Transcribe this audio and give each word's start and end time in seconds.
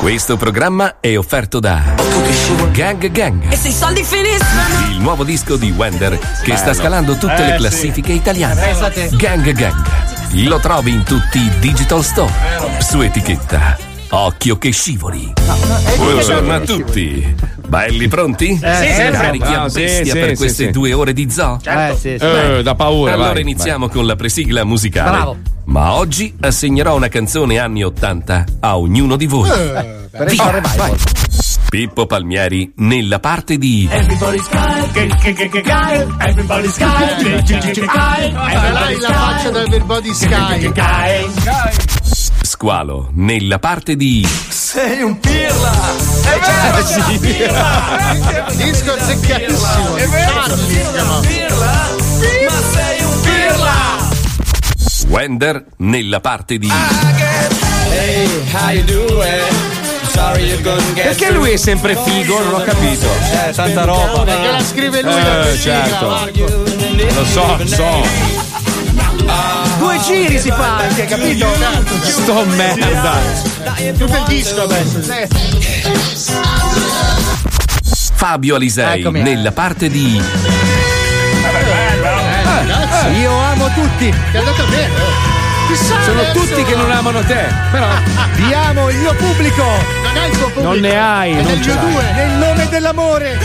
Questo 0.00 0.38
programma 0.38 0.96
è 0.98 1.14
offerto 1.18 1.60
da 1.60 1.94
Gang 2.72 3.10
Gang, 3.10 3.52
E 3.52 3.56
se 3.56 3.68
i 3.68 3.72
soldi 3.72 4.02
finiscono? 4.02 4.88
il 4.90 4.98
nuovo 4.98 5.24
disco 5.24 5.56
di 5.56 5.70
Wender 5.70 6.18
che 6.42 6.56
sta 6.56 6.72
scalando 6.72 7.16
tutte 7.16 7.34
Eh, 7.34 7.46
le 7.46 7.52
sì. 7.52 7.56
classifiche 7.58 8.12
italiane. 8.12 8.74
Gang 9.12 9.52
Gang. 9.52 9.74
Lo 10.46 10.58
trovi 10.58 10.92
in 10.92 11.02
tutti 11.02 11.38
i 11.38 11.50
digital 11.58 12.02
store. 12.02 12.32
Su 12.78 13.02
etichetta. 13.02 13.76
Occhio 14.12 14.58
che 14.58 14.72
scivoli. 14.72 15.32
Buongiorno 15.96 16.52
a 16.52 16.60
tutti. 16.60 17.34
Belli 17.68 18.08
pronti? 18.08 18.48
Eh, 18.60 18.74
sì, 18.74 18.92
sempre. 18.92 19.20
Carichi 19.20 19.44
a 19.44 19.60
Ah, 19.62 19.68
bestia 19.68 20.04
sì, 20.12 20.18
per 20.18 20.28
sì, 20.30 20.36
queste 20.36 20.64
sì. 20.64 20.70
due 20.70 20.92
ore 20.92 21.12
di 21.12 21.30
zoo? 21.30 21.58
Certo. 21.62 21.92
Eh, 21.92 21.96
sì, 21.96 22.16
sì. 22.18 22.24
Eh, 22.24 22.62
da 22.64 22.74
paura, 22.74 23.12
Allora 23.12 23.32
vai, 23.32 23.42
iniziamo 23.42 23.88
con 23.88 24.06
la 24.06 24.16
presigla 24.16 24.64
musicale. 24.64 25.10
Bravo. 25.10 25.36
Ma 25.66 25.92
oggi 25.92 26.34
assegnerò 26.40 26.96
una 26.96 27.06
canzone 27.06 27.58
anni 27.60 27.84
80 27.84 28.44
a 28.58 28.76
ognuno 28.78 29.14
di 29.14 29.26
voi. 29.26 29.48
il 29.48 30.08
Via, 30.26 30.60
vai. 30.76 30.92
Pippo 31.68 32.06
Palmieri 32.06 32.72
nella 32.78 33.20
parte 33.20 33.56
di 33.56 33.88
Everybody's 33.88 34.48
guy, 34.48 34.90
guy, 34.92 35.06
guy, 35.22 35.48
guy, 35.48 35.62
guy, 35.62 36.06
everybody's 36.18 36.76
guy, 36.76 37.14
guy, 40.26 40.72
guy, 40.72 41.30
guy, 42.60 42.68
Dai 42.68 42.68
la 42.68 42.68
faccia 42.68 42.68
da 42.68 42.68
Everybody 42.68 42.68
Sky. 42.68 42.68
Squalo 42.68 43.08
nella 43.14 43.58
parte 43.58 43.96
di 43.96 44.28
Sei 44.48 45.02
un 45.02 45.18
pirla! 45.18 45.72
È 46.22 46.38
vero! 46.38 46.78
Eh, 46.78 46.84
sì. 48.50 48.56
Disco 48.56 48.92
azzeccatissimo. 48.92 49.94
È 49.96 50.06
vero! 50.08 50.32
Chiama. 50.92 51.20
Pirla! 51.20 51.88
Ma 52.48 52.60
sei 52.72 53.02
un 53.02 53.20
pirla! 53.22 54.08
Wender 55.08 55.64
nella 55.78 56.20
parte 56.20 56.58
di 56.58 56.70
Hey, 57.90 58.28
how 58.52 58.70
you 58.70 58.84
doing? 58.84 59.42
Sorry 60.12 60.44
you 60.50 60.60
couldn't 60.60 60.94
get 60.94 61.04
Perché 61.04 61.30
lui 61.32 61.50
è 61.52 61.56
sempre 61.56 61.96
figo? 61.96 62.42
Non 62.42 62.54
ho 62.54 62.62
capito. 62.62 63.06
Eh, 63.46 63.52
tanta 63.52 63.84
roba. 63.84 64.22
Perché 64.22 64.50
la 64.50 64.62
scrive 64.62 65.02
lui 65.02 65.12
la 65.12 65.48
Eh, 65.48 65.56
sigla, 65.56 65.74
certo. 65.74 66.08
Marco. 66.08 66.46
Lo 67.14 67.24
so, 67.24 67.56
lo 67.56 67.66
so. 67.66 68.38
Due 69.80 69.98
giri 70.00 70.38
si 70.38 70.50
fa 70.50 70.76
anche, 70.76 71.06
capito? 71.06 71.46
Sto 72.02 72.44
merda. 72.44 73.12
Tutto 73.96 74.16
il 74.16 74.24
disco 74.26 74.62
adesso. 74.62 75.00
Fabio 78.14 78.56
Alisei 78.56 79.00
Eccomi. 79.00 79.22
nella 79.22 79.52
parte 79.52 79.88
di 79.88 80.20
Eh, 83.02 83.10
Io 83.20 83.32
amo 83.38 83.68
tutti. 83.72 84.10
Ti 84.10 84.36
è 84.36 84.38
andata 84.38 84.62
bene. 84.64 84.92
Chissà 85.68 85.94
Sono 86.02 86.20
adesso. 86.20 86.38
tutti 86.44 86.62
che 86.64 86.74
non 86.74 86.90
amano 86.90 87.20
te. 87.24 87.46
Però 87.70 87.86
Vi 88.34 88.52
amo 88.52 88.90
il 88.90 88.96
mio 88.98 89.14
pubblico. 89.14 89.62
Non 89.64 90.16
hai 90.16 90.30
il 90.30 90.36
tuo 90.36 90.46
pubblico. 90.48 90.68
Non 90.68 90.78
ne 90.80 90.98
hai, 91.00 91.32
È 91.32 91.42
non 91.42 91.62
ce 91.62 91.72
mio 91.72 91.82
l'hai. 91.82 91.92
due. 91.92 92.12
Nel 92.12 92.30
nome 92.38 92.68
dell'amore. 92.68 93.38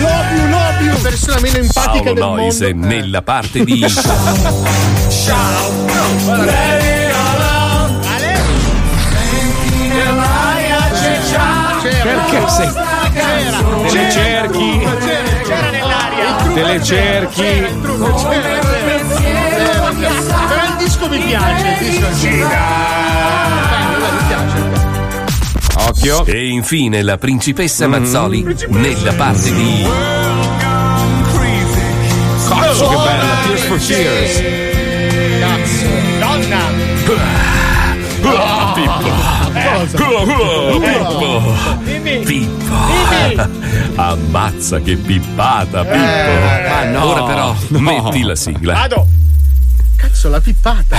Love 0.00 0.36
you, 0.36 0.48
love 0.48 0.80
you. 0.82 1.00
Persona 1.00 1.40
meno 1.40 1.58
empatica 1.58 2.12
Paolo 2.12 2.14
del 2.14 2.24
Noise 2.24 2.72
mondo. 2.74 2.86
nella 2.86 3.22
parte 3.22 3.64
di 3.64 3.84
perché 12.02 12.48
sei. 12.48 12.72
Te 13.12 13.90
le 13.92 14.10
cerchi. 14.10 14.88
C'era 15.44 15.70
nell'aria. 15.70 16.36
Te 16.54 16.62
le 16.62 16.82
cerchi. 16.82 17.42
Però 17.42 18.32
il 20.64 20.76
disco 20.78 21.08
mi 21.08 21.18
piace. 21.18 21.76
Il 21.80 21.90
disco 21.90 22.06
sì. 22.14 22.28
mi 22.28 22.44
piace. 25.92 26.12
Occhio. 26.12 26.24
E 26.32 26.48
infine 26.48 27.02
la 27.02 27.18
principessa 27.18 27.86
Mm. 27.86 27.90
Mazzoli 27.90 28.56
nella 28.68 29.12
parte 29.14 29.52
di 29.52 29.86
Cazzo 32.48 32.88
che 32.88 32.96
bella. 32.96 33.24
Tears 33.46 33.62
for 33.62 33.78
Fears. 33.78 34.42
Cazzo. 35.40 35.86
Donna. 36.18 36.58
Pippo. 40.74 41.54
Pippo. 42.24 42.74
Ammazza 43.96 44.80
che 44.80 44.96
pippata, 44.96 45.84
Pippo. 45.84 45.96
Eh, 45.96 46.68
ma 46.68 46.84
no. 46.84 47.04
Ora 47.06 47.22
però 47.24 47.54
metti 47.68 48.22
la 48.22 48.34
sigla. 48.36 48.74
Vado. 48.74 49.06
Cazzo, 50.20 50.28
la 50.28 50.40
pippata. 50.40 50.96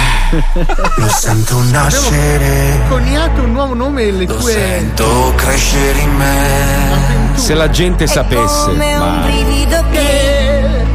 Lo 0.95 1.07
sento 1.07 1.61
nascere, 1.69 2.79
Coniato 2.89 3.43
un 3.43 3.51
nuovo 3.51 3.75
nome 3.75 4.03
e 4.03 4.11
le 4.11 4.25
tue. 4.25 4.51
sento 4.51 5.33
crescere 5.35 5.99
in 5.99 6.15
me. 6.15 7.35
Se 7.35 7.53
la 7.53 7.69
gente 7.69 8.07
sapesse. 8.07 8.65
Come 8.65 8.95
un 8.95 8.99
Ma... 8.99 9.21
brivido 9.21 9.83
che 9.91 10.85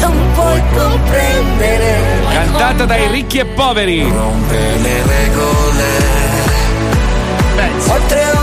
non 0.00 0.32
puoi 0.34 0.62
comprendere. 0.76 2.02
Cantata 2.28 2.84
dai 2.86 3.06
ricchi 3.08 3.38
e 3.38 3.44
poveri. 3.46 4.02
Rompe 4.02 4.58
le 4.80 5.02
regole. 5.06 5.84
Oltre 7.86 8.24
ogni 8.24 8.33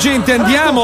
gente, 0.00 0.32
andiamo? 0.32 0.82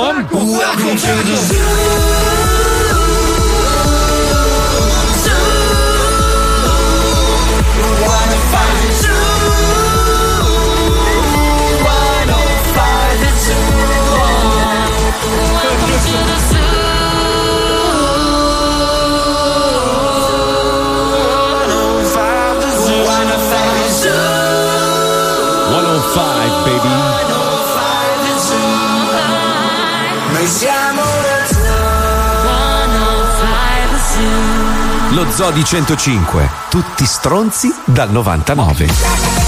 Zodi 35.30 35.64
105, 35.64 36.50
tutti 36.68 37.06
stronzi 37.06 37.72
dal 37.84 38.10
99. 38.10 38.86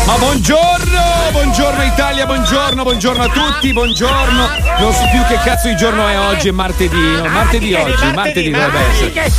Ma 0.06 0.17
buongiorno, 0.17 1.00
buongiorno 1.32 1.82
Italia, 1.82 2.25
buongiorno, 2.25 2.82
buongiorno 2.84 3.23
a 3.23 3.29
tutti, 3.29 3.73
buongiorno. 3.73 4.49
Non 4.79 4.93
so 4.93 5.08
più 5.11 5.25
che 5.26 5.38
cazzo 5.43 5.69
di 5.69 5.76
giorno 5.76 6.06
è 6.06 6.19
oggi, 6.19 6.49
è 6.49 6.50
martedì, 6.52 6.96
no, 6.96 7.26
martedì 7.29 7.75
oggi, 7.75 8.12
martedì 8.14 8.50
dovrebbe 8.50 8.79
essere. 8.79 9.32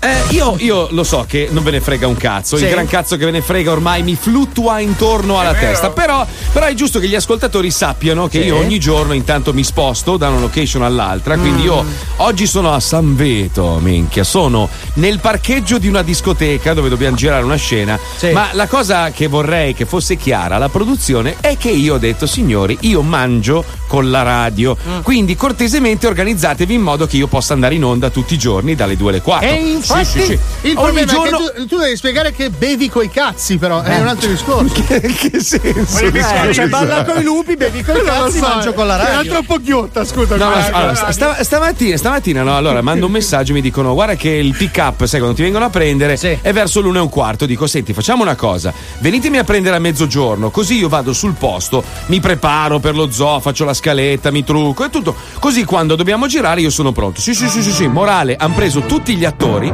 Eh, 0.00 0.34
io, 0.34 0.56
io 0.58 0.88
lo 0.90 1.04
so 1.04 1.24
che 1.28 1.48
non 1.50 1.62
ve 1.62 1.72
ne 1.72 1.80
frega 1.80 2.06
un 2.06 2.16
cazzo, 2.16 2.56
il 2.56 2.68
gran 2.68 2.86
cazzo 2.86 3.16
che 3.16 3.24
ve 3.24 3.30
ne 3.30 3.42
frega 3.42 3.70
ormai 3.70 4.02
mi 4.02 4.16
fluttua 4.16 4.80
intorno 4.80 5.38
alla 5.38 5.54
testa, 5.54 5.90
però, 5.90 6.26
però 6.52 6.66
è 6.66 6.74
giusto 6.74 6.98
che 6.98 7.08
gli 7.08 7.14
ascoltatori 7.14 7.70
sappiano 7.70 8.28
che 8.28 8.40
Sì. 8.42 8.46
io 8.48 8.56
ogni 8.56 8.78
giorno 8.78 9.12
intanto 9.14 9.52
mi 9.54 9.64
sposto 9.64 10.16
da 10.16 10.28
una 10.28 10.40
location 10.40 10.82
all'altra, 10.82 11.36
quindi 11.38 11.62
io 11.62 11.84
oggi 12.16 12.46
sono 12.46 12.72
a 12.72 12.80
San 12.80 13.16
Veto, 13.16 13.78
minchia, 13.80 14.24
sono 14.24 14.68
nel 14.94 15.18
parcheggio 15.20 15.78
di 15.78 15.88
una 15.88 16.02
discoteca 16.02 16.74
dove 16.74 16.88
dobbiamo 16.88 17.16
girare 17.16 17.44
una 17.44 17.56
scena, 17.56 17.98
Sì. 18.16 18.30
ma 18.30 18.48
la 18.52 18.66
cosa 18.66 19.10
che 19.10 19.26
vorrei 19.28 19.74
che 19.74 19.86
fosse 19.86 20.16
chiara 20.16 20.56
alla 20.56 20.68
produzione 20.68 21.36
è 21.40 21.56
che 21.56 21.70
io 21.70 21.94
ho 21.94 21.98
detto 21.98 22.26
signori, 22.26 22.76
io 22.80 23.02
mangio 23.02 23.64
con 23.86 24.10
la 24.10 24.22
radio, 24.22 24.76
quindi 25.02 25.36
cortesemente 25.36 26.06
organizzatevi 26.06 26.74
in 26.74 26.80
modo 26.80 27.06
che 27.06 27.16
io 27.16 27.26
possa 27.26 27.52
andare 27.52 27.74
in 27.74 27.84
onda 27.84 28.08
tutti 28.10 28.34
i 28.34 28.38
giorni 28.38 28.74
dalle 28.74 28.96
2 28.96 29.10
alle 29.10 29.20
4. 29.20 29.48
E 29.48 29.54
infatti 29.54 30.04
Sì, 30.04 30.18
sì, 30.20 30.24
sì. 30.26 30.32
il 30.68 30.76
Ogni 30.76 31.04
problema 31.04 31.12
giorno 31.12 31.38
è 31.48 31.52
che 31.52 31.58
tu, 31.60 31.66
tu 31.66 31.76
devi 31.78 31.96
spiegare 31.96 32.32
che 32.32 32.50
bevi 32.50 32.88
coi 32.88 33.10
cazzi, 33.10 33.58
però 33.58 33.82
è 33.82 33.98
un 34.00 34.06
altro 34.08 34.28
discorso. 34.30 34.82
che, 34.86 35.00
che 35.00 35.40
senso? 35.40 35.98
Eh, 35.98 36.10
cioè, 36.52 36.66
balla 36.68 37.04
con 37.04 37.20
i 37.20 37.22
lupi, 37.24 37.56
bevi 37.56 37.82
con 37.82 37.96
i 38.00 38.02
cazzi, 38.02 38.38
so, 38.38 38.46
mangio 38.48 38.72
con 38.72 38.86
la 38.86 39.00
Era 39.00 39.14
radio. 39.16 39.32
troppo 39.32 39.56
ghiotta, 39.60 40.04
scusa. 40.04 40.36
No, 40.36 40.48
ma, 40.48 40.66
allora, 40.72 41.12
sta- 41.12 41.42
stamattina, 41.44 41.96
stamattina 41.96 42.42
no, 42.42 42.56
allora 42.56 42.80
mando 42.82 43.06
un 43.06 43.12
messaggio 43.12 43.52
e 43.52 43.54
mi 43.54 43.60
dicono 43.60 43.92
guarda 43.94 44.14
che 44.14 44.30
il 44.30 44.54
pick 44.56 44.76
up, 44.78 45.04
sai 45.04 45.18
quando 45.20 45.36
ti 45.36 45.42
vengono 45.42 45.64
a 45.66 45.70
prendere 45.70 46.16
Sì. 46.16 46.36
è 46.40 46.52
verso 46.52 46.80
l'una 46.80 46.98
e 46.98 47.02
un 47.02 47.08
quarto, 47.08 47.46
dico 47.46 47.66
senti 47.66 47.92
facciamo 47.92 48.22
una 48.22 48.34
cosa, 48.36 48.72
venitemi 48.98 49.38
a 49.38 49.44
prendere 49.44 49.76
a 49.76 49.78
mezzogiorno 49.78 50.50
così 50.50 50.78
io 50.78 50.88
vado 50.88 51.12
sul 51.12 51.34
posto, 51.34 51.82
mi 52.06 52.20
preparo 52.20 52.78
per 52.78 52.94
lo 52.94 53.10
zoo, 53.10 53.40
faccio 53.40 53.64
la 53.64 53.74
scaletta, 53.74 54.30
mi 54.30 54.44
trucco 54.44 54.84
e 54.84 54.90
tutto, 54.90 55.14
così 55.38 55.64
quando 55.64 55.94
dobbiamo 55.96 56.26
girare 56.26 56.60
io 56.60 56.70
sono 56.70 56.92
pronto. 56.92 57.20
Sì 57.20 57.34
sì 57.34 57.48
sì 57.48 57.62
sì, 57.62 57.72
sì. 57.72 57.86
morale, 57.86 58.36
hanno 58.36 58.54
preso 58.54 58.80
tutti 58.82 59.14
gli 59.16 59.24
attori, 59.24 59.72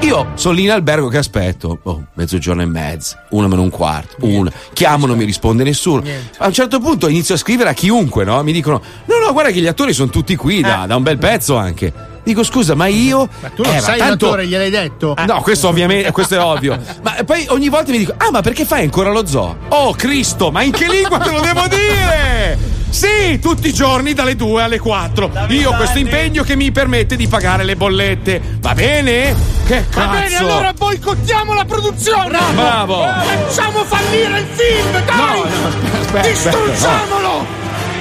io 0.00 0.28
sono 0.34 0.54
lì 0.54 0.62
in 0.64 0.70
albergo 0.70 1.08
che 1.08 1.18
aspetto, 1.18 1.78
oh, 1.82 2.04
mezzogiorno 2.14 2.62
e 2.62 2.66
mezzo, 2.66 3.16
una 3.30 3.48
meno 3.48 3.62
un 3.62 3.70
quarto, 3.70 4.16
una, 4.20 4.50
chiamo 4.72 5.06
non 5.06 5.16
mi 5.16 5.24
risponde 5.24 5.64
nessuno. 5.64 6.02
A 6.38 6.46
un 6.46 6.52
certo 6.52 6.78
punto 6.80 7.08
inizio 7.08 7.34
a 7.34 7.38
scrivere 7.38 7.70
a 7.70 7.72
chiunque, 7.72 8.24
no? 8.24 8.42
Mi 8.42 8.52
dicono 8.52 8.80
no 9.06 9.18
no 9.18 9.32
guarda 9.32 9.50
che 9.50 9.60
gli 9.60 9.66
attori 9.66 9.92
sono 9.92 10.08
tutti 10.10 10.36
qui 10.36 10.60
da, 10.60 10.84
da 10.86 10.96
un 10.96 11.02
bel 11.02 11.18
pezzo 11.18 11.56
anche. 11.56 11.92
Dico 12.22 12.42
scusa, 12.42 12.74
ma 12.74 12.86
io. 12.86 13.26
Ma 13.40 13.48
tu 13.48 13.62
non 13.62 13.74
Eh, 13.74 13.80
sei 13.80 13.98
tanto- 13.98 14.26
l'attore, 14.26 14.46
gliel'hai 14.46 14.68
detto? 14.70 15.14
No, 15.26 15.40
questo 15.40 15.68
ovviamente, 15.68 16.10
questo 16.12 16.34
è 16.34 16.40
ovvio. 16.40 16.78
Ma 17.02 17.14
poi 17.24 17.46
ogni 17.48 17.70
volta 17.70 17.90
mi 17.90 17.98
dico: 17.98 18.12
Ah, 18.18 18.30
ma 18.30 18.42
perché 18.42 18.66
fai 18.66 18.82
ancora 18.82 19.10
lo 19.10 19.24
zoo? 19.26 19.56
Oh 19.68 19.92
Cristo, 19.94 20.50
ma 20.50 20.62
in 20.62 20.72
che 20.72 20.86
lingua 20.88 21.18
te 21.18 21.30
lo 21.30 21.40
devo 21.40 21.66
dire? 21.68 22.77
Sì, 22.90 23.38
tutti 23.38 23.68
i 23.68 23.72
giorni 23.72 24.14
dalle 24.14 24.34
2 24.34 24.62
alle 24.62 24.78
4. 24.78 25.30
Io 25.48 25.70
ho 25.70 25.74
questo 25.76 25.98
impegno 25.98 26.42
che 26.42 26.56
mi 26.56 26.72
permette 26.72 27.16
di 27.16 27.28
pagare 27.28 27.62
le 27.64 27.76
bollette. 27.76 28.40
Va 28.60 28.74
bene? 28.74 29.34
Che 29.66 29.84
cazzo? 29.90 30.06
Va 30.06 30.06
bene, 30.20 30.36
allora 30.36 30.72
boicottiamo 30.72 31.52
la 31.54 31.64
produzione! 31.64 32.38
Bravo! 32.54 33.04
Facciamo 33.04 33.84
fallire 33.84 34.38
il 34.40 34.46
film, 34.52 35.04
dai! 35.04 35.16
No, 35.16 35.44
no, 35.44 36.00
aspetta, 36.00 36.28
Distruggiamolo! 36.28 37.46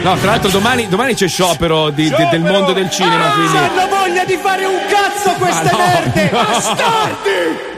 No, 0.03 0.15
tra 0.17 0.29
l'altro 0.31 0.49
domani, 0.49 0.87
domani 0.87 1.13
c'è 1.15 1.27
sciopero 1.27 1.89
di- 1.89 2.09
de- 2.09 2.27
del 2.31 2.41
mondo 2.41 2.71
del 2.71 2.89
cinema, 2.89 3.31
quindi. 3.31 3.57
Hanno 3.57 3.87
voglia 3.89 4.23
di 4.23 4.37
fare 4.41 4.65
un 4.65 4.79
cazzo 4.87 5.31
queste 5.37 5.69
no, 5.71 5.77
merde! 5.77 6.29
no. 6.31 6.37
Bastardi! 6.43 7.75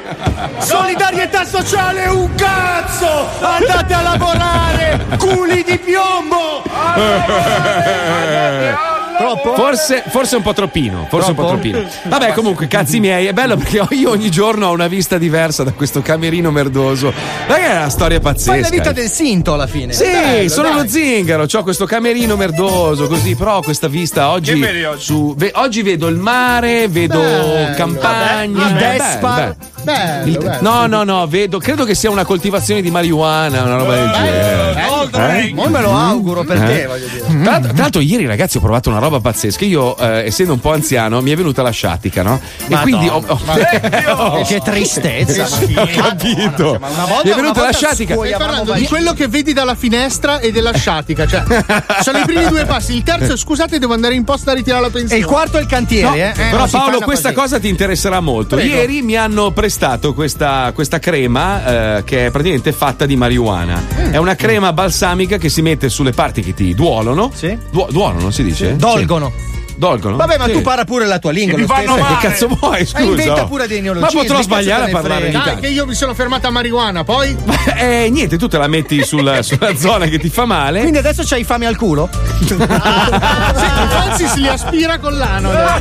Solidarietà 0.60 1.46
sociale 1.46 2.08
un 2.08 2.34
cazzo! 2.36 3.28
Andate 3.40 3.94
a 3.94 4.02
lavorare! 4.02 5.06
Culi 5.18 5.64
di 5.64 5.78
piombo! 5.78 6.64
Troppo? 9.20 9.54
Forse, 9.54 10.02
forse 10.08 10.38
un 10.38 10.42
po' 10.42 10.54
troppino, 10.54 11.06
forse 11.10 11.32
un 11.32 11.36
po' 11.36 11.48
Troppo? 11.48 11.60
troppino. 11.60 11.86
Vabbè, 12.04 12.32
comunque, 12.32 12.68
cazzi 12.68 13.02
miei, 13.02 13.26
è 13.26 13.34
bello 13.34 13.58
perché 13.58 13.86
io 13.90 14.12
ogni 14.12 14.32
giorno 14.32 14.68
ho 14.68 14.72
una 14.72 14.88
vista 14.88 15.18
diversa 15.18 15.64
da 15.64 15.74
questo 15.74 16.02
camerino 16.02 16.52
merdoso. 16.52 17.12
Ma 17.48 17.58
è 17.58 17.76
una 17.76 17.90
storia 17.90 18.22
pazzesca. 18.22 18.52
Fai 18.52 18.62
la 18.62 18.70
vita 18.70 18.92
eh. 18.92 18.94
del 18.94 19.10
sinto 19.10 19.54
alla 19.54 19.68
fine. 19.68 19.92
Sì, 19.92 20.06
Bello, 20.06 20.50
sono 20.50 20.70
dai. 20.70 20.78
lo 20.78 20.88
zingaro, 20.88 21.46
ho 21.52 21.64
questo 21.64 21.86
camerino 21.86 22.38
merdoso, 22.38 23.08
così, 23.08 23.36
però 23.36 23.62
questa 23.62 23.90
vista 23.90 24.30
oggi. 24.30 24.66
su- 24.96 25.36
ve- 25.36 25.52
oggi 25.56 25.82
vedo 25.82 26.08
il 26.08 26.16
mare, 26.16 26.88
vedo 26.88 27.20
Bello. 27.20 27.76
campagna. 27.76 28.68
Il 28.68 28.74
beh, 28.74 28.80
Vespa. 28.80 29.56
Bello, 29.84 30.26
Il- 30.28 30.38
bello. 30.38 30.58
no, 30.62 30.86
no, 30.88 31.04
no, 31.04 31.28
vedo, 31.28 31.58
credo 31.60 31.84
che 31.86 31.96
sia 31.96 32.10
una 32.10 32.26
coltivazione 32.26 32.82
di 32.82 32.92
marijuana, 32.92 33.64
una 33.64 33.76
roba 33.78 33.96
del 33.96 34.12
genere. 34.12 34.88
Eh? 35.50 35.54
Ma 35.54 35.68
me 35.68 35.82
lo 35.82 35.92
auguro 35.96 36.44
per 36.44 36.60
te, 36.60 36.84
Eh? 36.84 36.88
voglio 36.88 37.08
dire. 37.08 37.26
Tra 37.42 37.52
l'altro, 37.52 37.72
tra 37.74 37.82
l'altro 37.84 38.02
ieri 38.02 38.26
ragazzi 38.26 38.58
ho 38.58 38.60
provato 38.60 38.90
una 38.90 39.00
roba 39.00 39.20
pazzesca. 39.20 39.66
Io, 39.66 39.98
eh, 39.98 40.26
essendo 40.26 40.54
un 40.54 40.60
po' 40.60 40.74
anziano, 40.74 41.22
mi 41.22 41.32
è 41.32 41.36
venuta 41.36 41.62
la 41.62 41.70
sciatica, 41.72 42.22
no? 42.24 42.40
E 42.68 42.76
quindi 42.82 43.08
ho, 43.08 43.24
ho- 43.26 43.40
Oh, 44.20 44.42
Che 44.44 44.60
tristezza. 44.62 45.44
ho 45.44 45.88
capito. 45.94 46.78
Ma 46.80 46.88
una 46.90 47.06
volta, 47.06 47.22
mi 47.24 47.30
è 47.32 47.36
venuta 47.36 47.60
una 47.62 47.70
la 47.70 47.74
sciatica. 47.76 48.16
Stai 48.16 48.32
parlando 48.38 48.74
di 48.74 48.86
quello 48.88 49.14
che 49.14 49.28
vedi 49.28 49.54
dalla 49.54 49.76
finestra 49.76 50.40
e 50.40 50.52
della 50.52 50.74
sciatica, 50.74 51.26
cioè 51.26 51.44
sono 52.02 52.20
i 52.20 52.24
primi 52.26 52.48
due 52.48 52.66
passi. 52.66 52.96
Il 52.96 53.04
terzo, 53.04 53.34
è, 53.34 53.38
scusate, 53.38 53.80
devo 53.80 53.94
andare 53.94 54.16
in 54.16 54.24
posta 54.24 54.52
a 54.52 54.54
ritirare 54.54 54.82
la 54.82 54.88
E 54.88 54.92
pensione. 54.92 55.20
il 55.22 55.26
quarto 55.28 55.58
è 55.58 55.62
il 55.62 55.68
cantiere, 55.68 56.08
No, 56.10 56.16
eh? 56.16 56.20
Eh, 56.36 56.50
però 56.52 56.66
si 56.66 56.72
Paolo, 56.72 57.00
questa 57.00 57.30
così. 57.32 57.42
cosa 57.42 57.60
ti 57.60 57.68
interesserà 57.70 58.20
molto. 58.20 58.56
Prego. 58.56 58.74
Ieri 58.76 59.02
mi 59.02 59.16
hanno 59.16 59.52
prestato 59.70 60.16
questa, 60.16 60.72
questa 60.74 60.98
crema 60.98 61.98
eh, 61.98 62.04
che 62.04 62.26
è 62.26 62.32
praticamente 62.32 62.72
fatta 62.72 63.06
di 63.06 63.16
marijuana. 63.16 63.80
Mm. 64.00 64.14
È 64.14 64.18
una 64.18 64.34
crema 64.34 64.74
balsamica 64.74 65.38
che 65.38 65.48
si 65.50 65.62
mette 65.62 65.90
sulle 65.90 66.10
parti 66.10 66.42
che 66.42 66.56
ti 66.56 66.74
duolono. 66.74 67.30
Sì. 67.32 67.56
Duo- 67.70 67.88
duolono 67.92 68.32
si 68.32 68.42
dice? 68.42 68.76
Dolgono. 68.76 69.32
Sì. 69.36 69.59
Dolgono? 69.80 70.18
Vabbè, 70.18 70.38
ma 70.38 70.46
Sì. 70.46 70.52
tu 70.52 70.62
parla 70.62 70.84
pure 70.84 71.06
la 71.06 71.20
tua 71.20 71.32
lingua. 71.32 71.58
Che 71.58 71.66
fanno 71.66 71.94
stesso. 71.96 72.06
Che 72.20 72.28
cazzo 72.28 72.48
vuoi? 72.60 72.86
Scusa. 72.86 73.00
Eh, 73.00 73.06
inventa 73.06 73.46
pure 73.46 73.66
dei 73.68 73.78
Ma 73.78 73.84
neologismi, 73.84 74.20
potrò 74.22 74.38
che 74.38 74.44
sbagliare 74.44 74.84
a 74.84 74.90
parlare 74.90 75.26
in? 75.28 75.32
Dai, 75.32 75.56
che 75.60 75.68
io 75.70 75.86
mi 75.86 75.94
sono 75.96 76.14
fermata 76.14 76.50
a 76.50 76.52
marijuana, 76.52 77.04
poi 77.06 77.36
Eh, 77.78 78.10
niente, 78.12 78.38
tu 78.38 78.48
te 78.50 78.58
la 78.58 78.68
metti 78.68 79.02
sul- 79.04 79.40
sulla 79.42 79.76
zona 79.76 80.06
che 80.08 80.20
ti 80.20 80.30
fa 80.30 80.46
male. 80.46 80.82
Quindi 80.82 80.98
adesso 80.98 81.24
c'hai 81.26 81.44
fame 81.46 81.66
al 81.66 81.78
culo? 81.78 82.10
sì, 82.46 82.56
Francis 82.56 84.34
li 84.36 84.48
aspira 84.50 85.00
con 85.00 85.18
l'ano. 85.18 85.50
Ma 85.50 85.80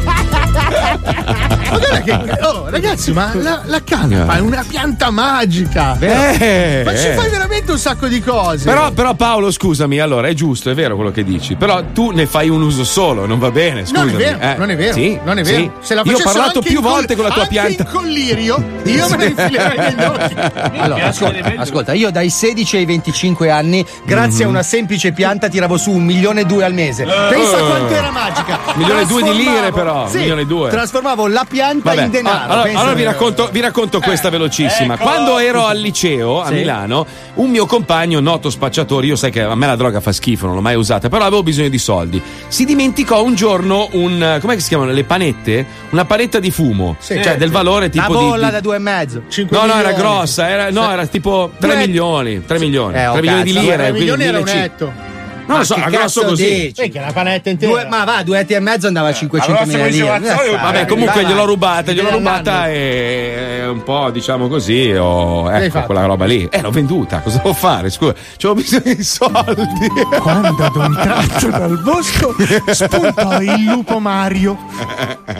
guarda 1.78 2.00
che. 2.02 2.38
Oh, 2.42 2.68
ragazzi, 2.70 3.12
ma 3.12 3.32
la, 3.34 3.62
la 3.66 3.82
canapa 3.82 4.36
è 4.36 4.40
una 4.40 4.64
pianta 4.66 5.10
magica. 5.10 5.96
Eh, 5.98 6.82
Ma 6.84 6.96
ci 6.96 7.06
eh. 7.08 7.12
fai 7.14 7.28
veramente 7.30 7.72
un 7.72 7.78
sacco 7.78 8.06
di 8.06 8.20
cose. 8.20 8.64
Però, 8.64 8.90
però 8.92 9.14
Paolo, 9.14 9.50
scusami, 9.50 9.98
allora 9.98 10.28
è 10.28 10.34
giusto, 10.34 10.70
è 10.70 10.74
vero 10.74 10.94
quello 10.94 11.10
che 11.10 11.24
dici. 11.24 11.56
Però 11.56 11.82
tu 11.92 12.10
ne 12.10 12.26
fai 12.26 12.48
un 12.48 12.62
uso 12.62 12.84
solo, 12.84 13.26
non 13.26 13.38
va 13.38 13.50
bene. 13.50 13.86
Scusami. 13.88 14.12
non 14.12 14.20
è 14.20 14.24
vero, 14.24 14.38
eh. 14.40 14.54
non 14.56 14.70
è 14.70 14.76
vero, 14.76 14.92
Sì, 14.92 15.18
non 15.24 15.38
è 15.38 15.44
sì. 15.44 15.52
vero. 15.52 15.72
Se 15.80 15.94
la 15.94 16.02
Io 16.04 16.16
ho 16.16 16.20
parlato 16.22 16.60
più 16.60 16.80
col- 16.80 16.90
volte 16.90 17.14
con 17.16 17.24
la 17.24 17.30
tua 17.30 17.42
anche 17.42 17.54
pianta. 17.54 17.82
in 17.82 17.88
collirio, 17.90 18.64
io 18.84 19.08
me 19.08 19.16
la 19.16 19.24
infilerei 19.24 19.78
negli 19.78 20.02
occhi. 20.04 20.34
Allora, 20.78 21.06
ascolta, 21.06 21.52
ascolta, 21.56 21.92
io 21.94 22.10
dai 22.10 22.30
16 22.30 22.76
ai 22.76 22.84
25 22.84 23.50
anni, 23.50 23.84
grazie 24.04 24.44
Mhm. 24.44 24.50
a 24.50 24.54
una 24.54 24.62
semplice 24.62 25.12
pianta, 25.12 25.48
tiravo 25.48 25.76
su 25.76 25.90
un 25.90 26.04
milione 26.04 26.40
e 26.42 26.44
due 26.44 26.64
al 26.64 26.74
mese. 26.74 27.04
Pensa 27.04 27.56
quanto 27.58 27.94
era 27.94 28.10
magica. 28.10 28.58
Eh. 28.74 28.76
Milione 28.78 29.00
e 29.02 29.06
due 29.06 29.22
di 29.22 29.32
lire, 29.34 29.44
Trasformavo- 29.70 29.76
però, 29.76 30.08
Sì, 30.08 30.18
milione 30.18 30.40
e 30.42 30.46
due. 30.46 30.70
Trasformavo 30.70 31.26
la 31.26 31.46
pianta 31.48 31.90
Vabbè, 31.90 32.02
in 32.04 32.10
denaro. 32.10 32.38
ah, 32.38 32.60
allora, 32.62 32.78
allora 32.78 32.94
vi 32.94 33.02
racconto, 33.04 33.48
vi 33.50 33.60
racconto 33.60 34.00
questa 34.00 34.28
velocissima. 34.30 34.94
ecco. 34.94 35.02
Quando 35.02 35.38
ero 35.38 35.64
al 35.66 35.78
liceo 35.78 36.40
a 36.42 36.48
Sì. 36.48 36.54
Milano, 36.54 37.06
un 37.34 37.50
mio 37.50 37.66
compagno, 37.66 38.20
noto 38.20 38.50
spacciatore, 38.50 39.06
io 39.06 39.16
sai 39.16 39.30
che 39.30 39.42
a 39.42 39.54
me 39.54 39.66
la 39.66 39.76
droga 39.76 40.00
fa 40.00 40.12
schifo, 40.12 40.46
non 40.46 40.54
l'ho 40.54 40.60
mai 40.60 40.74
usata, 40.76 41.08
però 41.08 41.24
avevo 41.24 41.42
bisogno 41.42 41.68
di 41.68 41.78
soldi. 41.78 42.20
Si 42.48 42.64
dimenticò 42.64 43.22
un 43.22 43.34
giorno 43.34 43.77
un. 43.92 44.38
come 44.40 44.58
si 44.60 44.68
chiamano? 44.68 44.90
Le 44.92 45.04
panette? 45.04 45.64
Una 45.90 46.04
panetta 46.04 46.38
di 46.40 46.50
fumo. 46.50 46.96
cioè 47.00 47.36
del 47.36 47.50
valore 47.50 47.88
tipo 47.90 48.10
Una 48.10 48.18
bolla 48.18 48.46
di. 48.46 48.52
da 48.52 48.60
due 48.60 48.76
e 48.76 48.78
mezzo. 48.78 49.22
No, 49.50 49.66
no, 49.66 49.78
era 49.78 49.92
grossa, 49.92 50.48
era, 50.48 50.70
no, 50.70 50.90
era 50.90 51.06
tipo 51.06 51.52
3 51.58 51.68
Due- 51.68 51.86
milioni, 51.86 52.44
3 52.44 52.58
milioni, 52.58 52.94
Eh, 52.94 52.98
3 53.00 53.06
oh, 53.08 53.14
milioni 53.20 53.42
di 53.42 53.52
lire. 53.52 53.74
3 53.76 53.76
quindi 53.90 53.98
milioni 53.98 54.22
era 54.24 54.38
un 54.38 54.44
1500. 54.44 54.84
etto. 54.84 55.07
Non 55.48 55.58
lo 55.58 55.64
so, 55.64 55.74
che 55.74 55.80
era 55.80 55.90
grosso 55.90 56.22
così. 56.24 56.72
che 56.74 56.90
la 57.00 57.12
panetta 57.12 57.48
intera. 57.50 57.72
Due- 57.72 57.86
ma 57.86 58.04
va, 58.04 58.22
due 58.22 58.38
etti 58.38 58.52
e 58.52 58.60
mezzo 58.60 58.86
andava 58.86 59.08
a 59.08 59.12
500 59.14 59.50
Allora, 59.62 59.66
mila 59.66 59.86
lire. 59.86 60.56
Vabbè, 60.56 60.80
Eh, 60.80 60.86
comunque 60.86 61.24
gliel'ho 61.24 61.44
rubata, 61.46 61.92
gliel'ho 61.92 62.10
rubata 62.10 62.68
e 62.68 63.66
un 63.68 63.82
po', 63.82 64.10
diciamo 64.10 64.48
così, 64.48 64.92
ho, 64.92 65.50
ecco, 65.50 65.82
quella 65.82 66.04
roba 66.04 66.24
lì. 66.26 66.46
Eh, 66.50 66.60
l'ho 66.60 66.70
venduta, 66.70 67.20
cosa 67.20 67.38
devo 67.38 67.52
fare? 67.54 67.88
Scusa, 67.90 68.14
c'avevo 68.36 68.60
bisogno 68.60 68.94
di 68.94 69.02
soldi. 69.02 69.88
Quando 70.20 70.68
Don 70.72 70.92
Traccio 71.00 71.48
dal 71.48 71.80
bosco 71.82 72.34
spuntò 72.70 73.40
il 73.40 73.64
lupo 73.64 73.98
Mario. 74.00 74.56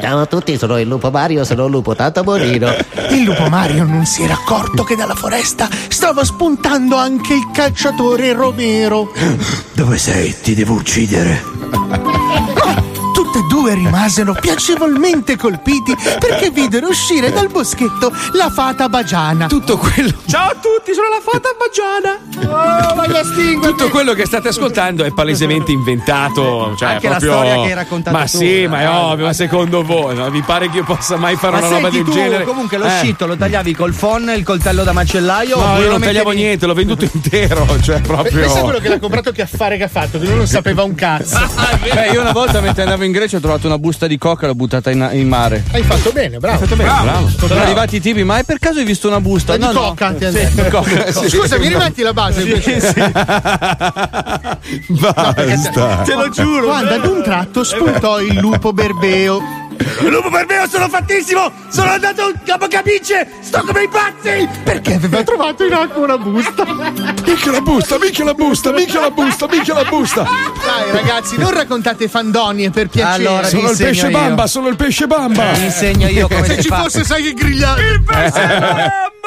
Ciao 0.00 0.20
a 0.20 0.26
tutti, 0.26 0.56
sono 0.56 0.78
il 0.78 0.86
lupo 0.88 1.10
Mario, 1.10 1.44
sono 1.44 1.66
un 1.66 1.70
lupo 1.70 1.94
tanto 1.94 2.22
bonino. 2.22 2.74
Il 3.10 3.22
lupo 3.24 3.48
Mario 3.48 3.84
non 3.84 4.04
si 4.06 4.22
era 4.22 4.34
accorto 4.34 4.84
che 4.84 4.96
dalla 4.96 5.14
foresta 5.14 5.68
stava 5.88 6.24
spuntando 6.24 6.96
anche 6.96 7.34
il 7.34 7.50
cacciatore 7.52 8.32
Romero. 8.32 9.12
Dove 9.74 9.97
sei? 9.98 10.34
Ti 10.40 10.54
devo 10.54 10.74
uccidere. 10.74 12.06
E 13.38 13.42
due 13.48 13.72
rimasero 13.74 14.32
piacevolmente 14.32 15.36
colpiti 15.36 15.94
perché 16.18 16.50
videro 16.50 16.88
uscire 16.88 17.30
dal 17.30 17.46
boschetto 17.48 18.12
la 18.32 18.50
fata 18.50 18.88
bagiana. 18.88 19.46
Tutto 19.46 19.76
quello. 19.78 20.12
Ciao 20.26 20.48
a 20.50 20.54
tutti, 20.54 20.92
sono 20.92 21.06
la 21.08 21.20
fata 21.22 21.50
bagiana. 21.56 22.90
Oh, 22.90 22.94
voglio 22.96 23.18
estinguermi. 23.20 23.60
Tutto 23.76 23.90
quello 23.90 24.12
che 24.14 24.26
state 24.26 24.48
ascoltando 24.48 25.04
è 25.04 25.12
palesemente 25.12 25.70
inventato. 25.70 26.74
Cioè, 26.76 26.94
Anche 26.94 27.08
la 27.08 27.16
proprio- 27.18 27.32
storia 27.32 27.54
che 27.54 27.60
hai 27.68 27.74
raccontato 27.74 28.16
Ma 28.16 28.22
tu, 28.24 28.38
sì, 28.38 28.62
eh, 28.64 28.68
ma 28.68 28.80
è 28.80 28.88
ovvio, 28.90 29.26
ma 29.26 29.32
secondo 29.32 29.84
voi, 29.84 30.16
no? 30.16 30.28
vi 30.30 30.42
pare 30.42 30.68
che 30.68 30.78
io 30.78 30.84
possa 30.84 31.16
mai 31.16 31.36
fare 31.36 31.52
Ma 31.60 31.66
una 31.66 31.68
roba 31.76 31.90
del 31.90 32.02
tu, 32.04 32.10
genere? 32.10 32.42
comunque 32.44 32.76
lo 32.76 32.86
Eh. 32.86 32.90
scitto 33.00 33.26
lo 33.26 33.36
tagliavi 33.36 33.72
col 33.74 33.94
phon, 33.94 34.32
il 34.34 34.42
coltello 34.42 34.82
da 34.82 34.92
macellaio 34.92 35.56
No, 35.56 35.78
io 35.78 35.90
non 35.90 36.00
tagliavo 36.00 36.28
mettevi- 36.30 36.36
niente, 36.44 36.66
l'ho 36.66 36.74
venduto 36.74 37.04
intero, 37.12 37.66
cioè 37.82 38.00
proprio. 38.00 38.40
Pensa 38.40 38.62
quello 38.62 38.80
che 38.80 38.88
l'ha 38.88 38.98
comprato 38.98 39.30
che 39.30 39.42
affare 39.42 39.76
che 39.76 39.84
ha 39.84 39.88
fatto, 39.88 40.18
che 40.18 40.24
lui 40.26 40.36
non 40.36 40.46
sapeva 40.48 40.82
un 40.82 40.94
cazzo. 40.96 41.38
Beh, 41.94 42.08
io 42.10 42.20
una 42.20 42.32
volta 42.32 42.60
mentre 42.60 42.82
andavo 42.82 43.04
in 43.04 43.12
Grecia 43.12 43.26
ho 43.36 43.40
trovato 43.40 43.66
una 43.66 43.78
busta 43.78 44.06
di 44.06 44.18
coca 44.18 44.44
e 44.44 44.48
l'ho 44.48 44.54
buttata 44.54 44.90
in, 44.90 45.08
in 45.12 45.28
mare. 45.28 45.64
Hai 45.72 45.82
fatto 45.82 46.10
bene, 46.12 46.38
bravo. 46.38 46.64
Bravo. 46.66 47.28
Sono 47.28 47.60
arrivati 47.60 47.96
i 47.96 48.00
tipi, 48.00 48.24
ma 48.24 48.42
per 48.44 48.58
caso 48.58 48.78
hai 48.78 48.84
visto 48.84 49.08
una 49.08 49.20
busta? 49.20 49.56
Di 49.56 49.64
no, 49.64 49.72
no. 49.72 49.80
coca, 49.80 50.06
hanno 50.06 50.18
Sì, 50.18 50.68
coca, 50.70 51.12
sì. 51.12 51.28
Scusa, 51.28 51.58
mi 51.58 51.68
rimetti 51.68 52.02
la 52.02 52.12
base? 52.12 52.42
invece? 52.42 52.78
Basta. 54.88 56.02
Te 56.04 56.14
lo 56.14 56.28
giuro. 56.30 56.66
Quando 56.66 56.94
ad 56.94 57.06
un 57.06 57.22
tratto 57.22 57.64
spuntò 57.64 58.20
il 58.20 58.38
lupo 58.38 58.72
berbeo. 58.72 59.66
Lupo 60.00 60.30
per 60.30 60.46
me, 60.46 60.66
sono 60.70 60.88
fattissimo! 60.88 61.50
Sono 61.68 61.90
andato 61.90 62.22
a 62.22 62.32
capocapicce! 62.44 63.28
Sto 63.40 63.62
come 63.62 63.82
i 63.84 63.88
pazzi! 63.88 64.48
Perché 64.64 64.94
aveva 64.94 65.22
trovato 65.22 65.64
in 65.64 65.72
acqua 65.72 66.02
una 66.04 66.18
busta. 66.18 66.64
Minchia 67.24 67.52
la 67.52 67.60
busta, 67.60 67.98
minchia 67.98 68.24
la 68.24 68.34
busta, 68.34 68.72
minchia 68.72 69.00
la 69.00 69.10
busta, 69.10 69.46
minchia 69.50 69.74
la 69.74 69.84
busta. 69.84 70.22
Dai, 70.22 70.90
ragazzi, 70.92 71.36
non 71.38 71.50
raccontate 71.52 72.08
fandonie 72.08 72.70
per 72.70 72.88
piacere. 72.88 73.26
Allora, 73.28 73.46
Sono 73.48 73.70
il 73.70 73.76
pesce 73.76 74.06
io. 74.06 74.12
bamba, 74.12 74.46
sono 74.46 74.68
il 74.68 74.76
pesce 74.76 75.06
bamba. 75.06 75.52
Ti 75.52 75.62
insegno 75.64 76.08
io 76.08 76.26
come 76.32 76.46
Se 76.46 76.62
ci 76.62 76.68
fa. 76.68 76.82
fosse, 76.82 77.04
sai 77.04 77.22
che 77.22 77.32
grigliare. 77.34 78.02
No, 78.06 79.08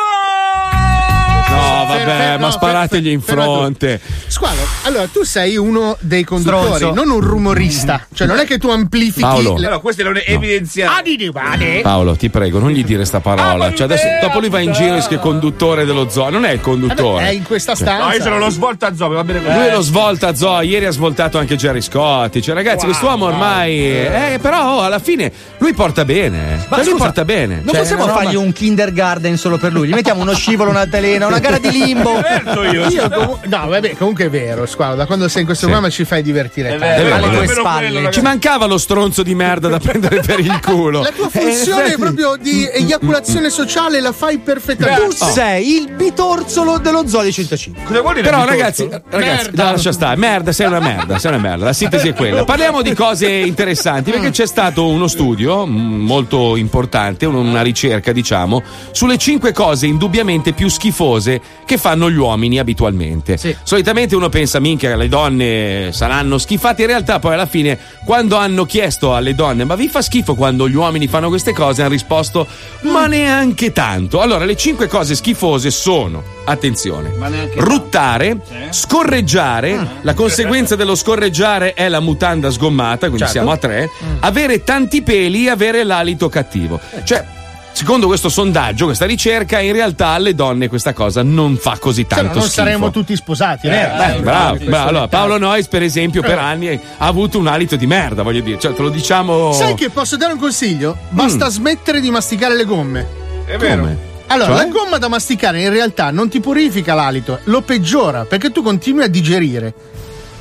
vabbè, 1.97 2.17
Fermo, 2.17 2.37
ma 2.39 2.45
no, 2.45 2.51
sparategli 2.51 3.07
in 3.07 3.21
fermo, 3.21 3.43
tu. 3.45 3.51
fronte. 3.53 4.01
Squalo, 4.27 4.61
allora 4.83 5.07
tu 5.11 5.23
sei 5.23 5.57
uno 5.57 5.97
dei 5.99 6.23
conduttori, 6.23 6.75
Stronzo. 6.75 6.93
non 6.93 7.09
un 7.09 7.21
rumorista. 7.21 8.05
Cioè, 8.13 8.27
non 8.27 8.39
è 8.39 8.45
che 8.45 8.57
tu 8.57 8.69
amplifichi. 8.69 9.21
Paolo. 9.21 9.53
le- 9.57 9.65
Allora, 9.65 9.79
questo 9.79 10.03
non 10.03 10.17
è 10.17 10.23
evidenziato. 10.25 10.91
Ah. 10.91 11.81
Paolo, 11.81 12.15
ti 12.15 12.29
prego, 12.29 12.59
non 12.59 12.69
gli 12.71 12.83
dire 12.83 13.05
sta 13.05 13.19
parola. 13.19 13.73
Cioè, 13.73 13.83
adesso, 13.85 14.05
dopo 14.21 14.39
lui 14.39 14.49
va 14.49 14.59
in 14.59 14.71
giro 14.71 14.95
e 14.95 15.03
che 15.07 15.15
è 15.15 15.19
conduttore 15.19 15.85
dello 15.85 16.09
zoo. 16.09 16.29
Non 16.29 16.45
è 16.45 16.51
il 16.51 16.59
Vabbè, 16.59 16.69
conduttore. 16.69 17.25
è 17.25 17.31
in 17.31 17.43
questa 17.43 17.75
stanza. 17.75 18.05
No, 18.07 18.13
io 18.13 18.21
sono 18.21 18.37
lo 18.37 18.49
svolta 18.49 18.95
zoo, 18.95 19.09
va 19.09 19.23
bene 19.23 19.43
così. 19.43 19.55
Lui 19.57 19.65
è 19.65 19.71
lo 19.71 19.81
svolta 19.81 20.35
zoo, 20.35 20.61
ieri 20.61 20.85
ha 20.85 20.91
svoltato 20.91 21.37
anche 21.37 21.55
Gerry 21.55 21.81
Scotti. 21.81 22.41
Cioè, 22.41 22.53
ragazzi, 22.55 22.85
quest'uomo 22.85 23.25
ormai. 23.25 23.79
Eh, 23.79 24.39
però 24.41 24.75
oh, 24.77 24.81
alla 24.81 24.99
fine 24.99 25.31
lui 25.57 25.73
porta 25.73 26.05
bene. 26.05 26.65
Ma 26.67 26.75
Cioè, 26.77 26.83
lui 26.85 26.93
scusa, 26.93 27.03
porta 27.05 27.25
bene. 27.25 27.55
Non 27.55 27.67
Cioè, 27.69 27.79
possiamo 27.79 28.07
fargli 28.07 28.35
un 28.35 28.51
kindergarten 28.53 29.37
solo 29.37 29.57
per 29.57 29.71
lui. 29.71 29.87
Gli 29.87 29.93
mettiamo 29.93 30.21
uno 30.21 30.33
scivolo, 30.33 30.69
un'altalena, 30.69 31.27
una 31.27 31.39
gara 31.39 31.57
di 31.57 31.71
limbo. 31.71 31.80
Certo 31.85 32.63
io. 32.71 32.87
Io 32.87 33.09
comu- 33.09 33.39
no, 33.45 33.67
vabbè, 33.67 33.95
comunque 33.97 34.25
è 34.25 34.29
vero, 34.29 34.65
Squalo. 34.65 34.95
Da 34.95 35.05
quando 35.05 35.27
sei 35.27 35.41
in 35.41 35.45
questo 35.47 35.65
programma 35.65 35.89
ci 35.89 36.05
fai 36.05 36.21
divertire. 36.21 36.69
tanto. 36.77 36.85
vero, 36.85 37.15
alle 37.15 37.37
tue 37.37 37.47
spalle. 37.47 37.89
quello, 37.91 38.09
Ci 38.11 38.21
mancava 38.21 38.65
lo 38.65 38.77
stronzo 38.77 39.23
di 39.23 39.35
merda 39.35 39.67
da 39.67 39.79
prendere 39.79 40.21
per 40.21 40.39
il 40.39 40.59
culo. 40.61 41.01
La 41.11 41.11
tua 41.11 41.29
funzione 41.29 41.93
Eh, 41.93 41.97
proprio 41.97 42.35
di 42.39 42.67
eiaculazione 42.67 43.49
sociale 43.49 43.99
la 44.01 44.11
fai 44.11 44.37
perfettamente. 44.39 45.05
Tu 45.05 45.11
sei 45.15 45.75
il 45.77 45.91
bitorzolo 45.91 46.77
dello 46.77 47.07
zoo 47.07 47.21
di 47.23 47.31
105. 47.31 47.83
Cosa 47.85 48.01
vuol 48.01 48.13
dire? 48.15 48.29
Però 48.29 48.45
ragazzi, 48.45 48.87
ragazzi 49.09 49.43
Merda. 49.45 49.63
no, 49.65 49.71
lascia 49.71 49.91
stare, 49.91 50.15
merda, 50.17 50.51
sei 50.51 50.67
una 50.67 50.79
merda, 50.79 51.17
sei 51.19 51.31
una 51.33 51.41
merda. 51.41 51.65
La 51.65 51.73
sintesi 51.73 52.09
è 52.09 52.13
quella. 52.13 52.43
Parliamo 52.43 52.81
di 52.81 52.93
cose 52.93 53.27
interessanti 53.29 54.11
perché 54.11 54.29
c'è 54.29 54.45
stato 54.45 54.87
uno 54.87 55.07
studio 55.07 55.65
molto 55.65 56.55
importante, 56.55 57.25
un- 57.25 57.35
una 57.35 57.61
ricerca, 57.61 58.11
diciamo, 58.11 58.61
sulle 58.91 59.17
cinque 59.17 59.51
cose 59.53 59.85
indubbiamente 59.87 60.53
più 60.53 60.69
schifose 60.69 61.39
che 61.71 61.77
fanno 61.77 62.11
gli 62.11 62.17
uomini 62.17 62.59
abitualmente. 62.59 63.37
Sì. 63.37 63.55
Solitamente 63.63 64.13
uno 64.13 64.27
pensa, 64.27 64.59
minchia, 64.59 64.93
le 64.97 65.07
donne 65.07 65.91
saranno 65.93 66.37
schifate, 66.37 66.81
in 66.81 66.89
realtà 66.89 67.19
poi 67.19 67.33
alla 67.33 67.45
fine, 67.45 67.79
quando 68.03 68.35
hanno 68.35 68.65
chiesto 68.65 69.15
alle 69.15 69.33
donne, 69.33 69.63
ma 69.63 69.75
vi 69.75 69.87
fa 69.87 70.01
schifo 70.01 70.35
quando 70.35 70.67
gli 70.67 70.75
uomini 70.75 71.07
fanno 71.07 71.29
queste 71.29 71.53
cose, 71.53 71.79
hanno 71.79 71.91
risposto, 71.91 72.45
ma 72.81 73.07
neanche 73.07 73.71
tanto. 73.71 74.19
Allora, 74.19 74.43
le 74.43 74.57
cinque 74.57 74.87
cose 74.87 75.15
schifose 75.15 75.71
sono, 75.71 76.21
attenzione, 76.43 77.13
ruttare, 77.55 78.37
scorreggiare, 78.71 79.87
la 80.01 80.13
conseguenza 80.13 80.75
dello 80.75 80.95
scorreggiare 80.95 81.73
è 81.73 81.87
la 81.87 82.01
mutanda 82.01 82.51
sgommata, 82.51 83.07
quindi 83.07 83.29
siamo 83.29 83.51
a 83.51 83.55
tre, 83.57 83.89
avere 84.19 84.65
tanti 84.65 85.03
peli 85.03 85.45
e 85.45 85.51
avere 85.51 85.85
l'alito 85.85 86.27
cattivo. 86.27 86.81
Cioè, 87.05 87.39
secondo 87.73 88.07
questo 88.07 88.29
sondaggio, 88.29 88.85
questa 88.85 89.05
ricerca, 89.05 89.59
in 89.59 89.73
realtà 89.73 90.07
alle 90.07 90.35
donne 90.35 90.67
questa 90.67 90.93
cosa 90.93 91.23
non 91.23 91.57
fa 91.57 91.77
così 91.79 92.01
Cioè, 92.07 92.19
tanto 92.19 92.39
non 92.39 92.47
schifo. 92.47 92.55
saremmo 92.63 92.91
tutti 92.91 93.15
sposati, 93.15 93.67
vero? 93.67 93.95
Beh, 93.97 94.19
bravo, 94.21 94.57
bravo. 94.63 94.89
Allora, 94.89 95.07
Paolo 95.07 95.37
Noyes, 95.37 95.67
per 95.67 95.81
esempio, 95.83 96.21
per 96.21 96.37
anni 96.37 96.69
ha 96.69 97.05
avuto 97.07 97.37
un 97.39 97.47
alito 97.47 97.75
di 97.75 97.87
merda, 97.87 98.23
voglio 98.23 98.41
dire. 98.41 98.59
Cioè, 98.59 98.73
te 98.73 98.81
lo 98.81 98.89
diciamo. 98.89 99.51
Sai 99.53 99.73
che 99.75 99.89
posso 99.89 100.17
dare 100.17 100.33
un 100.33 100.39
consiglio? 100.39 100.97
Basta 101.09 101.49
smettere 101.49 101.99
di 102.01 102.09
masticare 102.11 102.55
le 102.55 102.65
gomme. 102.65 103.07
È 103.45 103.57
vero. 103.57 103.81
Come? 103.81 103.97
Allora, 104.27 104.55
Cioè? 104.55 104.65
la 104.65 104.71
gomma 104.71 104.97
da 104.97 105.07
masticare 105.09 105.61
in 105.61 105.69
realtà 105.69 106.09
non 106.11 106.29
ti 106.29 106.39
purifica 106.39 106.93
l'alito, 106.93 107.39
lo 107.45 107.61
peggiora 107.61 108.23
perché 108.23 108.51
tu 108.51 108.61
continui 108.61 109.03
a 109.03 109.07
digerire. 109.07 109.73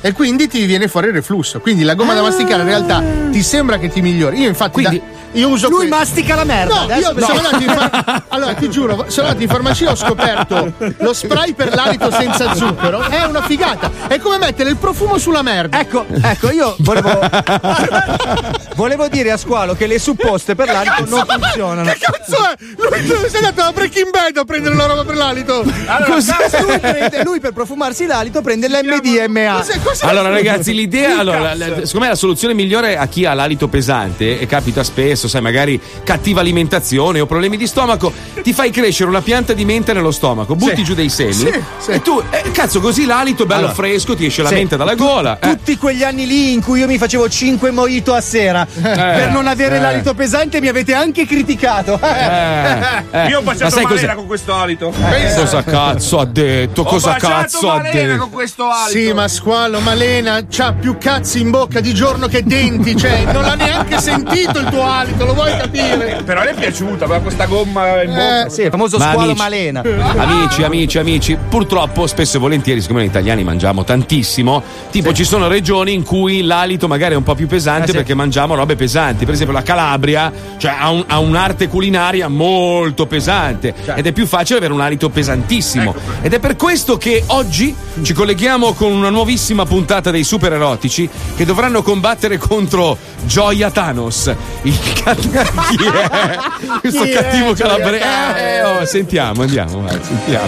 E 0.03 0.13
quindi 0.13 0.47
ti 0.47 0.65
viene 0.65 0.87
fuori 0.87 1.07
il 1.07 1.13
reflusso. 1.13 1.59
Quindi 1.59 1.83
la 1.83 1.93
gomma 1.93 2.13
da 2.13 2.21
masticare 2.21 2.61
in 2.61 2.67
realtà 2.69 3.03
ti 3.31 3.43
sembra 3.43 3.77
che 3.77 3.89
ti 3.89 4.01
migliori. 4.01 4.39
Io, 4.39 4.47
infatti, 4.47 4.71
Quindi- 4.81 4.97
da- 4.97 5.19
io 5.33 5.47
uso 5.49 5.69
Lui 5.69 5.81
que- 5.81 5.87
mastica 5.89 6.35
la 6.35 6.43
merda. 6.43 6.85
No, 6.85 6.95
io 6.95 7.13
sono 7.19 7.37
andato 7.37 7.61
in 7.63 7.69
far- 7.69 8.23
Allora, 8.29 8.53
ti 8.53 8.69
giuro, 8.69 9.05
sono 9.07 9.27
andato 9.27 9.43
in 9.43 9.49
farmacia 9.49 9.85
e 9.85 9.87
ho 9.91 9.95
scoperto 9.95 10.73
lo 10.97 11.13
spray 11.13 11.53
per 11.53 11.73
l'alito 11.73 12.11
senza 12.11 12.53
zucchero. 12.55 13.01
È 13.01 13.23
una 13.23 13.41
figata. 13.41 13.89
È 14.07 14.17
come 14.19 14.37
mettere 14.37 14.69
il 14.69 14.77
profumo 14.77 15.17
sulla 15.17 15.41
merda. 15.41 15.79
Ecco, 15.79 16.05
ecco, 16.21 16.51
io 16.51 16.75
volevo. 16.79 17.19
volevo 18.75 19.07
dire 19.07 19.31
a 19.31 19.37
Squalo 19.37 19.73
che 19.75 19.87
le 19.87 19.99
supposte 19.99 20.55
per 20.55 20.67
l'alito 20.67 21.05
non 21.07 21.25
funzionano. 21.27 21.83
Che 21.91 21.97
cazzo 21.99 22.37
è? 22.37 22.55
Lui 22.77 23.05
tu 23.07 23.15
sei 23.27 23.43
andato 23.43 23.61
a 23.61 23.71
Breaking 23.71 24.09
Bad 24.09 24.37
a 24.37 24.45
prendere 24.45 24.73
una 24.75 24.85
roba 24.85 25.03
per 25.03 25.15
l'alito. 25.15 25.63
Lui, 25.63 26.79
prende- 26.79 27.23
lui 27.23 27.39
per 27.39 27.51
profumarsi 27.53 28.05
l'alito 28.05 28.41
prende 28.41 28.67
l'MDMA. 28.67 29.55
Cos'è- 29.57 29.79
cos'è? 29.83 30.07
Allora, 30.07 30.29
ragazzi, 30.29 30.73
l'idea, 30.73 31.19
allora, 31.19 31.39
la- 31.39 31.55
la- 31.55 31.65
secondo 31.85 31.99
me 31.99 32.07
la 32.09 32.15
soluzione 32.15 32.53
migliore 32.53 32.97
a 32.97 33.07
chi 33.07 33.25
ha 33.25 33.33
l'alito 33.33 33.67
pesante, 33.67 34.39
e 34.39 34.45
capita 34.45 34.83
spesso, 34.83 35.20
sai, 35.27 35.41
magari 35.41 35.79
cattiva 36.03 36.41
alimentazione 36.41 37.19
o 37.19 37.25
problemi 37.25 37.57
di 37.57 37.67
stomaco, 37.67 38.11
ti 38.41 38.53
fai 38.53 38.69
crescere 38.71 39.09
una 39.09 39.21
pianta 39.21 39.53
di 39.53 39.65
menta 39.65 39.93
nello 39.93 40.11
stomaco, 40.11 40.55
butti 40.55 40.83
giù 40.83 40.93
dei 40.93 41.09
semi 41.09 41.33
Sì, 41.33 41.51
sì. 41.79 41.91
e 41.91 42.01
tu, 42.01 42.21
eh, 42.29 42.51
cazzo, 42.51 42.79
così 42.79 43.05
l'alito 43.05 43.45
bello 43.45 43.59
Allora, 43.59 43.73
fresco, 43.73 44.15
ti 44.15 44.25
esce 44.25 44.41
la 44.41 44.49
sì. 44.49 44.55
menta 44.55 44.75
dalla 44.77 44.95
gola. 44.95 45.39
eh. 45.39 45.49
Tutti 45.49 45.77
quegli 45.77 46.03
anni 46.03 46.25
lì 46.27 46.53
in 46.53 46.61
cui 46.63 46.79
io 46.79 46.87
mi 46.87 46.97
facevo 46.97 47.27
5 47.29 47.71
mojito 47.71 48.13
a 48.13 48.21
sera 48.21 48.65
per 48.65 49.29
non 49.31 49.47
avere 49.47 49.77
eh. 49.77 49.79
l'alito 49.79 50.13
pesante 50.13 50.59
mi 50.61 50.67
avete 50.67 50.93
anche 50.93 51.25
criticato. 51.25 51.99
Eh, 52.01 52.79
eh. 53.11 53.27
Io 53.27 53.39
ho 53.39 53.41
Ma 53.41 53.51
baciato 53.51 53.71
sai 53.75 53.83
Malena 53.83 54.01
cos'è? 54.01 54.15
con 54.15 54.25
questo 54.27 54.53
alito. 54.53 54.93
Cosa 55.35 55.63
cazzo 55.63 56.19
ha 56.19 56.25
detto? 56.25 56.81
Ho 56.81 56.85
Cosa 56.85 57.13
cazzo 57.15 57.69
ha 57.71 57.77
Malena 57.77 58.07
detto? 58.13 58.17
con 58.21 58.29
questo 58.31 58.69
alito. 58.69 58.89
Sì, 58.99 59.13
ma 59.13 59.27
squalo, 59.27 59.79
Malena 59.79 60.41
c'ha 60.49 60.73
più 60.73 60.97
cazzi 60.97 61.39
in 61.39 61.49
bocca 61.51 61.79
di 61.79 61.93
giorno 61.93 62.27
che 62.27 62.43
denti, 62.43 62.95
cioè 62.95 63.23
non 63.31 63.43
l'ha 63.43 63.55
neanche 63.55 63.99
sentito 63.99 64.59
il 64.59 64.65
tuo 64.69 64.83
alito, 64.87 65.10
lo 65.17 65.33
vuoi 65.33 65.55
capire? 65.57 66.21
Però 66.25 66.43
le 66.43 66.51
è 66.51 66.53
piaciuta, 66.53 67.05
aveva 67.05 67.19
questa 67.21 67.45
gomma 67.45 68.01
in 68.03 68.09
bocca. 68.09 68.45
Eh, 68.45 68.49
Sì, 68.49 68.61
il 68.63 68.69
famoso 68.69 68.97
Ma 68.97 69.09
squalo 69.11 69.31
amici- 69.31 69.37
malena. 69.41 69.81
Amici, 70.17 70.63
amici, 70.63 70.97
amici, 70.99 71.37
purtroppo 71.49 72.07
spesso 72.07 72.37
e 72.37 72.39
volentieri, 72.39 72.81
siccome 72.81 72.99
noi 72.99 73.09
italiani 73.09 73.43
mangiamo 73.43 73.83
tantissimo, 73.83 74.61
tipo 74.89 75.13
ci 75.13 75.23
sono 75.23 75.47
regioni 75.47 75.93
in 75.93 76.03
cui 76.03 76.41
l'alito 76.43 76.87
magari 76.87 77.13
è 77.13 77.17
un 77.17 77.23
po' 77.23 77.35
più 77.35 77.47
pesante 77.47 77.83
Eh, 77.83 77.87
sì. 77.87 77.93
perché 77.93 78.13
mangiamo 78.13 78.55
robe 78.55 78.75
pesanti. 78.75 79.25
Per 79.25 79.33
esempio 79.33 79.55
la 79.55 79.63
Calabria 79.63 80.31
cioè, 80.57 80.75
ha, 80.79 80.89
un- 80.89 81.03
ha 81.07 81.19
un'arte 81.19 81.67
culinaria 81.67 82.27
molto 82.27 83.05
pesante 83.05 83.73
ed 83.95 84.05
è 84.05 84.11
più 84.11 84.25
facile 84.25 84.57
avere 84.59 84.73
un 84.73 84.81
alito 84.81 85.09
pesantissimo. 85.09 85.93
Ed 86.21 86.33
è 86.33 86.39
per 86.39 86.55
questo 86.55 86.97
che 86.97 87.23
oggi 87.27 87.73
ci 88.01 88.13
colleghiamo 88.13 88.73
con 88.73 88.91
una 88.91 89.09
nuovissima 89.09 89.65
puntata 89.65 90.11
dei 90.11 90.23
super 90.23 90.53
erotici 90.53 91.09
che 91.35 91.45
dovranno 91.45 91.81
combattere 91.81 92.37
contro 92.37 92.97
Gioia 93.25 93.69
Thanos. 93.71 94.33
Il 94.63 94.77
ca- 95.03 95.43
chi 95.43 95.85
è? 95.85 96.39
Questo 96.79 97.03
Chi 97.03 97.11
cattivo 97.11 97.53
Gioia 97.53 97.75
calabrese. 97.75 98.03
Thanos? 98.03 98.39
Eh, 98.41 98.63
oh, 98.63 98.85
sentiamo, 98.85 99.41
andiamo, 99.41 99.81
vai, 99.81 99.99
sentiamo. 100.01 100.47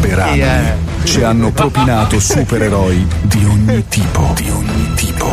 Per 0.00 0.18
anni 0.18 0.72
ci 1.04 1.22
hanno 1.22 1.50
propinato 1.50 2.18
supereroi 2.20 3.06
di 3.22 3.44
ogni 3.44 3.84
tipo, 3.88 4.32
di 4.34 4.48
ogni 4.50 4.92
tipo. 4.94 5.32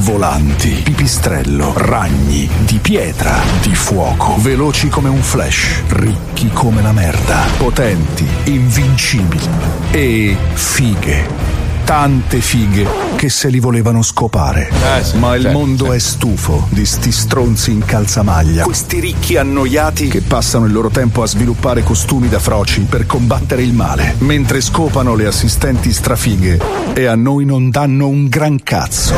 Volanti, 0.00 0.70
pipistrello, 0.82 1.72
ragni, 1.76 2.48
di 2.60 2.78
pietra, 2.80 3.40
di 3.60 3.74
fuoco, 3.74 4.36
veloci 4.38 4.88
come 4.88 5.08
un 5.10 5.20
flash, 5.20 5.82
ricchi 5.88 6.48
come 6.52 6.80
la 6.80 6.92
merda, 6.92 7.44
potenti, 7.58 8.26
invincibili 8.44 9.46
e 9.90 10.34
fighe. 10.54 11.47
Tante 11.88 12.42
fighe 12.42 12.86
che 13.16 13.30
se 13.30 13.48
li 13.48 13.60
volevano 13.60 14.02
scopare. 14.02 14.70
Ma 15.14 15.34
il 15.36 15.44
certo, 15.44 15.58
mondo 15.58 15.92
è 15.94 15.98
stufo 15.98 16.66
di 16.68 16.84
sti 16.84 17.10
stronzi 17.10 17.70
in 17.70 17.82
calzamaglia. 17.82 18.64
Questi 18.64 19.00
ricchi 19.00 19.38
annoiati 19.38 20.08
che 20.08 20.20
passano 20.20 20.66
il 20.66 20.72
loro 20.72 20.90
tempo 20.90 21.22
a 21.22 21.26
sviluppare 21.26 21.82
costumi 21.82 22.28
da 22.28 22.40
froci 22.40 22.82
per 22.82 23.06
combattere 23.06 23.62
il 23.62 23.72
male, 23.72 24.16
mentre 24.18 24.60
scopano 24.60 25.14
le 25.14 25.24
assistenti 25.24 25.90
strafighe 25.90 26.60
e 26.92 27.06
a 27.06 27.14
noi 27.14 27.46
non 27.46 27.70
danno 27.70 28.06
un 28.06 28.28
gran 28.28 28.62
cazzo. 28.62 29.14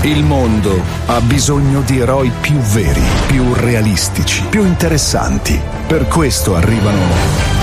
Il 0.00 0.24
mondo 0.24 0.80
ha 1.04 1.20
bisogno 1.20 1.82
di 1.82 1.98
eroi 1.98 2.32
più 2.40 2.56
veri, 2.56 3.02
più 3.26 3.52
realistici, 3.52 4.42
più 4.48 4.64
interessanti. 4.64 5.60
Per 5.86 6.08
questo 6.08 6.56
arrivano 6.56 7.57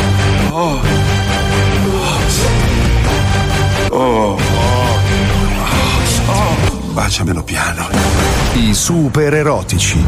Oh. 0.57 0.79
Oh. 3.91 4.38
Oh. 6.27 6.91
Baciamelo 6.93 7.43
piano. 7.43 7.89
i 8.53 8.74
super 8.74 9.33
erotici. 9.33 10.01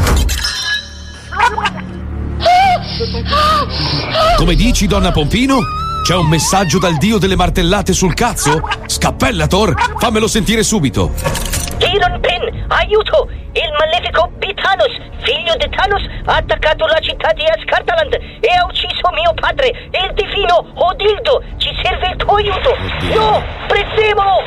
Come 4.37 4.55
dici, 4.55 4.87
donna 4.87 5.11
Pompino? 5.11 5.59
C'è 6.01 6.15
un 6.15 6.27
messaggio 6.27 6.79
dal 6.79 6.95
dio 6.95 7.17
delle 7.17 7.35
martellate 7.35 7.91
sul 7.91 8.13
cazzo? 8.13 8.61
Scappellator, 8.85 9.97
fammelo 9.97 10.27
sentire 10.27 10.63
subito. 10.63 11.11
Iron 11.79 12.21
Pen, 12.21 12.65
aiuto! 12.69 13.27
Il 13.57 13.73
malefico 13.73 14.29
Bitanos, 14.37 14.93
figlio 15.23 15.55
di 15.57 15.67
Thanos, 15.67 16.03
ha 16.25 16.35
attaccato 16.35 16.85
la 16.85 16.99
città 16.99 17.33
di 17.33 17.43
Ascartaland 17.43 18.13
e 18.13 18.47
ha 18.55 18.63
ucciso 18.65 19.09
mio 19.13 19.33
padre, 19.33 19.69
il 19.69 20.13
divino 20.13 20.63
Odildo. 20.75 21.41
Ci 21.57 21.69
serve 21.81 22.09
il 22.09 22.15
tuo 22.17 22.35
aiuto. 22.35 22.75
No! 23.15 23.43
Prezzemolo! 23.65 24.43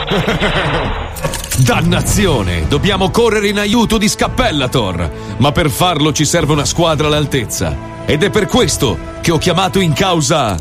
No! 0.00 1.10
Dannazione! 1.62 2.66
Dobbiamo 2.66 3.10
correre 3.10 3.48
in 3.48 3.58
aiuto 3.58 3.98
di 3.98 4.08
Scappellator! 4.08 5.10
Ma 5.36 5.52
per 5.52 5.68
farlo 5.68 6.12
ci 6.12 6.24
serve 6.24 6.52
una 6.52 6.64
squadra 6.64 7.08
all'altezza. 7.08 7.76
Ed 8.06 8.22
è 8.22 8.30
per 8.30 8.46
questo 8.46 8.96
che 9.20 9.32
ho 9.32 9.38
chiamato 9.38 9.80
in 9.80 9.92
causa. 9.92 10.56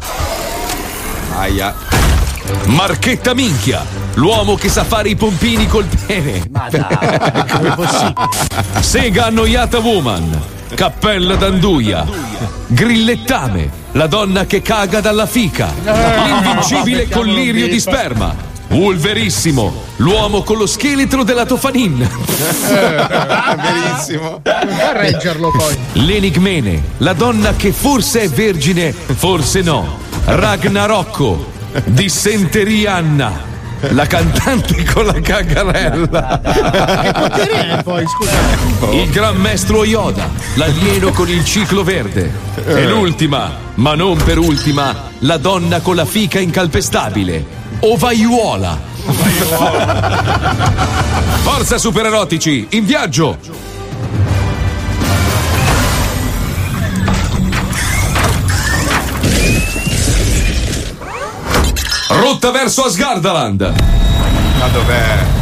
Aia. 1.37 1.80
Marchetta 2.65 3.33
Minchia! 3.33 3.85
L'uomo 4.15 4.55
che 4.55 4.69
sa 4.69 4.83
fare 4.83 5.09
i 5.09 5.15
pompini 5.15 5.67
col 5.67 5.85
pene. 6.05 6.43
Ma 6.51 6.67
dai, 6.69 7.47
come 7.49 7.73
possibile? 7.75 8.27
Sega 8.79 9.27
annoiata 9.27 9.79
woman. 9.79 10.41
Cappella 10.75 11.35
d'anduia. 11.35 12.05
Grillettame. 12.67 13.79
La 13.93 14.07
donna 14.07 14.45
che 14.45 14.61
caga 14.61 14.99
dalla 14.99 15.25
fica. 15.25 15.69
L'invincibile 15.83 17.07
collirio 17.07 17.67
di 17.67 17.79
sperma. 17.79 18.35
Wolverissimo. 18.69 19.83
L'uomo 19.97 20.43
con 20.43 20.57
lo 20.57 20.65
scheletro 20.65 21.23
della 21.23 21.45
Tofanin. 21.45 22.09
Verissimo. 23.57 24.41
Reggerlo 24.93 25.51
poi. 25.51 25.77
L'enigmene. 25.93 26.83
La 26.97 27.13
donna 27.13 27.53
che 27.55 27.71
forse 27.71 28.21
è 28.21 28.29
vergine, 28.29 28.91
forse 28.93 29.61
no. 29.61 29.99
Ragnarocco. 30.25 31.59
Dissenteria 31.85 32.95
Anna. 32.95 33.49
La 33.89 34.05
cantante 34.05 34.83
con 34.85 35.05
la 35.05 35.19
cagarella. 35.19 36.39
Che 37.03 37.11
potere 37.11 37.79
è 37.79 37.83
poi, 37.83 38.05
scusa? 38.05 38.31
Il 38.91 39.09
gran 39.09 39.37
maestro 39.37 39.83
Yoda, 39.83 40.29
l'alieno 40.53 41.09
con 41.11 41.27
il 41.29 41.43
ciclo 41.43 41.83
verde. 41.83 42.31
E 42.63 42.87
l'ultima, 42.87 43.51
ma 43.75 43.95
non 43.95 44.21
per 44.23 44.37
ultima, 44.37 45.09
la 45.19 45.37
donna 45.37 45.79
con 45.79 45.95
la 45.95 46.05
fica 46.05 46.39
incalpestabile. 46.39 47.43
Ovaiuola. 47.79 48.79
Forza 51.41 51.79
supererotici, 51.79 52.67
in 52.71 52.85
viaggio! 52.85 53.70
Rotta 62.13 62.51
verso 62.51 62.83
Asgardaland! 62.83 63.73
Ma 64.59 64.67
dov'è? 64.67 65.40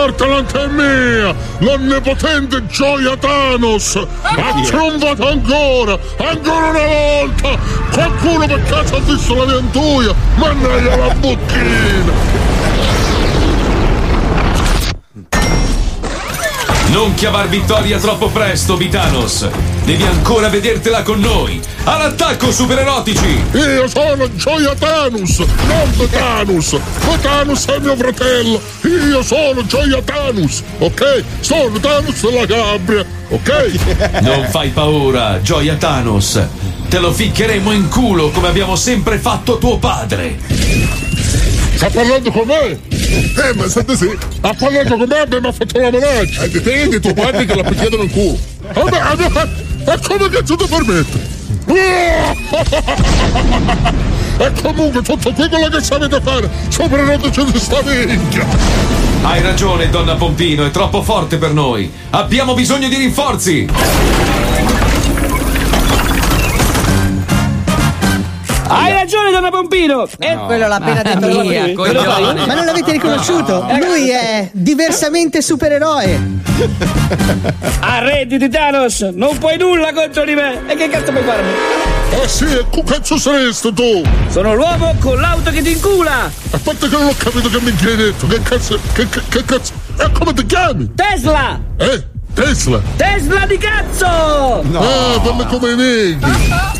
Ascartalant 0.00 0.56
è 0.56 0.66
mia! 0.68 1.34
L'onnipotente 1.58 2.64
gioia 2.68 3.18
Thanos! 3.18 3.96
Ha 4.22 4.62
trionfato 4.64 5.28
ancora! 5.28 5.98
Ancora 6.16 6.70
una 6.70 6.86
volta! 6.86 7.58
Qualcuno 7.92 8.46
per 8.46 8.62
caso 8.62 8.96
ha 8.96 9.00
visto 9.00 9.34
la 9.34 9.44
mia 9.44 9.58
antuia! 9.58 10.14
Mannaggia 10.36 10.96
la 10.96 11.14
bocchina! 11.16 12.29
Non 16.90 17.14
chiamar 17.14 17.48
vittoria 17.48 18.00
troppo 18.00 18.30
presto, 18.30 18.76
Vitanos! 18.76 19.48
Devi 19.84 20.02
ancora 20.02 20.48
vedertela 20.48 21.02
con 21.02 21.20
noi! 21.20 21.60
All'attacco, 21.84 22.50
supererotici! 22.50 23.40
Io 23.52 23.86
sono 23.86 24.34
Gioia 24.34 24.74
Thanos, 24.74 25.38
non 25.38 26.08
Thanos! 26.10 26.72
Ma 27.06 27.16
Thanos 27.16 27.64
è 27.66 27.78
mio 27.78 27.94
fratello! 27.94 28.60
Io 28.82 29.22
sono 29.22 29.64
Gioia 29.64 30.02
Thanos, 30.02 30.64
ok? 30.78 31.24
Sono 31.38 31.78
Thanos 31.78 32.20
della 32.22 32.44
Gabria, 32.44 33.04
ok? 33.28 34.20
Non 34.22 34.48
fai 34.50 34.70
paura, 34.70 35.40
Gioia 35.40 35.76
Thanos! 35.76 36.40
Te 36.88 36.98
lo 36.98 37.12
ficcheremo 37.12 37.70
in 37.70 37.88
culo 37.88 38.30
come 38.30 38.48
abbiamo 38.48 38.74
sempre 38.74 39.18
fatto 39.18 39.58
tuo 39.58 39.78
padre! 39.78 40.99
Sta 41.80 41.88
parlando 41.88 42.30
con 42.30 42.46
me? 42.46 42.78
Eh, 42.90 43.54
ma 43.54 43.66
senti 43.66 43.96
sì. 43.96 44.10
Ha 44.42 44.52
parlato 44.52 44.98
con 44.98 45.08
me 45.08 45.22
e 45.22 45.40
mi 45.40 45.46
ha 45.46 45.52
fatto 45.52 45.80
la 45.80 45.90
minaccia. 45.90 46.42
E 46.42 46.50
dipende 46.50 47.00
tuo 47.00 47.14
padre 47.14 47.46
che 47.46 47.54
l'ha 47.54 47.62
picchiato 47.62 47.96
nel 47.96 48.10
culo. 48.10 48.38
Vabbè, 48.74 49.00
vabbè, 49.16 49.48
e 49.86 49.98
come 50.06 50.28
cazzo 50.28 50.56
ti 50.56 50.66
permette? 50.68 51.38
E 54.40 54.52
comunque 54.62 55.02
tutto 55.02 55.34
quello 55.34 55.68
che 55.68 55.82
sapete 55.82 56.18
fare, 56.22 56.48
soprattutto 56.68 57.44
di 57.44 57.58
sta 57.58 57.82
minchia. 57.82 58.46
Hai 59.20 59.42
ragione, 59.42 59.90
donna 59.90 60.14
Pompino, 60.14 60.64
è 60.64 60.70
troppo 60.70 61.02
forte 61.02 61.36
per 61.36 61.52
noi! 61.52 61.92
Abbiamo 62.08 62.54
bisogno 62.54 62.88
di 62.88 62.96
rinforzi! 62.96 63.68
Hai 68.72 68.92
ragione, 68.92 69.32
donna 69.32 69.50
Pompino! 69.50 70.06
E 70.18 70.36
quello 70.46 70.68
l'ha 70.68 70.76
appena 70.76 71.02
detto 71.02 71.26
Mamma 71.26 71.42
lui. 71.42 71.48
mia, 71.48 71.72
coglione. 71.74 72.46
Ma 72.46 72.54
non 72.54 72.64
l'avete 72.64 72.92
riconosciuto? 72.92 73.66
Lui 73.80 74.10
è 74.10 74.48
diversamente 74.52 75.42
supereroe. 75.42 76.38
Arrendi 77.80 78.38
di 78.38 78.48
Thanos! 78.48 79.00
Non 79.12 79.36
puoi 79.38 79.58
nulla 79.58 79.92
contro 79.92 80.24
di 80.24 80.34
me! 80.34 80.62
E 80.68 80.76
che 80.76 80.88
cazzo 80.88 81.10
puoi 81.10 81.24
farmi? 81.24 81.48
Ah 82.22 82.28
sì, 82.28 82.44
e 82.44 82.64
che 82.70 82.82
cazzo 82.84 83.18
saresti 83.18 83.72
tu? 83.72 84.02
Sono 84.28 84.54
l'uomo 84.54 84.94
con 85.00 85.18
l'auto 85.20 85.50
che 85.50 85.62
ti 85.62 85.72
incula! 85.72 86.30
A 86.50 86.58
parte 86.62 86.88
che 86.88 86.96
non 86.96 87.06
ho 87.08 87.14
capito 87.16 87.48
che 87.48 87.60
mi 87.60 87.74
hai 87.76 87.96
detto, 87.96 88.26
che 88.28 88.40
cazzo, 88.40 88.78
che, 88.92 89.08
che, 89.08 89.20
che 89.28 89.44
cazzo, 89.44 89.72
e 89.98 90.10
come 90.12 90.32
ti 90.32 90.46
chiami? 90.46 90.92
Tesla! 90.94 91.60
Eh? 91.76 92.04
Tesla? 92.34 92.80
Tesla 92.96 93.46
di 93.46 93.58
cazzo! 93.58 94.06
Ah, 94.06 95.20
fammi 95.20 95.44
come 95.46 95.70
i 95.72 95.76
negri. 95.76 96.78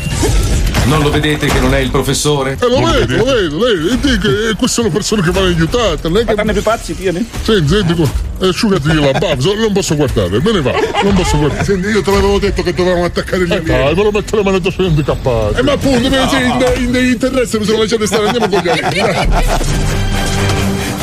Non 0.85 1.01
lo 1.01 1.11
vedete 1.11 1.47
che 1.47 1.59
non 1.59 1.73
è 1.73 1.79
il 1.79 1.91
professore? 1.91 2.57
Eh, 2.59 2.67
lo 2.67 2.81
vedo, 2.81 3.15
lo 3.17 3.23
vedo, 3.25 3.59
vedo. 3.59 3.89
E 3.89 3.99
dico, 3.99 4.27
eh, 4.27 4.55
queste 4.57 4.81
sono 4.81 4.89
persone 4.89 5.21
che 5.21 5.31
vanno 5.31 5.47
aiutate. 5.47 6.09
Non 6.09 6.17
è 6.21 6.25
che... 6.25 6.33
Fanno 6.33 6.53
più 6.53 6.63
pazzi, 6.63 6.95
tieni. 6.95 7.25
Senti, 7.43 7.67
senti 7.67 7.93
qua. 7.93 8.09
Eh, 8.41 8.47
Asciugati 8.47 8.91
la 8.93 9.11
bava, 9.11 9.35
non 9.35 9.71
posso 9.71 9.95
guardare, 9.95 10.41
me 10.41 10.51
ne 10.51 10.61
va, 10.61 10.73
non 11.03 11.13
posso 11.13 11.37
guardare. 11.37 11.63
Senti, 11.63 11.87
io 11.87 12.01
te 12.01 12.11
l'avevo 12.11 12.39
detto 12.39 12.63
che 12.63 12.73
dovevamo 12.73 13.05
attaccare 13.05 13.45
gli 13.45 13.51
alieni. 13.53 13.83
Dai, 13.83 13.95
me 13.95 14.03
lo 14.03 14.11
metteremo 14.11 14.49
nelle 14.49 14.71
sui 14.71 14.85
handicappati. 14.87 15.59
Eh, 15.59 15.61
ma 15.61 15.71
appunto, 15.73 16.09
no. 16.09 16.15
in, 16.15 16.95
in, 16.95 16.95
in 16.95 17.17
terrestre 17.19 17.59
mi 17.59 17.65
sono 17.65 17.77
lasciato 17.77 18.05
stare, 18.07 18.27
andiamo 18.27 18.49
con 18.49 18.59
gli 18.61 18.69
alieni. 18.69 19.27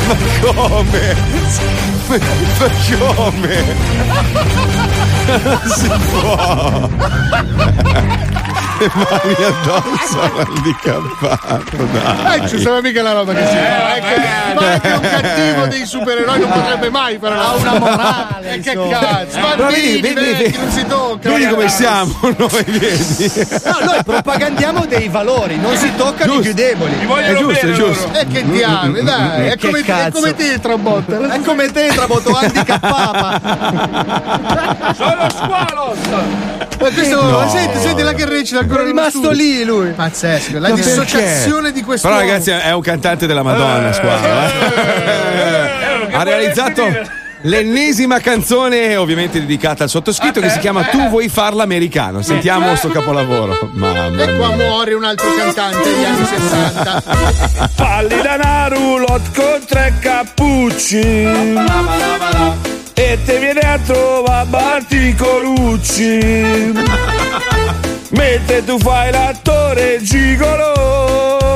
Ma 0.07 0.15
come? 0.41 1.15
Ma 2.07 2.17
come? 2.97 3.63
Non 5.43 5.59
si 5.65 5.87
può! 6.11 6.89
Le 8.79 8.91
mani 8.93 9.35
addosso 9.43 10.21
all'handicappato, 10.21 11.75
dai! 11.91 12.39
Eh, 12.43 12.47
ci 12.47 12.61
sarà 12.61 12.81
mica 12.81 13.01
la 13.01 13.11
roba 13.13 13.33
che 13.33 13.45
si 13.45 13.55
fa. 13.55 13.95
Ecco, 13.97 14.19
ma 14.61 14.71
anche 14.71 14.87
un 14.91 15.01
cattivo 15.01 15.65
dei 15.67 15.85
supereroi 15.85 16.39
non 16.39 16.49
potrebbe 16.49 16.89
mai 16.89 17.17
fare 17.19 17.35
Ha 17.35 17.53
una 17.55 17.77
morale, 17.79 18.53
E 18.53 18.59
che 18.59 18.73
cazzo? 18.89 19.37
Però 19.39 19.55
Bambini, 19.55 19.99
vedi, 20.01 20.13
vedi, 20.13 20.43
vedi. 20.43 20.57
non 20.57 20.71
si 20.71 20.85
tocca. 20.85 21.29
Vedi 21.29 21.47
come 21.47 21.67
siamo 21.69 22.15
noi, 22.37 22.63
vedi? 22.65 23.31
No, 23.65 23.77
noi 23.85 24.03
propagandiamo 24.03 24.85
dei 24.85 25.07
valori, 25.09 25.57
non 25.57 25.75
si 25.75 25.93
toccano 25.95 26.35
i 26.35 26.39
più 26.39 26.53
deboli. 26.53 26.93
È 27.19 27.33
giusto, 27.35 27.65
è 27.65 27.71
giusto. 27.71 28.09
E 28.13 28.25
che 28.27 28.45
diavolo, 28.49 29.01
dai, 29.03 29.47
è 29.47 29.57
Che 29.57 29.67
come, 29.67 29.81
è 29.81 30.11
come 30.11 30.35
te, 30.35 30.59
Trabotta. 30.59 31.33
È 31.33 31.41
come 31.41 31.71
te, 31.71 31.87
Traboto, 31.87 32.33
handicappata. 32.35 33.39
Sono 34.95 35.27
squalos! 35.29 35.97
Ma 36.79 36.87
questo, 36.93 37.21
No. 37.21 37.49
senti, 37.49 37.77
senti 37.79 38.01
la 38.03 38.13
che 38.13 38.25
recita 38.25 38.65
ancora 38.69 38.83
È 38.83 38.85
rimasto 38.85 39.31
lì 39.31 39.63
lui. 39.63 39.91
Pazzesco, 39.91 40.59
la 40.59 40.69
dissociazione 40.71 41.71
di 41.71 41.81
questo. 41.81 42.07
Però 42.07 42.19
ragazzi 42.19 42.51
è 42.51 42.71
un 42.73 42.81
cantante 42.81 43.25
della 43.27 43.43
Madonna, 43.43 43.91
squalo. 43.93 44.25
eh. 44.25 46.07
Ha 46.11 46.23
realizzato 46.23 47.17
l'ennesima 47.43 48.19
canzone, 48.19 48.95
ovviamente 48.97 49.39
dedicata 49.39 49.83
al 49.83 49.89
sottoscritto, 49.89 50.39
che 50.41 50.49
si 50.49 50.59
chiama 50.59 50.83
Tu 50.83 51.07
vuoi 51.09 51.29
farla 51.29 51.63
americano. 51.63 52.21
Sentiamo 52.21 52.75
sto 52.75 52.89
capolavoro. 52.89 53.57
Mamma 53.73 54.07
E 54.23 54.35
qua 54.37 54.53
mia. 54.55 54.67
muore 54.67 54.93
un 54.93 55.03
altro 55.03 55.27
cantante 55.35 55.83
degli 55.83 56.03
anni 56.03 56.25
60. 56.25 57.03
Palli 57.75 58.21
da 58.21 58.35
Narulot 58.37 59.21
con 59.35 59.61
tre 59.65 59.93
cappucci. 59.99 60.99
E 62.93 63.17
te 63.25 63.39
viene 63.39 63.61
a 63.61 63.79
trovare 63.79 64.45
Barti 64.47 65.15
Colucci. 65.15 66.73
Mentre 68.09 68.63
tu 68.65 68.79
fai 68.79 69.11
l'attore 69.11 70.01
gigolo. 70.01 71.47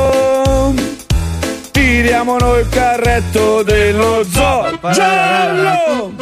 Tiriamo 1.71 2.37
noi 2.37 2.59
il 2.59 2.69
carretto 2.69 3.63
dello 3.63 4.23
zoo. 4.29 4.79
Giallo! 4.91 6.13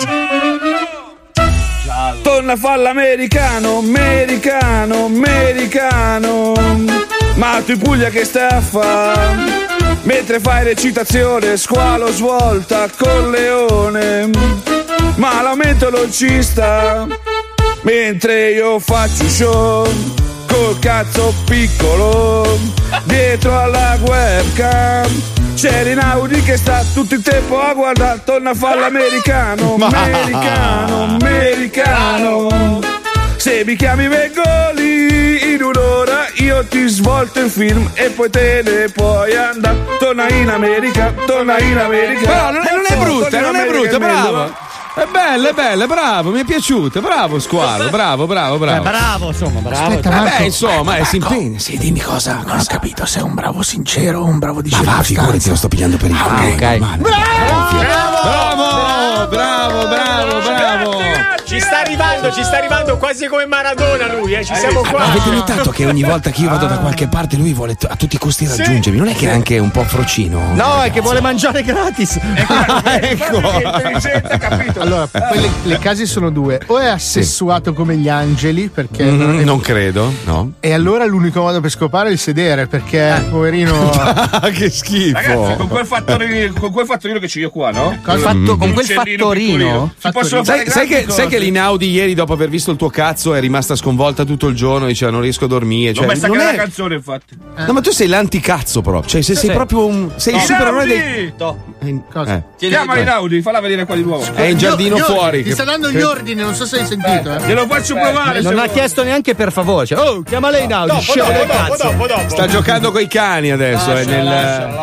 Torna 2.21 2.53
a 2.53 2.55
farlo 2.55 2.87
americano, 2.87 3.79
americano, 3.79 5.05
americano. 5.05 6.53
Ma 7.35 7.61
tu 7.65 7.71
in 7.73 7.79
Puglia 7.79 8.09
che 8.09 8.23
stai 8.23 8.51
a 8.51 8.61
fare? 8.61 9.35
Mentre 10.03 10.39
fai 10.39 10.63
recitazione, 10.63 11.57
squalo 11.57 12.07
svolta 12.11 12.87
con 12.97 13.31
leone. 13.31 14.29
Ma 15.15 15.41
l'aumento 15.41 15.89
non 15.89 16.09
ci 16.11 16.41
sta. 16.41 17.05
Mentre 17.81 18.51
io 18.51 18.79
faccio 18.79 19.27
show 19.27 20.19
col 20.61 20.77
cazzo 20.77 21.33
piccolo 21.45 22.59
dietro 23.05 23.59
alla 23.59 23.97
webcam. 23.99 25.21
C'è 25.55 25.83
l'Inaudi 25.83 26.41
che 26.43 26.55
sta 26.55 26.83
tutto 26.93 27.15
il 27.15 27.21
tempo 27.21 27.59
a 27.59 27.73
guardare, 27.73 28.21
torna 28.23 28.51
a 28.51 28.53
fare 28.53 28.79
l'americano, 28.79 29.75
americano, 29.79 31.17
americano. 31.19 32.79
Se 33.37 33.63
mi 33.65 33.75
chiami 33.75 34.07
vengo 34.07 34.43
lì 34.75 35.53
in 35.53 35.63
un'ora, 35.63 36.27
io 36.35 36.63
ti 36.65 36.87
svolto 36.87 37.39
il 37.39 37.49
film 37.49 37.89
e 37.95 38.09
poi 38.09 38.29
te 38.29 38.61
ne 38.63 38.89
puoi 38.89 39.35
andare. 39.35 39.97
Torna 39.97 40.29
in 40.29 40.49
America, 40.49 41.11
torna 41.25 41.57
in 41.59 41.77
America. 41.77 42.27
Però 42.27 42.51
non 42.51 42.63
è, 42.63 42.71
non 42.71 42.85
è 42.87 42.95
brutta, 42.97 43.39
non 43.39 43.55
è 43.55 43.65
brutta, 43.65 43.97
bravo. 43.97 44.69
È 44.93 45.07
bella, 45.09 45.49
è 45.49 45.53
bella, 45.53 45.87
bravo, 45.87 46.31
mi 46.31 46.41
è 46.41 46.43
piaciuta, 46.43 46.99
bravo 46.99 47.39
squalo, 47.39 47.89
bravo, 47.89 48.27
bravo, 48.27 48.57
bravo. 48.57 48.83
bravo, 48.83 49.27
insomma, 49.27 49.61
bravo. 49.61 49.87
Aspetta, 49.87 50.09
Eh 50.09 50.13
Marco. 50.19 50.37
beh, 50.37 50.43
insomma, 50.43 50.97
eh, 50.97 51.05
si 51.05 51.15
impegna. 51.15 51.59
Sì, 51.59 51.77
dimmi 51.77 52.01
cosa, 52.01 52.43
non 52.45 52.59
ho 52.59 52.63
capito 52.65 53.05
se 53.05 53.19
è 53.19 53.21
un 53.23 53.33
bravo 53.33 53.61
sincero 53.61 54.19
o 54.19 54.25
un 54.25 54.37
bravo 54.37 54.61
di 54.61 54.69
Ma 54.69 54.81
va, 54.83 55.01
figurati, 55.01 55.47
lo 55.49 55.55
sto 55.55 55.69
pigliando 55.69 55.95
per 55.95 56.09
il 56.09 56.17
culo. 56.21 56.47
ok. 56.49 56.77
Bravo, 56.77 56.97
bravo, 59.29 59.87
bravo, 59.87 59.87
bravo. 59.87 60.99
Ci 61.51 61.59
sta 61.59 61.81
arrivando, 61.81 62.31
ci 62.31 62.43
sta 62.45 62.59
arrivando 62.59 62.95
quasi 62.95 63.27
come 63.27 63.45
Maradona 63.45 64.13
lui, 64.13 64.31
eh, 64.35 64.45
ci 64.45 64.55
siamo 64.55 64.79
qua. 64.89 65.03
Avete 65.03 65.31
notato 65.31 65.69
che 65.69 65.85
ogni 65.85 66.01
volta 66.01 66.29
che 66.29 66.43
io 66.43 66.49
vado 66.49 66.65
da 66.65 66.77
qualche 66.77 67.07
parte 67.09 67.35
lui 67.35 67.51
vuole 67.51 67.75
t- 67.75 67.87
a 67.89 67.97
tutti 67.97 68.15
i 68.15 68.17
costi 68.17 68.47
raggiungermi? 68.47 68.97
Non 68.97 69.09
è 69.09 69.13
che 69.13 69.27
è 69.27 69.31
anche 69.31 69.59
un 69.59 69.69
po' 69.69 69.83
frocino? 69.83 70.53
No, 70.53 70.81
è 70.81 70.91
che 70.91 71.01
vuole 71.01 71.19
mangiare 71.19 71.61
gratis. 71.61 72.17
ecco. 73.01 73.41
Allora, 74.79 75.07
poi 75.07 75.41
le, 75.41 75.49
le 75.63 75.77
case 75.79 76.05
sono 76.05 76.29
due. 76.29 76.57
O 76.67 76.79
è 76.79 76.87
assessuato 76.87 77.73
come 77.73 77.97
gli 77.97 78.07
angeli, 78.07 78.69
perché. 78.69 79.03
Mm, 79.03 79.41
non 79.41 79.59
credo, 79.59 80.09
no. 80.23 80.53
E 80.61 80.71
allora 80.71 81.03
l'unico 81.03 81.41
modo 81.41 81.59
per 81.59 81.69
scopare 81.69 82.07
è 82.07 82.11
il 82.13 82.17
sedere, 82.17 82.67
perché 82.67 83.25
poverino. 83.29 83.89
che 84.55 84.69
schifo. 84.69 85.17
Ragazzi, 85.17 85.55
con 85.57 85.67
quel, 85.67 85.85
fattorino, 85.85 86.53
con 86.57 86.71
quel 86.71 86.85
fattorino 86.85 87.19
che 87.19 87.27
c'ho 87.27 87.39
io 87.39 87.49
qua, 87.49 87.71
no? 87.71 87.99
Cosa- 88.01 88.29
fatto- 88.29 88.55
con 88.55 88.71
quel 88.71 88.85
fattorino? 88.85 89.29
piccolino. 89.31 89.93
Si 89.97 90.09
possono 90.13 90.43
fare 90.45 90.59
Sai, 90.69 90.69
sai 90.71 90.87
che, 90.87 91.11
sai 91.11 91.27
che 91.27 91.39
l'Inaudi 91.41 91.89
ieri 91.91 92.13
dopo 92.13 92.33
aver 92.33 92.49
visto 92.49 92.71
il 92.71 92.77
tuo 92.77 92.89
cazzo 92.89 93.33
è 93.33 93.39
rimasta 93.39 93.75
sconvolta 93.75 94.23
tutto 94.23 94.47
il 94.47 94.55
giorno 94.55 94.85
diceva 94.87 95.11
non 95.11 95.21
riesco 95.21 95.45
a 95.45 95.47
dormire 95.47 95.89
L'ho 95.91 95.95
cioè, 95.97 96.07
messa 96.07 96.27
non 96.27 96.39
è- 96.39 96.45
la 96.45 96.55
canzone, 96.55 96.95
infatti. 96.95 97.37
no 97.65 97.73
ma 97.73 97.81
tu 97.81 97.91
sei 97.91 98.07
l'anticazzo 98.07 98.81
proprio 98.81 99.09
cioè 99.09 99.21
se 99.21 99.35
sei 99.35 99.49
Sì. 99.49 99.55
proprio 99.55 99.85
un 99.85 100.11
sei 100.15 100.33
il 100.33 100.39
No. 100.39 100.45
supereroe 100.45 100.85
dei 100.85 101.33
Inaudi! 101.83 102.31
eh. 102.31 102.43
Chiama 102.57 102.97
Inaudi, 102.99 103.41
falla 103.41 103.59
venire 103.59 103.85
qua 103.85 103.95
di 103.95 104.03
nuovo. 104.03 104.23
È 104.33 104.43
in 104.43 104.57
giardino 104.57 104.97
Gli 104.97 104.99
fuori 104.99 105.37
Ti 105.41 105.49
che- 105.49 105.53
sta 105.55 105.63
dando 105.63 105.89
gli 105.91 105.99
ordini, 106.01 106.41
non 106.41 106.53
so 106.53 106.65
se 106.65 106.79
hai 106.79 106.85
sentito. 106.85 107.33
Eh. 107.35 107.47
Glielo 107.47 107.65
faccio 107.65 107.95
provare. 107.95 108.41
Non 108.41 108.53
ha 108.59 108.65
vuoi. 108.65 108.69
chiesto 108.71 109.03
neanche 109.03 109.33
per 109.33 109.51
favore. 109.51 109.87
Cioè, 109.87 109.97
oh, 109.99 110.21
chiama 110.21 110.51
lei 110.51 110.67
Naudi, 110.67 110.89
Dopo, 110.91 111.01
scemo 111.01 111.25
dopo, 111.25 111.37
del 111.39 111.47
dopo, 111.47 111.57
cazzo. 111.71 111.83
dopo, 111.89 112.07
dopo. 112.07 112.29
sta 112.29 112.47
giocando 112.47 112.91
coi 112.91 113.07
cani 113.07 113.49
adesso 113.51 113.91
è 113.95 114.05
nel 114.05 114.27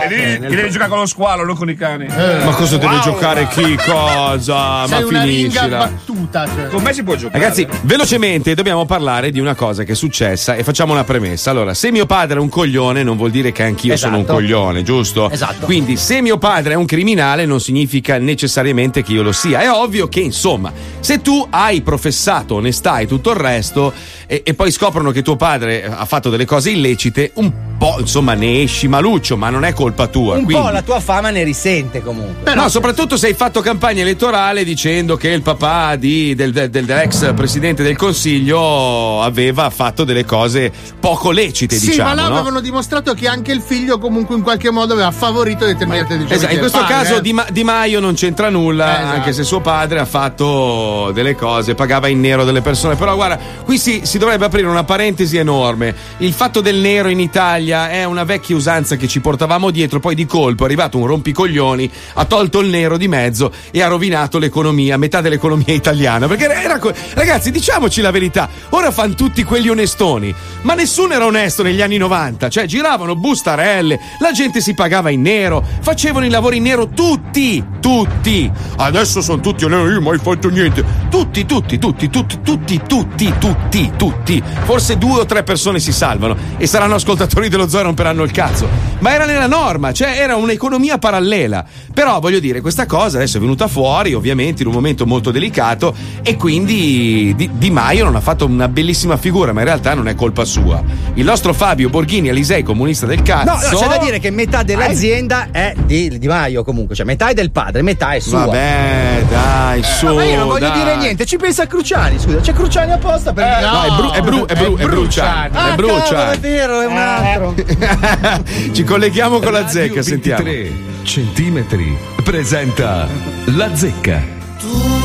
E 0.03 0.09
lì 0.09 0.49
che 0.49 0.57
devi 0.57 0.71
giocare 0.71 0.91
con 0.91 0.99
lo 0.99 1.07
squalo, 1.07 1.45
non 1.45 1.57
con 1.57 1.71
i 1.71 1.77
cani. 1.77 2.07
ma 2.09 2.53
cosa 2.55 2.77
deve 2.79 2.99
giocare 3.01 3.47
chi 3.49 3.77
cosa 3.77 4.87
Sei 4.87 5.01
ma 5.03 5.07
una 5.07 5.23
ringa 5.23 5.25
finiscila 5.25 5.79
battuta. 5.79 6.48
Cioè. 6.55 6.67
Con 6.69 6.83
me 6.83 6.93
si 6.93 7.03
può 7.03 7.15
giocare. 7.15 7.39
Ragazzi, 7.43 7.67
velocemente 7.83 8.55
dobbiamo 8.55 8.85
parlare 8.85 9.31
di 9.31 9.41
una 9.41 9.55
cosa 9.55 9.85
che 9.85 9.93
è 9.93 9.95
successa 9.95 10.55
e 10.55 10.65
facciamo 10.65 10.93
una 10.93 11.05
premessa. 11.05 11.51
Allora, 11.51 11.75
se 11.75 11.91
mio 11.91 12.07
padre 12.07 12.39
è 12.39 12.41
un 12.41 12.49
coglione, 12.49 13.03
non 13.03 13.17
vuol 13.17 13.31
dire 13.31 13.53
che 13.53 13.63
anch'io 13.63 13.97
sono 13.97 14.17
un 14.17 14.23
Esatto. 14.23 14.35
coglione, 14.39 14.83
giusto? 14.83 15.31
Esatto. 15.31 15.65
Quindi, 15.67 15.97
se 15.97 16.21
mio 16.21 16.39
padre 16.39 16.73
è 16.73 16.77
un 16.77 16.87
criminale, 16.87 17.47
non 17.47 17.61
significa 17.61 18.19
necessariamente 18.19 19.03
che 19.03 19.13
io 19.13 19.23
lo 19.23 19.33
sia. 19.33 19.61
È 19.61 19.71
ovvio 19.71 20.09
che, 20.09 20.21
insomma, 20.21 20.73
se 21.01 21.21
tu 21.23 21.47
hai 21.51 21.81
professato 21.83 22.57
onestà 22.57 22.99
e 22.99 23.07
tutto 23.07 23.31
il 23.31 23.37
resto, 23.37 23.93
e, 24.27 24.43
e 24.45 24.55
poi 24.55 24.71
scoprono 24.71 25.11
che 25.11 25.23
tuo 25.23 25.37
padre 25.37 25.85
ha 25.85 26.05
fatto 26.05 26.31
delle 26.31 26.45
cose 26.45 26.71
illecite, 26.71 27.33
un 27.35 27.53
po', 27.79 27.97
insomma, 28.01 28.35
ne 28.35 28.63
esci 28.63 28.89
maluccio, 28.89 29.37
ma 29.37 29.51
non 29.51 29.65
è 29.65 29.73
colpa 29.73 30.07
tua. 30.09 30.35
Un 30.37 30.45
quindi- 30.45 30.63
po' 30.63 30.71
la 30.71 30.83
tua 30.83 31.01
fama 31.01 31.31
ne 31.31 31.45
risente 31.45 32.03
comunque. 32.03 32.53
no, 32.55 32.69
soprattutto 32.69 33.17
se 33.17 33.29
hai 33.29 33.35
fatto 33.35 33.61
campagna 33.61 34.03
elettorale 34.03 34.65
dicendo 34.65 35.17
che 35.17 35.29
il 35.29 35.43
papà 35.43 35.97
di- 35.97 36.28
del- 36.35 36.53
del- 36.53 36.71
dell'ex 36.71 37.35
presidente 37.35 37.83
del 37.83 37.97
consiglio 37.97 39.23
aveva 39.23 39.71
fatto 39.71 40.05
delle 40.05 40.25
cose 40.25 40.73
poco 41.01 41.31
lecite, 41.31 41.77
Sì, 41.77 41.89
diciamo. 41.91 42.09
ma 42.09 42.15
là 42.15 42.29
no? 42.29 42.35
avevano 42.35 42.61
dimostrato 42.61 43.15
che 43.15 43.27
anche 43.29 43.53
il 43.53 43.61
figlio 43.61 43.99
comunque 43.99 44.37
in 44.37 44.43
qualche 44.43 44.71
modo 44.71 44.93
aveva 44.95 45.11
favorito 45.11 45.65
determinate 45.67 46.17
decisioni. 46.17 46.35
Esatto, 46.37 46.53
in 46.53 46.59
questo 46.59 46.79
padre, 46.79 46.95
caso 46.95 47.17
eh. 47.17 47.21
di, 47.21 47.33
Ma- 47.33 47.47
Di 47.51 47.65
Maio 47.65 48.01
non 48.01 48.15
c'entra 48.15 48.49
nulla, 48.51 48.89
Eh, 48.99 49.01
esatto. 49.03 49.17
anche 49.17 49.33
se 49.33 49.43
suo 49.45 49.61
padre 49.61 49.99
ha 50.01 50.05
fatto 50.05 51.11
delle 51.13 51.35
cose, 51.35 51.75
pagava 51.75 52.09
in 52.09 52.21
nero 52.21 52.45
delle 52.45 52.61
persone. 52.61 52.97
Però 52.97 53.15
guarda, 53.15 53.39
qui 53.65 53.79
si, 53.79 54.01
si 54.05 54.19
dovrebbe 54.19 54.45
aprire 54.47 54.67
una 54.67 54.85
parentesi 54.85 55.37
enorme. 55.37 55.95
Il 56.19 56.33
fatto 56.33 56.61
del 56.61 56.77
nero 56.77 57.09
in 57.09 57.21
Italia 57.21 57.91
è 57.91 58.05
una 58.05 58.25
vecchia 58.25 58.57
usanza 58.57 58.97
che 58.97 59.07
ci 59.09 59.21
portavamo 59.21 59.71
dietro, 59.71 60.01
poi 60.01 60.15
di 60.15 60.27
colpo 60.27 60.63
è 60.63 60.67
arrivato 60.67 60.99
un 60.99 61.07
rompicoglioni, 61.07 61.91
ha 62.15 62.25
tolto 62.25 62.61
il 62.61 62.69
nero 62.69 62.97
di 62.97 63.09
mezzo 63.09 63.53
e 63.71 63.83
ha 63.83 63.87
rovinato 63.89 64.39
l'economia, 64.39 64.97
metà 64.97 65.21
dell'economia 65.21 65.75
italiana. 65.75 66.18
Perché 66.27 66.47
era 66.49 66.79
co- 66.79 66.93
ragazzi, 67.15 67.51
diciamoci 67.51 68.01
la 68.01 68.11
verità, 68.11 68.49
ora 68.71 68.91
fanno 68.91 69.15
tutti 69.15 69.45
quelli 69.45 69.69
onestoni, 69.69 70.35
ma 70.63 70.75
nessuno 70.75 71.13
era 71.13 71.27
onesto 71.27 71.63
negli 71.63 71.83
anni 71.83 71.99
90, 71.99 72.49
cioè 72.49 72.67
giravano 72.67 73.15
bustarelle, 73.15 74.01
la 74.19 74.33
gente 74.33 74.61
si 74.61 74.75
pagava 74.75 75.11
in 75.11 75.23
nero, 75.23 75.65
facevano 75.81 76.27
i 76.27 76.31
lavori 76.31 76.57
in 76.57 76.65
nero 76.65 76.89
tutti, 76.89 77.65
tutti. 77.81 78.51
Adesso 78.77 79.21
sono 79.21 79.41
tutti 79.41 79.65
onesti, 79.65 79.93
io 79.93 80.01
mai 80.01 80.19
fatto 80.19 80.49
niente. 80.49 80.85
Tutti, 81.11 81.45
tutti, 81.47 81.79
tutti, 81.79 82.09
tutti, 82.09 82.41
tutti, 82.43 82.81
tutti, 82.87 83.35
tutti, 83.39 83.93
tutti. 83.97 84.43
Forse 84.65 84.99
due 84.99 85.21
o 85.21 85.27
tre 85.27 85.43
persone 85.43 85.79
si 85.81 85.93
salvano 85.93 86.37
e 86.57 86.67
saranno 86.67 86.95
ascoltatori 86.95 87.49
dello 87.49 87.59
lo 87.65 87.69
zoo 87.69 87.81
e 87.81 87.83
romperanno 87.83 88.23
il 88.23 88.31
cazzo. 88.31 88.69
Ma 89.01 89.13
era 89.13 89.25
nella 89.25 89.47
norma, 89.47 89.93
cioè 89.93 90.19
era 90.19 90.37
un'economia 90.37 90.99
parallela. 90.99 91.65
Però 91.93 92.21
voglio 92.21 92.39
dire, 92.39 92.61
questa 92.61 92.87
cosa 92.87 93.19
adesso 93.19 93.39
è 93.39 93.41
venuta 93.41 93.69
fuori, 93.69 94.15
ovviamente, 94.15 94.63
in 94.63 94.69
un 94.69 94.75
momento 94.75 95.07
molto 95.07 95.31
delicato, 95.31 95.95
e 96.23 96.37
quindi 96.37 97.33
Di, 97.37 97.51
Di 97.55 97.71
Maio 97.71 98.05
non 98.05 98.17
ha 98.17 98.21
fatto 98.21 98.45
una 98.47 98.69
bellissima 98.69 99.17
figura, 99.17 99.53
ma 99.53 99.61
in 99.61 99.67
realtà 99.67 99.95
non 99.95 100.09
è 100.09 100.15
colpa 100.15 100.45
sua. 100.45 100.83
Il 101.15 101.25
nostro 101.25 101.53
Fabio 101.53 101.89
Borghini 101.89 102.29
Alisei, 102.29 102.63
comunista 102.63 103.07
del 103.07 103.23
cazzo. 103.23 103.51
No, 103.51 103.73
no, 103.73 103.79
c'è 103.79 103.89
da 103.89 103.99
dire 103.99 104.19
che 104.19 104.31
metà 104.31 104.63
dell'azienda 104.63 105.49
è 105.51 105.75
di, 105.85 106.19
di 106.19 106.27
Maio 106.27 106.65
comunque, 106.65 106.95
cioè 106.95 107.07
metà 107.07 107.29
è 107.29 107.35
del 107.35 107.51
padre, 107.51 107.83
metà 107.83 108.13
è 108.13 108.21
sua. 108.21 108.45
Vabbè, 108.47 109.25
dai, 109.29 109.83
su. 109.83 110.07
Ma 110.07 110.25
io 110.25 110.39
non 110.39 110.49
voglio 110.49 110.69
dai. 110.69 110.79
dire 110.79 110.97
niente, 110.97 111.25
ci 111.27 111.37
pensa 111.37 111.67
Cruciani, 111.67 112.19
scusa, 112.19 112.39
c'è 112.41 112.53
Cruciani 112.53 112.93
apposta 112.93 113.33
per 113.33 113.45
dire 113.45 113.61
no, 113.71 113.83
è 113.83 113.89
Bru- 113.97 114.13
è 114.13 114.21
Bru- 114.21 114.47
è 114.47 114.55
Bru- 114.55 114.79
è 114.79 114.85
Bruciani. 114.85 115.57
Ah, 115.57 115.73
È 115.73 115.75
Bruciani. 115.75 116.09
cavolo, 116.09 116.31
è 116.31 116.39
vero, 116.39 116.81
è 116.81 116.87
un 116.87 116.97
altro. 116.97 117.55
Ci 118.73 118.85
colleghiamo 118.85 119.39
con 119.39 119.53
la 119.53 119.67
zecca, 119.69 120.03
sentiamo. 120.03 120.43
23 120.43 120.87
centimetri 121.03 121.97
presenta 122.23 123.09
la 123.47 123.75
zecca. 123.75 124.21
Tutto 124.59 124.98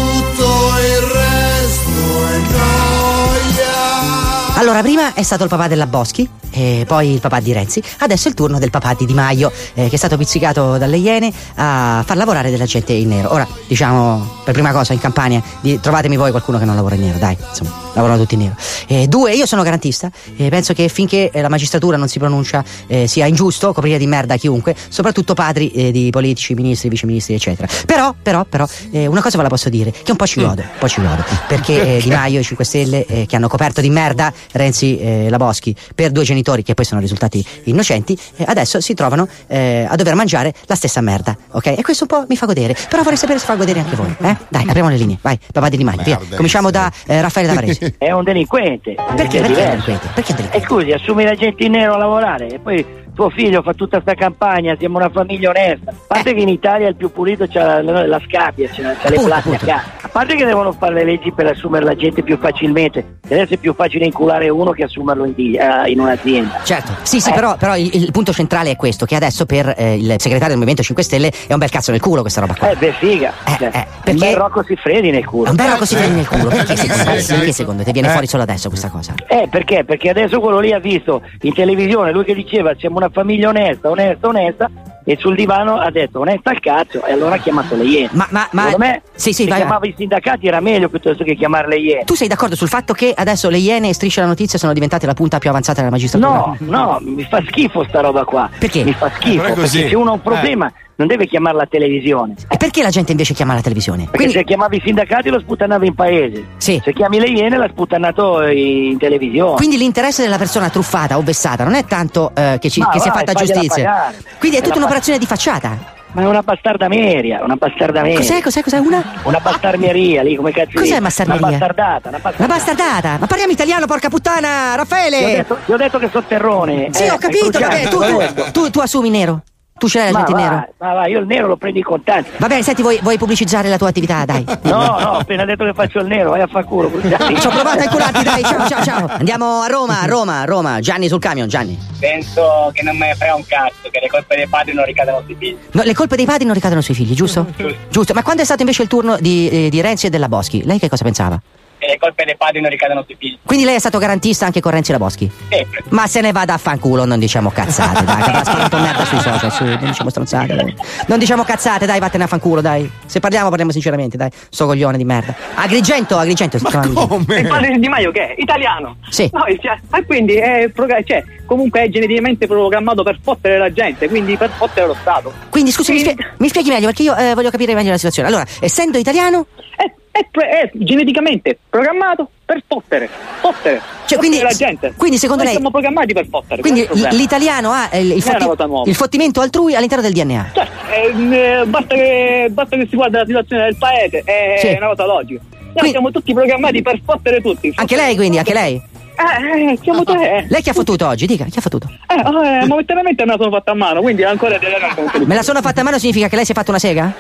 Allora, 4.64 4.82
prima 4.82 5.14
è 5.14 5.24
stato 5.24 5.44
il 5.44 5.50
papà 5.50 5.68
della 5.68 5.88
Boschi, 5.88 6.26
e 6.54 6.86
poi 6.88 7.14
il 7.14 7.20
papà 7.20 7.40
di 7.40 7.52
Renzi, 7.52 7.82
adesso 8.00 8.28
è 8.28 8.30
il 8.30 8.36
turno 8.36 8.60
del 8.60 8.70
papà 8.70 8.94
di 8.94 9.06
Di 9.06 9.14
Maio, 9.14 9.52
eh, 9.74 9.90
che 9.90 9.96
è 9.96 9.98
stato 9.98 10.18
pizzicato 10.18 10.78
dalle 10.78 10.98
Iene 10.98 11.34
a 11.56 12.04
far 12.06 12.16
lavorare 12.16 12.52
della 12.52 12.66
gente 12.66 12.94
in 12.94 13.10
nero. 13.10 13.34
Ora, 13.34 13.48
diciamo, 13.68 14.42
per 14.46 14.54
prima 14.54 14.72
cosa 14.72 14.94
in 14.94 15.00
campagna, 15.00 15.42
di- 15.62 15.80
trovatemi 15.80 16.16
voi 16.16 16.30
qualcuno 16.30 16.60
che 16.60 16.66
non 16.66 16.76
lavora 16.76 16.96
in 16.96 17.02
nero, 17.02 17.18
dai, 17.18 17.36
insomma, 17.50 17.72
lavorano 17.94 18.20
tutti 18.20 18.36
in 18.36 18.42
nero. 18.42 18.56
Eh, 18.88 19.08
due, 19.08 19.34
io 19.34 19.46
sono 19.46 19.64
garantista 19.64 20.12
e 20.38 20.50
penso 20.50 20.74
che 20.74 20.88
finché 20.90 21.32
eh, 21.32 21.42
la 21.42 21.50
magistratura 21.50 21.98
non 21.98 22.08
si 22.08 22.20
pronuncia 22.20 22.64
eh, 22.88 23.08
sia 23.08 23.26
ingiusto 23.26 23.74
coprire 23.74 23.98
di 23.98 24.06
merda 24.06 24.38
chiunque, 24.38 24.76
soprattutto 24.90 25.34
padri 25.34 25.72
eh, 25.72 25.92
di 25.92 26.10
politici, 26.12 26.54
ministri, 26.54 26.88
viceministri, 26.88 27.34
eccetera. 27.34 27.68
Però, 27.86 28.14
però, 28.22 28.46
però, 28.46 28.66
una 28.92 29.22
cosa 29.22 29.38
ve 29.38 29.44
la 29.44 29.50
posso 29.50 29.70
dire, 29.70 29.92
che 29.92 30.12
un 30.12 30.18
po' 30.18 30.28
ci 30.28 30.40
godo, 30.40 30.62
un 30.62 30.68
po' 30.78 30.88
ci 30.88 31.02
godo, 31.02 31.24
perché 31.48 32.00
Di 32.02 32.10
Maio 32.10 32.38
e 32.38 32.42
i 32.42 32.44
5 32.44 32.64
Stelle 32.64 33.06
che 33.06 33.36
hanno 33.36 33.48
coperto 33.48 33.82
di 33.82 33.90
merda 33.90 34.32
Renzi 34.54 34.98
e 35.00 35.30
la 35.30 35.38
Boschi 35.38 35.76
per 35.94 36.12
due 36.12 36.24
genitori 36.24 36.64
che 36.64 36.74
poi 36.74 36.86
sono 36.86 37.02
risultati 37.02 37.46
innocenti, 37.66 38.18
eh, 38.38 38.46
adesso 38.48 38.80
si 38.82 38.94
trovano 38.94 39.28
eh, 39.48 39.86
a 39.88 39.96
dover 39.96 40.16
mangiare 40.16 40.54
la 40.66 40.76
stessa 40.76 41.02
merda, 41.02 41.36
ok? 41.52 41.68
E 41.78 41.82
questo 41.84 42.06
un 42.10 42.18
po' 42.20 42.26
mi 42.30 42.38
fa 42.38 42.46
godere, 42.46 42.76
però 42.90 43.02
vorrei 43.04 43.18
sapere 43.18 43.40
se 43.40 43.46
fa 43.46 43.56
godere 43.56 43.80
anche 43.80 43.96
voi, 43.96 44.16
eh? 44.22 44.38
Dai, 44.48 44.64
apriamo 44.68 44.90
le 44.90 44.98
linee, 44.98 45.18
vai, 45.22 45.38
papà 45.52 45.70
di 45.70 45.84
Maio, 45.84 46.02
via. 46.04 46.20
Cominciamo 46.36 46.72
da 46.72 46.92
eh, 47.08 47.20
Raffaele 47.22 47.50
Davarese. 47.50 47.96
È 47.98 48.12
un 48.12 48.24
delinquente. 48.24 48.96
Perché? 48.96 49.12
È 49.12 49.16
Perché 49.16 49.40
è 49.40 49.48
diverso. 49.48 49.70
delinquente? 49.70 50.08
Perché 50.14 50.32
è 50.32 50.36
delinquente? 50.36 50.58
E 50.58 50.62
scusi, 50.70 50.92
assumi 50.92 51.24
la 51.26 51.36
gente 51.36 51.64
in 51.66 51.72
nero 51.72 51.94
a 51.96 51.98
lavorare 51.98 52.48
e 52.48 52.60
poi 52.60 52.86
tuo 53.14 53.30
figlio 53.30 53.62
fa 53.62 53.74
tutta 53.74 54.02
sta 54.02 54.14
campagna, 54.14 54.76
siamo 54.78 54.98
una 54.98 55.10
famiglia 55.10 55.50
onesta. 55.50 55.92
A 55.92 55.96
parte 56.08 56.34
che 56.34 56.42
in 56.42 56.50
Italia 56.50 56.88
il 56.88 56.96
più 56.96 57.12
pulito 57.12 57.46
c'ha 57.48 57.82
la, 57.82 58.06
la 58.08 58.22
scabbia, 58.28 58.70
c'ha, 58.72 58.94
c'ha 59.02 59.10
le 59.10 59.20
platte 59.24 59.56
a 59.56 59.58
casa. 59.60 59.84
A 60.02 60.08
parte 60.10 60.36
che 60.36 60.46
devono 60.46 60.72
fare 60.74 60.94
le 60.96 61.06
leggi 61.06 61.32
per 61.32 61.48
assumere 61.48 61.86
la 61.86 61.96
gente 61.96 62.22
più 62.24 62.38
facilmente. 62.38 63.20
Adesso 63.24 63.54
è 63.54 63.58
più 63.58 63.74
facile 63.74 64.06
inculare 64.06 64.50
uno 64.50 64.72
che 64.72 64.84
assumerlo 64.84 65.26
in, 65.26 65.34
eh, 65.38 65.90
in 65.90 66.00
un'azienda. 66.00 66.62
Certo, 66.64 66.92
sì, 67.04 67.20
sì, 67.20 67.30
Eh. 67.30 67.34
però, 67.34 67.56
però 67.56 67.76
il, 67.76 67.90
il 67.94 68.12
punto 68.12 68.34
centrale 68.34 68.72
è 68.72 68.76
questo: 68.76 69.06
che 69.06 69.16
adesso 69.16 69.46
per 69.46 69.74
eh, 69.78 69.96
il 69.96 70.14
segretario 70.18 70.48
del 70.50 70.56
Movimento 70.58 70.84
5 70.84 71.04
Stelle 71.04 71.32
è 71.48 71.54
un 71.54 71.60
bel 71.60 71.70
cazzo 71.70 71.92
nel 71.92 72.02
culo 72.02 72.22
questa 72.22 72.42
roba 72.42 72.56
qua. 72.56 72.70
Eh 72.72 72.76
beh 72.76 72.92
figa. 72.94 73.34
Cioè, 73.58 73.88
Un 74.08 74.18
bel 74.18 74.36
Rocco 74.36 74.64
Siffredi 74.64 75.10
nel 75.12 75.26
culo. 75.26 75.50
Un 75.50 75.56
bel 75.56 75.70
Rocco 75.70 75.86
Siffredi 75.86 76.14
nel 76.14 76.28
culo. 76.28 76.50
Perché 76.50 76.76
secondo, 76.76 77.04
te? 77.04 77.14
Eh, 77.16 77.20
sì. 77.22 77.34
Perché 77.34 77.52
secondo 77.54 77.84
te 77.84 77.92
viene 77.92 78.08
Eh. 78.08 78.12
fuori 78.12 78.28
solo 78.28 78.44
adesso 78.44 78.68
questa 78.70 78.90
cosa? 78.90 79.14
Eh, 79.28 79.48
perché? 79.50 79.84
Perché 79.84 80.10
adesso 80.10 80.40
quello 80.40 80.60
lì 80.60 80.74
ha 80.74 80.80
visto 80.80 81.22
in 81.42 81.54
televisione 81.54 82.12
lui 82.12 82.24
che 82.26 82.34
diceva 82.36 82.74
siamo 82.78 82.98
una 82.98 83.03
famiglia 83.10 83.50
onesta, 83.50 83.90
onesta, 83.90 84.28
onesta, 84.28 84.70
e 85.06 85.18
sul 85.20 85.36
divano 85.36 85.78
ha 85.80 85.92
detto 85.92 86.20
onesta 86.20 86.52
al 86.52 86.60
cazzo, 86.60 87.04
e 87.06 87.12
allora 87.12 87.36
ha 87.36 87.38
chiamato 87.38 87.76
le 87.76 87.84
Iene. 87.84 88.10
Ma, 88.14 88.28
ma, 88.30 88.48
ma 88.52 88.64
Secondo 88.64 88.86
me, 88.86 89.02
sì, 89.14 89.34
sì, 89.34 89.44
se 89.44 89.50
vai, 89.50 89.60
vai. 89.60 89.60
chiamava 89.60 89.86
i 89.86 89.94
sindacati 89.98 90.48
era 90.48 90.60
meglio 90.60 90.90
piuttosto 90.90 91.24
che 91.24 91.36
chiamare 91.36 91.68
le 91.68 91.78
Iene. 91.78 92.04
Tu 92.06 92.16
sei 92.16 92.28
d'accordo 92.28 92.56
sul 92.56 92.70
fatto 92.70 92.94
che 92.94 93.14
adesso 93.16 93.50
le 93.50 93.58
Iene 93.58 93.90
e 93.90 93.94
Striscia 93.94 94.22
la 94.22 94.28
Notizia 94.28 94.58
sono 94.58 94.74
diventate 94.74 95.06
la 95.06 95.14
punta 95.14 95.40
più 95.40 95.50
avanzata 95.50 95.80
della 95.80 95.92
magistratura? 95.92 96.30
No, 96.30 96.58
no, 96.60 97.00
mi 97.02 97.24
fa 97.24 97.44
schifo 97.48 97.84
sta 97.88 98.00
roba 98.00 98.24
qua. 98.24 98.50
Perché? 98.58 98.84
Mi 98.84 98.94
fa 98.94 99.12
schifo, 99.16 99.44
è 99.44 99.54
così. 99.54 99.78
perché 99.78 99.90
se 99.90 99.96
uno 99.96 100.12
ha 100.12 100.14
un 100.14 100.22
problema 100.22 100.72
non 100.96 101.08
deve 101.08 101.26
chiamare 101.28 101.58
la 101.58 101.66
televisione. 101.66 102.36
E 102.48 102.58
perché 102.58 102.82
la 102.84 102.90
gente 102.90 103.12
invece 103.12 103.34
chiama 103.34 103.54
la 103.54 103.62
televisione? 103.62 104.08
Perché 104.12 104.30
se 104.30 104.44
chiamavi 104.44 104.78
i 104.78 104.82
sindacati 104.84 105.30
lo 105.30 105.40
sputtanava 105.40 105.86
in 105.86 105.96
paese. 105.96 106.44
Se 106.58 106.82
chiami 106.94 107.20
le 107.20 107.28
Iene 107.28 107.58
l'ha 107.58 107.68
sputtanato 107.70 108.44
in 108.48 108.98
televisione. 108.98 109.56
Quindi 109.56 109.78
l'interesse 109.78 110.22
della 110.22 110.38
persona 110.38 110.70
truffata 110.70 111.18
o 111.18 111.22
vessata 111.22 111.64
non 111.64 111.74
è 111.76 111.86
tanto 111.86 112.32
eh, 112.36 112.58
che, 112.60 112.70
ci- 112.70 112.84
che 112.92 113.00
sia 113.00 113.12
vai, 113.12 113.24
fatta 113.26 113.34
giustizia. 113.34 114.14
Quindi 114.40 114.58
è 114.58 114.62
tutta 114.62 114.78
un'operazione 114.78 115.18
di 115.18 115.26
facciata. 115.26 115.92
Ma 116.14 116.22
è 116.22 116.26
una 116.28 116.44
bastardameria, 116.44 117.44
una 117.44 117.56
bastardameria. 117.56 118.18
Cos'è, 118.20 118.40
cos'è, 118.40 118.62
cos'è 118.62 118.78
una? 118.78 119.04
Una 119.24 119.40
bastarmeria 119.40 120.22
lì, 120.22 120.36
come 120.36 120.52
cazzo 120.52 120.74
Cos'è 120.76 120.90
dici? 120.90 121.02
bastarderia? 121.02 121.40
Una 121.48 121.50
bastardata, 121.58 122.10
una 122.10 122.20
La 122.38 122.46
bastardata! 122.46 123.18
Ma 123.20 123.26
parliamo 123.26 123.52
italiano, 123.52 123.88
porca 123.88 124.10
puttana, 124.10 124.76
Raffaele! 124.76 125.18
Ti 125.18 125.24
ho 125.24 125.28
detto, 125.28 125.58
ti 125.66 125.72
ho 125.72 125.78
detto 125.78 125.98
che 125.98 126.10
sono 126.12 126.24
terrone. 126.28 126.90
Sì, 126.92 127.04
eh, 127.06 127.12
ho 127.12 127.18
capito, 127.18 127.58
vabbè, 127.60 127.88
tu, 127.88 128.00
tu, 128.00 128.52
tu, 128.52 128.70
tu 128.70 128.80
assumi 128.80 129.10
nero. 129.10 129.42
Tu 129.84 129.90
ce 129.90 129.98
l'hai 130.00 130.14
la 130.14 130.20
gente 130.20 130.32
va, 130.32 130.40
nero. 130.40 130.68
ma 130.78 130.94
va, 130.94 131.08
io 131.08 131.20
il 131.20 131.26
nero 131.26 131.48
lo 131.48 131.58
prendo 131.58 131.78
in 131.78 131.84
contanti. 131.84 132.30
Va 132.38 132.48
bene, 132.48 132.64
senti, 132.64 132.82
vuoi, 132.82 133.00
vuoi 133.02 133.18
pubblicizzare 133.18 133.68
la 133.68 133.76
tua 133.78 133.90
attività, 133.90 134.24
dai. 134.24 134.46
No, 134.64 134.78
no, 134.78 134.94
ho 134.94 135.18
appena 135.18 135.44
detto 135.44 135.66
che 135.66 135.74
faccio 135.74 136.00
il 136.00 136.08
nero, 136.08 136.30
vai 136.30 136.40
a 136.40 136.48
fa 136.48 136.64
culo. 136.64 136.90
Ci 137.02 137.48
ho 137.48 137.50
provato 137.50 137.80
a 137.80 137.84
incularti, 137.84 138.24
dai, 138.24 138.44
ciao, 138.44 138.66
ciao, 138.66 138.82
ciao. 138.82 139.08
Andiamo 139.20 139.60
a 139.60 139.68
Roma, 139.68 140.00
a 140.00 140.06
Roma, 140.06 140.40
a 140.40 140.46
Roma. 140.46 140.80
Gianni 140.80 141.10
sul 141.10 141.20
camion, 141.20 141.50
Gianni. 141.50 141.78
Penso 142.00 142.72
che 142.72 142.82
non 142.82 142.96
me 142.96 143.08
ne 143.08 143.16
frega 143.16 143.36
un 143.36 143.46
cazzo, 143.46 143.90
che 143.92 144.00
le 144.02 144.08
colpe 144.08 144.38
dei 144.38 144.48
padri 144.48 144.74
non 144.74 144.86
ricadano 144.86 145.22
sui 145.26 145.36
figli. 145.38 145.58
No, 145.72 145.84
le 145.84 145.94
colpe 145.94 146.16
dei 146.16 146.26
padri 146.26 146.46
non 146.46 146.54
ricadono 146.54 146.80
sui 146.80 146.94
figli, 146.94 147.14
giusto? 147.14 147.46
Giusto. 147.90 148.14
Ma 148.14 148.24
quando 148.24 148.42
è 148.42 148.46
stato 148.46 148.62
invece 148.62 148.84
il 148.84 148.88
turno 148.88 149.18
di, 149.20 149.50
eh, 149.50 149.70
di 149.70 149.82
Renzi 149.82 150.06
e 150.06 150.10
della 150.10 150.30
Boschi? 150.30 150.64
Lei 150.64 150.80
che 150.80 150.88
cosa 150.88 151.04
pensava? 151.04 151.38
Che 151.84 151.90
le 151.90 151.98
colpe 152.00 152.24
dei 152.24 152.38
padri 152.38 152.62
non 152.62 152.70
ricadono 152.70 153.04
sui 153.06 153.18
figli. 153.20 153.38
Quindi 153.44 153.66
lei 153.66 153.76
è 153.76 153.80
stato 153.80 153.98
garantista 153.98 154.46
anche 154.46 154.62
con 154.62 154.72
Renzi 154.72 154.92
e 154.92 154.94
la 154.94 155.00
Boschi? 155.00 155.30
Sempre. 155.50 155.84
Ma 155.90 156.08
se 156.08 156.22
ne 156.22 156.32
vada 156.32 156.54
a 156.54 156.58
fanculo, 156.58 157.04
non 157.04 157.20
diciamo 157.20 157.50
cazzate, 157.52 158.06
dai, 158.06 158.22
che 158.24 158.32
sparato 158.46 158.78
merda 158.78 159.04
sui 159.04 159.20
social, 159.20 159.52
su, 159.52 159.66
non 159.66 159.80
diciamo 159.82 160.10
stronzate. 160.10 160.56
dai. 160.56 160.76
Non 161.08 161.20
diciamo 161.20 161.44
cazzate, 161.44 161.86
dai, 161.86 162.00
vattene 162.00 162.24
a 162.24 162.28
fanculo, 162.28 162.62
dai. 162.62 162.90
Se 163.06 163.20
parliamo, 163.20 163.50
parliamo 163.50 163.72
sinceramente, 163.74 164.16
dai. 164.16 164.30
Sto 164.50 164.66
coglione 164.66 164.96
di 164.96 165.04
merda. 165.04 165.36
Agrigento, 165.56 166.18
Agrigento, 166.18 166.58
chiama 166.60 166.86
Agrigento. 166.86 167.34
Il 167.38 167.48
padre 167.48 167.78
di 167.78 167.88
Maio 167.90 168.12
che 168.12 168.28
è? 168.30 168.36
Italiano. 168.38 168.96
Sì. 169.10 169.30
No, 169.34 169.44
il- 169.48 169.60
e 169.60 170.06
quindi 170.06 170.36
è 170.36 170.72
cioè, 171.06 171.22
comunque 171.46 171.82
è 171.84 171.90
geneticamente 171.90 172.48
programmato 172.48 173.04
per 173.04 173.20
fottere 173.22 173.58
la 173.58 173.72
gente, 173.74 174.08
quindi 174.08 174.38
per 174.38 174.52
fottere 174.56 174.88
lo 174.88 174.96
Stato. 175.02 175.34
Quindi 175.50 175.72
scusi, 175.72 175.92
mi, 175.92 176.00
spie- 176.00 176.16
mi 176.38 176.48
spieghi 176.48 176.70
meglio 176.70 176.86
perché 176.86 177.04
io 177.04 177.16
eh, 177.16 177.34
voglio 177.34 177.50
capire 177.50 177.74
meglio 177.74 177.90
la 177.90 177.98
situazione. 177.98 178.30
Allora, 178.30 178.46
essendo 178.62 178.98
italiano, 178.98 179.48
È, 179.76 179.92
è 180.16 180.28
pre- 180.30 180.48
è 180.48 180.70
geneticamente 180.74 181.58
programmato 181.70 182.30
per 182.46 182.62
fottere. 182.68 183.10
Fottere. 183.42 183.78
Cioè, 184.06 184.18
Fottere 184.18 184.18
quindi- 184.20 184.42
la 184.42 184.50
gente. 184.50 184.94
quindi 184.96 185.18
secondo 185.18 185.42
Noi 185.42 185.52
lei- 185.52 185.56
siamo 185.56 185.72
programmati 185.72 186.14
per 186.14 186.28
fottere. 186.28 186.62
quindi 186.62 186.88
l'italiano 187.14 187.72
ha 187.72 187.90
eh, 187.92 188.02
il, 188.06 188.22
fotti- 188.22 188.90
il 188.90 188.96
fottimento 188.96 189.42
altrui 189.42 189.74
all'interno 189.74 190.04
del 190.04 190.14
DNA. 190.14 190.52
Certo, 190.54 190.72
ehm, 190.94 191.34
eh, 191.34 191.64
basta, 191.66 191.96
che, 191.96 192.48
basta 192.52 192.78
che 192.78 192.88
si 192.88 192.96
guarda 192.96 193.20
la 193.22 193.26
situazione 193.26 193.64
del 193.64 193.76
paese, 193.78 194.22
è 194.24 194.56
Sì. 194.60 194.68
una 194.78 194.88
cosa 194.90 195.06
logica. 195.08 195.42
Noi 195.74 195.90
siamo 195.90 196.12
tutti 196.12 196.32
programmati 196.32 196.84
per 196.84 197.02
fottere 197.04 197.42
tutti. 197.42 197.74
Anche 197.76 197.96
lei, 197.96 198.16
quindi, 198.16 198.38
anche 198.38 198.54
lei. 198.54 198.80
Eh, 199.16 199.72
eh, 199.74 199.80
siamo 199.82 200.04
te. 200.04 200.46
Lei 200.50 200.62
chi 200.62 200.70
ha 200.70 200.74
fottuto 200.74 201.08
oggi? 201.08 201.26
Dica, 201.26 201.46
chi 201.46 201.58
ha 201.60 201.62
fottuto? 201.62 201.88
Eh, 202.08 202.22
oh, 202.28 202.44
eh, 202.44 202.66
momentaneamente 202.66 203.24
me 203.26 203.32
la 203.34 203.38
sono 203.38 203.52
fatta 203.52 203.72
a 203.72 203.76
mano, 203.76 204.02
quindi 204.02 204.24
ancora 204.24 204.58
deve 204.58 204.78
Me 205.26 205.36
la 205.36 205.44
sono 205.44 205.62
fatta 205.62 205.82
a 205.82 205.84
mano 205.84 206.00
significa 206.00 206.28
che 206.28 206.36
lei 206.36 206.46
si 206.46 206.52
è 206.52 206.56
fatta 206.56 206.72
una 206.72 206.80
sega? 206.80 207.14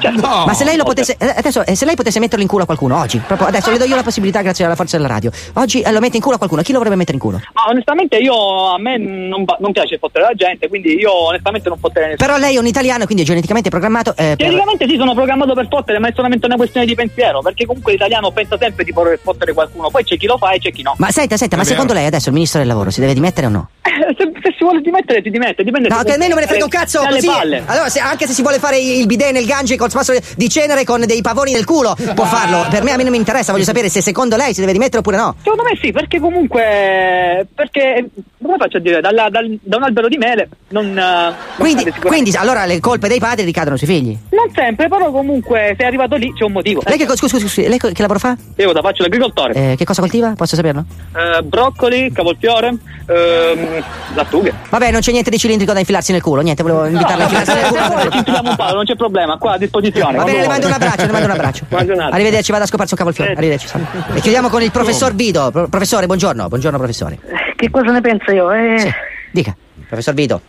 Certo. 0.00 0.20
Ma 0.46 0.52
se 0.54 0.64
lei 0.64 0.76
lo 0.76 0.84
potesse. 0.84 1.16
eh, 1.18 1.34
Adesso, 1.38 1.64
eh, 1.64 1.74
se 1.74 1.84
lei 1.84 1.94
potesse 1.96 2.18
metterlo 2.20 2.42
in 2.42 2.48
culo 2.48 2.62
a 2.62 2.66
qualcuno 2.66 2.98
oggi, 2.98 3.18
proprio 3.24 3.48
adesso 3.48 3.70
le 3.70 3.78
do 3.78 3.84
io 3.84 3.94
la 3.96 4.02
possibilità 4.02 4.42
grazie 4.42 4.64
alla 4.64 4.74
forza 4.76 4.96
della 4.96 5.08
radio. 5.08 5.30
Oggi 5.54 5.80
eh, 5.80 5.90
lo 5.92 6.00
mette 6.00 6.16
in 6.16 6.22
culo 6.22 6.34
a 6.34 6.38
qualcuno, 6.38 6.62
chi 6.62 6.70
lo 6.72 6.78
vorrebbe 6.78 6.96
mettere 6.96 7.16
in 7.16 7.22
culo? 7.22 7.40
Ma 7.52 7.68
onestamente 7.68 8.16
io 8.16 8.72
a 8.74 8.78
me 8.78 8.96
non, 8.96 9.44
non 9.58 9.72
piace 9.72 9.98
fottere 9.98 10.24
la 10.24 10.34
gente, 10.34 10.68
quindi 10.68 10.94
io 10.96 11.12
onestamente 11.12 11.68
non 11.68 11.78
fotterei 11.78 12.10
nessuno. 12.10 12.26
Però 12.28 12.38
lei 12.40 12.56
è 12.56 12.58
un 12.58 12.66
italiano, 12.66 13.04
quindi 13.06 13.22
è 13.22 13.26
geneticamente 13.26 13.70
programmato. 13.70 14.10
eh, 14.12 14.14
per- 14.14 14.36
Teoricamente 14.36 14.86
sì, 14.88 14.96
sono 14.96 15.14
programmato 15.14 15.54
per 15.54 15.66
fottere, 15.68 15.98
ma 15.98 16.08
è 16.08 16.12
solamente 16.14 16.46
una 16.46 16.56
questione 16.56 16.86
di 16.86 16.94
pensiero, 16.94 17.40
perché 17.40 17.66
comunque 17.66 17.92
l'italiano 17.92 18.30
pensa 18.30 18.56
sempre 18.58 18.84
di 18.84 18.92
voler 18.92 19.18
fottere 19.20 19.52
qualcuno, 19.52 19.90
poi 19.90 20.04
c'è 20.04 20.16
chi 20.16 20.26
lo 20.26 20.38
fa 20.38 20.50
e 20.52 20.58
c'è 20.60 20.70
chi 20.72 20.82
no. 20.82 20.94
Ma 20.98 21.10
senta, 21.36 21.36
senta, 21.36 21.56
ma 21.56 21.64
secondo 21.64 21.92
lei 21.92 22.06
adesso 22.06 22.28
il 22.28 22.34
ministro 22.34 22.58
del 22.60 22.68
lavoro 22.68 22.90
si 22.90 23.00
deve 23.00 23.14
dimettere 23.14 23.46
o 23.46 23.50
no? 23.50 23.68
Se, 24.08 24.24
se 24.42 24.54
si 24.56 24.64
vuole 24.64 24.80
dimettere, 24.80 25.20
ti 25.20 25.28
dimette, 25.30 25.62
dipende 25.62 25.88
No, 25.88 26.02
che 26.02 26.12
a 26.14 26.16
me 26.16 26.26
non 26.28 26.36
me 26.36 26.42
ne 26.42 26.46
frega 26.46 26.64
un 26.64 26.70
cazzo 26.70 27.00
dalle 27.00 27.16
così. 27.16 27.26
palle. 27.26 27.62
Allora, 27.66 27.88
se- 27.90 28.00
anche 28.00 28.26
se 28.26 28.32
si 28.32 28.40
vuole 28.42 28.58
fare 28.58 28.78
il 28.78 29.04
bidet 29.06 29.32
nel 29.32 29.44
Gange 29.44 29.76
col 29.76 29.90
spasso 29.90 30.14
di 30.34 30.48
cenere 30.48 30.84
con 30.84 31.04
dei 31.04 31.20
pavoni 31.20 31.52
nel 31.52 31.64
culo, 31.66 31.94
può 32.14 32.24
farlo. 32.24 32.66
Per 32.70 32.82
me 32.82 32.92
a 32.92 32.96
me 32.96 33.02
non 33.02 33.12
mi 33.12 33.18
interessa, 33.18 33.52
voglio 33.52 33.64
sapere 33.64 33.88
se 33.90 34.00
secondo 34.00 34.36
lei 34.36 34.54
si 34.54 34.60
deve 34.60 34.72
dimettere 34.72 34.98
oppure 34.98 35.16
no. 35.18 35.34
Secondo 35.42 35.62
me 35.62 35.76
sì, 35.80 35.92
perché 35.92 36.20
comunque. 36.20 37.46
Perché. 37.54 38.08
Come 38.40 38.56
faccio 38.56 38.76
a 38.78 38.80
dire? 38.80 39.00
Dalla- 39.00 39.28
dal- 39.30 39.58
da 39.62 39.76
un 39.76 39.82
albero 39.82 40.08
di 40.08 40.16
mele 40.16 40.48
non. 40.68 40.86
eh, 40.86 41.00
non 41.00 41.34
Quindi, 41.56 41.92
quindi 42.00 42.34
allora 42.36 42.64
le 42.64 42.80
colpe 42.80 43.08
dei 43.08 43.18
padri 43.18 43.44
ricadono 43.44 43.76
sui 43.76 43.86
figli. 43.86 44.16
Non 44.30 44.50
sempre, 44.54 44.88
però 44.88 45.10
comunque 45.10 45.74
se 45.76 45.84
è 45.84 45.86
arrivato 45.86 46.16
lì 46.16 46.32
c'è 46.32 46.44
un 46.44 46.52
motivo. 46.52 46.82
Lei 46.86 46.96
che, 46.98 47.06
scusi, 47.16 47.38
scusi, 47.38 47.68
lei 47.68 47.78
che 47.78 47.92
lavoro 47.98 48.18
fa? 48.18 48.36
Io 48.56 48.66
cosa 48.68 48.80
faccio 48.80 49.02
l'agricoltore. 49.02 49.72
Eh, 49.72 49.76
che 49.76 49.84
cosa 49.84 50.00
coltiva? 50.00 50.32
Posso 50.36 50.56
saperlo? 50.56 50.84
Eh, 51.18 51.42
broccoli, 51.42 52.12
cavolfiore, 52.12 52.68
ehm, 53.06 53.82
lattughe. 54.14 54.52
Vabbè, 54.68 54.92
non 54.92 55.00
c'è 55.00 55.10
niente 55.10 55.30
di 55.30 55.38
cilindrico 55.38 55.72
da 55.72 55.80
infilarsi 55.80 56.12
nel 56.12 56.22
culo. 56.22 56.42
Niente, 56.42 56.62
volevo 56.62 56.86
invitarla 56.86 57.24
a 57.26 57.28
infilarsi 57.28 57.72
nel 57.72 57.82
culo. 57.90 58.10
Ci 58.10 58.16
infiliamo 58.18 58.50
un 58.50 58.56
palo, 58.56 58.74
non 58.76 58.84
c'è 58.84 58.94
problema, 58.94 59.36
qua 59.36 59.52
a 59.54 59.58
disposizione. 59.58 60.16
Va 60.16 60.22
bene, 60.24 60.42
le 60.42 60.46
mando 60.46 60.66
un 60.68 60.72
abbraccio, 60.74 61.06
le 61.06 61.10
mando 61.12 61.26
un 61.26 61.32
abbraccio. 61.32 61.64
Arrivederci, 61.70 62.52
vado 62.52 62.64
a 62.64 62.66
scoparsi 62.68 62.92
un 62.92 62.98
cavolfiore. 62.98 63.32
Arrivederci. 63.32 63.66
E 64.14 64.20
chiudiamo 64.20 64.48
con 64.48 64.62
il 64.62 64.70
professor 64.70 65.12
Vito. 65.14 65.50
Pro- 65.50 65.66
professore, 65.68 66.06
buongiorno. 66.06 66.46
Buongiorno, 66.48 66.78
professore. 66.78 67.18
Che 67.56 67.70
cosa 67.70 67.90
ne 67.90 68.00
penso 68.00 68.30
io? 68.30 68.52
Eh, 68.52 68.78
Sì, 68.78 68.90
dica. 69.32 69.56
Professor 69.88 70.14
Vito. 70.14 70.40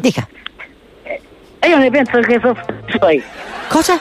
Dica. 0.00 0.26
Io 1.68 1.76
ne 1.78 1.90
penso 1.90 2.18
che 2.20 2.38
sono 2.40 2.54
fatti 2.54 2.98
suoi. 2.98 3.22
Cosa? 3.68 3.98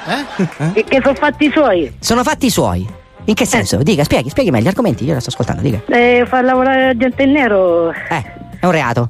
Che, 0.73 0.83
che 0.83 0.99
sono 1.03 1.13
fatti 1.15 1.51
suoi. 1.51 1.95
Sono 1.99 2.23
fatti 2.23 2.45
i 2.47 2.49
suoi. 2.49 2.87
In 3.27 3.33
che 3.33 3.45
senso? 3.45 3.77
Dica, 3.83 4.03
spieghi, 4.03 4.29
spieghi 4.29 4.51
meglio 4.51 4.65
gli 4.65 4.67
argomenti. 4.69 5.03
Io 5.05 5.13
la 5.13 5.19
sto 5.19 5.29
ascoltando, 5.29 5.61
dica. 5.61 5.81
Eh, 5.87 6.23
far 6.27 6.43
lavorare 6.43 6.85
la 6.87 6.95
gente 6.97 7.23
in 7.23 7.31
nero 7.31 7.91
Eh, 7.91 8.23
è 8.59 8.65
un 8.65 8.71
reato. 8.71 9.07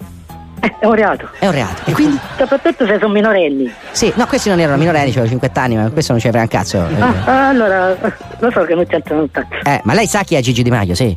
è 0.80 0.86
un 0.86 0.96
reato. 0.96 1.30
È 1.38 1.46
un 1.46 1.52
reato. 1.52 1.82
E 1.86 1.92
quindi? 1.94 2.18
Soprattutto 2.36 2.88
se 2.88 2.98
sono 3.00 3.14
minorenni. 3.14 3.72
Sì, 3.92 4.12
no, 4.16 4.26
questi 4.26 4.50
non 4.50 4.60
erano 4.60 4.78
minorenni, 4.78 5.06
avevano 5.10 5.28
50 5.30 5.62
anni, 5.62 5.76
ma 5.76 5.90
questo 5.92 6.14
non 6.14 6.22
frega 6.22 6.40
un 6.42 6.48
cazzo. 6.48 6.78
Eh, 6.78 7.00
Ah, 7.02 7.14
ah, 7.26 7.48
allora, 7.50 7.96
lo 8.40 8.52
so 8.52 8.64
che 8.66 8.74
non 8.74 8.86
c'entrano 8.88 9.22
un 9.22 9.32
cazzo. 9.32 9.56
Eh, 9.64 9.82
ma 9.84 9.94
lei 9.94 10.08
sa 10.08 10.24
chi 10.24 10.34
è 10.36 10.42
Gigi 10.42 10.64
Di 10.64 10.72
Maio, 10.72 10.96
sì? 10.96 11.16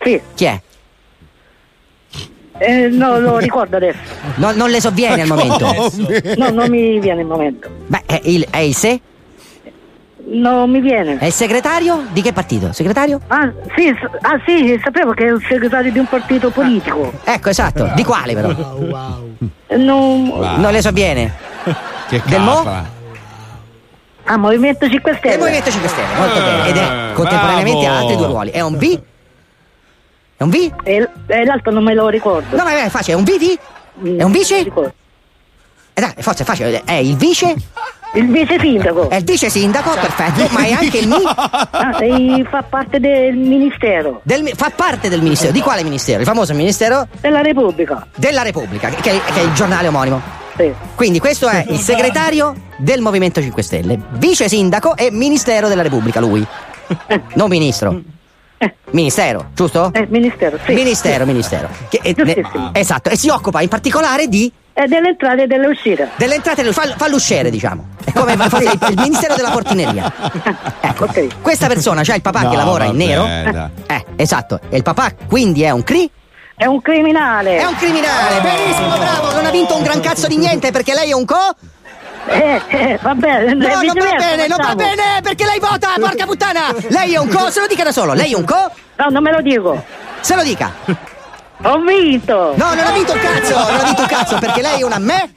Sì. 0.00 0.20
Chi 0.34 0.44
è? 0.46 0.60
Eh, 2.56 2.88
no, 2.88 3.18
lo 3.18 3.36
ricordo 3.38 3.76
adesso. 3.76 3.98
No- 4.36 4.52
non 4.52 4.70
le 4.70 4.80
sovviene 4.80 5.22
al 5.22 5.28
momento. 5.28 5.92
No, 6.36 6.50
non 6.50 6.70
mi 6.70 6.98
viene 7.00 7.20
il 7.20 7.26
momento. 7.26 7.68
Beh, 7.86 8.02
è 8.06 8.20
il, 8.24 8.46
è 8.48 8.58
il 8.58 8.74
se? 8.74 8.98
Non 10.26 10.70
mi 10.70 10.80
viene. 10.80 11.18
È 11.18 11.26
il 11.26 11.32
segretario? 11.32 12.06
Di 12.10 12.22
che 12.22 12.32
partito? 12.32 12.72
Segretario? 12.72 13.20
Ah 13.26 13.52
sì, 13.76 13.88
s- 13.88 14.08
ah, 14.22 14.40
sì, 14.46 14.80
sapevo 14.82 15.12
che 15.12 15.26
è 15.26 15.30
il 15.32 15.44
segretario 15.46 15.92
di 15.92 15.98
un 15.98 16.06
partito 16.06 16.50
politico. 16.50 17.12
Ecco, 17.24 17.50
esatto. 17.50 17.90
Di 17.94 18.02
quale 18.04 18.32
però? 18.34 18.50
Eh, 19.66 19.76
Non... 19.76 20.26
Non 20.58 20.72
le 20.72 20.80
sovviene. 20.80 21.32
Che 22.08 22.22
Del 22.26 22.40
mo? 22.40 22.92
Ah, 24.24 24.36
Movimento 24.38 24.88
5 24.88 25.14
Stelle. 25.16 25.30
Del 25.32 25.38
Movimento 25.40 25.70
5 25.70 25.88
Stelle, 25.88 26.14
molto 26.16 26.40
bene. 26.40 26.68
Ed 26.68 26.76
è 26.76 27.12
contemporaneamente 27.12 27.86
ha 27.86 27.90
bravo. 27.90 28.00
altri 28.06 28.16
due 28.16 28.26
ruoli. 28.26 28.50
È 28.50 28.60
un 28.60 28.76
B? 28.78 29.00
È 30.36 30.42
un 30.42 30.48
B? 30.50 30.72
E, 30.84 31.08
e 31.26 31.44
l'altro 31.44 31.70
non 31.72 31.82
me 31.84 31.94
lo 31.94 32.08
ricordo. 32.08 32.56
No, 32.56 32.62
ma 32.64 32.82
è 32.84 32.88
facile, 32.88 33.16
è 33.16 33.18
un 33.18 33.24
VD? 33.24 33.58
È 34.18 34.22
un 34.22 34.32
vice? 34.32 34.58
Eh 34.60 36.00
dai, 36.00 36.12
forza, 36.18 36.42
è 36.42 36.46
facile. 36.46 36.82
È 36.84 36.92
il 36.94 37.16
vice? 37.16 37.54
Il 38.16 38.30
vice 38.30 38.58
sindaco. 38.60 39.08
È 39.08 39.16
il 39.16 39.24
vice 39.24 39.50
sindaco, 39.50 39.90
perfetto, 39.90 40.46
ma 40.52 40.64
è 40.64 40.70
anche 40.70 40.98
il 40.98 41.08
mi? 41.08 41.16
Ah, 41.24 41.98
fa 42.48 42.62
parte 42.62 43.00
del 43.00 43.34
ministero. 43.34 44.20
Del 44.22 44.52
fa 44.54 44.70
parte 44.74 45.08
del 45.08 45.20
ministero. 45.20 45.50
Di 45.52 45.60
quale 45.60 45.82
ministero? 45.82 46.20
Il 46.20 46.26
famoso 46.26 46.54
ministero? 46.54 47.08
Della 47.20 47.42
Repubblica. 47.42 48.06
Della 48.14 48.42
Repubblica, 48.42 48.88
che, 48.90 49.00
che 49.02 49.10
è, 49.34 49.40
il 49.40 49.52
giornale 49.54 49.88
omonimo. 49.88 50.20
Sì. 50.56 50.72
Quindi 50.94 51.18
questo 51.18 51.48
è 51.48 51.64
il 51.68 51.78
segretario 51.80 52.54
del 52.76 53.00
Movimento 53.00 53.40
5 53.40 53.62
Stelle, 53.62 53.98
vice 54.12 54.48
sindaco 54.48 54.96
e 54.96 55.10
ministero 55.10 55.66
della 55.66 55.82
Repubblica, 55.82 56.20
lui. 56.20 56.46
Non 57.34 57.48
ministro. 57.48 58.00
Ministero, 58.90 59.50
giusto? 59.54 59.90
Eh, 59.92 60.06
ministero, 60.08 60.56
sì. 60.64 60.72
Ministero, 60.72 61.26
ministero. 61.26 61.68
Che- 61.88 62.00
e- 62.00 62.14
ne- 62.16 62.42
esatto, 62.72 63.10
e 63.10 63.16
si 63.16 63.28
occupa 63.28 63.60
in 63.60 63.68
particolare 63.68 64.28
di 64.28 64.50
E 64.76 64.86
delle 64.88 65.10
entrate 65.10 65.42
e 65.42 65.46
delle 65.46 65.68
uscite. 65.68 66.10
delle 66.16 66.34
entrate, 66.34 66.62
del- 66.64 66.74
fa, 66.74 66.82
fa 66.96 67.06
l'usciere, 67.08 67.48
diciamo. 67.48 67.90
È 68.04 68.10
come 68.12 68.36
fa- 68.36 68.58
il, 68.58 68.78
il 68.90 68.98
ministero 69.00 69.34
della 69.36 69.50
portineria. 69.50 70.12
Ecco, 70.80 71.08
questa 71.40 71.66
persona 71.66 72.02
c'ha 72.02 72.14
il 72.14 72.22
papà 72.22 72.40
No, 72.42 72.50
che 72.50 72.56
lavora 72.56 72.84
in 72.84 72.96
nero. 72.96 73.24
Eh, 73.24 74.04
esatto. 74.16 74.60
E 74.68 74.76
il 74.76 74.82
papà 74.82 75.12
quindi 75.28 75.62
è 75.62 75.70
un 75.70 75.82
cri? 75.82 76.08
È 76.56 76.66
un 76.66 76.80
criminale. 76.82 77.56
È 77.56 77.64
un 77.64 77.74
criminale, 77.76 78.40
benissimo, 78.40 78.96
bravo. 78.96 79.32
Non 79.32 79.46
ha 79.46 79.50
vinto 79.50 79.76
un 79.76 79.82
gran 79.82 80.00
cazzo 80.00 80.26
di 80.28 80.36
niente 80.36 80.70
perché 80.70 80.92
lei 80.94 81.10
è 81.10 81.14
un 81.14 81.24
co? 81.24 81.54
Eh, 82.26 82.60
eh, 82.68 82.98
va 83.02 83.14
bene. 83.14 83.54
No, 83.54 83.66
non 83.82 83.94
va 83.96 84.14
bene, 84.16 84.46
non 84.46 84.58
va 84.60 84.74
bene 84.74 85.02
perché 85.22 85.44
lei 85.44 85.58
vota, 85.60 85.88
porca 86.00 86.24
puttana! 86.26 86.74
Lei 86.88 87.14
è 87.14 87.18
un 87.18 87.28
co, 87.28 87.50
se 87.50 87.60
lo 87.60 87.66
dica 87.66 87.82
da 87.84 87.92
solo, 87.92 88.12
lei 88.12 88.32
è 88.32 88.36
un 88.36 88.44
co? 88.44 88.70
No, 88.96 89.06
non 89.10 89.22
me 89.22 89.30
lo 89.32 89.40
dico. 89.40 89.82
Se 90.20 90.34
lo 90.34 90.42
dica. 90.42 90.72
Ho 91.62 91.78
vinto. 91.80 92.54
No, 92.56 92.74
non 92.74 92.84
ha 92.84 92.90
vinto 92.92 93.12
cazzo, 93.14 93.54
non 93.56 93.80
ha 93.80 93.84
vinto 93.84 94.04
cazzo 94.06 94.38
perché 94.38 94.60
lei 94.60 94.80
è 94.80 94.84
una 94.84 94.98
me. 94.98 95.34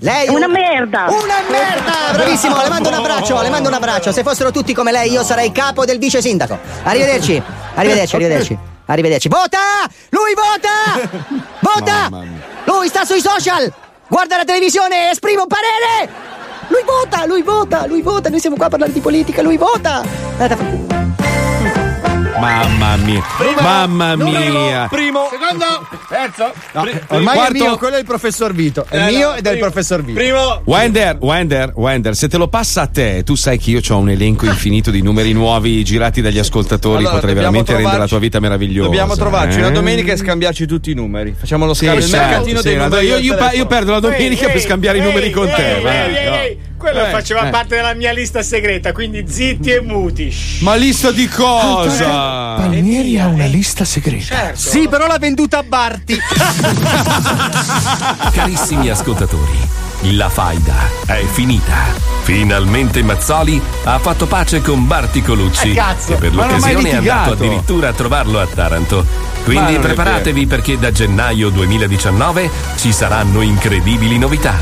Lei 0.00 0.26
è 0.26 0.30
Una 0.30 0.46
un- 0.46 0.52
merda. 0.52 1.06
Una 1.08 1.40
merda! 1.48 1.92
Bravissimo, 2.12 2.60
le 2.60 2.68
mando 2.68 2.88
un 2.88 2.94
abbraccio, 2.94 3.40
le 3.42 3.50
mando 3.50 3.68
un 3.68 3.74
abbraccio. 3.74 4.10
Se 4.12 4.22
fossero 4.22 4.50
tutti 4.50 4.74
come 4.74 4.90
lei, 4.90 5.10
io 5.12 5.22
sarei 5.22 5.52
capo 5.52 5.84
del 5.84 5.98
vice 5.98 6.20
sindaco. 6.20 6.58
Arrivederci, 6.82 7.40
arrivederci, 7.74 8.14
arrivederci. 8.16 8.58
Arrivederci. 8.86 9.28
Vota! 9.28 9.58
Lui 10.10 10.34
vota! 10.34 11.08
Vota! 11.60 12.08
Lui 12.64 12.88
sta 12.88 13.04
sui 13.04 13.20
social! 13.20 13.72
Guarda 14.08 14.36
la 14.36 14.44
televisione 14.44 15.06
e 15.06 15.10
esprime 15.10 15.42
un 15.42 15.46
parere! 15.46 16.10
Lui 16.68 16.82
vota, 16.84 17.24
lui 17.26 17.42
vota, 17.42 17.86
lui 17.86 18.02
vota, 18.02 18.28
noi 18.28 18.40
siamo 18.40 18.56
qua 18.56 18.66
a 18.66 18.70
parlare 18.70 18.92
di 18.92 19.00
politica, 19.00 19.42
lui 19.42 19.56
vota! 19.56 20.02
Andate 20.32 20.52
a 20.52 20.56
fare- 20.56 21.03
Mamma 22.38 22.96
mia. 22.96 23.22
Mamma 23.60 24.16
mia. 24.16 24.88
Primo. 24.90 25.28
Secondo. 25.30 25.86
Terzo. 26.08 26.52
Pri- 26.80 27.00
ormai 27.08 27.34
quarto. 27.36 27.54
è 27.54 27.60
mio, 27.60 27.76
quello 27.78 27.96
è 27.96 27.98
il 28.00 28.04
professor 28.04 28.52
Vito. 28.52 28.84
È 28.88 28.96
Eh, 28.96 29.10
mio 29.12 29.28
no, 29.30 29.34
ed 29.36 29.46
è 29.46 29.50
il 29.50 29.56
primo. 29.58 29.70
professor 29.70 30.02
Vito. 30.04 30.18
Primo. 30.18 30.60
Wender, 30.64 31.16
Wender, 31.20 31.72
Wender, 31.76 32.14
se 32.16 32.28
te 32.28 32.36
lo 32.36 32.48
passa 32.48 32.82
a 32.82 32.86
te, 32.86 33.22
tu 33.24 33.34
sai 33.36 33.58
che 33.58 33.70
io 33.70 33.80
ho 33.88 33.96
un 33.98 34.10
elenco 34.10 34.46
infinito 34.46 34.90
di 34.90 35.00
numeri 35.02 35.32
nuovi 35.32 35.82
girati 35.84 36.20
dagli 36.20 36.38
ascoltatori, 36.38 36.98
Allora, 36.98 37.14
potrei 37.14 37.34
veramente 37.34 37.72
rendere 37.72 37.82
la 37.84 37.90
trovarci- 38.06 38.08
tua 38.10 38.18
vita 38.18 38.40
meravigliosa. 38.40 38.88
Dobbiamo 38.88 39.16
trovarci 39.16 39.58
eh? 39.58 39.60
una 39.60 39.70
domenica 39.70 40.12
e 40.12 40.16
scambiarci 40.16 40.66
tutti 40.66 40.90
i 40.90 40.94
numeri. 40.94 41.34
Facciamo 41.38 41.66
lo 41.66 41.74
Sì, 41.74 41.84
scambio. 41.86 42.04
il 42.04 42.10
certo, 42.10 42.26
mercatino 42.26 42.58
sì, 42.60 42.68
dei 42.68 42.76
no, 42.76 42.82
numeri. 42.84 43.06
io, 43.06 43.16
io 43.18 43.36
io 43.52 43.66
perdo 43.66 43.92
la 43.92 44.00
domenica 44.00 44.48
per 44.48 44.60
scambiare 44.60 44.98
i 44.98 45.00
numeri 45.02 45.30
con 45.30 45.46
te. 45.46 45.76
Ehi, 45.76 45.84
ehi, 46.16 46.28
no. 46.28 46.34
ehi, 46.34 46.58
quello 46.76 47.06
Eh, 47.06 47.10
faceva 47.10 47.46
eh. 47.46 47.50
parte 47.50 47.76
della 47.76 47.94
mia 47.94 48.12
lista 48.12 48.42
segreta, 48.42 48.92
quindi 48.92 49.24
zitti 49.26 49.70
e 49.70 49.80
muti. 49.80 50.34
Ma 50.60 50.74
lista 50.74 51.10
di 51.12 51.26
cosa? 51.28 52.23
Palmieri 52.56 53.18
ha 53.18 53.26
una 53.26 53.46
lista 53.46 53.84
segreta. 53.84 54.52
Sì, 54.54 54.88
però 54.88 55.06
l'ha 55.06 55.18
venduta 55.18 55.58
a 55.58 55.62
Barti. 55.62 56.18
Carissimi 58.32 58.88
ascoltatori, 58.88 59.58
la 60.12 60.28
faida 60.28 60.74
è 61.06 61.24
finita. 61.24 61.72
Finalmente 62.22 63.02
Mazzoli 63.02 63.60
ha 63.84 63.98
fatto 63.98 64.26
pace 64.26 64.60
con 64.62 64.86
Barti 64.86 65.22
Colucci 65.22 65.72
Eh, 65.72 65.74
cazzo, 65.74 66.14
e 66.14 66.16
per 66.16 66.34
l'occasione 66.34 66.90
è 66.90 66.94
andato 66.96 67.32
addirittura 67.32 67.88
a 67.88 67.92
trovarlo 67.92 68.40
a 68.40 68.46
Taranto. 68.46 69.04
Quindi 69.44 69.78
preparatevi 69.78 70.46
perché 70.46 70.78
da 70.78 70.90
gennaio 70.90 71.50
2019 71.50 72.50
ci 72.76 72.92
saranno 72.92 73.42
incredibili 73.42 74.18
novità. 74.18 74.54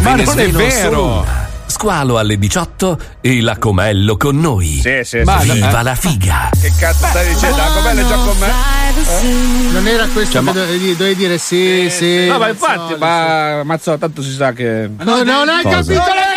Ma 0.00 0.10
Ve 0.10 0.16
ne 0.16 0.24
non 0.24 0.38
è 0.38 0.50
vero. 0.50 1.26
Squalo 1.72 2.18
alle 2.18 2.38
18 2.38 2.98
e 3.22 3.40
la 3.40 3.56
Comello 3.56 4.18
con 4.18 4.38
noi. 4.38 4.78
Sì, 4.82 5.00
sì, 5.04 5.22
Ma 5.24 5.40
sì. 5.40 5.52
Viva 5.52 5.80
Eh. 5.80 5.82
la 5.82 5.94
figa! 5.94 6.50
Che 6.60 6.70
cazzo 6.78 7.06
stai 7.06 7.32
dicendo? 7.32 7.56
La 7.56 7.70
com'è 7.72 7.94
è 7.94 8.06
già 8.06 8.16
con 8.16 8.36
me? 8.38 9.70
Non 9.72 9.86
era 9.86 10.06
questo 10.08 10.32
Cioè, 10.32 10.44
che 10.44 10.52
dovevi, 10.52 10.96
dovevi 10.96 11.14
dire 11.16 11.38
sì, 11.38 11.88
sì. 11.90 12.26
No, 12.26 12.36
ma 12.38 12.48
infatti, 12.50 12.94
ma 12.96 13.64
Mazzo, 13.64 13.96
tanto 13.96 14.22
si 14.22 14.32
sa 14.34 14.52
che. 14.52 14.90
No, 14.98 15.22
non 15.22 15.48
hai 15.48 15.62
Cosa? 15.62 15.76
capito 15.76 15.92
le 16.12 16.30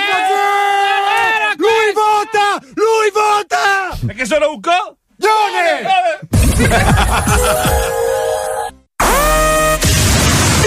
Lui 1.57 1.93
vota! 1.93 2.65
Lui 2.73 3.11
vota! 3.13 3.97
Perché 4.05 4.25
sono 4.25 4.51
un 4.53 4.61
co? 4.61 4.95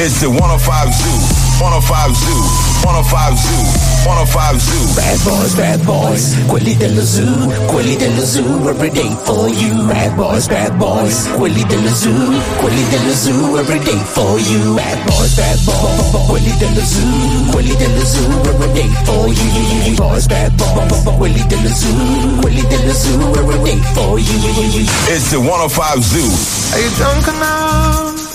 It's 0.00 0.20
the 0.20 0.28
105 0.30 0.92
Zoo, 0.92 1.18
105 1.58 2.14
Zoo, 2.14 2.42
105 2.82 3.36
Zoo, 3.36 3.77
105 4.04 4.60
Zoo. 4.60 4.94
Bad 4.94 5.18
boys, 5.24 5.54
bad 5.54 5.84
boys, 5.84 6.36
quelli 6.46 6.76
dello 6.76 7.04
zoo, 7.04 7.48
quelli 7.66 7.96
dello 7.96 8.24
zoo, 8.24 8.68
every 8.68 8.90
day 8.90 9.16
for 9.24 9.48
you. 9.48 9.86
Bad 9.86 10.14
boys, 10.16 10.46
bad 10.46 10.76
boys, 10.76 11.28
quelli 11.36 11.64
dello 11.66 11.92
zoo, 11.94 12.40
quelli 12.58 12.84
dello 12.88 13.14
zoo, 13.14 13.56
every 13.58 13.78
day 13.80 13.98
for 14.12 14.38
you. 14.38 14.74
Bad 14.74 15.04
boys, 15.04 15.34
bad 15.34 15.64
boys, 15.64 16.26
quelli 16.26 16.54
dello 16.58 16.84
zoo, 16.84 17.50
quelli 17.50 17.76
dello 17.76 18.04
zoo, 18.04 18.40
every 18.44 18.72
day 18.72 18.90
for 19.04 19.28
you. 19.28 19.94
Boys, 19.96 20.26
bad 20.26 20.52
boys, 20.56 21.02
quelli 21.16 21.44
dello 21.46 21.74
zoo, 21.74 22.40
quelli 22.40 22.66
dello 22.68 22.92
zoo, 22.92 23.34
every 23.34 23.58
day 23.62 23.80
for 23.94 24.18
you. 24.18 24.86
It's 25.08 25.30
the 25.30 25.38
105 25.38 26.02
Zoo. 26.02 26.30
Are 26.72 26.80
you 26.80 26.90
drunk 26.96 27.26
enough? 27.26 28.26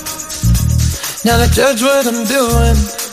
Now 1.23 1.37
to 1.37 1.47
judge 1.53 1.81
what 1.81 2.05
I'm 2.05 2.25
doing. 2.25 3.12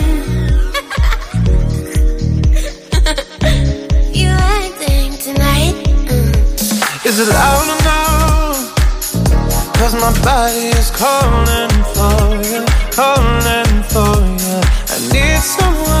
Is 7.11 7.19
it 7.19 7.27
loud 7.27 7.67
no? 7.83 8.53
Cause 9.73 9.95
my 9.95 10.13
body 10.23 10.67
is 10.79 10.89
calling 10.91 11.69
for 11.91 12.39
you, 12.49 12.63
calling 12.95 13.83
for 13.91 14.15
you. 14.39 14.61
I 14.87 14.97
need 15.11 15.41
someone 15.43 16.00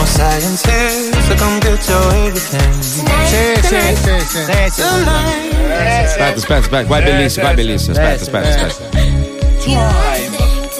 no 0.00 0.06
science 0.06 0.64
here, 0.64 1.12
so 1.26 1.34
come 1.36 1.60
get 1.60 1.88
your 1.88 2.14
everything. 2.26 2.80
Sì, 2.80 2.96
sì, 3.62 3.78
sì, 3.96 4.18
sì. 4.26 4.40
Aspetta, 4.40 6.24
aspetta, 6.36 6.56
aspetta, 6.56 6.84
qua 6.86 6.98
è 6.98 7.02
bellissimo, 7.02 7.44
qua 7.44 7.52
è 7.52 7.54
bellissimo. 7.54 7.92
Aspetta, 7.92 8.22
aspetta, 8.22 8.66
aspetta. 8.66 8.98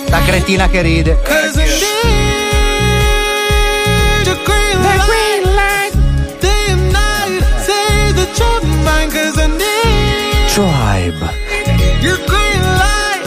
La 0.08 0.20
cretina 0.22 0.68
che 0.68 0.82
ride. 0.82 1.18
Cause 1.22 1.60
I 1.60 1.66
need 4.16 4.26
your 4.26 4.38
green 4.44 4.82
light. 5.54 5.92
Day 6.40 6.70
and 6.70 6.90
night, 6.90 7.44
say 7.64 8.12
that 8.12 8.38
you're 8.38 8.64
mine. 8.84 9.10
Cause 9.10 9.38
I 9.38 9.46
need 9.46 10.48
Tribe. 10.48 11.22
your 12.02 12.18
green 12.26 12.62
light. 12.82 13.24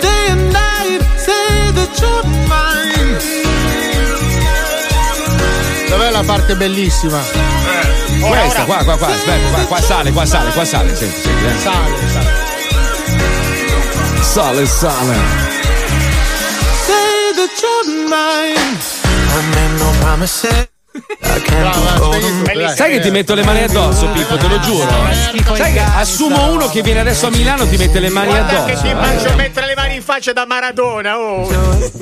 Day 0.00 0.28
and 0.30 0.52
night, 0.52 1.00
say 1.16 1.72
that 1.72 2.00
you're 2.00 2.29
la 6.20 6.26
parte 6.26 6.54
bellissima? 6.54 7.18
Questa, 8.20 8.64
qua, 8.64 8.84
qua, 8.84 8.96
qua, 8.98 9.08
aspetta, 9.08 9.48
qua, 9.50 9.64
qua 9.64 9.80
sale, 9.80 10.12
qua 10.12 10.26
sale, 10.26 10.50
qua 10.52 10.64
sale, 10.64 10.94
senti, 10.94 11.20
senti. 11.20 11.44
eh. 11.46 11.58
Sale, 11.58 11.96
sale. 12.08 12.48
Sale, 14.20 14.66
sale. 14.66 15.16
Say 16.84 17.32
that 17.36 17.50
you're 17.62 18.08
mine. 18.08 18.76
I 19.32 19.40
made 19.54 19.78
no 19.78 19.90
promises. 20.00 20.68
Sai 22.74 22.92
che 22.92 23.00
ti 23.00 23.10
metto 23.10 23.34
le 23.34 23.44
mani 23.44 23.62
addosso, 23.62 24.06
Pippo, 24.08 24.36
te 24.36 24.48
lo 24.48 24.58
giuro. 24.60 24.86
Sai 25.54 25.72
che 25.72 25.80
assumo 25.80 26.50
uno 26.52 26.68
che 26.68 26.82
viene 26.82 27.00
adesso 27.00 27.26
a 27.26 27.30
Milano 27.30 27.66
ti 27.66 27.76
mette 27.76 27.98
le 28.00 28.08
mani 28.10 28.28
Guarda 28.28 28.64
che 28.64 28.74
ti 28.80 28.88
addosso. 28.88 29.22
faccio 29.22 29.36
mettere 29.36 29.66
le 29.66 29.74
mani 29.74 29.94
in 29.96 30.02
faccia 30.02 30.32
da 30.32 30.46
Maradona, 30.46 31.18
oh! 31.18 31.48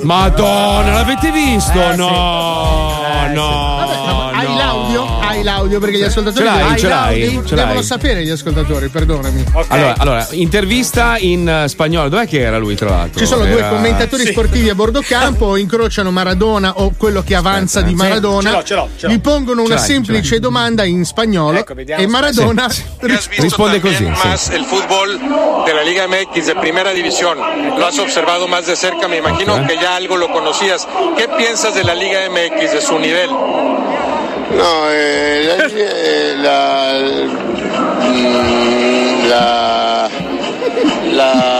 Madonna, 0.01 0.91
l'avete 0.93 1.31
visto? 1.31 1.95
No, 1.95 3.27
no. 3.33 4.28
L'audio? 4.59 5.19
Hai 5.19 5.43
l'audio 5.43 5.79
perché 5.79 5.97
gli 5.97 6.03
ascoltatori 6.03 6.45
Ce 6.45 6.51
l'hai, 6.51 6.61
hai 6.71 6.79
ce 6.79 6.87
l'hai, 6.87 7.21
l'audio? 7.21 7.45
ce 7.45 7.55
devono 7.55 7.73
l'hai. 7.75 7.83
sapere 7.83 8.23
gli 8.23 8.29
ascoltatori, 8.29 8.87
perdonami. 8.89 9.43
Allora, 9.69 9.93
allora, 9.97 10.27
intervista 10.31 11.17
in 11.17 11.47
eh, 11.47 11.67
spagnolo. 11.67 12.09
Dov'è 12.09 12.27
che 12.27 12.39
era 12.41 12.57
lui, 12.57 12.75
tra 12.75 12.89
l'altro? 12.89 13.19
Ci 13.19 13.25
sono 13.25 13.45
due 13.45 13.57
Era- 13.59 13.69
commentatori 13.69 14.23
Sì. 14.25 14.31
sportivi 14.31 14.69
a 14.69 14.75
bordo 14.75 15.01
campo, 15.01 15.55
incrociano 15.57 16.11
Maradona 16.11 16.73
o 16.79 16.91
quello 16.97 17.23
che 17.23 17.35
avanza 17.35 17.81
di 17.81 17.89
Sì, 17.91 17.95
Maradona, 17.95 18.49
ce 18.49 18.55
l'ho, 18.55 18.63
ce 18.63 18.75
l'ho, 18.75 18.89
ce 18.97 19.07
l'ho. 19.07 19.13
gli 19.13 19.19
pongono 19.21 19.63
una 19.63 19.77
semplice 19.77 20.39
domanda 20.39 20.83
in 20.83 21.05
spagnolo 21.05 21.65
e 21.97 22.07
Maradona 22.07 22.67
risponde 22.99 23.79
così. 23.79 23.95
sì. 23.95 24.27
más 24.27 24.49
el 24.49 24.65
fútbol 24.65 25.17
de 25.65 25.73
la 25.73 25.81
Liga 25.83 26.05
MX 26.07 26.45
de 26.45 26.55
Primera 26.55 26.91
División. 26.91 27.37
Lo 27.77 27.85
has 27.85 27.97
observado 27.99 28.47
más 28.47 28.65
de 28.65 28.75
cerca, 28.75 29.07
me 29.07 29.17
imagino 29.17 29.53
Ok. 29.55 29.67
que 29.67 29.75
ya 29.77 29.95
algo 29.95 30.17
lo 30.17 30.29
conocías. 30.31 30.87
¿Qué 31.17 31.27
piensas 31.37 31.73
de 31.75 31.83
la 31.83 31.93
Liga 31.95 32.19
MX, 32.29 32.73
de 32.73 32.81
su 32.81 32.97
nivel? 32.99 33.29
No, 34.51 34.89
eh, 34.89 35.43
la, 35.45 35.55
eh, 35.65 36.35
la, 36.37 36.97
la, 39.27 40.09
la, 41.11 41.59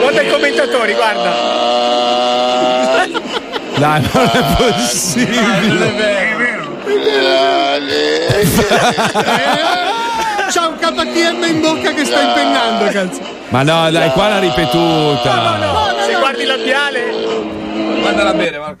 Guarda 0.00 0.20
i 0.22 0.28
commentatori, 0.30 0.94
guarda! 0.94 1.30
Dai, 3.76 4.10
non 4.12 4.30
è 4.32 4.42
possibile. 4.56 6.20
c'ha 10.50 10.68
un 10.68 10.76
KTM 10.76 11.44
in 11.44 11.60
bocca 11.60 11.92
che 11.92 12.04
sta 12.04 12.20
impennando, 12.20 12.84
cazzo. 12.90 13.20
Ma 13.48 13.62
no, 13.62 13.90
dai, 13.90 14.10
qua 14.10 14.28
l'ha 14.28 14.38
ripetuta. 14.38 15.58
Se 16.04 16.14
guardi 16.18 16.42
il 16.42 16.61
Dale. 16.92 17.31
Mandala 18.02 18.32
bene, 18.34 18.58
Marco. 18.58 18.80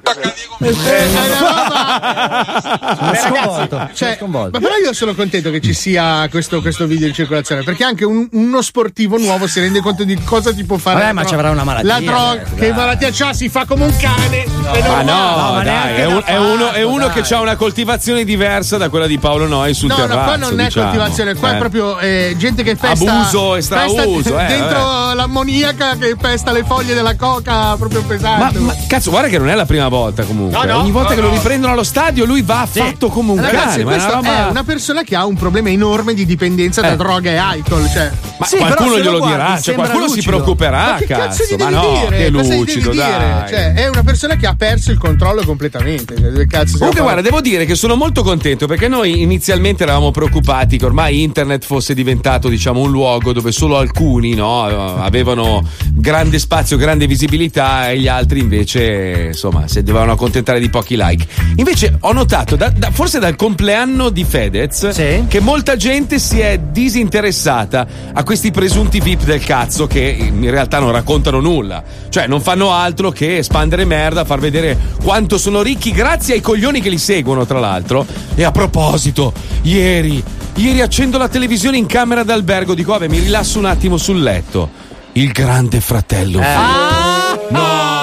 Ma 3.00 3.14
sconvolto, 3.14 3.76
Cioè, 3.92 3.94
sono 3.94 4.14
sconvolto. 4.16 4.50
ma 4.58 4.66
però 4.66 4.76
io 4.82 4.92
sono 4.92 5.14
contento 5.14 5.50
che 5.50 5.60
ci 5.60 5.72
sia 5.74 6.26
questo, 6.30 6.60
questo 6.60 6.86
video 6.86 7.08
in 7.08 7.14
circolazione 7.14 7.62
perché 7.62 7.84
anche 7.84 8.04
un- 8.04 8.28
uno 8.32 8.62
sportivo 8.62 9.16
nuovo 9.18 9.46
si 9.46 9.60
rende 9.60 9.80
conto 9.80 10.04
di 10.04 10.16
cosa 10.22 10.52
ti 10.52 10.64
può 10.64 10.76
fare 10.76 10.96
Vabbè, 10.96 11.06
la 11.08 11.12
ma 11.12 11.20
dro- 11.20 11.28
ci 11.28 11.34
avrà 11.34 11.50
una 11.50 11.64
malattia, 11.64 11.88
la 11.88 12.00
droga 12.00 12.42
che 12.54 12.66
dai. 12.68 12.72
malattia 12.72 13.08
c'ha 13.12 13.32
si 13.32 13.48
fa 13.48 13.64
come 13.64 13.84
un 13.84 13.96
cane 13.96 14.42
è 14.44 14.80
Ma 14.80 15.02
normale. 15.02 15.04
no, 15.04 15.62
dai, 15.62 15.94
è, 15.96 16.04
un- 16.06 16.22
è 16.24 16.36
uno, 16.36 16.70
è 16.72 16.82
uno 16.82 17.08
che 17.08 17.20
ha 17.34 17.40
una 17.40 17.56
coltivazione 17.56 18.24
diversa 18.24 18.76
da 18.76 18.88
quella 18.88 19.06
di 19.06 19.18
Paolo 19.18 19.46
Noi 19.46 19.74
sul 19.74 19.88
No, 19.88 19.96
no, 19.96 20.06
terrazzo. 20.06 20.24
qua 20.24 20.36
non 20.36 20.60
è 20.60 20.64
diciamo. 20.64 20.86
coltivazione, 20.90 21.34
qua 21.34 21.50
Eh. 21.50 21.54
è 21.54 21.58
proprio 21.58 21.98
eh, 21.98 22.34
gente 22.36 22.62
che 22.62 22.76
pesta. 22.76 23.12
Abuso, 23.12 23.56
estrauso, 23.56 23.94
pesta 24.10 24.46
eh, 24.46 24.48
dentro 24.48 25.12
l'ammoniaca 25.14 25.96
che 25.96 26.16
pesta 26.16 26.52
le 26.52 26.64
foglie 26.64 26.94
della 26.94 27.16
coca 27.16 27.76
proprio 27.76 28.00
Ma, 28.02 28.06
pesante. 28.06 28.58
ma 28.58 28.74
cazzo, 28.88 29.10
guarda 29.12 29.28
che 29.28 29.38
non 29.38 29.48
è 29.50 29.54
la 29.54 29.66
prima 29.66 29.88
volta 29.88 30.24
comunque. 30.24 30.58
No, 30.58 30.72
no, 30.72 30.78
Ogni 30.80 30.90
volta 30.90 31.10
no, 31.10 31.14
che 31.16 31.20
lo 31.20 31.28
no. 31.28 31.34
riprendono 31.34 31.72
allo 31.74 31.82
stadio, 31.84 32.24
lui 32.24 32.42
va 32.42 32.66
fatto 32.70 33.08
come 33.08 33.32
un 33.32 33.40
Ragazzi, 33.42 33.82
cane. 33.82 33.84
Ma 33.84 33.92
è 33.94 34.16
una 34.18 34.46
è 34.46 34.50
una 34.50 34.64
persona 34.64 35.02
che 35.02 35.14
ha 35.14 35.26
un 35.26 35.34
problema 35.36 35.68
enorme 35.68 36.14
di 36.14 36.24
dipendenza 36.24 36.80
da 36.80 36.92
Eh. 36.92 36.96
droga 36.96 37.30
e 37.30 37.36
alcol. 37.36 37.88
Cioè. 37.90 38.10
Ma 38.38 38.46
qualcuno 38.58 38.98
glielo 38.98 39.20
dirà, 39.20 39.60
cioè 39.60 39.74
qualcuno 39.74 40.08
si 40.08 40.22
preoccuperà, 40.22 40.92
Ma 40.92 40.96
che 40.96 41.04
cazzo 41.06 41.42
cazzo. 41.42 41.54
gli 41.54 41.58
Ma 41.58 41.70
devi 41.70 41.74
no, 41.74 42.04
dire? 42.04 42.16
che 42.16 42.28
lucido, 42.30 42.64
devi 42.64 42.90
dire? 42.90 42.92
dai. 42.92 43.48
Cioè, 43.48 43.72
è 43.74 43.88
una 43.88 44.02
persona 44.02 44.36
che 44.36 44.46
ha 44.46 44.54
perso 44.56 44.90
il 44.90 44.98
controllo 44.98 45.44
completamente. 45.44 46.14
Cioè, 46.16 46.46
cazzo 46.46 46.78
Comunque, 46.78 47.02
guarda, 47.02 47.20
devo 47.20 47.40
dire 47.40 47.64
che 47.66 47.74
sono 47.74 47.94
molto 47.94 48.22
contento 48.22 48.66
perché 48.66 48.88
noi 48.88 49.20
inizialmente 49.22 49.82
eravamo 49.84 50.10
preoccupati 50.10 50.78
che 50.78 50.84
ormai 50.86 51.22
internet 51.22 51.64
fosse 51.64 51.94
diventato, 51.94 52.48
diciamo, 52.48 52.80
un 52.80 52.90
luogo 52.90 53.32
dove 53.32 53.52
solo 53.52 53.76
alcuni 53.76 54.34
no, 54.34 54.64
avevano 55.02 55.62
grande 55.92 56.38
spazio, 56.38 56.76
grande 56.76 57.06
visibilità 57.06 57.90
e 57.90 57.98
gli 57.98 58.08
altri 58.08 58.40
invece, 58.40 58.80
insomma, 59.28 59.68
si 59.68 59.82
dovevano 59.82 60.12
accontentare 60.12 60.60
di 60.60 60.68
pochi 60.68 60.96
like. 60.96 61.26
Invece 61.56 61.96
ho 62.00 62.12
notato, 62.12 62.56
da- 62.56 62.70
da- 62.70 62.90
forse 62.90 63.18
dal 63.18 63.36
compleanno 63.36 64.10
di 64.10 64.24
Fedez, 64.24 64.88
che 65.28 65.40
molta 65.40 65.76
gente 65.76 66.18
si 66.18 66.40
è 66.40 66.58
disinteressata 66.58 67.86
a 68.12 68.22
questi 68.22 68.50
presunti 68.50 69.00
VIP 69.00 69.24
del 69.24 69.42
cazzo 69.44 69.86
che 69.86 70.00
in 70.00 70.50
realtà 70.50 70.78
non 70.78 70.92
raccontano 70.92 71.40
nulla. 71.40 71.82
Cioè, 72.08 72.26
non 72.26 72.40
fanno 72.40 72.72
altro 72.72 73.10
che 73.10 73.38
espandere 73.38 73.84
merda, 73.84 74.24
far 74.24 74.38
vedere 74.40 74.78
quanto 75.02 75.38
sono 75.38 75.62
ricchi 75.62 75.92
grazie 75.92 76.34
ai 76.34 76.40
coglioni 76.40 76.80
che 76.80 76.88
li 76.88 76.98
seguono, 76.98 77.46
tra 77.46 77.58
l'altro. 77.58 78.06
E 78.34 78.44
a 78.44 78.50
proposito, 78.50 79.32
ieri 79.62 80.22
Ieri 80.56 80.82
accendo 80.82 81.16
la 81.16 81.28
televisione 81.28 81.78
in 81.78 81.86
camera 81.86 82.24
d'albergo, 82.24 82.74
dico, 82.74 82.92
vabbè, 82.92 83.08
mi 83.08 83.18
rilasso 83.18 83.58
un 83.58 83.64
attimo 83.64 83.96
sul 83.96 84.22
letto. 84.22 84.68
Il 85.12 85.32
grande 85.32 85.80
fratello. 85.80 86.40
Ah! 86.42 87.22
sai, 87.50 87.52
sai 87.52 87.52
che 87.52 88.01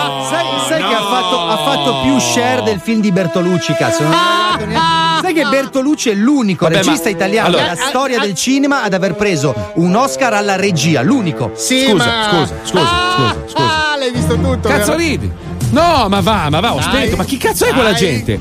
ha 1.50 1.58
fatto, 1.58 2.02
più 2.04 2.20
share 2.20 2.62
del 2.64 2.80
film 2.80 3.02
di 3.02 3.12
Bertolucci, 3.12 3.74
cazzo. 3.74 4.04
Non 4.04 4.12
guardato 4.12 4.66
neanche- 4.66 4.98
Sai 5.22 5.34
che 5.34 5.44
Bertolucci 5.46 6.10
è 6.10 6.14
l'unico 6.14 6.66
Vabbè, 6.66 6.78
regista 6.78 7.10
ma- 7.10 7.16
italiano 7.16 7.48
allora- 7.48 7.64
della 7.74 7.76
storia 7.88 8.20
del 8.20 8.34
cinema 8.36 8.84
ad 8.84 8.94
aver 8.94 9.16
preso 9.16 9.54
un 9.76 9.94
Oscar 9.96 10.34
alla 10.34 10.56
regia, 10.56 11.02
l'unico. 11.02 11.52
Sì, 11.56 11.86
Scusa, 11.90 12.06
ma- 12.06 12.24
scusa, 12.30 12.54
scusa, 12.64 12.86
scusa, 13.16 13.36
scusa. 13.48 13.92
Ah, 13.92 13.98
l'hai 13.98 14.12
visto 14.12 14.36
tutto. 14.36 14.70
Cazzo 14.70 14.86
vero? 14.92 14.98
ridi? 14.98 15.32
No, 15.72 16.08
ma 16.10 16.22
va, 16.22 16.50
ma 16.50 16.60
va, 16.62 16.74
ho 16.74 16.82
spento. 16.82 17.16
Ma 17.16 17.24
chi 17.26 17.38
cazzo 17.38 17.66
è 17.66 17.74
quella 17.74 17.92
Dai. 17.92 18.00
gente? 18.00 18.40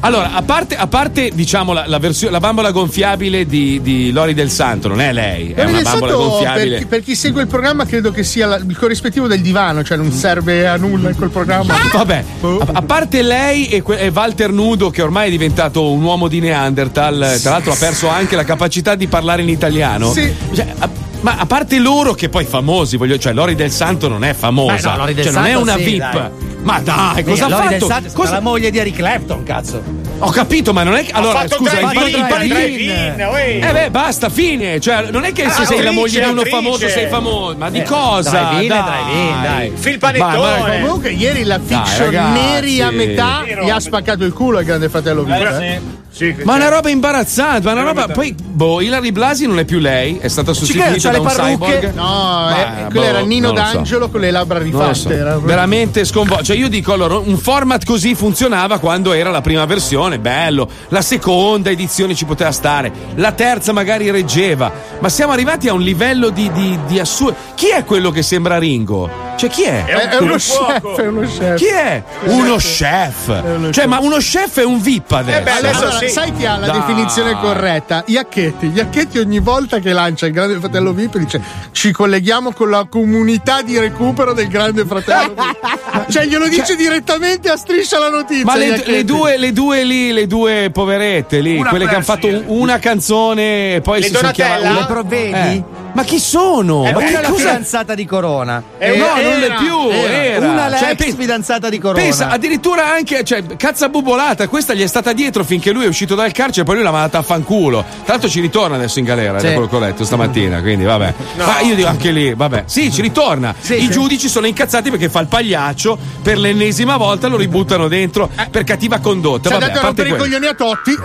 Allora, 0.00 0.32
a 0.34 0.42
parte, 0.42 0.76
a 0.76 0.86
parte 0.86 1.30
diciamo, 1.34 1.72
la, 1.72 1.84
la, 1.86 1.98
versione- 1.98 2.32
la 2.32 2.38
bambola 2.38 2.70
gonfiabile 2.70 3.46
di, 3.46 3.80
di 3.82 4.12
Lori 4.12 4.32
del 4.32 4.48
Santo, 4.50 4.86
non 4.88 5.00
è 5.00 5.12
lei, 5.12 5.50
è 5.52 5.62
Lori 5.62 5.72
una 5.74 5.82
bambola 5.82 6.12
Santo, 6.12 6.28
gonfiabile. 6.28 6.68
Per 6.70 6.78
chi, 6.78 6.86
per 6.86 7.02
chi 7.02 7.14
segue 7.16 7.42
il 7.42 7.48
programma, 7.48 7.84
credo 7.84 8.10
che 8.12 8.22
sia 8.22 8.46
la- 8.46 8.56
il 8.56 8.76
corrispettivo 8.78 9.26
del 9.26 9.40
divano, 9.40 9.82
cioè 9.82 9.96
non 9.96 10.12
serve 10.12 10.66
a 10.68 10.76
nulla 10.76 11.08
in 11.10 11.16
quel 11.16 11.30
programma. 11.30 11.74
Vabbè, 11.92 12.24
a, 12.42 12.66
a 12.74 12.82
parte 12.82 13.22
lei 13.22 13.66
e, 13.68 13.82
que- 13.82 13.98
e 13.98 14.08
Walter 14.14 14.52
Nudo, 14.52 14.90
che 14.90 15.02
ormai 15.02 15.26
è 15.28 15.30
diventato 15.30 15.90
un 15.90 16.02
uomo 16.02 16.28
di 16.28 16.38
Neanderthal, 16.40 17.38
tra 17.42 17.50
l'altro 17.50 17.72
ha 17.72 17.76
perso 17.76 18.08
anche 18.08 18.36
la 18.36 18.44
capacità 18.44 18.94
di 18.94 19.08
parlare 19.08 19.42
in 19.42 19.48
italiano. 19.48 20.12
Sì. 20.12 20.32
Cioè, 20.52 20.66
a- 20.78 21.06
ma 21.20 21.34
a 21.38 21.46
parte 21.46 21.80
loro 21.80 22.14
che 22.14 22.28
poi 22.28 22.44
famosi, 22.44 22.96
voglio, 22.96 23.18
cioè 23.18 23.32
Lori 23.32 23.56
del 23.56 23.72
Santo 23.72 24.06
non 24.06 24.22
è 24.22 24.32
famosa, 24.34 24.90
Eh 24.90 24.92
no, 24.92 24.96
Lori 24.98 25.14
del 25.14 25.24
cioè 25.24 25.32
non 25.32 25.44
è 25.46 25.50
Santo 25.50 25.62
una 25.62 25.76
sì, 25.76 25.82
VIP. 25.84 25.98
dai. 26.12 26.30
Ma 26.68 26.80
dai, 26.80 27.24
cosa 27.24 27.46
ha 27.46 27.48
fatto? 27.48 27.84
stata 27.86 28.10
Cosa- 28.12 28.32
la 28.32 28.40
moglie 28.40 28.70
di 28.70 28.76
Eric 28.78 28.96
Clapton, 28.96 29.42
cazzo. 29.42 29.82
Ho 30.18 30.28
capito, 30.30 30.74
ma 30.74 30.82
non 30.82 30.96
è 30.96 31.04
che. 31.04 31.12
Allora, 31.12 31.48
scusa, 31.48 31.78
il, 31.80 31.86
il 32.08 32.26
panino- 32.28 32.54
drive-in, 32.54 33.26
uè. 33.30 33.60
Eh 33.66 33.72
beh, 33.72 33.90
basta, 33.90 34.28
fine. 34.28 34.78
Cioè, 34.78 35.10
non 35.10 35.24
è 35.24 35.32
che 35.32 35.48
se 35.48 35.62
Ah, 35.62 35.64
sei 35.64 35.82
la 35.82 35.92
moglie 35.92 36.22
di 36.22 36.28
uno 36.28 36.44
famoso 36.44 36.86
sei 36.88 37.08
famoso. 37.08 37.56
Ma 37.56 37.70
di 37.70 37.78
Eh, 37.78 37.82
cosa? 37.84 38.30
drive-in, 38.50 38.68
dai. 38.68 38.82
drive-in, 38.82 39.42
dai. 39.42 39.70
Phil 39.80 39.98
Ma- 40.00 40.12
ma- 40.12 40.22
Panettone. 40.28 40.80
Comunque, 40.82 41.10
ieri 41.12 41.44
la 41.44 41.58
fiction 41.64 42.04
ragazzi. 42.10 42.40
neri 42.40 42.80
a 42.82 42.90
metà 42.90 43.44
gli 43.64 43.70
ha 43.70 43.80
spaccato 43.80 44.24
il 44.24 44.32
culo 44.34 44.58
al 44.58 44.64
grande 44.64 44.90
fratello 44.90 45.22
Vito. 45.22 45.38
eh. 45.58 45.80
Sì, 45.80 46.07
Ma 46.42 46.54
una 46.56 46.68
roba 46.68 46.88
imbarazzante, 46.90 47.60
ma 47.66 47.72
una 47.72 47.82
roba. 47.82 48.08
Poi, 48.08 48.34
boh, 48.36 48.80
Ilari 48.80 49.12
Blasi 49.12 49.46
non 49.46 49.58
è 49.58 49.64
più 49.64 49.78
lei, 49.78 50.18
è 50.18 50.28
stata 50.28 50.52
sostituita 50.52 50.92
c'ha 50.96 51.10
da 51.10 51.10
le 51.12 51.18
un 51.18 51.24
parrucche. 51.26 51.78
cyborg. 51.78 51.94
No, 51.94 52.02
Ma, 52.02 52.56
eh, 52.60 52.82
quello 52.90 53.00
boh, 53.00 53.02
era 53.04 53.20
Nino 53.20 53.46
non 53.52 53.56
lo 53.56 53.64
so. 53.66 53.72
D'Angelo 53.74 54.08
con 54.08 54.20
le 54.20 54.30
labbra 54.30 54.58
so. 54.58 54.64
rifatte. 54.64 55.14
era- 55.14 55.38
Veramente 55.38 56.04
sconvolto. 56.04 56.44
Cioè, 56.44 56.56
io 56.56 56.68
dico 56.68 56.92
allora, 56.92 57.16
un 57.18 57.36
format 57.38 57.84
così 57.84 58.14
funzionava 58.14 58.78
quando 58.78 59.12
era 59.12 59.30
la 59.30 59.40
prima 59.40 59.64
versione, 59.64 60.18
bello. 60.18 60.68
La 60.88 61.02
seconda 61.02 61.70
edizione 61.70 62.14
ci 62.14 62.24
poteva 62.24 62.50
stare, 62.52 62.90
la 63.16 63.32
terza 63.32 63.72
magari 63.72 64.10
reggeva. 64.10 64.70
Ma 64.98 65.08
siamo 65.08 65.32
arrivati 65.32 65.68
a 65.68 65.72
un 65.72 65.80
livello 65.82 66.30
di, 66.30 66.50
di, 66.52 66.78
di 66.86 66.98
assurdo. 66.98 67.36
Chi 67.54 67.68
è 67.68 67.84
quello 67.84 68.10
che 68.10 68.22
sembra 68.22 68.58
Ringo? 68.58 69.26
Cioè, 69.36 69.48
chi 69.50 69.62
è? 69.62 69.84
È, 69.84 70.08
è 70.08 70.16
uno 70.18 70.34
chef, 70.34 70.96
è 70.98 71.06
uno 71.06 71.20
chef. 71.20 71.54
Chi 71.56 71.66
è? 71.66 72.02
Uno 72.24 72.56
chef. 72.56 73.28
uno 73.28 73.70
Cioè, 73.70 73.84
chef. 73.84 73.86
ma 73.86 73.98
uno 74.00 74.16
chef 74.16 74.58
è 74.58 74.64
un 74.64 74.80
VIP 74.80 75.12
adesso. 75.12 75.38
Eh 75.38 75.42
beh, 75.42 75.50
adesso 75.52 75.90
sì. 75.92 76.07
Sai 76.08 76.32
chi 76.32 76.44
ha 76.46 76.56
la 76.56 76.66
Dai. 76.66 76.80
definizione 76.80 77.38
corretta? 77.40 78.02
Iacchetti. 78.06 78.70
Iacchetti 78.74 79.18
ogni 79.18 79.38
volta 79.40 79.78
che 79.78 79.92
lancia 79.92 80.26
il 80.26 80.32
grande 80.32 80.58
fratello 80.58 80.92
VIP 80.92 81.16
dice 81.18 81.40
ci 81.72 81.92
colleghiamo 81.92 82.52
con 82.52 82.70
la 82.70 82.86
comunità 82.88 83.62
di 83.62 83.78
recupero 83.78 84.32
del 84.32 84.48
grande 84.48 84.84
fratello 84.84 85.34
VIP. 85.34 86.06
cioè 86.10 86.24
glielo 86.26 86.48
dice 86.48 86.76
direttamente 86.76 87.48
a 87.50 87.56
striscia 87.56 87.98
la 87.98 88.08
notizia. 88.10 88.44
Ma 88.44 88.56
le, 88.56 88.82
le 88.84 89.04
due, 89.04 89.36
le 89.36 89.52
due 89.52 89.84
lì, 89.84 90.12
le 90.12 90.26
due 90.26 90.70
poverette 90.72 91.40
lì, 91.40 91.58
Una 91.58 91.68
quelle 91.70 91.86
che 91.86 91.94
hanno 91.94 92.04
fatto 92.04 92.26
un- 92.26 92.44
una 92.46 92.78
canzone 92.78 93.74
e 93.76 93.80
poi 93.80 94.00
Le 94.00 94.06
si 94.06 94.14
sono 94.14 94.30
chiamate. 94.30 94.68
Le 94.80 94.84
provvedi? 94.86 95.32
Eh, 95.56 95.64
Ma 95.92 96.04
chi 96.04 96.18
sono? 96.20 96.84
È 96.84 96.92
ma 96.92 96.98
una 96.98 97.10
la 97.20 97.28
cosa? 97.28 97.38
fidanzata 97.48 97.94
di 97.94 98.04
Corona. 98.04 98.62
Eh, 98.78 98.96
no, 98.96 99.06
non 99.06 99.18
era, 99.42 99.54
è 99.54 99.58
più. 99.58 99.90
era. 99.90 100.46
Una 100.46 100.70
Cioè, 100.76 100.88
l'ex 100.90 100.96
pe- 100.96 101.14
fidanzata 101.18 101.68
di 101.68 101.78
Corona. 101.78 102.02
Pensa, 102.02 102.28
addirittura 102.28 102.92
anche, 102.92 103.24
cioè, 103.24 103.44
cazza 103.56 103.88
bubolata, 103.88 104.46
questa 104.48 104.74
gli 104.74 104.82
è 104.82 104.86
stata 104.86 105.12
dietro 105.12 105.42
finché 105.44 105.72
lui 105.72 105.84
è 105.84 105.88
uscito 105.88 106.14
dal 106.14 106.30
carcere, 106.32 106.64
poi 106.64 106.76
lui 106.76 106.84
l'ha 106.84 106.90
mandata 106.90 107.18
a 107.18 107.22
fanculo. 107.22 107.82
Tra 108.04 108.12
l'altro 108.12 108.28
ci 108.28 108.40
ritorna 108.40 108.76
adesso 108.76 108.98
in 109.00 109.06
galera, 109.06 109.38
Sì. 109.40 109.46
da 109.46 109.52
quello 109.52 109.66
che 109.68 109.76
ho 109.76 109.80
letto 109.80 110.04
stamattina, 110.04 110.60
quindi 110.60 110.84
vabbè. 110.84 111.14
Ma 111.36 111.60
io 111.60 111.74
dico 111.74 111.88
anche 111.88 112.10
lì, 112.12 112.32
vabbè. 112.34 112.64
Sì, 112.66 112.92
ci 112.92 113.02
ritorna. 113.02 113.54
Sì, 113.58 113.74
I 113.76 113.80
sì. 113.82 113.90
giudici 113.90 114.28
sono 114.28 114.46
incazzati 114.46 114.90
perché 114.90 115.08
fa 115.08 115.20
il 115.20 115.26
pagliaccio, 115.26 115.98
per 116.22 116.38
l'ennesima 116.38 116.96
volta 116.96 117.26
lo 117.28 117.36
ributtano 117.36 117.88
dentro 117.88 118.28
per 118.50 118.62
cattiva 118.64 118.98
condotta. 118.98 119.48
Ci 119.48 119.54
ha 119.54 119.58
Vabbè, 119.58 119.70
a 119.70 119.74
dato 119.74 119.78
a 119.80 119.82
parte 119.92 120.02
rompere 120.04 120.08
i 120.16 120.28
coglioni 120.28 120.46
a 120.46 120.54
Totti. 120.54 120.96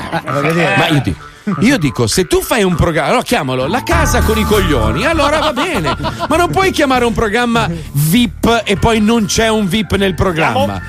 Ma 0.78 0.88
io 0.90 1.02
dico. 1.04 1.32
Io 1.62 1.78
dico, 1.78 2.08
se 2.08 2.26
tu 2.26 2.42
fai 2.42 2.64
un 2.64 2.76
programma, 2.76 3.08
allora 3.10 3.24
chiamalo 3.24 3.68
La 3.68 3.84
casa 3.84 4.22
con 4.22 4.38
i 4.38 4.44
coglioni, 4.44 5.06
allora 5.06 5.40
va 5.40 5.54
bene. 5.54 5.96
Ma 6.30 6.36
non 6.38 6.50
puoi 6.50 6.72
chiamare 6.72 7.06
un 7.06 7.14
programma 7.14 7.70
VIP 7.92 8.62
e 8.66 8.76
poi 8.78 9.00
non 9.02 9.26
c'è 9.26 9.50
un 9.50 9.68
VIP 9.68 9.96
nel 9.96 10.14
programma. 10.16 10.82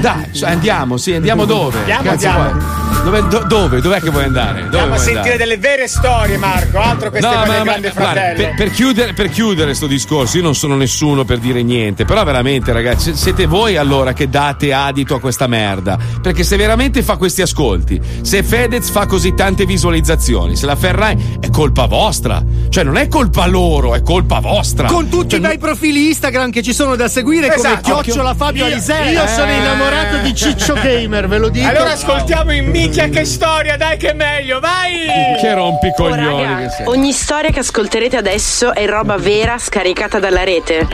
Dai, 0.00 0.30
andiamo, 0.42 0.96
sì, 0.96 1.12
andiamo 1.14 1.44
dove? 1.44 1.78
Andiamo, 1.78 2.02
Cazzo 2.02 2.28
andiamo. 2.28 2.50
vuoi? 2.50 2.81
Dove, 3.02 3.26
do- 3.28 3.44
dove? 3.46 3.80
Dov'è 3.80 4.00
che 4.00 4.10
vuoi 4.10 4.24
andare? 4.24 4.52
Dove 4.62 4.64
Andiamo 4.64 4.94
a 4.94 4.98
sentire 4.98 5.18
andare? 5.20 5.36
delle 5.38 5.56
vere 5.58 5.88
storie, 5.88 6.36
Marco. 6.36 6.78
Altro 6.78 7.10
queste 7.10 7.26
No, 7.28 7.34
ma- 7.34 7.46
ma- 7.46 7.62
grande 7.64 7.90
guarda, 7.90 8.10
fratello. 8.12 8.36
per, 8.36 8.54
per 8.54 8.70
chiudere, 8.70 9.12
per 9.12 9.28
chiudere 9.28 9.74
sto 9.74 9.86
discorso, 9.86 10.36
io 10.36 10.42
non 10.44 10.54
sono 10.54 10.76
nessuno 10.76 11.24
per 11.24 11.38
dire 11.38 11.62
niente, 11.62 12.04
però 12.04 12.22
veramente 12.24 12.72
ragazzi, 12.72 13.14
siete 13.16 13.46
voi 13.46 13.76
allora 13.76 14.12
che 14.12 14.28
date 14.28 14.72
adito 14.72 15.14
a 15.16 15.20
questa 15.20 15.46
merda, 15.48 15.98
perché 16.20 16.44
se 16.44 16.56
veramente 16.56 17.02
fa 17.02 17.16
questi 17.16 17.42
ascolti, 17.42 18.00
se 18.22 18.42
Fedez 18.44 18.88
fa 18.90 19.06
così 19.06 19.34
tante 19.34 19.66
visualizzazioni, 19.66 20.54
se 20.56 20.66
la 20.66 20.76
Ferrari 20.76 21.38
è 21.40 21.50
colpa 21.50 21.86
vostra, 21.86 22.42
cioè 22.68 22.84
non 22.84 22.96
è 22.96 23.08
colpa 23.08 23.46
loro, 23.46 23.94
è 23.94 24.02
colpa 24.02 24.38
vostra. 24.38 24.86
Con 24.86 25.08
tutti 25.08 25.30
Cioè, 25.30 25.38
i 25.38 25.42
bei 25.42 25.58
profili 25.58 26.06
Instagram 26.08 26.50
che 26.50 26.62
ci 26.62 26.72
sono 26.72 26.94
da 26.96 27.08
seguire 27.08 27.52
Esatto. 27.52 27.90
come 27.90 28.02
Chiocciola 28.02 28.34
Fabio 28.34 28.66
Io- 28.66 28.72
Alisei. 28.72 29.12
Io 29.12 29.26
sono 29.26 29.50
Eh. 29.50 29.56
innamorato 29.56 30.16
di 30.18 30.34
Ciccio 30.34 30.74
Gamer, 30.74 31.26
ve 31.26 31.38
lo 31.38 31.48
dico. 31.48 31.66
Allora 31.68 31.92
ascoltiamo 31.92 32.52
in 32.52 32.70
minchia 32.92 33.08
che 33.08 33.24
storia, 33.24 33.76
dai 33.78 33.96
che 33.96 34.10
è 34.10 34.12
meglio, 34.12 34.60
vai! 34.60 35.06
Che 35.40 35.54
rompicoglioni 35.54 36.26
Oh, 36.26 36.42
raga, 36.42 36.56
che 36.64 36.68
sei. 36.68 36.86
ogni 36.86 37.12
storia 37.12 37.50
che 37.50 37.60
ascolterete 37.60 38.18
adesso 38.18 38.74
è 38.74 38.86
roba 38.86 39.16
vera 39.16 39.56
scaricata 39.58 40.18
dalla 40.18 40.44
rete. 40.44 40.86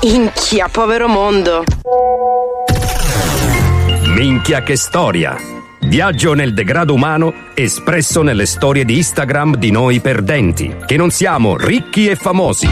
Inchia, 0.00 0.68
povero 0.70 1.06
mondo. 1.06 1.64
Minchia 4.06 4.62
che 4.62 4.76
storia! 4.76 5.36
Viaggio 5.80 6.32
nel 6.32 6.54
degrado 6.54 6.94
umano 6.94 7.32
espresso 7.54 8.22
nelle 8.22 8.46
storie 8.46 8.84
di 8.86 8.96
Instagram 8.96 9.56
di 9.56 9.70
noi 9.70 10.00
perdenti, 10.00 10.76
che 10.86 10.96
non 10.96 11.10
siamo 11.10 11.58
ricchi 11.58 12.08
e 12.08 12.16
famosi. 12.16 12.68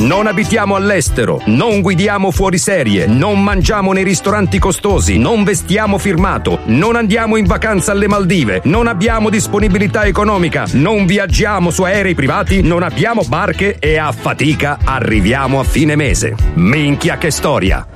Non 0.00 0.26
abitiamo 0.26 0.74
all'estero, 0.74 1.40
non 1.46 1.80
guidiamo 1.80 2.30
fuori 2.32 2.58
serie, 2.58 3.06
non 3.06 3.42
mangiamo 3.42 3.92
nei 3.92 4.02
ristoranti 4.02 4.58
costosi, 4.58 5.18
non 5.18 5.44
vestiamo 5.44 5.98
firmato, 5.98 6.60
non 6.66 6.96
andiamo 6.96 7.36
in 7.36 7.46
vacanza 7.46 7.92
alle 7.92 8.08
Maldive, 8.08 8.60
non 8.64 8.88
abbiamo 8.88 9.30
disponibilità 9.30 10.04
economica, 10.04 10.66
non 10.72 11.06
viaggiamo 11.06 11.70
su 11.70 11.84
aerei 11.84 12.14
privati, 12.14 12.60
non 12.60 12.82
abbiamo 12.82 13.22
barche 13.26 13.78
e 13.78 13.96
a 13.96 14.10
fatica 14.10 14.78
arriviamo 14.82 15.60
a 15.60 15.64
fine 15.64 15.94
mese. 15.94 16.34
Minchia 16.54 17.16
che 17.16 17.30
storia! 17.30 17.86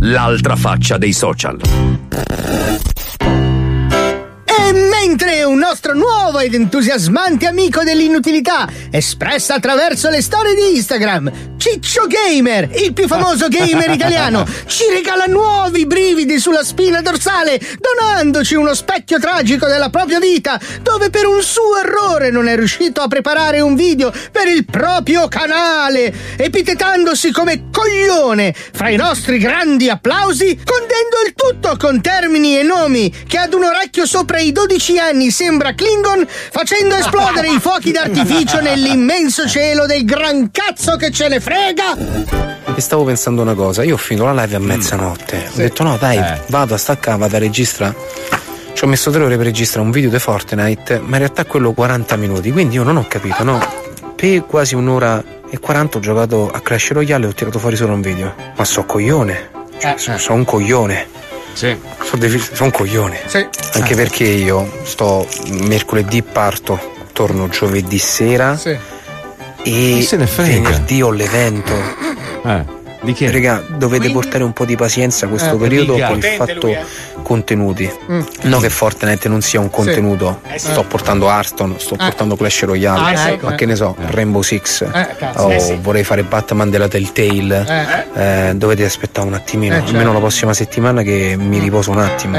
L'altra 0.00 0.56
faccia 0.56 0.98
dei 0.98 1.12
social. 1.12 1.58
E 4.66 4.72
mentre 4.72 5.44
un 5.44 5.58
nostro 5.58 5.94
nuovo 5.94 6.40
ed 6.40 6.52
entusiasmante 6.52 7.46
amico 7.46 7.84
dell'inutilità, 7.84 8.68
espressa 8.90 9.54
attraverso 9.54 10.10
le 10.10 10.20
storie 10.20 10.56
di 10.56 10.74
Instagram, 10.74 11.30
Ciccio 11.56 12.06
Gamer, 12.08 12.70
il 12.74 12.92
più 12.92 13.06
famoso 13.06 13.46
gamer 13.48 13.90
italiano, 13.90 14.44
ci 14.66 14.84
regala 14.90 15.26
nuovi 15.26 15.86
brividi 15.86 16.40
sulla 16.40 16.64
spina 16.64 17.00
dorsale, 17.00 17.60
donandoci 17.78 18.56
uno 18.56 18.74
specchio 18.74 19.20
tragico 19.20 19.66
della 19.66 19.88
propria 19.88 20.18
vita, 20.18 20.60
dove 20.82 21.10
per 21.10 21.26
un 21.26 21.42
suo 21.42 21.78
errore 21.78 22.30
non 22.30 22.48
è 22.48 22.56
riuscito 22.56 23.00
a 23.02 23.08
preparare 23.08 23.60
un 23.60 23.76
video 23.76 24.12
per 24.32 24.48
il 24.48 24.64
proprio 24.64 25.28
canale, 25.28 26.12
epitetandosi 26.36 27.30
come 27.30 27.64
coglione 27.70 28.52
fra 28.72 28.88
i 28.88 28.96
nostri 28.96 29.38
grandi 29.38 29.88
applausi, 29.88 30.58
condendo 30.64 31.16
il 31.24 31.34
tutto 31.34 31.76
con 31.78 32.00
termini 32.00 32.58
e 32.58 32.64
nomi 32.64 33.12
che 33.26 33.38
ad 33.38 33.54
un 33.54 33.64
orecchio 33.64 34.06
sopra 34.06 34.38
i 34.38 34.54
12 34.56 34.98
anni 34.98 35.30
sembra 35.30 35.74
Klingon, 35.74 36.26
facendo 36.26 36.94
esplodere 36.94 37.48
i 37.48 37.60
fuochi 37.60 37.92
d'artificio 37.92 38.58
nell'immenso 38.62 39.46
cielo 39.46 39.84
del 39.84 40.06
gran 40.06 40.50
cazzo 40.50 40.96
che 40.96 41.10
ce 41.10 41.28
ne 41.28 41.40
frega. 41.40 41.94
E 42.74 42.80
stavo 42.80 43.04
pensando 43.04 43.42
una 43.42 43.52
cosa, 43.52 43.84
io 43.84 43.96
ho 43.96 43.98
finito 43.98 44.24
la 44.24 44.44
live 44.44 44.56
a 44.56 44.58
mezzanotte. 44.58 45.50
Ho 45.52 45.56
detto 45.56 45.82
no, 45.82 45.98
dai, 45.98 46.40
vado 46.46 46.72
a 46.72 46.78
staccare, 46.78 47.18
vado 47.18 47.36
a 47.36 47.38
registrare. 47.38 47.94
Ci 48.72 48.82
ho 48.82 48.86
messo 48.86 49.10
tre 49.10 49.24
ore 49.24 49.36
per 49.36 49.44
registrare 49.44 49.84
un 49.84 49.92
video 49.92 50.08
di 50.08 50.18
Fortnite, 50.18 51.00
ma 51.00 51.16
in 51.16 51.18
realtà 51.18 51.44
quello 51.44 51.72
40 51.72 52.16
minuti, 52.16 52.50
quindi 52.50 52.76
io 52.76 52.82
non 52.82 52.96
ho 52.96 53.04
capito, 53.06 53.44
no? 53.44 53.60
Per 54.16 54.46
quasi 54.46 54.74
un'ora 54.74 55.22
e 55.50 55.58
40 55.58 55.98
ho 55.98 56.00
giocato 56.00 56.50
a 56.50 56.60
Crash 56.60 56.92
Royale 56.92 57.26
e 57.26 57.28
ho 57.28 57.34
tirato 57.34 57.58
fuori 57.58 57.76
solo 57.76 57.92
un 57.92 58.00
video. 58.00 58.34
Ma 58.56 58.64
so 58.64 58.86
coglione. 58.86 59.50
Cioè, 59.78 59.96
so, 59.98 60.16
so 60.16 60.32
un 60.32 60.46
coglione. 60.46 61.08
Sì. 61.56 61.74
Sono, 62.04 62.18
dei- 62.20 62.38
sono 62.38 62.64
un 62.66 62.70
coglione. 62.70 63.20
Anche 63.72 63.92
Ah. 63.94 63.96
perché 63.96 64.24
io 64.24 64.70
sto 64.84 65.26
mercoledì 65.62 66.22
parto, 66.22 66.78
torno 67.12 67.48
giovedì 67.48 67.98
sera 67.98 68.60
e 68.62 68.78
Chi 69.62 70.02
se 70.02 70.16
ne 70.16 70.26
frega? 70.26 70.68
venerdì 70.68 71.00
ho 71.00 71.10
l'evento. 71.10 71.72
Eh, 72.44 72.64
di 73.06 73.12
che? 73.14 73.30
Raga, 73.30 73.62
dovete 73.66 74.10
portare 74.10 74.44
un 74.44 74.52
po' 74.52 74.64
di 74.66 74.76
pazienza 74.76 75.26
questo 75.28 75.54
Eh, 75.54 75.58
periodo 75.58 75.94
per 75.94 76.16
il 76.16 76.22
fatto 76.36 76.58
lui, 76.66 76.72
eh. 76.72 76.84
contenuti. 77.22 77.90
Mm. 78.10 78.20
No 78.42 78.58
che 78.60 78.68
Fortnite 78.68 79.28
non 79.28 79.40
sia 79.40 79.60
un 79.60 79.70
contenuto. 79.70 80.40
Eh, 80.50 80.58
sì. 80.58 80.66
Sto 80.72 80.82
portando 80.84 81.28
Hearthstone, 81.28 81.74
sto 81.78 81.96
portando 81.96 82.36
Clash 82.36 82.64
Royale, 82.64 83.14
Ah, 83.14 83.16
sì. 83.16 83.38
ma 83.40 83.54
che 83.54 83.64
ne 83.66 83.76
so, 83.76 83.96
Rainbow 83.98 84.42
Six. 84.42 84.82
Eh, 84.82 85.16
cazzo. 85.16 85.42
o 85.44 85.52
Eh, 85.52 85.58
sì. 85.60 85.78
vorrei 85.80 86.04
fare 86.04 86.22
Batman 86.22 86.68
della 86.68 86.88
Telltale. 86.88 88.04
Eh, 88.14 88.52
dovete 88.56 88.84
aspettare 88.84 89.26
un 89.26 89.34
attimino, 89.34 89.74
Eh, 89.74 89.78
certo. 89.78 89.92
almeno 89.92 90.12
la 90.12 90.18
prossima 90.18 90.52
settimana 90.52 91.02
che 91.02 91.36
mi 91.38 91.58
riposo 91.58 91.90
un 91.92 91.98
attimo. 92.00 92.36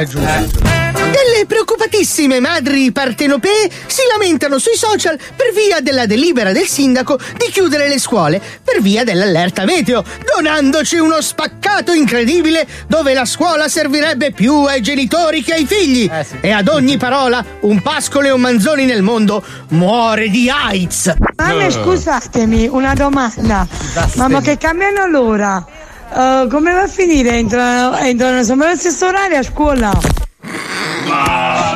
Delle 1.37 1.49
preoccupatissime 1.49 2.39
madri 2.39 2.91
partenopee 2.91 3.69
si 3.85 4.01
lamentano 4.11 4.57
sui 4.57 4.75
social 4.75 5.19
per 5.35 5.53
via 5.53 5.81
della 5.81 6.07
delibera 6.07 6.51
del 6.51 6.65
sindaco 6.65 7.15
di 7.37 7.51
chiudere 7.51 7.87
le 7.87 7.99
scuole 7.99 8.41
per 8.63 8.81
via 8.81 9.03
dell'allerta 9.03 9.63
meteo, 9.63 10.03
donandoci 10.35 10.97
uno 10.97 11.21
spaccato 11.21 11.91
incredibile 11.91 12.65
dove 12.87 13.13
la 13.13 13.25
scuola 13.25 13.67
servirebbe 13.67 14.31
più 14.31 14.63
ai 14.63 14.81
genitori 14.81 15.43
che 15.43 15.53
ai 15.53 15.67
figli. 15.67 16.09
E 16.41 16.49
ad 16.49 16.69
ogni 16.69 16.97
parola, 16.97 17.45
un 17.59 17.83
pascolo 17.83 18.25
e 18.25 18.31
un 18.31 18.41
manzoni 18.41 18.85
nel 18.85 19.03
mondo 19.03 19.43
muore 19.69 20.29
di 20.29 20.49
AIDS. 20.49 21.13
Mamma, 21.35 21.69
scusatemi, 21.69 22.67
una 22.67 22.95
domanda. 22.95 23.67
Mamma, 24.15 24.41
che 24.41 24.57
cambiano 24.57 25.05
l'ora? 25.05 25.63
Eh, 26.11 26.47
come 26.49 26.73
va 26.73 26.81
a 26.81 26.87
finire? 26.87 27.33
Entrano, 27.33 27.95
entrano 27.95 28.43
sempre 28.43 28.69
allo 28.69 28.77
stesso 28.77 29.05
orario 29.05 29.37
a 29.37 29.43
scuola? 29.43 30.25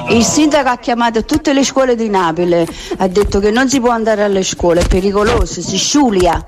Il 0.10 0.24
sindaco 0.24 0.70
ha 0.70 0.78
chiamato 0.78 1.24
tutte 1.24 1.54
le 1.54 1.64
scuole 1.64 1.96
di 1.96 2.10
Napoli, 2.10 2.68
ha 2.98 3.08
detto 3.08 3.40
che 3.40 3.52
non 3.52 3.70
si 3.70 3.80
può 3.80 3.92
andare 3.92 4.24
alle 4.24 4.44
scuole, 4.44 4.82
è 4.82 4.88
pericoloso, 4.88 5.62
si 5.62 5.78
sciulia. 5.78 6.44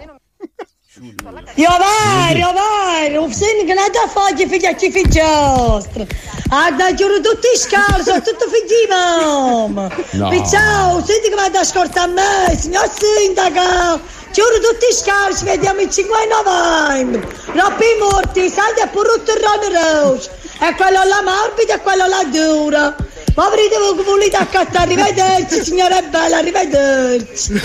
Io 1.56 1.70
vai, 1.70 2.38
io 2.38 2.52
vai, 2.54 3.16
un 3.16 3.32
sindaco 3.32 3.80
non 3.80 3.90
da 3.92 4.08
foglie 4.08 4.48
figli 4.48 4.66
a 4.66 4.74
chi 4.74 4.92
figliostro. 4.92 6.06
Ah, 6.50 6.72
da 6.72 6.94
giuro 6.94 7.20
tutti 7.20 7.48
scalzo, 7.56 8.14
tutto 8.22 8.46
figli 8.48 8.88
mamma. 8.90 9.90
No. 10.12 10.30
Ciao, 10.50 10.98
un 10.98 11.04
sindaco 11.04 11.36
va 11.36 11.46
ad 11.46 11.56
ascoltare 11.56 12.12
a 12.12 12.14
me, 12.14 12.58
signor 12.58 12.90
sindaco. 12.90 14.02
Giuro 14.32 14.56
tutti 14.56 14.92
scalzi, 14.92 15.46
vediamo 15.46 15.82
il 15.82 15.90
5 15.90 16.18
novembre. 16.28 17.28
Roppi 17.54 17.86
morti, 18.00 18.50
saldi 18.50 18.82
a 18.82 18.88
pure 18.88 19.10
il 19.16 19.78
rosso. 19.78 20.30
E 20.60 20.76
quello 20.76 21.04
là 21.04 21.22
morbido 21.24 21.74
e 21.74 21.80
quello 21.80 22.08
là 22.08 22.24
duro. 22.32 22.95
Voi 23.36 23.68
che 23.68 24.04
volete 24.04 24.38
accattare, 24.38 24.93
arrivederci 24.93 25.64
signora 25.64 25.99
bella, 26.04 26.38
arrivederci. 26.38 27.62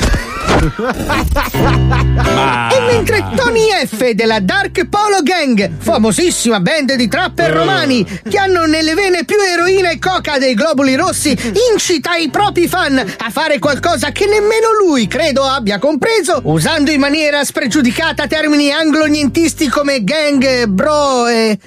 E 2.71 2.81
mentre 2.87 3.25
Tony 3.37 3.69
F 3.87 4.11
della 4.13 4.41
Dark 4.41 4.89
Polo 4.89 5.21
Gang, 5.23 5.71
famosissima 5.79 6.61
band 6.61 6.95
di 6.95 7.07
trapper 7.07 7.53
romani 7.53 8.03
che 8.29 8.39
hanno 8.39 8.65
nelle 8.65 8.95
vene 8.95 9.27
più 9.27 9.37
eroina 9.39 9.91
e 9.91 9.99
coca 9.99 10.39
dei 10.39 10.55
globuli 10.55 10.97
rossi, 10.97 11.37
incita 11.71 12.17
i 12.17 12.31
propri 12.31 12.67
fan 12.67 12.99
a 12.99 13.31
fare 13.31 13.59
qualcosa 13.59 14.11
che 14.11 14.25
nemmeno 14.25 14.73
lui 14.83 15.07
credo 15.07 15.45
abbia 15.45 15.79
compreso, 15.79 16.41
usando 16.45 16.91
in 16.91 17.01
maniera 17.01 17.45
spregiudicata 17.45 18.27
termini 18.27 18.73
anglo-nientisti 18.73 19.69
come 19.69 20.03
gang, 20.03 20.65
bro 20.65 21.27
e. 21.27 21.59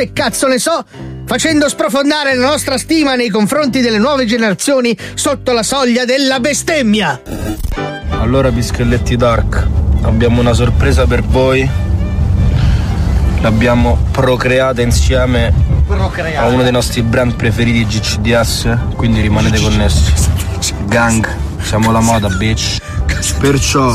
che 0.00 0.12
cazzo 0.14 0.46
ne 0.46 0.58
so, 0.58 0.82
facendo 1.26 1.68
sprofondare 1.68 2.34
la 2.34 2.46
nostra 2.46 2.78
stima 2.78 3.16
nei 3.16 3.28
confronti 3.28 3.82
delle 3.82 3.98
nuove 3.98 4.24
generazioni 4.24 4.96
sotto 5.12 5.52
la 5.52 5.62
soglia 5.62 6.06
della 6.06 6.40
bestemmia. 6.40 7.20
Allora, 8.08 8.50
Pischelletti 8.50 9.16
Dark, 9.16 9.66
abbiamo 10.02 10.40
una 10.40 10.54
sorpresa 10.54 11.06
per 11.06 11.22
voi. 11.22 11.68
L'abbiamo 13.42 14.06
procreata 14.10 14.80
insieme 14.80 15.52
a 16.36 16.46
uno 16.46 16.62
dei 16.62 16.72
nostri 16.72 17.02
brand 17.02 17.34
preferiti 17.34 17.84
GCDS, 17.84 18.76
quindi 18.96 19.20
rimanete 19.20 19.60
connessi. 19.60 20.12
Gang, 20.86 21.28
siamo 21.60 21.90
la 21.90 22.00
moda, 22.00 22.28
bitch. 22.28 22.78
Perciò, 23.38 23.94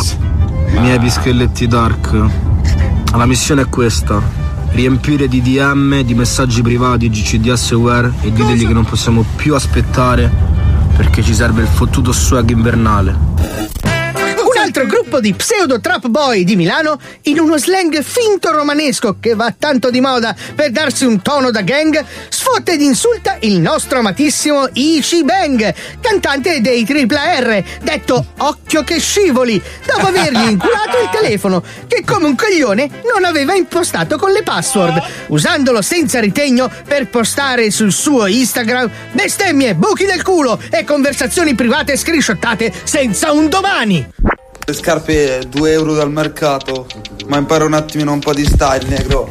miei 0.69 0.99
Pischelletti 0.99 1.67
Dark, 1.67 2.11
la 3.15 3.25
missione 3.25 3.63
è 3.63 3.69
questa. 3.69 4.44
Riempire 4.76 5.30
di 5.30 5.41
DM, 5.41 6.01
di 6.01 6.13
messaggi 6.13 6.61
privati 6.61 7.09
GCDS 7.09 7.71
Wear 7.71 8.11
e 8.21 8.30
ditegli 8.34 8.67
che 8.67 8.73
non 8.73 8.84
possiamo 8.84 9.23
più 9.38 9.55
aspettare 9.55 10.30
perché 10.97 11.23
ci 11.23 11.34
serve 11.34 11.61
il 11.61 11.67
fottuto 11.69 12.11
swag 12.11 12.49
invernale. 12.49 13.94
Altro 14.66 14.88
gruppo 14.88 15.20
di 15.20 15.32
pseudo 15.36 15.80
trap 15.80 16.07
boy 16.07 16.43
di 16.43 16.55
Milano 16.55 16.99
in 17.26 17.39
uno 17.39 17.55
slang 17.55 18.01
finto 18.01 18.51
romanesco 18.51 19.18
che 19.20 19.36
va 19.36 19.53
tanto 19.55 19.91
di 19.91 20.01
moda 20.01 20.36
per 20.55 20.72
darsi 20.72 21.05
un 21.05 21.22
tono 21.22 21.51
da 21.51 21.61
gang, 21.61 22.03
sfotta 22.30 22.72
ed 22.72 22.82
insulta 22.82 23.38
il 23.41 23.59
nostro 23.59 23.99
amatissimo 23.99 24.68
Ichi 24.74 25.24
Bang, 25.24 25.72
cantante 26.01 26.61
dei 26.61 26.84
Tripla 26.84 27.39
R, 27.41 27.63
detto 27.84 28.26
Occhio 28.39 28.84
che 28.84 28.99
scivoli, 28.99 29.61
dopo 29.86 30.07
avergli 30.07 30.49
inculato 30.49 30.99
il 30.99 31.09
telefono, 31.11 31.63
che 31.86 32.03
come 32.03 32.26
un 32.26 32.36
coglione 32.36 32.89
non 33.13 33.24
aveva 33.24 33.53
impostato 33.53 34.18
con 34.18 34.32
le 34.32 34.41
password, 34.41 34.99
usandolo 35.28 35.84
senza 35.84 36.20
ritegno 36.20 36.72
per 36.88 37.07
postare 37.09 37.70
sul 37.70 37.91
suo 37.91 38.26
Instagram 38.26 38.89
bestemmie, 39.11 39.76
buchi 39.76 40.05
del 40.05 40.24
culo 40.24 40.59
e 40.72 40.84
conversazioni 40.84 41.53
private 41.53 41.95
screenshottate 41.95 42.74
senza 42.84 43.32
un 43.32 43.47
domani. 43.47 44.34
Le 44.68 44.74
scarpe 44.74 45.43
2 45.47 45.72
euro 45.72 45.93
dal 45.93 46.11
mercato, 46.11 46.88
ma 47.28 47.38
impara 47.38 47.66
un 47.66 47.74
attimino 47.74 48.11
un 48.11 48.20
po' 48.20 48.34
di 48.34 48.43
style, 48.43 48.88
negro. 48.88 49.30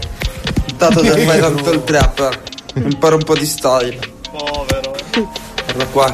Dato 0.77 1.01
che 1.01 1.11
fai 1.27 1.41
tanto 1.41 1.73
il 1.73 1.83
trap, 1.83 2.39
impara 2.75 3.17
un 3.17 3.25
po' 3.25 3.35
di 3.35 3.45
style. 3.45 3.99
Povero. 4.31 4.95
Guarda 5.65 5.87
qua. 5.87 6.11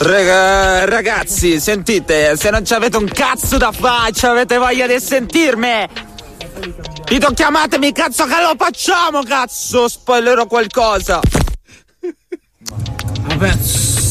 Raga- 0.00 0.84
ragazzi, 0.84 1.58
sentite, 1.58 2.36
se 2.36 2.50
non 2.50 2.66
ci 2.66 2.74
avete 2.74 2.98
un 2.98 3.08
cazzo 3.08 3.56
da 3.56 3.72
fare, 3.72 4.12
ci 4.12 4.26
avete 4.26 4.58
voglia 4.58 4.86
di 4.86 5.00
sentirmi. 5.00 5.88
Dito 7.04 7.30
chiamatemi, 7.32 7.92
cazzo 7.92 8.24
che 8.24 8.40
lo 8.42 8.54
facciamo, 8.58 9.22
cazzo, 9.22 9.88
spoilerò 9.88 10.46
qualcosa. 10.46 11.20
Vabbè, 13.22 13.56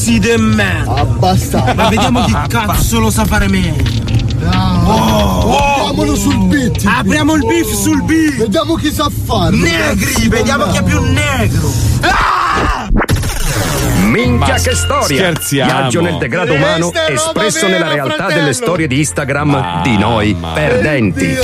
si 0.01 0.17
de 0.17 0.35
me. 0.37 0.83
Abbastanza. 0.87 1.75
Ma 1.75 1.87
vediamo 1.89 2.25
chi 2.25 2.33
cazzo 2.47 2.99
lo 2.99 3.11
sa 3.11 3.23
fare 3.23 3.47
meglio. 3.47 3.83
Apriamolo 4.43 6.15
sul 6.15 6.37
beat. 6.47 6.83
Apriamo 6.83 7.35
il 7.35 7.45
beef 7.45 7.71
sul 7.71 8.01
beat. 8.03 8.37
Vediamo 8.37 8.73
chi 8.75 8.91
sa 8.91 9.07
farlo. 9.25 9.63
Negri, 9.63 10.27
vediamo 10.27 10.65
chi 10.71 10.77
è 10.77 10.83
più 10.83 10.99
negro. 11.01 11.71
Minchia 14.05 14.55
Ma 14.55 14.59
che 14.59 14.75
storia! 14.75 15.17
scherziamo. 15.17 15.71
Viaggio 15.71 16.01
nel 16.01 16.17
degrado 16.17 16.53
umano 16.53 16.91
espresso 17.07 17.67
vera, 17.67 17.79
nella 17.79 17.93
realtà 17.93 18.15
fratello. 18.15 18.39
delle 18.39 18.53
storie 18.53 18.87
di 18.87 18.97
Instagram 18.97 19.83
di 19.83 19.97
noi 19.97 20.35
perdenti. 20.53 21.37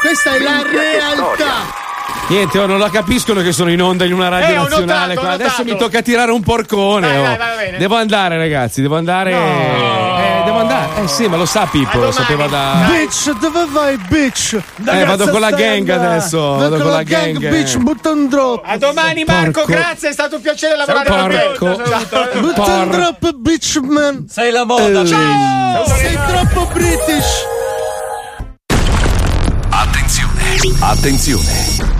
Questa 0.00 0.34
è 0.34 0.38
la 0.40 0.62
realtà. 0.62 1.79
Niente, 2.30 2.60
oh, 2.60 2.66
non 2.66 2.78
la 2.78 2.90
capiscono 2.90 3.42
che 3.42 3.50
sono 3.50 3.72
in 3.72 3.82
onda 3.82 4.04
in 4.04 4.12
una 4.12 4.28
radio 4.28 4.54
Eh, 4.54 4.68
nazionale. 4.68 5.14
notato, 5.14 5.34
Adesso 5.34 5.64
mi 5.64 5.76
tocca 5.76 6.00
tirare 6.00 6.30
un 6.30 6.40
porcone. 6.42 7.08
Vai, 7.08 7.18
oh. 7.18 7.22
vai, 7.22 7.36
vai. 7.36 7.76
Devo 7.76 7.96
andare, 7.96 8.36
ragazzi, 8.38 8.80
devo 8.80 8.96
andare. 8.96 9.32
Eh, 9.32 10.42
devo 10.44 10.58
andare. 10.58 11.02
Eh 11.02 11.08
sì, 11.08 11.26
ma 11.26 11.36
lo 11.36 11.44
sa 11.44 11.66
Pippo, 11.66 11.98
lo 11.98 12.12
sapeva 12.12 12.46
da. 12.46 12.86
Bitch, 12.88 13.32
dove 13.36 13.66
vai, 13.72 13.96
bitch? 14.08 14.56
Eh, 14.86 15.04
vado 15.04 15.28
con 15.28 15.40
la 15.40 15.50
gang 15.50 15.88
adesso, 15.88 16.54
vado 16.54 16.78
con 16.78 16.92
la 16.92 17.02
gang, 17.02 17.42
eh. 17.42 17.48
bitch, 17.48 17.78
butta 17.78 18.10
un 18.10 18.28
drop. 18.28 18.62
A 18.64 18.78
domani 18.78 19.24
Marco, 19.24 19.50
Porco. 19.64 19.72
grazie, 19.72 20.10
è 20.10 20.12
stato 20.12 20.36
un 20.36 20.42
piacere 20.42 20.76
lavorare 20.76 21.56
con 21.58 21.74
Porco. 21.74 21.82
te. 22.32 22.38
Butta 22.38 22.62
un 22.62 22.88
Por- 22.88 22.96
drop, 22.96 23.32
bitch, 23.38 23.76
man. 23.82 24.26
Sei 24.30 24.52
la 24.52 24.64
moda. 24.64 25.04
Ciao. 25.04 25.84
Sei 25.96 26.16
troppo 26.28 26.70
british. 26.72 27.44
Attenzione! 29.68 30.76
Attenzione! 30.80 31.99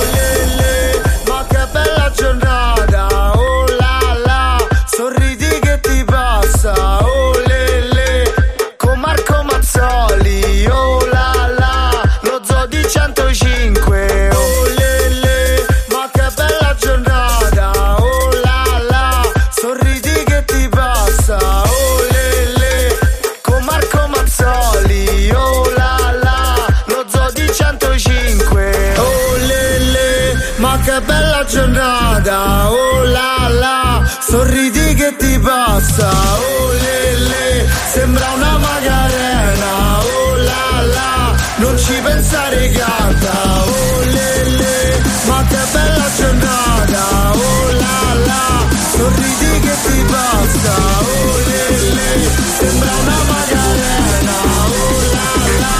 Pensare 42.01 42.69
canta, 42.69 43.63
oh 43.63 43.99
le 44.03 44.43
le, 44.49 45.01
ma 45.27 45.45
che 45.47 45.57
bella 45.71 46.05
giornata, 46.15 47.31
oh 47.33 47.71
la 47.71 48.13
la, 48.25 48.67
sorridi 48.91 49.59
che 49.59 49.75
ti 49.85 50.03
passa, 50.05 50.73
oh 50.99 51.37
le 51.47 51.93
le, 51.93 52.29
sembra 52.59 52.91
una 53.01 53.23
magarena, 53.31 54.35
oh 54.67 55.01
la 55.13 55.59
la, 55.59 55.75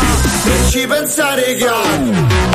non 0.45 0.69
ci 0.69 0.87
pensare 0.87 1.55
canta. 1.55 2.50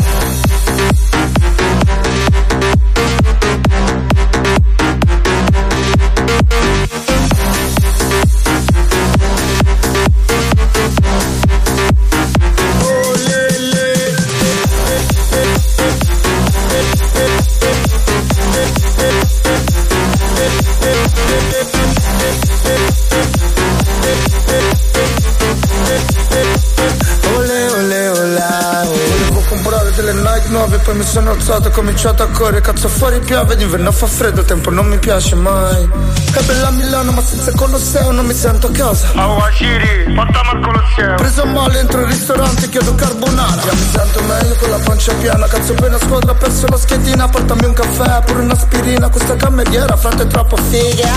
9 30.49 30.78
Poi 30.78 30.94
mi 30.97 31.05
sono 31.05 31.30
alzato, 31.30 31.68
ho 31.68 31.70
cominciato 31.70 32.22
a 32.22 32.28
correre 32.28 32.61
Cazzo 32.61 32.88
fuori 32.88 33.18
piove, 33.20 33.57
d'inverno 33.57 33.92
fa 33.92 34.07
freddo 34.07 34.40
Il 34.40 34.47
tempo 34.47 34.70
non 34.70 34.86
mi 34.86 34.99
piace 34.99 35.34
mai. 35.34 35.88
È 36.32 36.42
bella 36.42 36.70
Milano 36.70 37.12
ma 37.12 37.22
senza 37.22 37.53
Colosseo 37.53 38.11
non 38.12 38.26
mi 38.26 38.34
sento 38.34 38.68
a 38.68 38.70
casa. 38.70 39.11
Awashiri, 39.14 40.12
portami 40.14 40.49
al 40.51 40.61
Colosseo 40.61 41.14
Preso 41.14 41.47
male 41.47 41.78
entro 41.80 42.01
il 42.01 42.07
ristorante, 42.07 42.68
chiedo 42.68 42.94
carbonara. 42.94 43.62
Già 43.62 43.72
mi 43.72 43.88
sento 43.90 44.22
meglio 44.22 44.55
con 44.57 44.70
la 44.70 44.78
pancia 44.78 45.12
piena 45.14 45.47
Cazzo 45.47 45.72
appena 45.72 45.99
squadra, 45.99 46.32
ho 46.32 46.34
perso 46.34 46.66
la 46.68 46.76
schedina 46.76 47.28
Portami 47.28 47.64
un 47.64 47.72
caffè, 47.72 48.22
pure 48.24 48.42
un'aspirina 48.42 49.09
Questa 49.09 49.36
cameriera, 49.36 49.97
frate, 49.97 50.22
è 50.22 50.26
troppo 50.26 50.57
figa. 50.57 51.09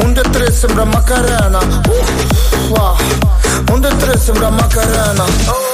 Un 0.00 0.12
2, 0.12 0.22
3 0.30 0.52
sembra 0.52 0.84
Macarena. 0.84 1.58
Uh, 1.58 2.68
wow. 2.68 2.96
Un 3.70 3.80
2, 3.80 3.96
3 3.96 4.18
sembra 4.18 4.50
Macarena. 4.50 5.24
oh 5.24 5.67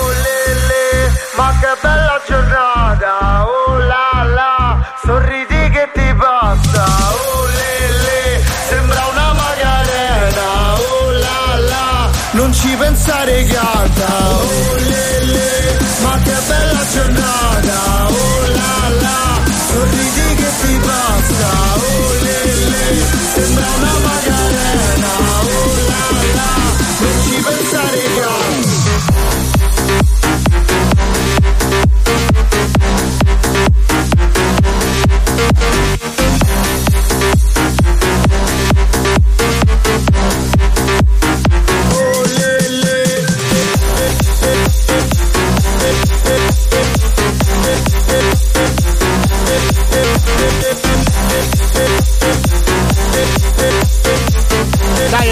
ma 1.37 1.53
che 1.61 1.77
bella 1.81 2.21
giornata, 2.27 3.45
oh 3.47 3.79
la 3.79 4.23
la, 4.35 4.93
sorridi 5.05 5.69
che 5.71 5.91
ti 5.93 6.15
passa, 6.15 6.85
oh 7.11 7.47
Lele, 7.47 8.45
Sembra 8.69 9.05
una 9.11 9.33
Macarena 9.35 10.75
Oh 10.75 11.11
la 11.11 11.57
la 11.59 12.11
Non 12.33 12.53
ci 12.53 12.75
pensare 12.77 13.45
canta 13.45 14.07
Oh 14.31 14.75
le 14.77 15.25
le 15.25 15.79
Ma 16.03 16.19
che 16.23 16.37
bella 16.47 16.81
giornata 16.93 17.24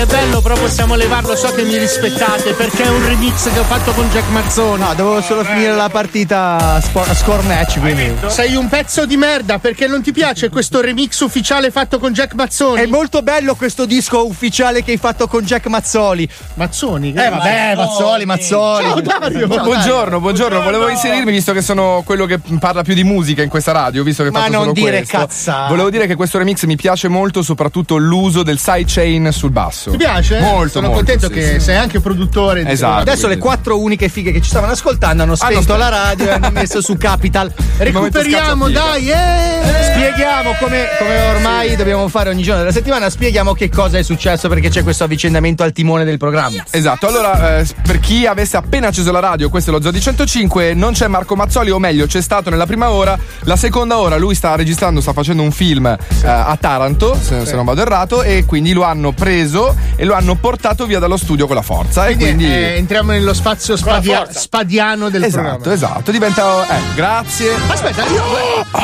è 0.02 0.06
bello, 0.06 0.40
però 0.40 0.56
possiamo 0.56 0.96
levarlo. 0.96 1.36
So 1.36 1.52
che 1.52 1.62
mi 1.62 1.76
rispettate 1.76 2.54
perché 2.54 2.82
è 2.82 2.88
un 2.88 3.06
remix 3.06 3.52
che 3.52 3.58
ho 3.58 3.64
fatto 3.64 3.92
con 3.92 4.08
Jack 4.10 4.28
Mazzoni. 4.30 4.80
No, 4.80 4.94
dovevo 4.94 5.22
solo 5.22 5.44
finire 5.44 5.74
la 5.74 5.88
partita 5.88 6.74
a 6.74 6.80
spo- 6.80 7.04
score 7.14 7.42
match, 7.42 7.78
quindi. 7.78 8.12
Sei 8.26 8.56
un 8.56 8.68
pezzo 8.68 9.06
di 9.06 9.16
merda 9.16 9.58
perché 9.58 9.86
non 9.86 10.02
ti 10.02 10.12
piace 10.12 10.48
questo 10.48 10.80
remix 10.80 11.20
ufficiale 11.20 11.70
fatto 11.70 12.00
con 12.00 12.12
Jack 12.12 12.34
Mazzoni? 12.34 12.80
È 12.80 12.86
molto 12.86 13.22
bello 13.22 13.54
questo 13.54 13.86
disco 13.86 14.26
ufficiale 14.26 14.82
che 14.82 14.92
hai 14.92 14.96
fatto 14.96 15.28
con 15.28 15.44
Jack 15.44 15.66
Mazzoli. 15.66 16.28
Mazzoni? 16.54 17.10
Eh 17.10 17.28
vabbè, 17.28 17.74
Mazzoli, 17.76 18.24
Mazzoli. 18.24 18.84
Ciao 18.84 19.00
Dario. 19.00 19.46
Buongiorno, 19.46 20.18
buongiorno, 20.18 20.62
volevo 20.62 20.88
inserirmi 20.88 21.30
visto 21.30 21.52
che 21.52 21.62
sono 21.62 22.02
quello 22.04 22.26
che 22.26 22.40
parla 22.58 22.82
più 22.82 22.94
di 22.94 23.04
musica 23.04 23.42
in 23.42 23.48
questa 23.48 23.70
radio, 23.70 24.02
visto 24.02 24.24
che 24.24 24.30
Ma 24.30 24.40
faccio 24.40 24.52
non 24.52 24.60
solo 24.62 24.72
dire 24.72 24.98
questo. 24.98 25.18
cazzate. 25.18 25.68
Volevo 25.68 25.90
dire 25.90 26.06
che 26.08 26.16
questo 26.16 26.38
remix 26.38 26.64
mi 26.64 26.76
piace 26.76 27.06
molto, 27.06 27.42
soprattutto 27.42 27.96
l'uso 27.96 28.42
del 28.42 28.58
sidechain 28.58 29.30
sul 29.30 29.50
basso. 29.50 29.91
Ti 29.92 29.96
piace? 29.98 30.40
Molto, 30.40 30.68
Sono 30.72 30.88
molto, 30.88 31.04
contento 31.04 31.26
sì, 31.28 31.32
che 31.32 31.52
sì. 31.54 31.60
sei 31.60 31.76
anche 31.76 32.00
produttore. 32.00 32.64
di- 32.64 32.70
Esatto. 32.70 33.00
Adesso 33.00 33.26
le 33.28 33.38
quattro 33.38 33.78
uniche 33.80 34.08
fighe 34.08 34.32
che 34.32 34.40
ci 34.40 34.48
stavano 34.48 34.72
ascoltando 34.72 35.22
hanno 35.22 35.34
spento 35.36 35.60
spento. 35.62 35.76
la 35.78 35.88
radio 35.88 36.26
e 36.26 36.30
hanno 36.30 36.50
messo 36.50 36.80
su 36.80 36.96
Capital. 36.96 37.52
Recuperiamo, 37.76 38.68
dai, 38.70 39.10
eh! 39.10 39.90
Spieghiamo 39.92 40.54
come, 40.58 40.86
come 40.98 41.20
ormai 41.34 41.76
dobbiamo 41.76 42.08
fare 42.08 42.30
ogni 42.30 42.42
giorno 42.42 42.60
della 42.60 42.72
settimana, 42.72 43.10
spieghiamo 43.10 43.52
che 43.54 43.68
cosa 43.68 43.98
è 43.98 44.02
successo 44.02 44.48
perché 44.48 44.68
c'è 44.70 44.82
questo 44.82 45.04
avvicendamento 45.04 45.62
al 45.62 45.72
timone 45.72 46.04
del 46.04 46.16
programma. 46.16 46.64
Esatto, 46.70 47.06
allora 47.06 47.58
eh, 47.58 47.66
per 47.82 48.00
chi 48.00 48.26
avesse 48.26 48.56
appena 48.56 48.88
acceso 48.88 49.12
la 49.12 49.20
radio, 49.20 49.48
questo 49.50 49.70
è 49.70 49.72
lo 49.74 49.82
Zoo 49.82 49.90
di 49.90 50.00
105, 50.00 50.74
non 50.74 50.92
c'è 50.94 51.06
Marco 51.08 51.36
Mazzoli, 51.36 51.70
o 51.70 51.78
meglio 51.78 52.06
c'è 52.06 52.22
stato 52.22 52.48
nella 52.50 52.66
prima 52.66 52.90
ora, 52.90 53.18
la 53.40 53.56
seconda 53.56 53.98
ora 53.98 54.16
lui 54.16 54.34
sta 54.34 54.54
registrando, 54.54 55.00
sta 55.00 55.12
facendo 55.12 55.42
un 55.42 55.52
film 55.52 55.86
eh, 55.86 55.96
a 56.26 56.56
Taranto, 56.58 57.18
se, 57.20 57.44
se 57.44 57.54
non 57.54 57.64
vado 57.64 57.82
errato, 57.82 58.22
e 58.22 58.44
quindi 58.46 58.72
lo 58.72 58.82
hanno 58.84 59.12
preso 59.12 59.76
e 59.96 60.04
lo 60.04 60.14
hanno 60.14 60.34
portato 60.36 60.86
via 60.86 60.98
dallo 60.98 61.16
studio 61.16 61.46
con 61.46 61.56
la 61.56 61.62
forza. 61.62 62.04
Quindi, 62.04 62.24
e 62.24 62.26
quindi... 62.26 62.44
eh, 62.46 62.76
entriamo 62.76 63.12
nello 63.12 63.34
spazio 63.34 63.76
spadia- 63.76 64.26
spadiano 64.30 65.08
del 65.08 65.24
esatto, 65.24 65.42
programma. 65.42 65.72
esatto, 65.74 66.10
diventa... 66.10 66.66
Eh, 66.68 66.80
grazie. 66.94 67.54
Aspetta, 67.68 68.04
io 68.06 68.22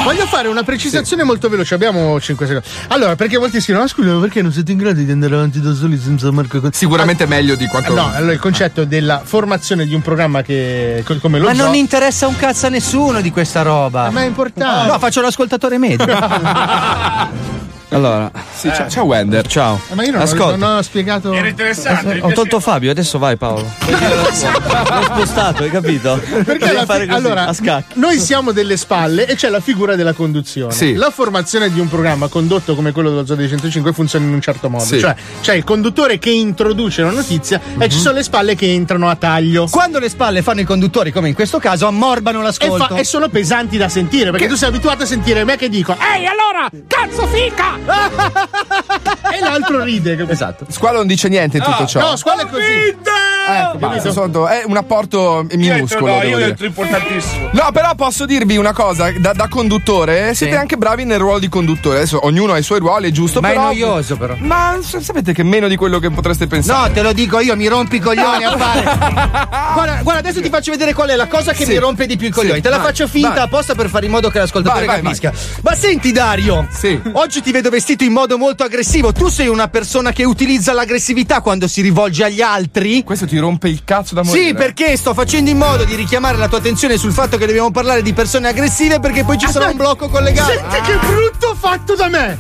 voglio 0.05 0.27
fare 0.27 0.49
una 0.49 0.63
precisazione 0.63 1.23
molto 1.25 1.49
veloce. 1.49 1.75
Abbiamo 1.75 2.21
5 2.21 2.47
secondi. 2.47 2.69
Allora, 2.89 3.17
perché 3.17 3.39
molti 3.39 3.61
scrivono: 3.61 3.85
Ma 3.85 3.91
scusa, 3.91 4.15
perché 4.19 4.43
non 4.43 4.53
siete 4.53 4.73
in 4.73 4.79
grado 4.79 5.01
di 5.01 5.11
andare 5.11 5.35
avanti 5.35 5.61
da 5.61 5.73
soli 5.75 5.99
senza 5.99 6.31
Marco? 6.31 6.61
Con-" 6.61 6.73
Sicuramente 6.73 7.27
meglio 7.27 7.55
di 7.55 7.67
quanto... 7.67 7.95
No, 7.95 8.11
allora 8.13 8.33
il 8.33 8.39
concetto 8.39 8.85
della 8.85 9.21
formazione 9.25 9.87
di 9.87 9.95
un 9.95 10.03
programma 10.03 10.43
che 10.43 11.03
co- 11.05 11.19
come 11.19 11.39
lo 11.39 11.47
Ma 11.47 11.55
zoo- 11.55 11.65
non 11.65 11.75
interessa 11.75 12.27
un 12.27 12.37
cazzo 12.37 12.67
a 12.67 12.69
nessuno 12.69 13.21
di 13.21 13.31
questa 13.31 13.63
roba. 13.63 14.11
Ma 14.11 14.23
è 14.23 14.27
importante. 14.27 14.91
No, 14.91 14.99
faccio 14.99 15.21
l'ascoltatore 15.21 15.79
medio. 15.79 16.07
Allora, 17.91 18.31
sì, 18.55 18.71
ciao, 18.75 18.89
ciao 18.89 19.05
Wender. 19.05 19.47
Ciao. 19.47 19.81
Ma 19.95 20.05
io 20.05 20.11
non, 20.13 20.21
ho- 20.21 20.25
Ascolta. 20.25 20.57
non 20.57 20.77
ho 20.77 20.83
spiegato. 20.83 21.33
Era 21.33 21.49
interessante. 21.49 22.19
Ho 22.21 22.31
tolto 22.33 22.61
Fabio, 22.61 22.91
adesso 22.91 23.19
vai 23.19 23.37
Paolo. 23.37 23.65
L'ho 23.89 25.03
spostato, 25.03 25.63
hai 25.63 25.71
capito? 25.71 26.21
Perché 26.21 26.59
Devi 26.59 26.65
alla 26.71 26.85
fare 26.85 27.05
fi- 27.05 27.09
così, 27.09 27.19
allora, 27.25 27.47
a 27.47 27.53
scacchi. 27.55 27.99
noi 27.99 28.19
siamo 28.19 28.53
delle 28.53 28.77
spalle 28.77 29.27
e 29.27 29.35
c'è 29.37 29.49
la 29.49 29.61
figura 29.61 29.97
della 29.97 30.13
conduzione. 30.13 30.73
Sì. 30.73 30.95
La 30.95 31.11
formazione 31.11 31.73
di 31.73 31.81
un 31.81 31.89
programma 31.89 32.29
condotto 32.29 32.75
come 32.75 32.93
quello 32.93 33.09
dello 33.09 33.25
Zoo 33.25 33.37
dei 33.37 33.49
105 33.49 33.93
funziona 33.95 34.27
in 34.27 34.33
un 34.35 34.41
certo 34.43 34.69
modo. 34.69 34.85
Sì. 34.85 35.01
Cioè, 35.01 35.15
c'è 35.41 35.55
il 35.55 35.65
conduttore 35.65 36.19
che 36.19 36.31
introduce 36.31 37.03
la 37.03 37.11
notizia 37.11 37.59
e 37.79 37.89
ci 37.89 37.99
sono 37.99 38.17
le 38.17 38.23
spalle 38.23 38.55
che 38.55 38.71
entrano 38.71 39.09
a 39.09 39.17
taglio. 39.17 39.67
Quando 39.71 39.99
le 39.99 40.11
spalle 40.11 40.43
fanno 40.43 40.61
i 40.61 40.65
conduttori, 40.65 41.11
come 41.11 41.29
in 41.29 41.35
questo 41.35 41.59
caso, 41.59 41.87
ammorbano 41.87 42.41
E, 42.41 42.43
l'ascolto. 42.43 42.87
fa- 42.87 42.97
e 42.97 43.05
sono 43.05 43.29
pesanti 43.31 43.77
da 43.79 43.89
sentire 43.89 44.31
perché 44.31 44.47
tu 44.47 44.57
sei 44.57 44.69
abituato 44.69 45.05
a 45.05 45.07
sentire 45.07 45.45
me 45.45 45.57
che 45.57 45.69
dico 45.71 45.93
Ehi 45.93 46.27
allora 46.27 46.69
cazzo 46.87 47.27
fica 47.29 47.78
e 49.33 49.41
l'altro 49.41 49.83
ride 49.83 50.13
capito? 50.17 50.33
esatto 50.33 50.67
Squalo 50.69 50.99
non 50.99 51.07
dice 51.07 51.29
niente 51.29 51.59
in 51.59 51.63
tutto 51.63 51.81
No, 51.83 51.87
ciò. 51.87 52.01
no 52.01 52.17
squalo 52.17 52.43
è 52.43 52.47
così 52.47 52.63
Eh, 52.65 53.77
basta, 53.79 54.11
sotto- 54.13 54.47
è 54.47 54.63
un 54.67 54.77
apporto 54.77 55.47
minuscolo. 55.53 56.17
no, 56.17 56.23
io 56.23 56.37
dire. 56.37 56.57
importantissimo. 56.67 57.49
No, 57.53 57.71
però 57.73 57.95
posso 57.95 58.27
dirvi 58.27 58.57
una 58.59 58.73
cosa, 58.75 59.11
da, 59.19 59.33
da 59.33 59.49
conduttore 59.49 60.35
siete 60.35 60.55
anche 60.57 60.77
bravi 60.77 61.05
nel 61.05 61.19
ruolo 61.19 61.39
di 61.39 61.49
conduttore. 61.49 61.97
Adesso 61.99 62.27
ognuno 62.27 62.53
ha 62.53 62.59
i 62.59 62.63
suoi 62.63 62.79
ruoli, 62.81 63.09
è 63.09 63.11
giusto. 63.11 63.41
Ma 63.41 63.49
è 63.49 63.53
però- 63.53 63.65
noioso, 63.67 64.17
però. 64.19 64.35
Ma 64.39 64.77
sapete 64.83 65.33
che 65.33 65.43
meno 65.45 65.67
di 65.67 65.77
quello 65.77 65.99
che 65.99 66.11
potreste 66.11 66.47
pensare. 66.47 66.89
No, 66.89 66.95
te 66.95 67.01
lo 67.01 67.13
dico 67.15 67.41
io, 67.41 67.57
mi 67.57 67.67
rompi 67.69 67.97
i 67.97 68.01
coglioni 68.01 68.45
a 68.45 68.55
fare. 68.57 68.83
guarda, 69.73 70.01
guarda, 70.03 70.19
adesso 70.19 70.43
ti 70.43 70.51
faccio 70.51 70.71
vedere 70.73 70.93
qual 70.93 71.09
è 71.09 71.17
la 71.17 71.27
cosa 71.27 71.53
che 71.53 71.65
Sì. 71.65 71.71
mi 71.73 71.79
rompe 71.79 72.05
di 72.07 72.17
più 72.19 72.29
i 72.29 72.31
coglioni. 72.31 72.57
Sì, 72.57 72.61
Te 72.63 72.69
la 72.69 72.77
vai, 72.77 72.87
faccio 72.87 73.09
finta 73.09 73.29
vai. 73.31 73.39
apposta 73.45 73.75
per 73.75 73.89
fare 73.89 74.05
in 74.05 74.11
modo 74.13 74.29
che 74.29 74.39
l'ascoltatore 74.41 74.85
Vai, 74.85 75.01
vai, 75.01 75.05
capisca. 75.19 75.33
Ma 75.63 75.75
senti, 75.75 76.13
Dario, 76.13 76.67
oggi 77.13 77.41
ti 77.41 77.51
vedo 77.51 77.68
vestito 77.71 78.05
in 78.05 78.13
modo 78.13 78.39
molto 78.39 78.63
aggressivo. 78.63 79.13
Tu 79.13 79.29
sei 79.29 79.49
una 79.49 79.69
persona 79.69 80.13
che 80.13 80.25
utilizza 80.25 80.73
l'aggressività 80.73 81.41
quando 81.41 81.67
si 81.69 81.81
rivolge 81.81 82.25
agli 82.25 82.41
altri? 82.41 83.03
Questo 83.03 83.27
ti 83.27 83.39
rompe 83.39 83.69
il 83.69 83.83
cazzo 83.85 84.15
da 84.15 84.23
morire. 84.23 84.49
Sì, 84.49 84.55
perché 84.55 84.97
sto 84.97 85.15
facendo 85.15 85.51
in 85.51 85.59
modo 85.59 85.85
di 85.85 85.95
richiamare 85.95 86.37
la 86.37 86.49
tua 86.49 86.59
attenzione 86.59 86.97
sul 86.97 87.13
fatto 87.13 87.37
che 87.37 87.47
dobbiamo 87.47 87.71
parlare 87.71 88.03
di 88.03 88.13
persone 88.13 88.49
aggressive 88.49 89.01
perché 89.01 89.25
poi 89.25 89.39
ci 89.39 89.49
sarà 89.49 89.69
un 89.69 89.77
blocco 89.77 90.09
collegato. 90.09 90.53
Senti 90.53 90.81
che 90.81 90.99
brutto 91.07 91.55
fatto 91.59 91.95
da 91.95 92.09
me! 92.09 92.39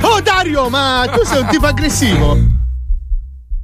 Oh 0.00 0.20
Dario, 0.20 0.68
ma 0.68 1.08
tu 1.12 1.24
sei 1.24 1.40
un 1.40 1.48
tipo 1.48 1.66
aggressivo? 1.66 2.57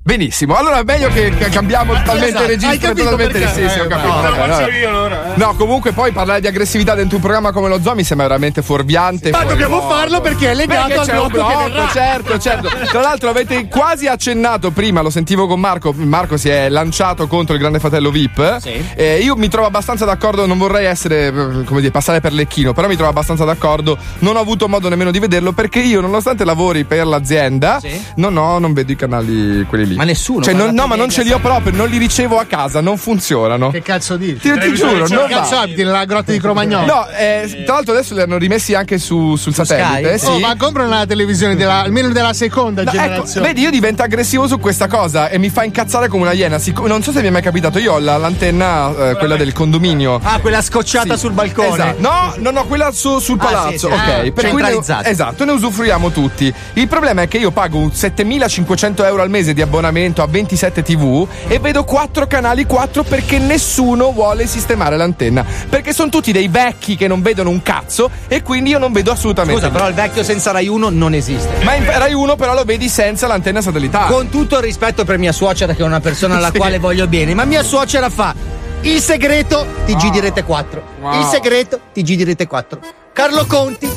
Benissimo, 0.06 0.54
allora 0.54 0.80
è 0.80 0.82
meglio 0.84 1.08
che 1.08 1.30
cambiamo 1.50 1.94
totalmente 1.94 2.28
esatto. 2.28 2.46
registro. 2.46 2.88
Capito 2.88 3.08
totalmente 3.08 3.38
perché? 3.38 3.54
sì, 3.54 3.68
sì, 3.70 3.78
ho 3.80 3.84
Eh, 3.84 3.86
capito. 3.86 4.12
no, 4.12 4.20
vabbè, 4.20 4.48
vabbè. 4.48 4.78
io 4.78 4.88
allora, 4.90 5.34
eh. 5.34 5.38
No, 5.38 5.54
comunque 5.54 5.92
poi 5.92 6.12
parlare 6.12 6.42
di 6.42 6.46
aggressività 6.46 6.94
dentro 6.94 7.16
un 7.16 7.22
programma 7.22 7.52
come 7.52 7.70
lo 7.70 7.80
Zoo 7.80 7.94
mi 7.94 8.04
sembra 8.04 8.26
veramente 8.26 8.60
fuorviante. 8.60 9.30
Ma 9.30 9.44
dobbiamo 9.44 9.76
luogo. 9.76 9.94
farlo 9.94 10.20
perché 10.20 10.50
è 10.50 10.54
legato 10.54 10.88
Perché 10.88 11.10
al 11.10 11.16
blocco 11.16 11.28
blocco, 11.30 11.88
certo, 11.94 12.38
certo. 12.38 12.68
Tra 12.90 13.00
l'altro 13.00 13.30
avete 13.30 13.66
quasi 13.66 14.06
accennato 14.06 14.72
prima, 14.72 15.00
lo 15.00 15.08
sentivo 15.08 15.46
con 15.46 15.58
Marco. 15.58 15.94
Marco 15.96 16.36
si 16.36 16.50
è 16.50 16.68
lanciato 16.68 17.26
contro 17.26 17.54
il 17.54 17.60
Grande 17.60 17.78
Fratello 17.78 18.10
VIP. 18.10 18.58
Eh, 18.96 19.20
io 19.22 19.36
mi 19.36 19.48
trovo 19.48 19.68
abbastanza 19.68 20.04
d'accordo, 20.04 20.44
non 20.44 20.58
vorrei 20.58 20.84
essere, 20.84 21.32
come 21.64 21.80
dire, 21.80 21.90
passare 21.90 22.20
per 22.20 22.34
lecchino, 22.34 22.74
però 22.74 22.88
mi 22.88 22.96
trovo 22.96 23.08
abbastanza 23.08 23.46
d'accordo. 23.46 23.96
Non 24.18 24.36
ho 24.36 24.40
avuto 24.40 24.68
modo 24.68 24.90
nemmeno 24.90 25.10
di 25.10 25.18
vederlo 25.18 25.52
perché 25.52 25.78
io, 25.80 26.02
nonostante 26.02 26.44
lavori 26.44 26.84
per 26.84 27.06
l'azienda, 27.06 27.80
non, 28.16 28.36
ho, 28.36 28.58
non 28.58 28.74
vedo 28.74 28.92
i 28.92 28.96
canali 28.96 29.64
quelli 29.64 29.86
lì. 29.86 29.92
Ma 29.96 30.04
nessuno, 30.04 30.42
Cioè, 30.42 30.54
non- 30.54 30.74
no, 30.74 30.86
ma 30.86 30.96
non 30.96 31.08
ce 31.10 31.22
li 31.22 31.32
ho 31.32 31.38
proprio, 31.38 31.72
non 31.74 31.88
li 31.88 31.98
ricevo 31.98 32.38
a 32.38 32.44
casa, 32.44 32.80
non 32.80 32.96
funzionano. 32.98 33.70
Che 33.70 33.82
cazzo 33.82 34.16
dici? 34.16 34.38
Ti, 34.38 34.58
ti 34.58 34.74
giuro, 34.74 35.04
Che 35.04 35.14
non 35.14 35.26
cazzo 35.28 35.56
abiti 35.56 35.82
nella 35.84 36.04
grotta 36.04 36.32
di 36.32 36.40
Cromagnolo? 36.40 36.86
No, 36.86 37.06
eh, 37.08 37.62
tra 37.64 37.74
l'altro 37.74 37.92
adesso 37.92 38.14
li 38.14 38.20
hanno 38.20 38.36
rimessi 38.38 38.74
anche 38.74 38.98
su, 38.98 39.36
sul 39.36 39.54
satellite. 39.54 40.12
eh, 40.12 40.18
sì. 40.18 40.26
Oh, 40.26 40.38
ma 40.38 40.54
compra 40.56 40.84
una 40.84 41.06
televisione 41.06 41.56
della, 41.56 41.80
almeno 41.82 42.08
della 42.10 42.32
seconda 42.32 42.82
No, 42.82 42.90
ecco, 42.90 42.98
generazione. 43.00 43.46
vedi, 43.46 43.60
io 43.62 43.70
divento 43.70 44.02
aggressivo 44.02 44.46
su 44.46 44.58
questa 44.58 44.86
cosa 44.88 45.28
e 45.28 45.38
mi 45.38 45.48
fa 45.50 45.64
incazzare 45.64 46.08
come 46.08 46.22
una 46.22 46.32
iena. 46.32 46.58
Sic- 46.58 46.80
non 46.80 47.02
so 47.02 47.12
se 47.12 47.20
vi 47.20 47.26
è 47.28 47.30
mai 47.30 47.42
capitato, 47.42 47.78
io 47.78 47.94
ho 47.94 47.98
la- 47.98 48.16
l'antenna, 48.16 49.10
eh, 49.10 49.16
quella 49.16 49.36
del 49.36 49.52
condominio. 49.52 50.20
Ah, 50.22 50.38
quella 50.40 50.60
scocciata 50.62 51.14
Sì. 51.14 51.20
sul 51.20 51.32
balcone. 51.32 51.68
Esatto. 51.74 52.00
No, 52.00 52.34
no, 52.38 52.50
no, 52.50 52.64
quella 52.64 52.90
su- 52.92 53.18
sul 53.18 53.38
Ah, 53.40 53.44
palazzo. 53.44 53.70
sì, 53.70 53.78
sì. 53.78 53.86
ok, 53.86 53.92
Ah, 53.92 54.04
per 54.20 54.32
cui 54.32 54.42
ne, 54.42 54.48
centralizzata. 54.50 55.08
esatto, 55.08 55.44
ne 55.44 55.52
usufruiamo 55.52 56.10
tutti. 56.10 56.52
Il 56.74 56.88
problema 56.88 57.22
è 57.22 57.28
che 57.28 57.38
io 57.38 57.50
pago 57.50 57.78
un 57.78 57.92
7500 57.92 59.04
euro 59.04 59.22
al 59.22 59.30
mese 59.30 59.52
di 59.52 59.60
abbonamento 59.62 59.82
a 60.22 60.26
27 60.26 60.82
TV 60.82 61.26
e 61.48 61.58
vedo 61.58 61.84
4 61.84 62.26
canali 62.26 62.64
4 62.66 63.02
perché 63.02 63.38
nessuno 63.38 64.12
vuole 64.12 64.46
sistemare 64.46 64.96
l'antenna. 64.96 65.44
Perché 65.68 65.92
sono 65.92 66.10
tutti 66.10 66.32
dei 66.32 66.48
vecchi 66.48 66.96
che 66.96 67.06
non 67.08 67.22
vedono 67.22 67.50
un 67.50 67.62
cazzo 67.62 68.10
e 68.28 68.42
quindi 68.42 68.70
io 68.70 68.78
non 68.78 68.92
vedo 68.92 69.10
assolutamente. 69.12 69.60
Scusa, 69.60 69.72
però 69.72 69.88
il 69.88 69.94
vecchio 69.94 70.22
senza 70.22 70.50
Rai 70.50 70.68
1 70.68 70.88
non 70.90 71.14
esiste. 71.14 71.62
Ma 71.64 71.74
in 71.74 71.84
Rai 71.84 72.12
1 72.12 72.36
però 72.36 72.54
lo 72.54 72.64
vedi 72.64 72.88
senza 72.88 73.26
l'antenna 73.26 73.60
satellitare. 73.60 74.12
Con 74.12 74.28
tutto 74.28 74.56
il 74.56 74.62
rispetto 74.62 75.04
per 75.04 75.18
mia 75.18 75.32
suocera, 75.32 75.74
che 75.74 75.82
è 75.82 75.86
una 75.86 76.00
persona 76.00 76.36
alla 76.36 76.50
Sì. 76.50 76.58
quale 76.58 76.78
voglio 76.78 77.06
bene, 77.06 77.34
ma 77.34 77.44
mia 77.44 77.62
suocera 77.62 78.08
fa 78.10 78.34
il 78.82 79.00
segreto 79.00 79.66
TG 79.86 80.10
di 80.10 80.20
Rete 80.20 80.42
4. 80.44 80.82
Wow. 81.00 81.20
Il 81.20 81.26
segreto 81.26 81.80
TG 81.92 82.14
di 82.14 82.24
Rete 82.24 82.46
4. 82.46 82.80
Carlo 83.12 83.44
Conti 83.46 83.88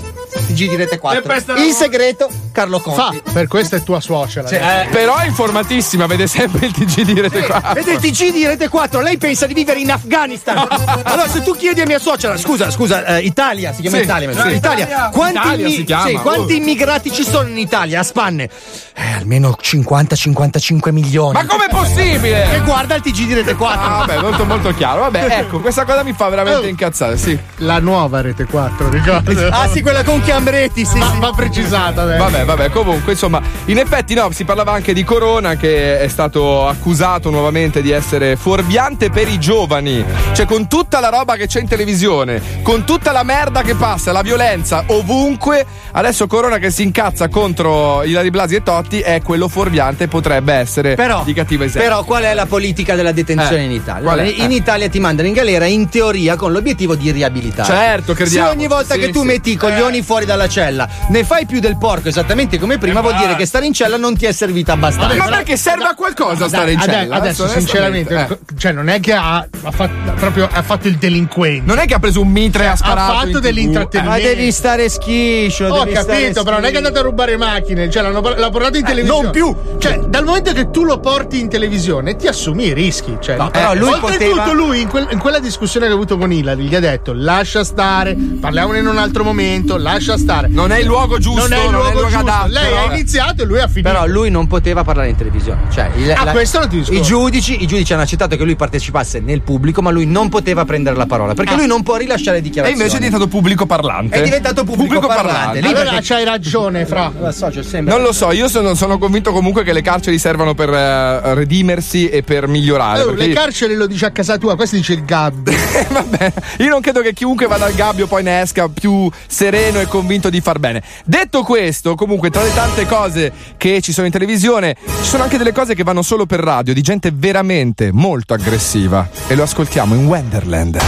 TG 0.47 0.69
di 0.69 0.75
Rete 0.75 0.97
4. 0.97 1.33
Il 1.57 1.73
segreto 1.73 2.29
Carlo 2.51 2.79
Conti. 2.79 3.21
Fa, 3.23 3.31
per 3.31 3.47
questo 3.47 3.75
è 3.75 3.83
tua 3.83 3.99
suocera. 3.99 4.47
Sì, 4.47 4.55
eh. 4.55 4.87
Però 4.89 5.15
è 5.17 5.25
informatissima, 5.25 6.05
vede 6.07 6.27
sempre 6.27 6.67
il 6.67 6.73
TG 6.73 7.01
di 7.01 7.19
Rete 7.21 7.45
4. 7.45 7.73
Vede 7.73 7.91
il 7.93 7.99
TG 7.99 8.31
di 8.31 8.45
Rete 8.45 8.69
4, 8.69 9.01
lei 9.01 9.17
pensa 9.17 9.45
di 9.45 9.53
vivere 9.53 9.79
in 9.79 9.91
Afghanistan. 9.91 10.57
allora, 11.03 11.27
se 11.27 11.41
tu 11.43 11.53
chiedi 11.55 11.81
a 11.81 11.85
mia 11.85 11.99
suocera, 11.99 12.37
scusa, 12.37 12.71
scusa, 12.71 13.05
eh, 13.05 13.21
Italia, 13.21 13.73
si 13.73 13.81
chiama 13.81 13.97
Sì. 13.97 14.03
Italia, 14.03 14.31
Sì. 14.31 14.55
Italia, 14.55 15.09
quanti, 15.11 15.37
Italia 15.37 15.69
si 15.69 15.83
chiama, 15.83 16.07
sì, 16.07 16.13
quanti 16.15 16.53
oh. 16.53 16.55
immigrati 16.57 17.11
ci 17.11 17.23
sono 17.23 17.49
in 17.49 17.57
Italia 17.57 17.99
a 17.99 18.03
spanne? 18.03 18.49
Eh, 18.93 19.11
almeno 19.19 19.55
50-55 19.61 20.91
milioni. 20.91 21.33
Ma 21.33 21.45
com'è 21.45 21.67
possibile? 21.69 22.53
E 22.53 22.61
guarda 22.61 22.95
il 22.95 23.01
TG 23.01 23.25
di 23.25 23.33
Rete 23.33 23.55
4. 23.55 23.79
Ah, 23.79 23.97
vabbè, 24.05 24.19
molto 24.21 24.45
molto 24.45 24.73
chiaro. 24.73 25.01
Vabbè, 25.01 25.25
ecco, 25.39 25.59
questa 25.59 25.83
cosa 25.85 26.03
mi 26.03 26.13
fa 26.13 26.29
veramente 26.29 26.65
Oh. 26.65 26.69
incazzare, 26.69 27.17
sì. 27.17 27.37
La 27.57 27.79
nuova 27.79 28.21
Rete 28.21 28.45
4, 28.45 28.89
ricordo. 28.89 29.47
Ah, 29.49 29.67
sì, 29.67 29.81
quella 29.81 30.03
con 30.03 30.21
Chiambretti, 30.41 30.85
sì. 30.85 30.99
Va, 30.99 31.09
sì. 31.13 31.19
va 31.19 31.31
precisata, 31.35 32.03
adesso. 32.03 32.23
Vabbè, 32.23 32.45
vabbè, 32.45 32.69
comunque, 32.69 33.13
insomma, 33.13 33.41
in 33.65 33.79
effetti 33.79 34.13
no, 34.13 34.29
si 34.31 34.43
parlava 34.43 34.71
anche 34.71 34.93
di 34.93 35.03
Corona 35.03 35.55
che 35.55 35.99
è 35.99 36.07
stato 36.07 36.67
accusato 36.67 37.31
nuovamente 37.31 37.81
di 37.81 37.89
essere 37.89 38.35
fuorviante 38.35 39.09
per 39.09 39.27
i 39.27 39.39
giovani. 39.39 40.05
Cioè, 40.33 40.45
con 40.45 40.67
tutta 40.67 40.99
la 40.99 41.09
roba 41.09 41.35
che 41.37 41.47
c'è 41.47 41.59
in 41.59 41.67
televisione, 41.67 42.39
con 42.61 42.83
tutta 42.85 43.11
la 43.11 43.23
merda 43.23 43.63
che 43.63 43.73
passa, 43.73 44.11
la 44.11 44.21
violenza 44.21 44.83
ovunque, 44.87 45.65
adesso 45.93 46.27
Corona 46.27 46.59
che 46.59 46.69
si 46.69 46.83
incazza 46.83 47.29
contro 47.29 48.03
Ilari 48.03 48.29
Blasi 48.29 48.55
e 48.55 48.61
Totti 48.61 48.99
è 48.99 49.23
quello 49.23 49.47
fuorviante 49.47 50.07
potrebbe 50.07 50.53
essere 50.53 50.93
Però, 50.93 51.23
di 51.23 51.33
cattiva 51.33 51.63
esempio. 51.63 51.89
però 51.89 52.03
qual 52.03 52.21
è 52.23 52.35
la 52.35 52.45
politica 52.45 52.93
della 52.93 53.11
detenzione 53.11 53.61
Eh, 53.63 53.65
in 53.65 53.71
Italia? 53.71 54.11
Allora, 54.11 54.27
In 54.27 54.51
Eh. 54.51 54.55
Italia 54.55 54.87
ti 54.87 54.99
mandano 54.99 55.27
in 55.27 55.33
galera 55.33 55.65
in 55.65 55.89
teoria 55.89 56.35
con 56.35 56.51
l'obiettivo 56.51 56.93
di 56.95 57.09
riabilitare. 57.11 57.73
Certo, 57.73 58.13
crediamo. 58.13 58.49
Se 58.49 58.53
ogni 58.55 58.67
volta 58.67 58.93
Sì, 58.93 58.99
che 58.99 59.09
tu 59.09 59.21
sì. 59.21 59.25
metti 59.25 59.51
i 59.51 59.55
coglioni 59.55 60.03
fuori 60.03 60.25
dalla 60.27 60.47
cella 60.47 60.87
ne 61.09 61.23
fai 61.23 61.47
più 61.47 61.59
del 61.59 61.77
porco 61.77 62.09
esattamente 62.09 62.59
come 62.59 62.77
prima, 62.77 63.01
vuol 63.01 63.15
dire 63.15 63.35
che 63.35 63.45
stare 63.47 63.65
in 63.65 63.73
cella 63.73 63.97
non 63.97 64.15
ti 64.15 64.25
è 64.25 64.31
servita 64.31 64.73
abbastanza. 64.73 65.15
Ma 65.15 65.25
perché 65.25 65.57
serve 65.57 65.85
a 65.85 65.95
qualcosa 65.95 66.47
stare 66.47 66.73
in 66.73 66.79
Ade- 66.79 66.91
cella? 66.91 67.15
Adesso, 67.15 67.47
sinceramente, 67.47 68.13
onestamente, 68.13 68.55
cioè, 68.57 68.71
non 68.71 68.89
è 68.89 68.99
che 68.99 69.13
ha, 69.13 69.37
ha 69.37 69.71
fatto, 69.71 69.93
proprio, 70.15 70.47
ha 70.51 70.61
fatto 70.61 70.87
il 70.87 70.97
delinquente. 70.97 71.65
Non 71.65 71.79
è 71.79 71.85
che 71.85 71.95
ha 71.95 71.99
preso 71.99 72.21
un 72.21 72.29
mitre 72.29 72.65
e 72.65 72.67
ha 72.67 72.71
ha 72.73 72.75
sparato. 72.75 73.13
in 73.13 73.19
fatto 73.19 73.39
dell'intrattenimento. 73.39 74.21
Ma 74.21 74.23
devi 74.23 74.51
stare 74.51 74.89
schiscio. 74.89 75.65
Ho 75.67 75.87
stare 75.87 75.91
capito, 75.91 76.43
però 76.43 76.57
non 76.57 76.65
è 76.65 76.67
che 76.67 76.73
è 76.75 76.77
andato 76.77 76.99
a 76.99 77.01
rubare 77.01 77.37
macchine, 77.37 77.89
cioè 77.89 78.03
l'hanno, 78.03 78.21
l'ha 78.21 78.49
portato 78.49 78.77
in 78.77 78.83
televisione. 78.83 79.21
non 79.23 79.31
più. 79.31 79.55
Cioè, 79.77 79.99
dal 80.07 80.23
momento 80.25 80.51
che 80.53 80.69
tu 80.69 80.83
lo 80.83 80.99
porti 80.99 81.39
in 81.39 81.49
televisione, 81.49 82.15
ti 82.15 82.27
assumi 82.27 82.65
i 82.65 82.73
rischi. 82.73 83.17
Cioè, 83.19 83.37
No, 83.37 83.49
però 83.49 83.73
lui 83.73 83.89
oltretutto, 83.93 84.29
poteva- 84.35 84.51
lui 84.53 84.81
in, 84.81 84.87
quel- 84.87 85.07
in 85.11 85.19
quella 85.19 85.39
discussione 85.39 85.85
che 85.85 85.91
ha 85.91 85.95
avuto 85.95 86.17
con 86.17 86.31
Ilari 86.31 86.63
gli 86.63 86.75
ha 86.75 86.79
detto: 86.79 87.13
lascia 87.15 87.63
stare, 87.63 88.15
parliamone 88.39 88.79
in 88.79 88.87
un 88.87 88.97
altro 88.97 89.23
momento, 89.23 89.77
lascia 89.77 90.16
stare. 90.17 90.47
Non 90.49 90.71
è 90.71 90.79
il 90.79 90.85
luogo 90.85 91.17
giusto, 91.17 91.41
Non 91.47 91.53
è 91.53 91.63
il 91.65 91.71
non 91.71 91.73
è 91.85 91.87
il 91.87 91.93
luogo 91.93 91.99
luogo 92.09 92.09
giusto. 92.09 92.19
adatto, 92.31 92.47
Lei 92.51 92.77
ha 92.77 92.93
iniziato 92.93 93.41
e 93.41 93.45
lui 93.45 93.59
ha 93.59 93.67
finito. 93.67 93.89
Però 93.89 94.05
lui 94.07 94.29
non 94.29 94.47
poteva 94.47 94.83
parlare 94.83 95.09
in 95.09 95.15
televisione. 95.15 95.61
Cioè, 95.71 95.89
il- 95.95 96.11
Ah, 96.11 96.31
questo 96.31 96.59
non 96.59 96.69
ti 96.69 96.77
discuto. 96.77 96.97
I 96.97 97.01
giudici, 97.01 97.61
I 97.63 97.67
giudici 97.67 97.93
hanno 97.93 98.01
accettato 98.03 98.35
che 98.35 98.43
lui 98.43 98.55
partecipasse 98.55 99.19
nel 99.19 99.41
pubblico, 99.41 99.81
ma 99.81 99.89
lui 99.91 100.05
non 100.05 100.29
poteva 100.29 100.65
prendere 100.65 100.95
la 100.95 101.05
parola. 101.05 101.33
Perché 101.33 101.55
lui 101.55 101.67
non 101.67 101.83
può 101.83 101.95
rilasciare 101.95 102.37
E 102.37 102.41
dichiarazioni. 102.41 102.81
invece 102.81 102.97
è 102.97 103.03
diventato 103.05 103.29
pubblico 103.29 103.65
parlante. 103.65 104.17
È 104.17 104.21
diventato 104.23 104.63
pubblico 104.63 105.07
parlante. 105.07 105.59
Lì 105.61 105.67
allora 105.67 105.83
perché- 105.91 106.05
c'hai 106.07 106.23
ragione, 106.23 106.85
Fra. 106.85 107.11
L'associo 107.19 107.61
sempre. 107.63 107.93
Non 107.93 108.03
lo 108.03 108.11
so, 108.13 108.31
io 108.31 108.47
sono, 108.47 108.73
sono 108.73 108.97
convinto 108.97 109.31
comunque 109.31 109.63
che 109.63 109.73
le 109.73 109.81
carceri 109.81 110.17
servano 110.17 110.53
per 110.53 110.69
eh, 110.73 111.33
redimersi 111.35 112.09
e 112.09 112.23
per 112.23 112.47
migliorare. 112.47 113.01
Oh, 113.01 113.05
perché 113.07 113.27
le 113.27 113.33
carceri 113.33 113.75
lo 113.75 113.85
dice 113.87 114.05
a 114.05 114.11
casa 114.11 114.37
tua, 114.37 114.55
questo 114.55 114.75
dice 114.75 114.93
il 114.93 115.05
Gabbi. 115.05 115.55
Vabbè, 115.89 116.33
io 116.59 116.69
non 116.69 116.81
credo 116.81 117.01
che 117.01 117.13
chiunque 117.13 117.47
vada 117.47 117.65
al 117.65 117.73
gabbio 117.73 118.07
poi 118.07 118.23
ne 118.23 118.41
esca 118.41 118.67
più 118.69 119.09
sereno 119.27 119.79
e 119.79 119.85
convinto 119.85 120.05
di 120.07 120.39
far 120.41 120.57
bene. 120.59 120.81
Detto 121.03 121.43
questo, 121.43 121.95
comunque, 121.95 122.29
tra 122.29 122.41
le 122.41 122.53
tante 122.53 122.85
cose 122.85 123.31
che 123.57 123.81
ci 123.81 123.91
sono 123.91 124.05
in 124.05 124.11
televisione, 124.13 124.75
ci 124.85 125.03
sono 125.07 125.23
anche 125.23 125.37
delle 125.37 125.51
cose 125.51 125.75
che 125.75 125.83
vanno 125.83 126.01
solo 126.01 126.25
per 126.25 126.39
radio, 126.39 126.73
di 126.73 126.81
gente 126.81 127.11
veramente 127.13 127.91
molto 127.91 128.33
aggressiva. 128.33 129.07
E 129.27 129.35
lo 129.35 129.43
ascoltiamo 129.43 129.93
in 129.95 130.05
Wonderland. 130.07 130.79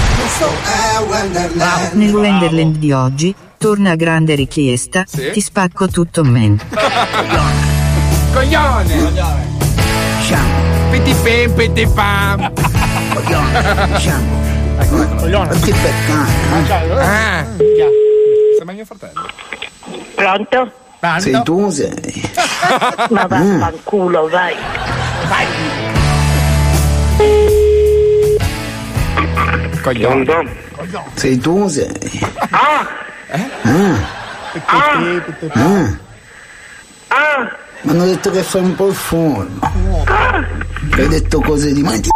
Nel 1.94 2.14
Wonderland 2.14 2.78
di 2.78 2.92
oggi, 2.94 3.36
torna 3.58 3.96
grande 3.96 4.36
richiesta, 4.36 5.04
Sì? 5.06 5.32
ti 5.32 5.42
spacco 5.42 5.88
tutto 5.90 6.24
men. 6.24 6.58
Coglione! 8.34 9.12
Shampoo, 10.22 10.92
Pitti 10.92 11.14
pem, 11.22 11.52
pitti 11.54 11.88
pam. 11.94 12.52
shampoo. 13.98 15.18
Coglione. 15.18 15.60
Ti 15.60 15.72
beccare, 15.72 17.02
Ah. 17.02 18.08
Sembra 18.60 18.76
mio 18.76 18.84
fratello. 18.84 19.26
Pronto? 20.16 20.72
Sei 21.20 21.42
tu 21.44 21.70
sei. 21.70 22.30
Ma 23.10 23.26
vaffanculo, 23.26 24.28
vai. 24.28 24.54
Coglione. 29.82 30.56
Sei 31.14 31.38
tu 31.38 31.70
sei. 31.70 32.20
Ah! 32.50 32.86
Ah. 33.62 33.96
Ah. 37.08 37.58
Mi 37.84 37.92
hanno 37.92 38.06
detto 38.08 38.30
che 38.30 38.44
fai 38.44 38.62
un 38.62 38.76
po' 38.76 38.88
il 38.90 38.94
forno. 38.94 39.72
Hai 40.92 41.08
detto 41.08 41.40
cose 41.40 41.72
di 41.72 41.82
mai 41.82 42.02
ti, 42.02 42.10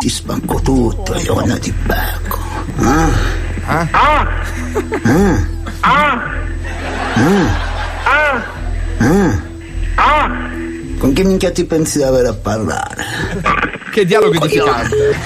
ti 0.00 0.08
spacco 0.08 0.60
tutto, 0.60 1.14
io 1.14 1.34
quando 1.34 1.56
ti 1.60 1.70
becco. 1.70 2.40
Ah. 2.78 3.43
Ah! 3.66 3.88
Ah. 3.92 4.26
Ah! 5.80 5.80
Ah. 5.80 6.20
Ah! 8.98 9.32
Ah. 9.96 10.28
Con 10.98 11.12
che 11.12 11.22
minchia 11.24 11.50
ti 11.52 11.64
pensi 11.64 11.98
di 11.98 12.04
avere 12.04 12.28
a 12.28 12.34
parlare? 12.34 13.04
Che 13.90 14.04
dialogo 14.04 14.34
edificante. 14.34 15.16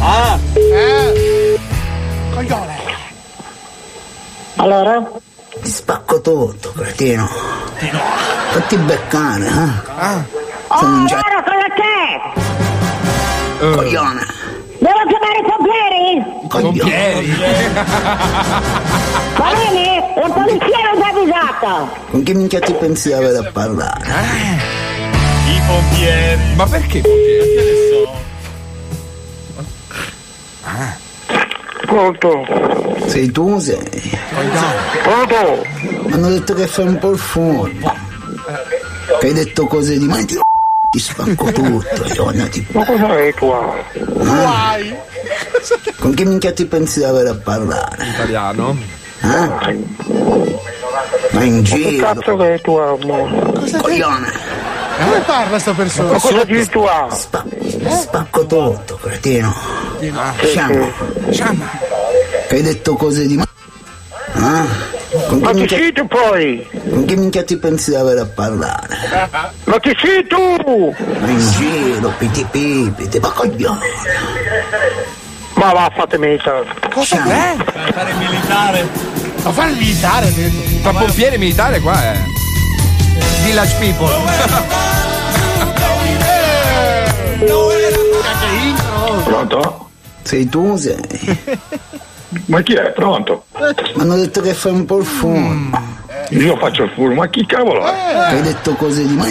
Ah! 0.00 0.38
Eh! 0.54 1.58
Coglione! 2.34 2.76
Allora? 4.56 5.08
Ti 5.62 5.70
spacco 5.70 6.20
tutto, 6.20 6.72
cretino. 6.72 7.28
Fatti 8.50 8.76
beccare, 8.76 9.46
eh? 9.46 9.70
Ah. 9.98 10.24
Se 10.78 10.86
non 10.86 11.02
Oh, 11.02 11.06
c'è- 11.06 11.14
vero, 11.14 11.42
sono 11.46 11.68
te! 11.76 12.20
Coglione. 13.76 14.26
Devo 14.78 15.02
chiamare 15.08 15.38
i 15.38 15.42
pompieri? 15.42 16.24
Pompieri? 16.48 17.34
Va 19.36 19.52
bene? 19.54 20.14
La 20.16 20.28
polizia 20.30 20.78
non 20.82 20.96
ti 20.96 21.02
ha 21.02 21.08
avvisato. 21.08 21.96
Con 22.10 22.22
che 22.22 22.34
minchia 22.34 22.60
ti 22.60 22.72
pensi 22.72 23.08
di 23.08 23.14
avere 23.14 23.38
a 23.38 23.50
parlare? 23.52 24.04
I 25.46 25.60
pompieri. 25.66 26.54
Ma 26.56 26.66
perché? 26.66 27.02
Pronto? 31.86 32.46
Sei 33.06 33.30
tu, 33.30 33.58
sei? 33.58 34.18
Pronto? 35.02 35.66
Hanno 36.10 36.28
detto 36.28 36.54
che 36.54 36.66
fai 36.66 36.86
un 36.86 36.98
po' 36.98 37.10
il 37.12 37.18
furbo. 37.18 37.92
Che 39.20 39.26
hai 39.26 39.32
detto 39.32 39.66
cose 39.66 39.98
di 39.98 40.06
ma 40.06 40.24
ti 40.24 40.38
ti 40.90 40.98
spacco 41.00 41.52
tutto, 41.52 42.04
Iona, 42.14 42.46
ti 42.48 42.66
Ma 42.72 42.84
cosa 42.84 43.06
hai 43.08 43.32
qua? 43.34 43.76
Guai! 43.94 44.96
Con 45.98 46.14
che 46.14 46.24
minchia 46.24 46.52
ti 46.52 46.66
pensi 46.66 46.98
di 47.00 47.04
avere 47.04 47.30
a 47.30 47.34
parlare? 47.34 48.06
Italiano? 48.06 48.76
Eh? 49.20 49.76
Ma 51.30 51.42
in 51.42 51.62
Che 51.62 51.74
giro. 51.76 52.06
cazzo 52.14 52.36
che 52.36 52.54
è 52.54 52.60
tua, 52.60 52.90
amore? 53.00 53.52
Coglione! 53.80 54.32
Come 54.98 55.20
parla 55.26 55.58
sta 55.58 55.72
persona? 55.72 56.12
Ma 56.12 56.18
cosa 56.20 56.44
dici 56.44 56.68
tu? 56.70 56.80
ah? 56.82 57.08
Spacco 57.10 58.46
tutto, 58.46 58.96
cretino. 59.00 59.54
Sì, 60.00 60.12
Sciamo. 60.50 60.88
Che 62.48 62.54
hai 62.54 62.62
detto 62.62 62.94
cose 62.94 63.26
di 63.26 63.36
ma... 63.36 63.44
Ah? 64.32 64.64
Con 65.26 65.38
Ma 65.38 65.50
chi 65.50 65.56
minchia, 65.58 65.76
sei 65.78 65.92
tu 65.92 66.06
poi? 66.06 66.68
con 66.90 67.04
che 67.04 67.16
minchia 67.16 67.42
ti 67.44 67.56
pensi 67.56 67.90
di 67.90 67.96
avere 67.96 68.20
a 68.20 68.26
parlare? 68.26 68.96
Ma 69.64 69.78
chi 69.80 69.96
sei 70.00 70.26
tu? 70.26 70.94
Ma 71.20 71.28
in 71.28 71.50
giro, 71.50 72.12
piti 72.18 72.44
pipi, 72.50 73.08
ti 73.08 73.18
ma 73.18 73.30
coglione. 73.30 73.86
Ma 75.58 75.72
va, 75.72 75.90
fatemi 75.92 76.38
Cosa 76.92 77.24
è? 77.24 77.56
Fare 77.92 78.12
militare. 78.14 78.88
Ma 79.42 79.50
fare 79.50 79.70
il 79.70 79.76
militare, 79.76 80.32
detto. 80.32 80.68
Fa 80.82 80.92
pompiere 80.92 81.36
militare 81.36 81.80
qua 81.80 82.00
è. 82.00 82.16
Village 83.42 83.74
People. 83.78 84.14
Pronto? 89.24 89.90
Sei 90.22 90.48
tu, 90.48 90.76
sei? 90.76 91.00
Ma 92.46 92.60
chi 92.62 92.74
è? 92.74 92.92
Pronto? 92.92 93.44
Mi 93.58 94.02
hanno 94.02 94.16
detto 94.16 94.40
che 94.40 94.54
fai 94.54 94.72
un 94.72 94.84
po' 94.84 94.98
il 94.98 95.06
fumo. 95.06 95.70
Io 96.30 96.56
faccio 96.56 96.84
il 96.84 96.90
furbo, 96.90 97.14
ma 97.14 97.28
chi 97.28 97.44
cavolo 97.46 97.86
è? 97.86 97.92
Che 98.28 98.36
hai 98.36 98.42
detto 98.42 98.74
cose 98.74 99.06
di 99.06 99.14
ma... 99.14 99.26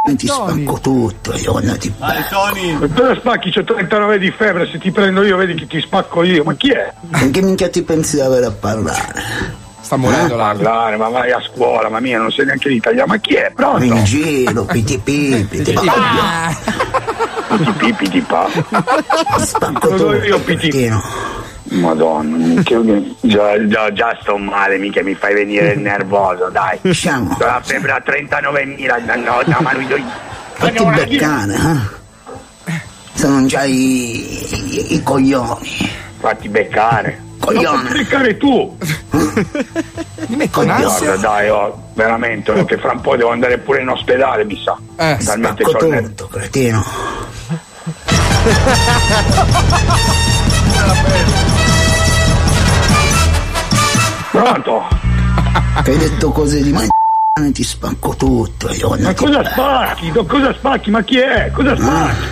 Ti 0.00 0.26
spacco 0.26 0.78
tutto, 0.80 1.36
Iona, 1.36 1.76
ti 1.76 1.92
Tony! 2.30 2.78
Dove 2.88 3.16
spacchi? 3.16 3.50
C'ho 3.50 3.64
39 3.64 4.18
di 4.18 4.30
febbre, 4.30 4.66
se 4.70 4.78
ti 4.78 4.90
prendo 4.90 5.22
io 5.22 5.36
vedi 5.36 5.54
che 5.54 5.66
ti 5.66 5.80
spacco 5.80 6.22
io, 6.22 6.44
ma 6.44 6.54
chi 6.54 6.70
è? 6.70 6.92
Con 7.10 7.30
che 7.30 7.42
minchia 7.42 7.68
ti 7.68 7.82
pensi 7.82 8.16
di 8.16 8.22
avere 8.22 8.46
a 8.46 8.50
parlare? 8.52 9.56
Sta 9.80 9.96
morendo 9.96 10.36
là. 10.36 10.46
Parlare, 10.46 10.96
ma 10.96 11.08
vai 11.08 11.32
a 11.32 11.40
scuola, 11.40 11.88
ma 11.88 11.98
mia, 12.00 12.18
non 12.18 12.30
sei 12.30 12.46
neanche 12.46 12.68
l'italiano, 12.68 13.08
ma 13.08 13.16
chi 13.18 13.34
è? 13.34 13.52
Pronto? 13.54 13.84
In 13.84 14.04
giro, 14.04 14.64
piti 14.64 14.98
pipi, 14.98 15.62
ti 15.62 15.72
coglione. 15.72 16.56
Piti 17.48 17.72
pipi 17.72 18.08
di 18.08 18.20
pa. 18.20 18.48
Spacco 19.38 19.88
Lo 19.90 19.96
tutto, 19.96 20.24
io, 20.24 20.38
piti. 20.40 20.90
Madonna, 21.70 22.62
già, 22.62 23.66
già, 23.66 23.92
già 23.92 24.18
sto 24.20 24.36
male, 24.38 24.78
mica 24.78 25.02
mi 25.02 25.14
fai 25.14 25.34
venire 25.34 25.74
nervoso, 25.76 26.48
dai. 26.50 26.78
Sciamo. 26.92 27.36
Ho 27.38 27.44
la 27.44 27.60
febbre 27.62 27.92
a 27.92 28.02
39.000, 28.04 29.22
no, 29.22 29.42
no, 29.44 29.58
ma 29.60 29.74
lui 29.74 29.86
do- 29.86 29.96
Fatti 30.54 30.84
beccare, 30.84 31.54
eh? 31.54 31.96
Se 33.14 33.28
non 33.28 33.46
c'hai 33.48 33.72
i, 33.72 34.94
i 34.94 35.02
coglioni. 35.02 35.90
Fatti 36.18 36.48
beccare. 36.48 37.22
Coglione. 37.40 37.82
Fatti 37.88 37.98
beccare 37.98 38.36
tu. 38.36 38.76
Mi 39.10 40.36
metto 40.36 40.62
in 40.62 40.70
ansia. 40.70 41.06
Guarda, 41.06 41.16
dai, 41.28 41.48
oh, 41.50 41.90
veramente, 41.94 42.50
oh, 42.52 42.64
che 42.64 42.78
fra 42.78 42.92
un 42.92 43.00
po' 43.00 43.16
devo 43.16 43.30
andare 43.30 43.58
pure 43.58 43.82
in 43.82 43.88
ospedale, 43.88 44.44
mi 44.44 44.60
sa. 44.62 44.76
Eh, 44.96 45.16
Talmente 45.24 45.64
Spacco 45.64 45.86
nervo. 45.86 46.08
tutto, 46.08 46.26
cretino. 46.28 46.84
Pronto? 54.30 54.88
Che 55.82 55.90
hai 55.90 55.96
detto 55.98 56.30
cose 56.30 56.62
di 56.62 56.72
ma... 56.72 56.82
Ti 57.52 57.62
spacco 57.62 58.16
tutto, 58.16 58.68
Iona, 58.72 59.08
Ma 59.08 59.14
cosa 59.14 59.38
becco. 59.38 59.50
spacchi? 59.50 60.10
Cosa 60.26 60.52
spacchi? 60.54 60.90
Ma 60.90 61.02
chi 61.02 61.18
è? 61.18 61.50
Cosa 61.52 61.76
spacchi? 61.76 62.26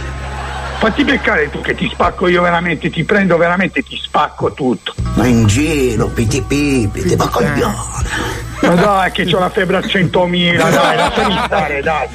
Fatti 0.78 1.04
beccare 1.04 1.48
tu 1.48 1.60
che 1.60 1.74
ti 1.76 1.88
spacco 1.90 2.26
io 2.26 2.42
veramente, 2.42 2.90
ti 2.90 3.04
prendo 3.04 3.36
veramente, 3.36 3.82
ti 3.82 3.96
spacco 3.96 4.52
tutto. 4.52 4.94
Ma 5.14 5.26
in 5.26 5.46
giro, 5.46 6.08
piti 6.08 6.42
pipi, 6.42 7.02
ti 7.02 7.14
ma 7.14 7.28
coglione. 7.28 7.74
Ma 8.62 8.74
dai, 8.74 9.12
che 9.12 9.24
c'ho 9.26 9.38
la 9.38 9.48
febbre 9.48 9.76
a 9.76 9.80
100.000, 9.80 10.56
dai, 10.56 10.96
lasciami 10.96 11.40
stare, 11.46 11.82
dai. 11.82 12.08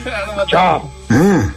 Ciao. 0.47 0.91
Eh? 1.07 1.49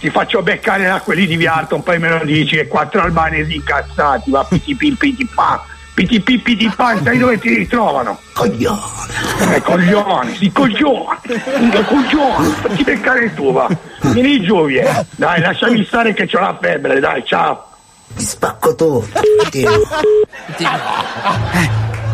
Ti 0.00 0.10
faccio 0.10 0.42
beccare 0.42 0.86
da 0.86 1.00
quelli 1.00 1.26
di 1.26 1.36
Vialton, 1.36 1.82
poi 1.82 1.98
me 1.98 2.18
lo 2.18 2.24
dici 2.24 2.56
che 2.56 2.66
quattro 2.66 3.02
albanesi 3.02 3.56
incazzati, 3.56 4.30
va 4.30 4.42
piti 4.44 4.74
pipi 4.74 5.14
di 5.14 5.28
pa. 5.32 5.62
Piti 5.98 6.20
pipi 6.20 6.54
di 6.54 6.70
pa, 6.76 6.96
sai 7.02 7.18
dove 7.18 7.40
ti 7.40 7.52
ritrovano? 7.52 8.20
Coglione. 8.32 8.78
Eh, 9.56 9.60
coglione, 9.62 10.32
sì, 10.36 10.52
coglione, 10.52 11.18
coglione, 11.88 12.48
fatti 12.50 12.84
beccare 12.84 13.34
tu, 13.34 13.52
va. 13.52 13.68
Vieni 14.02 14.40
giù, 14.42 14.66
via. 14.66 15.04
Dai, 15.16 15.40
lasciami 15.40 15.84
stare 15.84 16.14
che 16.14 16.28
c'ho 16.28 16.38
la 16.38 16.56
febbre, 16.60 17.00
dai, 17.00 17.24
ciao. 17.26 17.70
Ti 18.14 18.24
spacco 18.24 18.76
tutto, 18.76 19.08
cretino. 19.40 19.72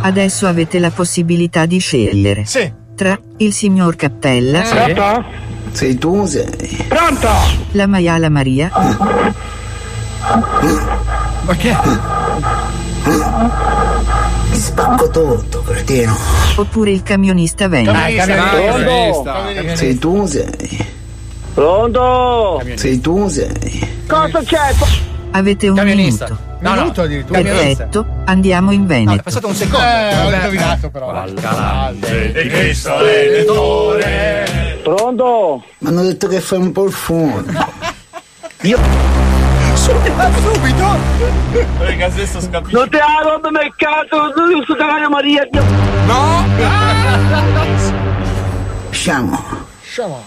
Adesso 0.00 0.46
avete 0.46 0.78
la 0.78 0.90
possibilità 0.90 1.66
di 1.66 1.76
scegliere. 1.76 2.46
Sì. 2.46 2.72
Tra 2.94 3.18
il 3.36 3.52
signor 3.52 3.96
Cappella, 3.96 4.62
Pronto? 4.62 5.24
Sei 5.72 5.98
tu, 5.98 6.24
sei? 6.24 6.86
Pronto? 6.88 7.28
la 7.72 7.86
maiala 7.86 8.30
Maria 8.30 8.70
Ma 11.44 11.54
che? 11.56 11.76
Ti 14.50 14.56
spacco 14.58 15.10
tutto, 15.10 15.62
cretino. 15.62 16.16
oppure 16.56 16.90
il 16.90 17.02
camionista 17.02 17.68
Venga. 17.68 17.92
Pronto? 17.92 19.76
Sei 19.76 19.98
tu, 19.98 20.24
sei? 20.26 20.86
Pronto? 21.52 22.62
Sei 22.76 23.00
tu, 23.00 23.28
sei? 23.28 24.04
Cosa 24.08 24.40
c'è? 24.42 24.74
Avete 25.32 25.68
un 25.68 25.74
Camionista. 25.76 26.24
minuto. 26.26 26.42
No, 26.60 26.70
no. 26.74 26.80
Minuto 26.80 27.02
addirittura. 27.02 27.42
Perfetto, 27.42 28.06
andiamo 28.24 28.70
in 28.70 28.86
Veneto. 28.86 29.22
passato 29.22 29.48
un 29.48 29.54
secondo. 29.54 29.84
Eh, 29.84 30.16
ho 30.20 30.30
indovinato 30.32 30.88
però. 30.90 31.24
Di 31.26 32.48
Cristo 32.48 33.02
Redentore. 33.02 34.78
Pronto? 34.82 35.62
Mi 35.78 35.88
hanno 35.88 36.02
detto 36.02 36.26
che 36.28 36.40
fai 36.40 36.58
un 36.58 36.72
po' 36.72 36.84
il 36.86 36.92
fumo. 36.92 37.42
subito. 39.84 40.96
Perché 41.78 42.04
adesso 42.04 42.40
scappi. 42.40 42.72
Non 42.72 42.88
ha 42.92 43.22
rotto 43.22 43.50
nel 43.50 43.72
cazzo, 43.76 44.32
non 44.34 44.62
sto 44.62 44.74
cagando 44.74 45.10
Maria. 45.10 45.46
No! 46.06 46.44
Sciamo. 48.90 49.42
Sciamo. 49.82 50.24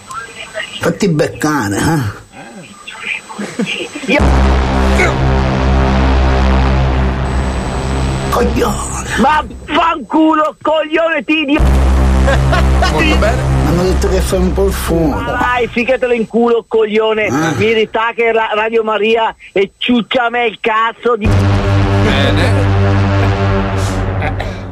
Fatti 0.80 1.08
beccare, 1.08 1.76
eh? 1.76 2.26
Coglione. 8.30 9.16
Ma 9.18 9.44
fanculo, 9.64 10.56
coglione 10.62 11.24
ti 11.24 11.44
di... 11.44 11.58
Molto 12.92 13.16
bene. 13.16 13.57
Hanno 13.68 13.82
detto 13.82 14.08
che 14.08 14.20
fai 14.20 14.38
un 14.38 14.52
po' 14.54 14.66
il 14.66 14.72
fumo. 14.72 15.20
Dai, 15.22 15.68
figatelo 15.68 16.12
in 16.14 16.26
culo, 16.26 16.64
coglione. 16.66 17.26
Ah. 17.26 17.52
Mi 17.56 17.72
rità 17.74 18.12
che 18.14 18.32
ra- 18.32 18.50
Radio 18.54 18.82
Maria 18.82 19.34
e 19.52 19.72
ciuccia 19.76 20.24
a 20.24 20.30
me 20.30 20.46
il 20.46 20.58
cazzo 20.60 21.16
di... 21.16 21.26
Bene. 21.26 22.76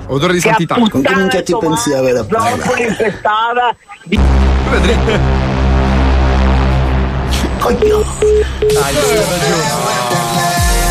Odore 0.08 0.32
di 0.34 0.40
Che 0.40 0.48
santità. 0.48 0.74
a 0.76 0.88
Con 0.88 1.02
che 1.02 1.14
minchia 1.14 1.42
ti 1.42 1.54
pensi 1.58 1.90
di 1.90 1.94
avere 1.96 2.18
a 2.20 2.24
Troppo 2.24 2.44
parlare? 2.56 2.82
infestata 2.86 3.76
di... 4.04 4.18
Coglione. 7.58 8.04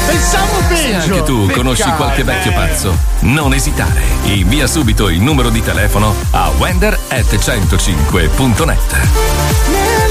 Pensavo 0.05 0.61
peggio. 0.67 1.13
Anche 1.13 1.23
tu 1.23 1.49
conosci 1.51 1.81
Beccare. 1.83 1.95
qualche 1.97 2.23
vecchio 2.23 2.51
pazzo? 2.53 2.97
Non 3.21 3.53
esitare. 3.53 4.01
Invia 4.23 4.67
subito 4.67 5.09
il 5.09 5.21
numero 5.21 5.49
di 5.49 5.61
telefono 5.63 6.13
a 6.31 6.49
wender 6.57 6.97
at 7.09 7.35
105.net. 7.35 10.03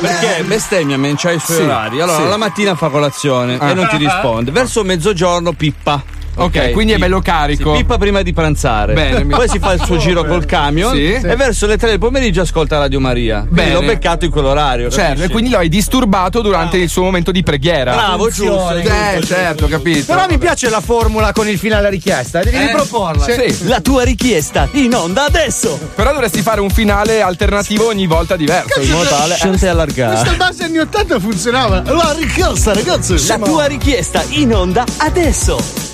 Perché 0.00 0.42
bestemmia 0.44 0.96
c'ha 1.16 1.30
i 1.32 1.40
suoi 1.40 1.56
Sì, 1.56 1.62
orari. 1.62 2.00
Allora, 2.00 2.22
sì. 2.24 2.28
la 2.28 2.36
mattina 2.36 2.74
fa 2.74 2.88
colazione 2.88 3.58
Ah. 3.58 3.70
e 3.70 3.74
non 3.74 3.88
ti 3.88 3.96
risponde. 4.02 4.50
Verso 4.50 4.82
mezzogiorno 4.84 5.52
pippa. 5.52 6.02
Ok, 6.44 6.72
quindi 6.72 6.92
è 6.92 6.98
bello 6.98 7.20
carico. 7.20 7.72
Si 7.74 7.80
pippa 7.82 7.98
prima 7.98 8.22
di 8.22 8.32
pranzare. 8.32 8.94
Bene, 8.94 9.24
mi- 9.24 9.34
Poi 9.34 9.48
si 9.48 9.58
fa 9.58 9.72
il 9.72 9.82
suo 9.84 9.96
giro 9.98 10.24
col 10.24 10.44
camion 10.46 10.94
Sì. 10.94 11.12
e 11.12 11.36
verso 11.36 11.66
le 11.66 11.76
3 11.76 11.88
del 11.90 11.98
pomeriggio 11.98 12.42
ascolta 12.42 12.78
Radio 12.78 13.00
Maria. 13.00 13.40
Quindi 13.40 13.54
Bene. 13.54 13.72
l'ho 13.72 13.82
beccato 13.82 14.24
in 14.24 14.30
quell'orario. 14.30 14.88
Certo, 14.90 15.02
capisci? 15.06 15.24
e 15.26 15.30
quindi 15.30 15.50
lo 15.50 15.58
hai 15.58 15.68
disturbato 15.68 16.40
durante 16.40 16.76
il 16.76 16.88
suo 16.88 17.02
momento 17.02 17.30
di 17.32 17.42
preghiera. 17.42 17.92
Bravo, 17.92 18.30
giusto, 18.30 18.70
Eh, 18.76 18.82
giusto, 18.82 19.34
certo, 19.34 19.66
capito. 19.68 20.12
Però 20.14 20.26
mi 20.28 20.38
piace 20.38 20.68
la 20.70 20.80
formula 20.80 21.32
con 21.32 21.48
il 21.48 21.58
finale 21.58 21.90
richiesta. 21.90 22.40
Devi 22.42 22.56
Eh, 22.56 22.66
riproporla. 22.66 23.24
sì. 23.24 23.66
La 23.66 23.80
tua 23.80 24.02
richiesta 24.04 24.68
in 24.72 24.94
onda 24.94 25.24
adesso. 25.24 25.78
Però 25.94 26.12
dovresti 26.12 26.40
fare 26.42 26.60
un 26.60 26.70
finale 26.70 27.20
alternativo 27.20 27.86
ogni 27.88 28.06
volta 28.06 28.36
diverso, 28.36 28.80
in 28.80 28.90
modo 28.90 29.08
tale. 29.08 29.34
Scelte 29.34 29.68
allargare. 29.68 30.14
Questa 30.20 30.36
base 30.36 30.64
anni 30.64 30.78
80 30.78 31.18
funzionava. 31.18 31.82
La 31.86 32.14
richiesta, 32.16 32.72
ragazzi. 32.72 33.26
La 33.26 33.38
tua 33.38 33.66
richiesta 33.66 34.22
in 34.30 34.54
onda 34.54 34.84
adesso. 34.98 35.87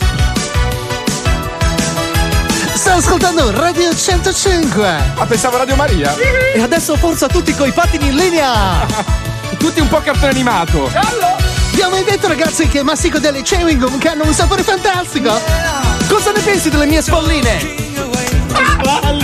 Sto 2.84 2.92
ascoltando 2.92 3.50
Radio 3.50 3.96
105. 3.96 4.86
Ah, 5.16 5.24
pensavo 5.24 5.56
Radio 5.56 5.74
Maria. 5.74 6.14
E 6.54 6.60
adesso 6.60 6.96
forza 6.96 7.28
tutti 7.28 7.54
coi 7.54 7.72
pattini 7.72 8.08
in 8.08 8.14
linea. 8.14 8.84
Tutti 9.56 9.80
un 9.80 9.88
po' 9.88 10.02
cartone 10.02 10.32
animato. 10.32 10.90
Vi 11.70 11.80
ho 11.80 11.88
mai 11.88 12.04
detto, 12.04 12.28
ragazzi, 12.28 12.68
che 12.68 12.82
mastico 12.82 13.18
delle 13.18 13.40
chewing 13.40 13.80
gum 13.80 13.96
che 13.96 14.08
hanno 14.08 14.26
un 14.26 14.34
sapore 14.34 14.62
fantastico? 14.62 15.32
Cosa 16.06 16.32
ne 16.32 16.40
pensi 16.40 16.68
delle 16.68 16.84
mie 16.84 17.00
spalline? 17.00 17.52
I 17.52 18.82
don't 18.82 19.22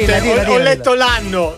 inquietante. 0.00 0.20
Dilla, 0.20 0.42
dilla, 0.42 0.50
ho, 0.50 0.54
ho 0.54 0.58
letto 0.58 0.94
l'anno 0.94 1.56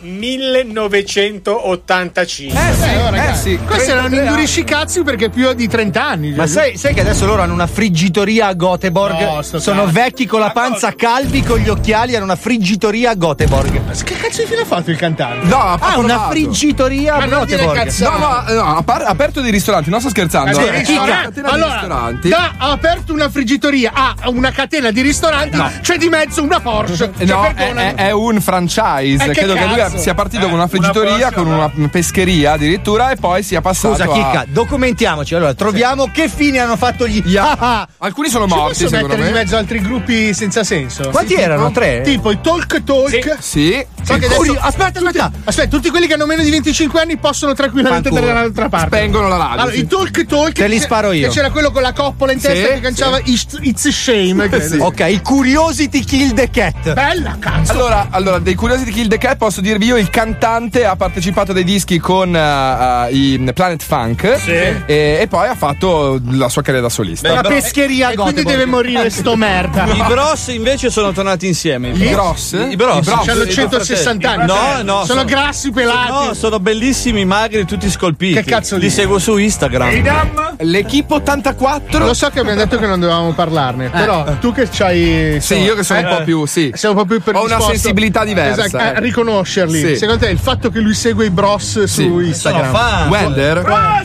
1985. 0.92 2.58
Eh, 2.60 3.10
ragazzi, 3.10 3.50
sì, 3.50 3.58
questi 3.64 3.90
erano 3.90 4.08
33 4.08 4.24
induricicazzi 4.28 5.02
perché 5.02 5.30
più 5.30 5.52
di 5.54 5.66
30 5.68 6.04
anni. 6.04 6.32
Ma 6.34 6.46
sai, 6.46 6.76
sai 6.76 6.94
che 6.94 7.00
adesso 7.00 7.24
loro 7.26 7.42
hanno 7.42 7.54
una 7.54 7.66
friggitoria 7.66 8.48
a 8.48 8.52
Göteborg? 8.54 9.20
No, 9.20 9.42
Sono 9.42 9.82
cazzo. 9.84 9.92
vecchi 9.92 10.26
con 10.26 10.40
la 10.40 10.50
panza 10.50 10.92
calvi, 10.94 11.42
con 11.42 11.58
gli 11.58 11.68
occhiali, 11.68 12.14
hanno 12.14 12.24
una 12.24 12.36
friggitoria 12.36 13.10
a 13.10 13.14
Göteborg. 13.14 14.02
Che 14.02 14.14
cazzo 14.16 14.42
di 14.42 14.48
fine 14.48 14.60
ha 14.62 14.66
fatto 14.66 14.90
il 14.90 14.96
cantante? 14.96 15.46
No, 15.46 15.56
ha 15.56 15.78
Ah, 15.80 15.98
una 15.98 16.28
friggitoria 16.28 17.14
a 17.14 17.26
Ma 17.26 17.44
Göteborg. 17.44 17.98
No, 18.00 18.10
no, 18.18 18.54
no, 18.54 18.76
ha 18.76 18.82
par- 18.82 19.04
aperto 19.06 19.40
dei 19.40 19.50
ristoranti, 19.50 19.90
non 19.90 20.00
sto 20.00 20.10
scherzando. 20.10 20.52
Sì, 20.52 20.60
Eh, 20.60 20.94
allora, 20.96 21.30
ristoranti. 21.70 22.28
da 22.28 22.52
ha 22.58 22.70
aperto 22.70 23.12
una 23.12 23.28
friggitoria 23.30 23.92
a 23.94 24.14
una 24.26 24.50
catena 24.50 24.90
di 24.90 25.00
ristoranti, 25.00 25.58
c'è 25.80 25.96
di 25.96 26.08
mezzo 26.08 26.42
una 26.42 26.60
Porsche. 26.60 27.10
Eh, 27.18 27.26
Cioè, 27.26 27.36
No, 27.36 27.44
è, 27.54 27.72
è- 27.74 27.94
è 27.94 28.10
un 28.12 28.40
franchise. 28.40 29.22
Eh, 29.24 29.26
che 29.28 29.32
Credo 29.32 29.54
che 29.54 29.64
lui 29.66 29.76
cazzo? 29.76 29.98
sia 29.98 30.14
partito 30.14 30.44
Eh, 30.46 30.48
con 30.48 30.54
una 30.58 30.66
friggitoria, 30.68 30.81
una 30.90 31.32
con 31.32 31.46
una 31.46 31.70
pescheria 31.90 32.52
addirittura, 32.52 33.10
e 33.10 33.16
poi 33.16 33.42
sia 33.42 33.60
passato. 33.60 33.94
Scusa, 33.94 34.04
a- 34.10 34.12
Chicca, 34.12 34.44
documentiamoci. 34.48 35.34
Allora, 35.34 35.54
troviamo 35.54 36.10
che 36.12 36.28
fine 36.28 36.58
hanno 36.58 36.76
fatto 36.76 37.06
gli. 37.06 37.36
Ah, 37.36 37.56
ah. 37.58 37.88
Alcuni 37.98 38.28
sono 38.28 38.46
Ci 38.48 38.54
morti, 38.54 38.72
posso 38.74 38.88
secondo 38.88 39.06
mettere 39.08 39.26
di 39.28 39.32
me. 39.32 39.38
mezzo 39.40 39.56
altri 39.56 39.80
gruppi 39.80 40.34
senza 40.34 40.64
senso? 40.64 41.08
Quanti 41.10 41.34
Sì, 41.34 41.40
erano? 41.40 41.68
tipo- 41.68 41.80
Tre? 41.80 42.00
Tipo 42.02 42.30
i 42.30 42.40
Talk 42.40 42.82
Talk. 42.84 43.36
Sì. 43.40 43.84
So 44.02 44.14
adesso- 44.14 44.56
aspetta, 44.58 44.98
aspetta. 44.98 45.30
Aspetta, 45.44 45.68
tutti 45.68 45.90
quelli 45.90 46.06
che 46.06 46.14
hanno 46.14 46.26
meno 46.26 46.42
di 46.42 46.50
25 46.50 47.00
anni 47.00 47.16
possono 47.18 47.54
tranquillamente 47.54 48.08
Fanculo. 48.08 48.20
andare 48.30 48.38
dall'altra 48.48 48.68
parte. 48.68 48.96
Spengono 48.96 49.28
la 49.28 49.36
radio, 49.36 49.60
Allora, 49.60 49.70
sì. 49.74 49.80
i 49.80 49.86
Talk 49.86 50.26
Talk. 50.26 50.52
Te 50.52 50.66
li 50.68 50.78
sparo 50.80 51.12
io. 51.12 51.28
Che 51.28 51.34
c'era 51.34 51.50
quello 51.50 51.70
con 51.70 51.82
la 51.82 51.92
coppola 51.92 52.32
in 52.32 52.40
testa 52.40 52.66
Sì, 52.66 52.72
che 52.74 52.80
cantava 52.80 53.20
sì. 53.24 53.32
It's, 53.62 53.84
a 53.86 53.90
Shame. 53.92 54.50
Ok, 54.80 55.00
i 55.08 55.20
Curiosity 55.22 56.04
Kill 56.04 56.32
the 56.34 56.50
Cat. 56.50 56.92
Bella 56.92 57.36
cazzo. 57.38 57.72
Allora, 57.72 58.08
allora, 58.10 58.38
dei 58.38 58.54
Curiosity 58.54 58.90
Kill 58.90 59.08
the 59.08 59.18
Cat 59.18 59.36
posso 59.36 59.60
dirvi 59.60 59.86
io, 59.86 59.96
il 59.96 60.10
cantante 60.10 60.71
ha 60.74 60.96
partecipato 60.96 61.50
a 61.50 61.54
dei 61.54 61.64
dischi 61.64 61.98
con 61.98 62.34
eh, 62.34 63.06
eh, 63.08 63.14
i 63.14 63.50
Planet 63.54 63.82
Funk 63.82 64.24
e, 64.46 64.84
e 65.20 65.26
poi 65.28 65.48
ha 65.48 65.54
fatto 65.54 66.18
la 66.30 66.48
sua 66.48 66.62
carriera 66.62 66.86
da 66.86 66.92
solista. 66.92 67.30
Una 67.30 67.42
pescheria 67.42 68.08
a 68.08 68.12
E 68.12 68.16
quindi 68.16 68.42
deve 68.42 68.64
morire 68.64 69.10
sto 69.10 69.36
merda. 69.36 69.84
I 69.84 70.02
Bros 70.06 70.48
invece 70.48 70.90
sono 70.90 71.12
tornati 71.12 71.46
insieme. 71.46 71.90
I 71.90 72.08
Gross? 72.08 72.52
I 72.52 72.76
Bros. 72.76 72.98
I 72.98 73.10
Bros. 73.10 73.26
C'hanno 73.26 73.42
i 73.42 73.44
due 73.44 73.50
160 73.52 74.30
anni. 74.30 74.46
No, 74.46 74.82
no. 74.82 75.04
Sono 75.04 75.24
grassi, 75.24 75.70
pelati. 75.70 76.10
No, 76.10 76.34
sono 76.34 76.58
bellissimi, 76.58 77.24
magri, 77.24 77.64
tutti 77.64 77.90
scolpiti. 77.90 78.34
Che 78.34 78.44
cazzo 78.44 78.76
Li 78.76 78.90
seguo 78.90 79.18
su 79.18 79.36
Instagram. 79.36 80.56
L'Equipe 80.60 81.14
84. 81.14 82.04
Lo 82.04 82.14
so 82.14 82.28
che 82.30 82.40
abbiamo 82.40 82.58
detto 82.58 82.78
che 82.78 82.86
non 82.86 82.98
dovevamo 83.00 83.32
parlarne, 83.32 83.90
però 83.90 84.24
tu 84.40 84.52
che 84.52 84.68
c'hai. 84.70 85.38
Sì, 85.40 85.56
io 85.56 85.74
che 85.74 85.82
sono 85.82 86.00
un 86.00 86.16
po' 86.16 86.22
più, 86.24 86.46
sì. 86.46 86.70
Sei 86.74 86.90
un 86.90 86.96
po' 86.96 87.04
più 87.04 87.16
Ho 87.16 87.30
una 87.30 87.32
predisposto- 87.40 87.70
sensibilità 87.70 88.24
diversa, 88.24 88.64
Esatto, 88.64 88.82
a 88.82 88.88
ecco. 88.90 89.00
riconoscerli. 89.00 89.78
Sì. 89.80 89.96
Secondo 89.96 90.24
te 90.24 90.30
il 90.30 90.38
fatto 90.38 90.61
che 90.70 90.80
lui 90.80 90.94
segue 90.94 91.26
i 91.26 91.30
bros 91.30 91.84
su 91.84 92.18
Instagram? 92.20 92.64
Sono 92.64 92.76
fan. 92.76 93.08
Wender? 93.08 93.66
Ma- 93.66 94.04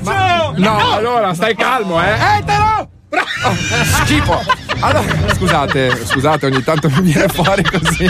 No, 0.55 0.91
allora 0.93 1.33
stai 1.33 1.55
calmo, 1.55 2.01
eh. 2.03 2.13
Etero! 2.39 2.89
Oh, 3.43 3.53
schifo. 4.03 4.41
Allora, 4.79 5.03
scusate, 5.33 6.05
scusate, 6.05 6.45
ogni 6.47 6.63
tanto 6.63 6.89
mi 6.89 7.01
viene 7.01 7.27
fuori 7.29 7.63
così. 7.63 8.09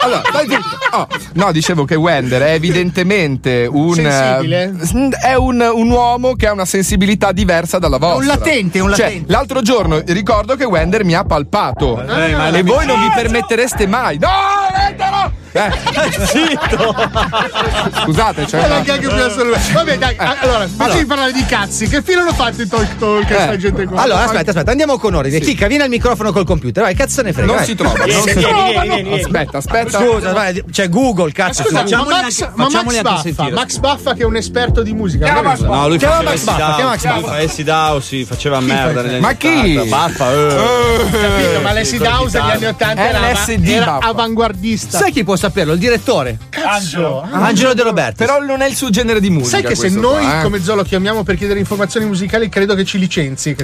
Allora, 0.00 0.22
zitto. 0.40 0.78
Oh, 0.92 1.06
no, 1.34 1.50
dicevo 1.52 1.84
che 1.84 1.94
Wender 1.94 2.42
è 2.42 2.52
evidentemente 2.52 3.66
un. 3.70 3.94
Sensibile? 3.94 4.74
eh, 4.80 5.08
È 5.28 5.34
un, 5.34 5.60
un 5.72 5.90
uomo 5.90 6.34
che 6.34 6.46
ha 6.46 6.52
una 6.52 6.66
sensibilità 6.66 7.32
diversa 7.32 7.78
dalla 7.78 7.98
vostra. 7.98 8.18
Un 8.18 8.26
latente, 8.26 8.80
un 8.80 8.90
Cioè, 8.94 9.04
latente. 9.06 9.32
l'altro 9.32 9.62
giorno 9.62 10.02
ricordo 10.04 10.56
che 10.56 10.64
Wender 10.64 11.04
mi 11.04 11.14
ha 11.14 11.24
palpato. 11.24 12.00
Eh, 12.02 12.34
ma 12.34 12.48
e 12.48 12.50
le- 12.50 12.62
voi 12.62 12.86
non 12.86 13.00
vi 13.00 13.10
permettereste 13.14 13.86
mai. 13.86 14.18
No, 14.18 14.28
Etero! 14.88 15.42
Eh. 15.56 15.70
Scusate, 18.02 18.46
cioè. 18.46 18.60
Guarda 18.60 18.80
che 18.82 18.90
anche 18.92 19.08
più 19.08 19.22
assoluto. 19.22 19.58
Vabbè, 19.72 19.98
dai, 19.98 20.14
allora, 20.18 20.64
invece 20.64 20.82
Allora. 20.82 20.98
di 20.98 21.04
parlare 21.06 21.32
di 21.32 21.44
cazzi, 21.46 21.88
che 21.88 22.02
fine 22.02 22.20
hanno 22.20 22.32
fatto 22.32 22.60
i 22.62 22.68
talk 22.68 22.96
talk 22.98 23.30
Eh. 23.30 23.34
sta 23.34 23.56
gente 23.56 23.84
qua? 23.86 24.02
Allora, 24.02 24.24
aspetta, 24.24 24.50
aspetta, 24.50 24.70
andiamo 24.72 24.98
con 24.98 25.14
ordine. 25.14 25.38
Chicca, 25.40 25.66
vieni 25.68 25.84
al 25.84 25.88
microfono 25.88 26.32
col 26.32 26.44
computer. 26.44 26.82
Vai, 26.82 26.94
cazzo 26.94 27.22
ne 27.22 27.32
frega. 27.32 27.46
Non 27.46 27.56
vai. 27.56 27.64
si 27.64 27.74
trova, 27.74 28.04
non 28.04 28.22
si 28.22 28.34
trova. 28.34 28.64
Aspetta, 29.14 29.58
aspetta. 29.58 29.98
Scusa, 30.00 30.32
vai, 30.32 30.64
c'è 30.70 30.88
Google, 30.88 31.32
cazzo. 31.32 31.62
Scusa, 31.62 31.74
ma 31.74 31.80
Facciamoli 31.80 32.20
Max, 32.20 32.40
anche- 32.42 32.52
ma 32.56 32.68
Max 32.70 33.00
Baffa, 33.02 33.20
sentire. 33.22 33.50
Max 33.52 33.76
Baffa 33.78 34.14
che 34.14 34.22
è 34.22 34.24
un 34.24 34.36
esperto 34.36 34.82
di 34.82 34.92
musica. 34.92 35.24
Chiama 35.26 35.54
non 35.54 35.62
è- 35.64 35.68
No, 35.68 35.88
lui 35.88 35.98
Chiama 35.98 36.22
Max 36.22 36.42
Baffa, 36.42 36.74
chiama 36.74 36.90
Max 36.90 37.00
faceva 37.02 37.20
Baffa. 37.20 37.40
il 37.42 37.50
Sidao, 37.50 38.00
si 38.00 38.24
faceva 38.24 38.60
merda 38.60 39.02
Ma 39.20 39.32
chi? 39.34 39.76
80. 39.76 39.84
Baffa, 39.84 40.32
eh. 40.32 41.06
Capito, 41.10 41.60
ma 41.62 41.72
l'Acid 41.72 42.02
House 42.02 42.38
negli 42.40 42.50
anni 42.50 42.64
80 42.66 43.08
era, 43.08 43.20
Baffa. 43.84 44.08
avanguardista. 44.08 44.98
Sai 44.98 45.12
chi 45.12 45.22
può 45.24 45.36
saperlo? 45.44 45.72
Il 45.74 45.78
direttore. 45.78 46.38
Angelo. 46.64 47.26
Angelo 47.30 47.74
De 47.74 47.82
Roberto. 47.82 48.24
Però 48.24 48.40
non 48.40 48.62
è 48.62 48.66
il 48.66 48.74
suo 48.74 48.90
genere 48.90 49.20
di 49.20 49.30
musica. 49.30 49.58
Sai 49.58 49.62
che 49.62 49.74
se 49.74 49.90
noi 49.90 50.24
qua, 50.24 50.40
eh. 50.40 50.42
come 50.42 50.62
Zoo 50.62 50.74
lo 50.74 50.82
chiamiamo 50.82 51.22
per 51.22 51.36
chiedere 51.36 51.58
informazioni 51.58 52.06
musicali, 52.06 52.48
credo 52.48 52.74
che 52.74 52.84
ci 52.84 52.98
licenzi. 52.98 53.54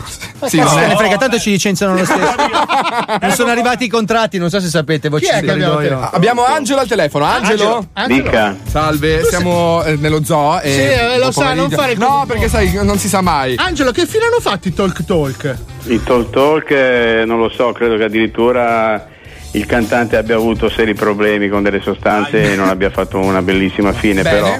Sì, 0.44 0.58
no. 0.58 0.74
ne 0.74 0.94
frega, 0.96 1.16
tanto 1.16 1.38
ci 1.38 1.50
licenziano 1.50 1.94
lo 1.94 2.04
stesso. 2.04 2.34
non 3.20 3.30
sono 3.32 3.50
arrivati 3.50 3.84
i 3.84 3.88
contratti, 3.88 4.38
non 4.38 4.50
so 4.50 4.60
se 4.60 4.68
sapete. 4.68 5.08
Voi 5.08 5.20
Chi 5.20 5.26
ci 5.26 5.32
è 5.32 5.40
che 5.40 5.50
abbiamo? 5.50 6.10
Abbiamo 6.10 6.44
Angelo 6.44 6.80
al 6.80 6.86
telefono. 6.86 7.24
Angelo? 7.24 7.88
Angelo. 7.94 8.22
Dica. 8.22 8.56
Salve, 8.68 9.24
siamo 9.24 9.82
eh, 9.84 9.96
nello 9.96 10.22
zoo. 10.24 10.60
E 10.60 10.72
Sì, 10.72 10.80
eh, 10.80 11.18
lo 11.18 11.30
sa, 11.30 11.54
non 11.54 11.70
fare 11.70 11.92
il 11.92 11.98
No, 11.98 12.24
perché 12.26 12.48
sai, 12.48 12.78
non 12.82 12.98
si 12.98 13.08
sa 13.08 13.20
mai. 13.20 13.54
Angelo, 13.56 13.90
che 13.92 14.06
fine 14.06 14.24
hanno 14.24 14.40
fatto 14.40 14.68
i 14.68 14.74
talk 14.74 15.04
talk? 15.04 15.56
Il 15.84 16.02
talk 16.02 16.30
talk, 16.30 16.70
eh, 16.70 17.24
non 17.26 17.38
lo 17.38 17.48
so, 17.48 17.72
credo 17.72 17.96
che 17.96 18.04
addirittura 18.04 19.18
il 19.52 19.66
cantante 19.66 20.16
abbia 20.16 20.36
avuto 20.36 20.68
seri 20.68 20.94
problemi 20.94 21.48
con 21.48 21.62
delle 21.62 21.80
sostanze 21.80 22.52
e 22.52 22.56
non 22.56 22.68
abbia 22.68 22.90
fatto 22.90 23.18
una 23.18 23.42
bellissima 23.42 23.92
fine, 23.92 24.22
Bene. 24.22 24.36
però 24.36 24.56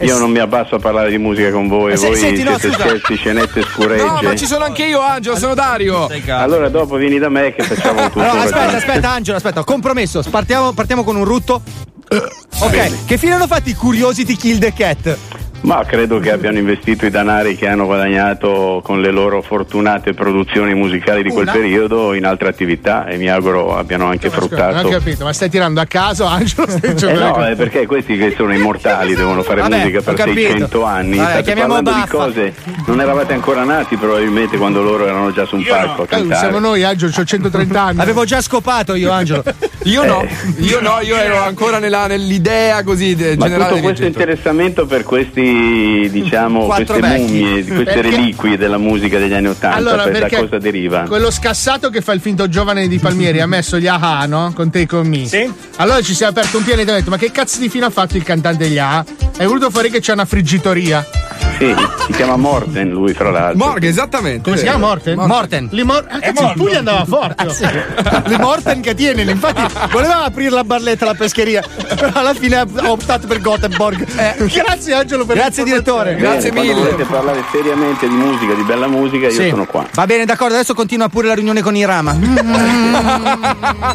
io 0.00 0.18
non 0.18 0.30
mi 0.30 0.38
abbasso 0.38 0.76
a 0.76 0.78
parlare 0.78 1.10
di 1.10 1.18
musica 1.18 1.50
con 1.50 1.66
voi, 1.68 1.92
Eh, 1.92 1.96
se- 1.96 2.06
voi 2.08 2.16
senti, 2.16 2.42
no, 2.42 2.56
siete 2.58 2.74
scusa. 2.76 2.88
scherzi, 2.88 3.16
scenette 3.16 3.60
No, 3.60 3.66
scuregge. 3.66 4.22
ma 4.22 4.36
ci 4.36 4.46
sono 4.46 4.64
anche 4.64 4.84
io, 4.84 5.00
Angelo, 5.00 5.36
sono 5.36 5.54
Dario. 5.54 6.08
Allora 6.28 6.68
dopo 6.68 6.96
vieni 6.96 7.18
da 7.18 7.28
me 7.28 7.52
che 7.54 7.62
facciamo 7.62 8.04
tutto. 8.04 8.20
Allora, 8.20 8.38
aspetta, 8.38 8.56
ragionamento. 8.58 8.76
aspetta, 8.90 9.10
Angelo, 9.10 9.36
aspetta. 9.38 9.64
Compromesso. 9.64 10.22
Partiamo, 10.30 10.72
partiamo 10.72 11.02
con 11.04 11.16
un 11.16 11.24
rutto. 11.24 11.62
Ok, 12.60 13.04
che 13.06 13.18
fine 13.18 13.34
hanno 13.34 13.46
fatto 13.46 13.68
i 13.68 13.74
Curiosity 13.74 14.34
Kill 14.36 14.58
the 14.58 14.72
Cat? 14.72 15.16
Ma 15.60 15.84
credo 15.84 16.18
che 16.20 16.30
abbiano 16.30 16.56
investito 16.56 17.04
i 17.04 17.10
danari 17.10 17.56
che 17.56 17.66
hanno 17.68 17.84
guadagnato 17.84 18.80
con 18.82 19.00
le 19.00 19.10
loro 19.10 19.42
fortunate 19.42 20.14
produzioni 20.14 20.72
musicali 20.72 21.22
di 21.22 21.30
quel 21.30 21.42
Una? 21.42 21.52
periodo 21.52 22.14
in 22.14 22.24
altre 22.24 22.48
attività 22.48 23.06
e 23.06 23.16
mi 23.18 23.28
auguro 23.28 23.76
abbiano 23.76 24.06
anche 24.06 24.28
Non 24.28 24.36
ho 24.36 24.40
fruttato. 24.40 24.88
capito, 24.88 25.24
ma 25.24 25.32
stai 25.32 25.50
tirando 25.50 25.80
a 25.80 25.84
caso, 25.84 26.24
Angelo? 26.26 26.68
Stai 26.70 26.94
Eh 27.10 27.12
no, 27.14 27.44
è 27.44 27.54
perché 27.56 27.86
questi 27.86 28.16
che 28.16 28.34
sono 28.36 28.54
immortali 28.54 29.14
devono 29.14 29.42
fare 29.42 29.60
Vabbè, 29.60 29.78
musica 29.78 30.00
per 30.00 30.14
capito. 30.14 30.40
600 30.40 30.84
anni. 30.84 31.16
Vabbè, 31.18 31.30
State 31.42 31.54
parlando 31.54 31.90
di 31.90 31.98
Baffa. 31.98 32.16
cose. 32.16 32.54
Non 32.86 33.00
eravate 33.00 33.32
ancora 33.34 33.64
nati 33.64 33.96
probabilmente 33.96 34.56
quando 34.56 34.80
loro 34.82 35.04
erano 35.06 35.32
già 35.32 35.44
su 35.44 35.56
un 35.56 35.64
palco 35.64 36.02
a 36.02 36.04
Eh, 36.04 36.08
cantare. 36.08 36.40
siamo 36.40 36.58
noi, 36.60 36.82
Angelo, 36.84 37.12
ho 37.14 37.24
130 37.24 37.82
anni. 37.82 38.00
Avevo 38.00 38.24
già 38.24 38.40
scopato 38.40 38.94
io, 38.94 39.10
Angelo. 39.10 39.42
Io 39.84 40.04
no, 40.04 40.22
Eh. 40.22 40.28
io 40.58 40.80
no, 40.80 40.98
io 41.00 41.16
ero 41.16 41.40
ancora 41.40 41.78
nella- 41.78 42.08
nell'idea 42.08 42.82
così 42.82 43.14
de- 43.14 43.36
Ma 43.38 43.44
generale. 43.46 43.70
tutto 43.70 43.82
questo 43.82 44.04
interessamento 44.04 44.84
per 44.86 45.02
questi, 45.02 45.47
diciamo, 46.10 46.66
queste 46.66 47.00
vecchi. 47.00 47.22
mummie, 47.22 47.64
queste 47.64 47.84
Perché- 47.84 48.00
reliquie 48.00 48.56
della 48.56 48.78
musica 48.78 49.18
degli 49.18 49.32
anni 49.32 49.48
Ottanta, 49.48 49.76
Allora, 49.76 50.04
per- 50.04 50.28
da 50.28 50.36
cosa 50.40 50.58
deriva? 50.58 51.02
quello 51.02 51.30
scassato 51.30 51.90
che 51.90 52.00
fa 52.00 52.12
il 52.12 52.20
finto 52.20 52.48
giovane 52.48 52.88
di 52.88 52.98
Palmieri 52.98 53.40
ha 53.40 53.46
messo 53.46 53.78
gli 53.78 53.86
AHA, 53.86 54.26
no? 54.26 54.52
Con 54.54 54.70
te 54.70 54.80
e 54.80 54.86
con 54.86 55.06
me. 55.06 55.26
Sì. 55.26 55.50
Allora 55.76 56.00
ci 56.02 56.14
si 56.14 56.22
è 56.22 56.26
aperto 56.26 56.58
un 56.58 56.64
pianeta 56.64 56.90
e 56.90 56.94
ha 56.94 56.98
detto: 56.98 57.10
Ma 57.10 57.18
che 57.18 57.30
cazzo 57.30 57.58
di 57.60 57.68
fine 57.68 57.86
ha 57.86 57.90
fatto 57.90 58.16
il 58.16 58.22
cantante 58.22 58.64
degli 58.64 58.78
AHA? 58.78 59.04
È 59.36 59.44
voluto 59.44 59.70
fuori 59.70 59.90
che 59.90 60.00
c'è 60.00 60.12
una 60.12 60.24
friggitoria. 60.24 61.04
Sì, 61.58 61.74
si 62.06 62.12
chiama 62.12 62.36
Morten 62.36 62.88
lui 62.90 63.12
fra 63.14 63.30
l'altro. 63.30 63.66
Morgan, 63.66 63.88
esattamente. 63.90 64.42
Come 64.42 64.56
si 64.56 64.62
chiama 64.62 64.86
Morten? 64.86 65.18
Morten. 65.18 65.68
Li 65.72 65.82
Mor- 65.82 66.06
ah, 66.08 66.18
cazzo, 66.20 66.44
il 66.46 66.52
Puglia 66.56 66.78
andava 66.78 67.04
forte. 67.04 67.46
Le 68.26 68.38
Morten 68.38 68.80
che 68.80 68.94
tiene, 68.94 69.22
infatti 69.22 69.62
voleva 69.90 70.24
aprire 70.24 70.50
la 70.50 70.62
barletta 70.64 71.04
alla 71.04 71.14
pescheria, 71.14 71.62
però 71.96 72.10
alla 72.14 72.34
fine 72.34 72.56
ha 72.58 72.66
optato 72.86 73.26
per 73.26 73.40
Gothenburg. 73.40 74.04
Grazie 74.46 74.94
Angelo 74.94 75.24
per 75.24 75.36
Grazie 75.36 75.64
direttore. 75.64 76.14
Bene, 76.14 76.20
Grazie 76.20 76.52
mille. 76.52 76.74
volete 76.74 77.04
parlare 77.04 77.42
seriamente 77.50 78.06
di 78.08 78.14
musica, 78.14 78.54
di 78.54 78.62
bella 78.62 78.86
musica, 78.86 79.26
io 79.26 79.32
Sì. 79.32 79.48
sono 79.48 79.66
qua. 79.66 79.84
Va 79.92 80.06
bene, 80.06 80.24
d'accordo, 80.24 80.54
adesso 80.54 80.74
continua 80.74 81.08
pure 81.08 81.26
la 81.26 81.34
riunione 81.34 81.60
con 81.60 81.74
Irama. 81.74 82.16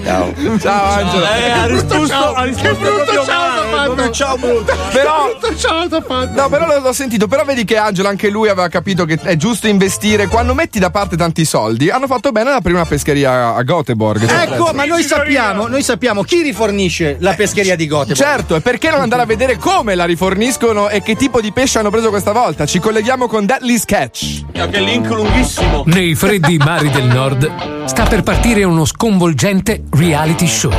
Ciao. 0.04 0.34
Ciao 0.60 0.92
Angelo. 0.92 1.26
Eh, 1.26 1.50
ha 1.52 1.66
risposto, 1.68 2.34
ha 2.34 2.44
risposto 2.44 2.76
brutto 2.76 3.04
proprio 3.04 3.24
ciao 3.26 3.48
male, 3.48 3.62
t'ha 3.62 3.78
fatto. 3.78 3.84
proprio 3.94 4.12
ciao 4.12 4.38
brutto. 4.38 4.76
Però 4.92 5.30
Brutto 5.40 5.56
ciao 5.56 5.88
t'ha 5.88 6.02
fatto. 6.02 6.42
No, 6.42 6.50
però 6.50 6.66
l'ho, 6.68 6.80
l'ho 6.80 6.94
sentito. 6.94 7.28
Però 7.34 7.46
vedi 7.46 7.66
che 7.66 7.78
Angelo, 7.78 8.10
anche 8.10 8.30
lui 8.30 8.48
aveva 8.48 8.68
capito 8.68 9.06
che 9.06 9.18
è 9.20 9.36
giusto 9.36 9.68
investire. 9.68 10.28
Quando 10.28 10.54
metti 10.54 10.78
da 10.78 10.92
parte 10.92 11.18
tanti 11.18 11.46
soldi, 11.46 11.90
hanno 11.90 12.06
fatto 12.06 12.32
bene 12.32 12.52
aprire 12.52 12.76
una 12.78 12.86
pescheria 12.86 13.56
a 13.56 13.64
Göteborg. 13.64 14.30
Ecco, 14.30 14.72
ma 14.72 14.86
noi 14.86 15.02
sappiamo, 15.02 15.66
noi 15.68 15.82
sappiamo 15.82 16.22
chi 16.22 16.44
rifornisce 16.44 17.18
la 17.22 17.34
pescheria 17.34 17.76
di 17.76 17.88
Gothenburg. 17.88 18.20
Certo, 18.20 18.56
e 18.56 18.62
perché 18.62 18.92
non 18.92 19.02
andare 19.02 19.24
a 19.24 19.26
vedere 19.26 19.58
come 19.58 19.96
la 19.96 20.06
riforniscono 20.06 20.90
e 20.90 21.02
che 21.02 21.16
tipo 21.16 21.42
di 21.42 21.52
pesce 21.52 21.80
hanno 21.80 21.90
preso 21.90 22.10
questa 22.10 22.34
volta? 22.34 22.68
Ci 22.68 22.78
colleghiamo 22.78 23.26
con 23.26 23.48
Deadly 23.48 23.80
Sketch. 23.80 24.52
Che 24.52 24.80
link 24.80 25.08
lunghissimo. 25.08 25.86
Nei 25.88 26.14
freddi 26.14 26.58
mari 26.58 26.92
del 26.92 27.06
nord 27.06 27.86
sta 27.86 28.04
per 28.06 28.22
partire 28.22 28.64
uno 28.64 28.86
sconvolgente 28.86 29.82
reality 29.90 30.46
show. 30.46 30.72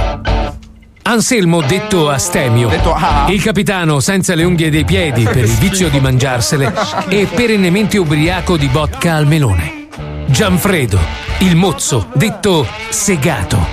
Anselmo, 1.06 1.60
detto 1.60 2.09
Astemio, 2.09 2.68
Detto 2.68 2.94
ah. 2.94 3.26
il 3.28 3.43
capitano 3.43 4.01
senza 4.01 4.35
le 4.35 4.43
unghie 4.43 4.70
dei 4.70 4.85
piedi 4.85 5.24
per 5.24 5.44
il 5.44 5.51
vizio 5.51 5.90
di 5.90 6.01
mangiarsele 6.01 6.72
e 7.09 7.26
perennemente 7.26 7.98
ubriaco 7.98 8.56
di 8.56 8.68
vodka 8.68 9.14
al 9.14 9.26
melone. 9.26 9.89
Gianfredo, 10.24 10.98
il 11.40 11.56
mozzo, 11.56 12.09
detto 12.14 12.66
Segato, 12.89 13.66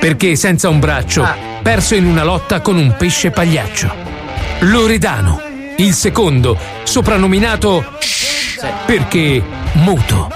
perché 0.00 0.36
senza 0.36 0.70
un 0.70 0.78
braccio, 0.78 1.28
perso 1.62 1.94
in 1.94 2.06
una 2.06 2.24
lotta 2.24 2.62
con 2.62 2.78
un 2.78 2.94
pesce 2.96 3.30
pagliaccio. 3.30 3.94
Loredano, 4.60 5.42
il 5.76 5.92
secondo, 5.92 6.56
soprannominato 6.82 7.84
perché 8.86 9.42
muto. 9.74 10.30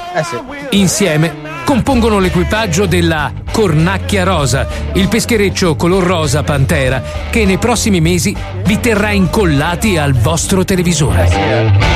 Insieme 0.72 1.51
compongono 1.64 2.18
l'equipaggio 2.18 2.86
della 2.86 3.32
Cornacchia 3.50 4.24
Rosa, 4.24 4.66
il 4.94 5.08
peschereccio 5.08 5.76
color 5.76 6.02
rosa 6.02 6.42
pantera 6.42 7.02
che 7.30 7.44
nei 7.44 7.58
prossimi 7.58 8.00
mesi 8.00 8.34
vi 8.64 8.80
terrà 8.80 9.10
incollati 9.10 9.96
al 9.96 10.12
vostro 10.14 10.64
televisore. 10.64 11.90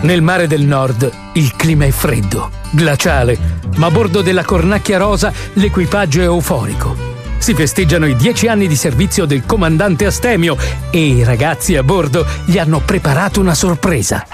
Nel 0.00 0.22
mare 0.22 0.46
del 0.46 0.62
nord 0.62 1.10
il 1.32 1.56
clima 1.56 1.84
è 1.84 1.90
freddo, 1.90 2.50
glaciale, 2.70 3.36
ma 3.76 3.86
a 3.86 3.90
bordo 3.90 4.22
della 4.22 4.44
Cornacchia 4.44 4.98
Rosa 4.98 5.32
l'equipaggio 5.54 6.20
è 6.20 6.24
euforico. 6.24 6.96
Si 7.38 7.54
festeggiano 7.54 8.06
i 8.06 8.16
dieci 8.16 8.46
anni 8.46 8.66
di 8.66 8.76
servizio 8.76 9.24
del 9.24 9.44
comandante 9.46 10.06
Astemio 10.06 10.56
e 10.90 11.04
i 11.04 11.24
ragazzi 11.24 11.76
a 11.76 11.82
bordo 11.82 12.26
gli 12.44 12.58
hanno 12.58 12.80
preparato 12.80 13.40
una 13.40 13.54
sorpresa. 13.54 14.26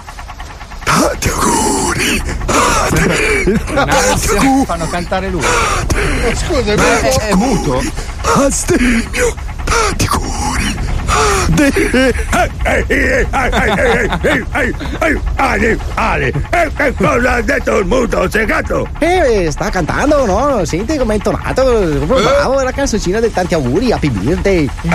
Tanti 0.85 1.29
auguri! 3.53 4.65
Fanno 4.65 4.87
cantare 4.89 5.29
lui. 5.31 5.43
Scusa, 6.35 6.73
È, 6.73 7.29
è 7.29 7.35
muto? 7.35 7.83
Astemio! 8.23 9.35
Auguri! 9.65 10.44
Ale, 15.37 15.79
Ale, 15.95 16.33
e 16.51 16.71
che 16.77 16.95
cosa 16.97 17.33
ha 17.33 17.41
detto 17.43 17.79
il 17.79 17.87
muto 17.87 18.29
segato? 18.31 18.89
Eh, 18.99 19.49
sta 19.51 19.71
cantando, 19.71 20.25
no? 20.25 20.65
Senti 20.65 20.97
come 20.97 21.15
è 21.15 21.17
intonato. 21.17 21.63
Bravo, 22.07 22.61
è 22.61 22.65
la 22.65 22.73
canzoncina 22.73 23.21
dei 23.21 23.33
tanti 23.33 23.55
auguri, 23.55 23.93
happy 23.93 24.09
birthday. 24.09 24.69
Eh, 24.83 24.89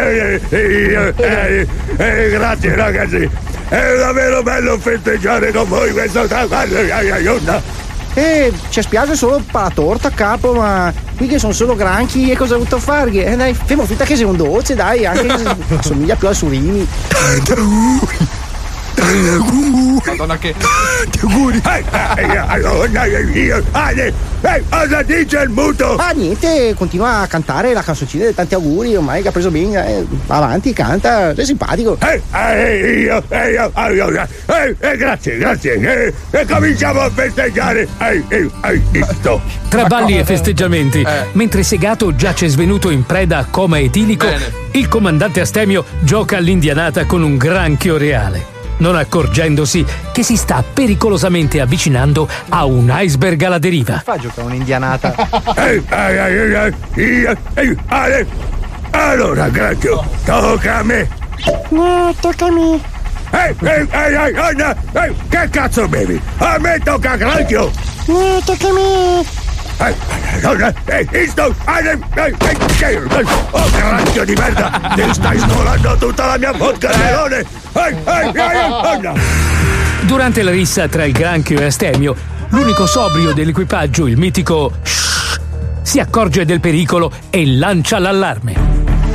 eh, 0.00 0.40
eh, 0.50 1.14
eh, 1.16 1.66
eh, 1.96 2.30
grazie 2.30 2.74
ragazzi, 2.74 3.30
è 3.68 3.96
davvero 3.98 4.42
bello 4.42 4.78
festeggiare 4.78 5.52
con 5.52 5.68
voi 5.68 5.92
questo 5.92 6.26
traguardo. 6.26 6.76
Eh, 8.16 8.50
ci 8.70 8.80
spiace 8.80 9.14
solo 9.14 9.42
per 9.44 9.60
la 9.60 9.70
torta, 9.70 10.08
capo, 10.08 10.54
ma 10.54 10.90
qui 11.18 11.26
che 11.26 11.38
sono 11.38 11.52
solo 11.52 11.74
granchi 11.74 12.30
e 12.30 12.36
cosa 12.36 12.54
ho 12.54 12.56
avuto 12.56 12.76
a 12.76 12.78
fare? 12.78 13.10
Eh, 13.10 13.36
dai, 13.36 13.52
famo 13.52 13.84
finta 13.84 14.06
che 14.06 14.16
sia 14.16 14.26
un 14.26 14.38
dolce, 14.38 14.74
dai, 14.74 15.04
anche 15.04 15.36
se 15.36 15.54
somiglia 15.86 16.16
più 16.16 16.26
al 16.26 16.34
surimi. 16.34 16.88
Madonna 20.06 20.38
che. 20.38 20.54
Ti 21.10 21.20
auguri. 21.22 21.60
cosa 24.68 25.02
dice 25.02 25.38
il 25.40 25.48
muto? 25.50 25.96
Ah, 25.96 26.10
niente, 26.10 26.74
continua 26.76 27.20
a 27.20 27.26
cantare 27.26 27.72
la 27.72 27.82
canzoncina 27.82 28.24
dei 28.24 28.34
tanti 28.34 28.54
auguri, 28.54 28.96
ormai 28.96 29.22
che 29.22 29.28
ha 29.28 29.32
preso 29.32 29.50
bene. 29.50 29.86
Eh, 29.86 30.06
avanti, 30.28 30.72
canta, 30.72 31.34
sei 31.34 31.44
simpatico. 31.44 31.98
Eh, 32.00 32.22
eh, 32.32 33.00
io, 33.00 33.22
eh, 33.28 33.50
io, 33.50 33.72
eh, 33.74 33.94
io, 33.94 34.08
eh, 34.10 34.76
eh, 34.78 34.96
grazie, 34.96 35.38
grazie. 35.38 35.74
Eh, 35.74 36.14
e 36.30 36.46
cominciamo 36.46 37.00
a 37.00 37.10
festeggiare. 37.10 37.88
Eh, 37.98 38.24
eh, 38.28 38.50
eh, 38.64 38.82
visto. 38.90 39.40
Tra 39.68 39.84
balli 39.84 40.18
e 40.18 40.24
festeggiamenti, 40.24 41.04
mentre 41.32 41.62
Segato 41.62 42.14
giace 42.14 42.48
svenuto 42.48 42.90
in 42.90 43.04
preda 43.04 43.38
a 43.38 43.46
coma 43.46 43.78
etilico, 43.78 44.26
il 44.72 44.88
comandante 44.88 45.40
Astemio 45.40 45.84
gioca 46.00 46.36
all'indianata 46.36 47.04
con 47.04 47.22
un 47.22 47.36
granchio 47.36 47.96
reale, 47.96 48.55
non 48.78 48.96
accorgendosi 48.96 49.84
che 50.12 50.22
si 50.22 50.36
sta 50.36 50.62
pericolosamente 50.62 51.60
avvicinando 51.60 52.28
a 52.48 52.64
un 52.64 52.92
iceberg 52.92 53.42
alla 53.42 53.58
deriva. 53.58 54.02
Fa 54.04 54.14
a 54.14 54.18
giocare 54.18 54.46
un'indianata. 54.46 55.14
Allora, 58.96 59.48
granchio, 59.48 60.02
tocca 60.24 60.78
a 60.78 60.82
me. 60.82 61.08
No, 61.68 62.14
tocca 62.18 62.46
a 62.46 62.50
me. 62.50 62.80
Ehi, 63.30 63.54
ehi, 63.60 63.88
ehi, 63.90 64.64
ehi, 64.92 65.14
che 65.28 65.48
cazzo 65.50 65.86
bevi? 65.86 66.20
A 66.38 66.58
me 66.58 66.80
tocca 66.82 67.16
granchio. 67.16 67.70
No, 68.06 68.40
tocca 68.44 68.68
a 68.68 68.72
me. 68.72 69.45
Ehi, 69.78 69.94
ehi, 70.42 70.74
ehi, 70.86 71.08
ehi, 71.10 71.28
sto, 71.28 71.54
ehi, 71.66 71.86
ehi, 71.86 72.00
ehi, 72.14 72.56
ehi, 72.80 73.26
oh, 73.50 73.70
granchio 73.70 74.24
di 74.24 74.34
merda, 74.34 74.80
ti 74.94 75.02
stai 75.12 75.38
scolando 75.38 75.96
tutta 75.98 76.24
la 76.24 76.38
mia 76.38 76.52
vodka 76.52 76.96
melone. 76.96 77.44
Durante 80.02 80.42
la 80.42 80.50
rissa 80.50 80.88
tra 80.88 81.04
il 81.04 81.12
granchio 81.12 81.60
e 81.60 81.66
Astemio, 81.66 82.16
l'unico 82.48 82.86
sobrio 82.86 83.34
dell'equipaggio, 83.34 84.06
il 84.06 84.16
mitico 84.16 84.72
Shh, 84.82 85.40
si 85.82 86.00
accorge 86.00 86.46
del 86.46 86.60
pericolo 86.60 87.12
e 87.28 87.46
lancia 87.46 87.98
l'allarme. 87.98 88.54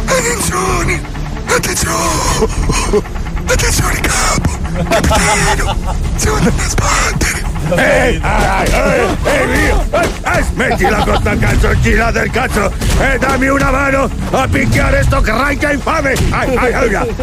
Attenzione, 0.05 1.01
attenzione, 1.47 3.01
attenzione 3.45 3.99
capo, 4.01 4.59
capitano, 4.83 5.75
siamo 6.17 6.37
andati 6.37 6.61
a 6.61 6.69
sbattere. 6.69 7.40
Ehi, 7.69 8.21
ehi, 8.21 8.71
ehi, 8.71 9.17
ehi, 9.23 9.65
io, 9.65 9.85
eh, 9.91 10.09
eh, 10.23 10.43
smettila 10.43 10.97
con 11.03 11.17
sta 11.19 11.37
canzoncina 11.37 12.11
del 12.11 12.29
cazzo 12.31 12.71
e 12.99 13.17
dammi 13.17 13.47
una 13.47 13.71
mano 13.71 14.09
a 14.31 14.47
picchiare 14.47 15.03
sto 15.03 15.21
granchio 15.21 15.71
infame. 15.71 16.13
Ai, 16.31 16.55
ai, 16.55 16.73
ai, 16.73 16.95
ai. 16.95 17.15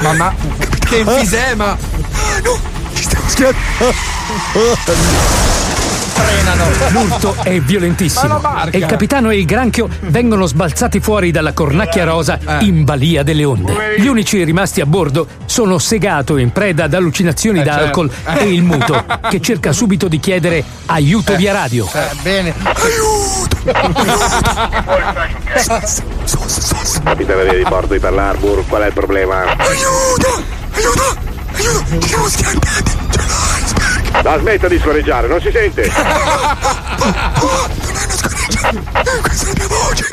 Mamma, 0.00 0.34
che 0.88 0.98
enfisema! 0.98 1.76
L'urto 6.90 7.36
è 7.42 7.60
violentissimo 7.60 8.40
e 8.70 8.78
il 8.78 8.86
capitano 8.86 9.30
e 9.30 9.38
il 9.38 9.44
granchio 9.44 9.88
vengono 10.02 10.46
sbalzati 10.46 11.00
fuori 11.00 11.30
dalla 11.30 11.52
cornacchia 11.52 12.04
rosa 12.04 12.38
in 12.60 12.84
balia 12.84 13.22
delle 13.22 13.44
onde. 13.44 13.96
Gli 13.98 14.06
unici 14.06 14.42
rimasti 14.44 14.80
a 14.80 14.86
bordo 14.86 15.26
sono 15.46 15.78
Segato 15.78 16.36
in 16.36 16.50
preda 16.52 16.84
ad 16.84 16.94
allucinazioni 16.94 17.60
Eh, 17.60 17.62
da 17.62 17.72
certo. 17.72 17.86
alcol 17.86 18.10
e 18.38 18.52
il 18.52 18.62
muto 18.62 19.04
che 19.30 19.40
cerca 19.40 19.72
subito 19.72 20.08
di 20.08 20.20
chiedere 20.20 20.62
aiuto 20.86 21.34
via 21.36 21.52
radio. 21.52 21.88
Eh, 21.92 22.08
bene. 22.22 22.54
Capitano 27.02 27.42
di 27.44 27.64
porto 27.68 27.92
di 27.94 27.98
Pearl 27.98 28.18
Harbor, 28.18 28.64
qual 28.68 28.82
è 28.82 28.86
il 28.86 28.92
problema? 28.92 29.42
Aiuto, 29.42 30.42
aiuto, 30.74 31.16
aiuto, 31.54 31.84
ci 32.00 32.08
siamo 32.08 32.28
schiantati, 32.28 32.92
l'iceberg. 34.22 34.24
La 34.24 34.38
smetta 34.38 34.68
di 34.68 34.78
scorreggiare, 34.78 35.26
non 35.28 35.40
si 35.40 35.50
sente! 35.50 35.90
Questa 39.20 39.46
è 39.46 39.52
la 39.52 39.52
mia 39.56 39.68
voce. 39.68 40.08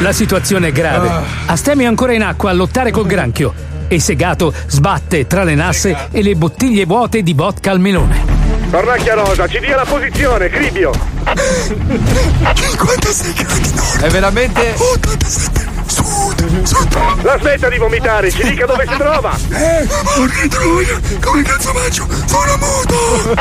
La 0.00 0.12
situazione 0.12 0.68
è 0.68 0.72
grave. 0.72 1.10
Astemio 1.46 1.84
è 1.84 1.88
ancora 1.88 2.12
in 2.12 2.22
acqua 2.22 2.50
a 2.50 2.52
lottare 2.52 2.90
col 2.90 3.06
granchio 3.06 3.54
e 3.88 4.00
Segato 4.00 4.52
sbatte 4.66 5.26
tra 5.26 5.44
le 5.44 5.54
nasse 5.54 6.08
e 6.10 6.22
le 6.22 6.34
bottiglie 6.34 6.86
vuote 6.86 7.22
di 7.22 7.34
vodka 7.34 7.70
al 7.70 7.78
melone. 7.78 8.40
Cornacchia 8.70 9.14
rosa, 9.14 9.46
ci 9.46 9.60
dia 9.60 9.76
la 9.76 9.84
posizione, 9.84 10.48
Cribio! 10.48 10.92
56 12.54 13.32
gradi 13.34 13.72
nord. 13.74 14.00
È 14.00 14.08
veramente. 14.08 14.74
87 14.76 15.20
sud, 15.22 15.26
sud. 15.26 15.71
La 17.22 17.38
smetta 17.38 17.68
di 17.68 17.78
vomitare, 17.78 18.28
ci 18.30 18.42
dica 18.42 18.66
dove 18.66 18.84
si 18.88 18.96
trova! 18.96 19.30
Eh, 19.50 19.86
porca 19.86 20.48
troia, 20.48 21.00
come 21.22 21.42
cazzo 21.42 21.72
faccio? 21.72 22.06
Sono 22.26 22.56
muto. 22.56 23.34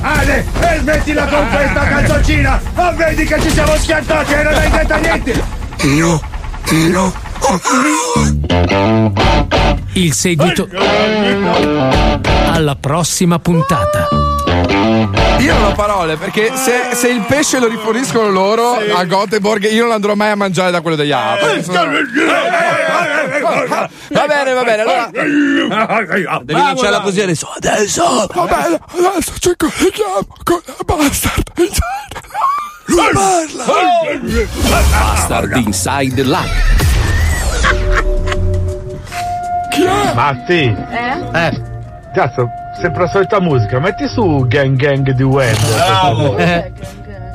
Ale, 0.00 0.46
e 0.60 0.78
smettila 0.78 1.26
con 1.26 1.48
questa 1.50 1.86
canzoncina. 1.88 2.60
Non 2.74 2.96
vedi 2.96 3.24
che 3.24 3.40
ci 3.42 3.50
siamo 3.50 3.76
schiantati 3.76 4.32
e 4.32 4.42
non 4.42 4.54
hai 4.54 4.70
detto 4.70 4.96
niente. 4.96 5.44
Io, 5.82 6.20
io, 6.70 7.12
Il 9.94 10.12
seguito 10.12 10.68
alla 12.52 12.76
prossima 12.76 13.38
puntata. 13.38 14.08
Io 15.38 15.54
non 15.54 15.64
ho 15.64 15.72
parole 15.74 16.16
perché 16.16 16.52
se, 16.54 16.90
se 16.94 17.08
il 17.08 17.20
pesce 17.22 17.58
lo 17.60 17.68
riforniscono 17.68 18.28
loro 18.30 18.74
a 18.74 19.04
Göteborg, 19.04 19.70
io 19.70 19.84
non 19.84 19.92
andrò 19.92 20.14
mai 20.14 20.30
a 20.30 20.36
mangiare 20.36 20.70
da 20.70 20.80
quello 20.80 20.96
degli 20.96 21.12
altri. 21.12 21.62
Sono- 21.62 21.90
Va 24.10 24.26
bene, 24.26 24.52
va 24.52 24.62
bene. 24.64 24.82
Allora, 24.82 25.10
Devi 26.42 26.60
lanciarla 26.60 27.00
così 27.00 27.20
adesso. 27.20 27.48
Adesso! 27.54 28.26
Va 28.34 28.44
bene, 28.44 28.80
adesso 29.10 29.32
ci 29.38 29.52
colleghiamo 29.56 30.26
con 30.42 30.60
la 30.66 30.74
bastard 30.84 31.52
inside. 31.56 32.26
Lui 32.86 33.10
parla. 33.12 33.64
Bastard 34.70 35.56
Inside 35.56 36.22
Live. 36.22 36.97
Chi 39.70 39.82
è? 39.84 40.14
Matti. 40.14 40.76
Eh? 40.90 41.66
Cazzo, 42.12 42.48
sempre 42.80 43.02
la 43.02 43.08
solita 43.08 43.40
musica. 43.40 43.78
Metti 43.78 44.08
su 44.08 44.44
Gang 44.48 44.76
Gang 44.76 45.10
di 45.10 45.22
Wender. 45.22 45.74
Bravo. 45.74 46.36
Eh. 46.36 46.72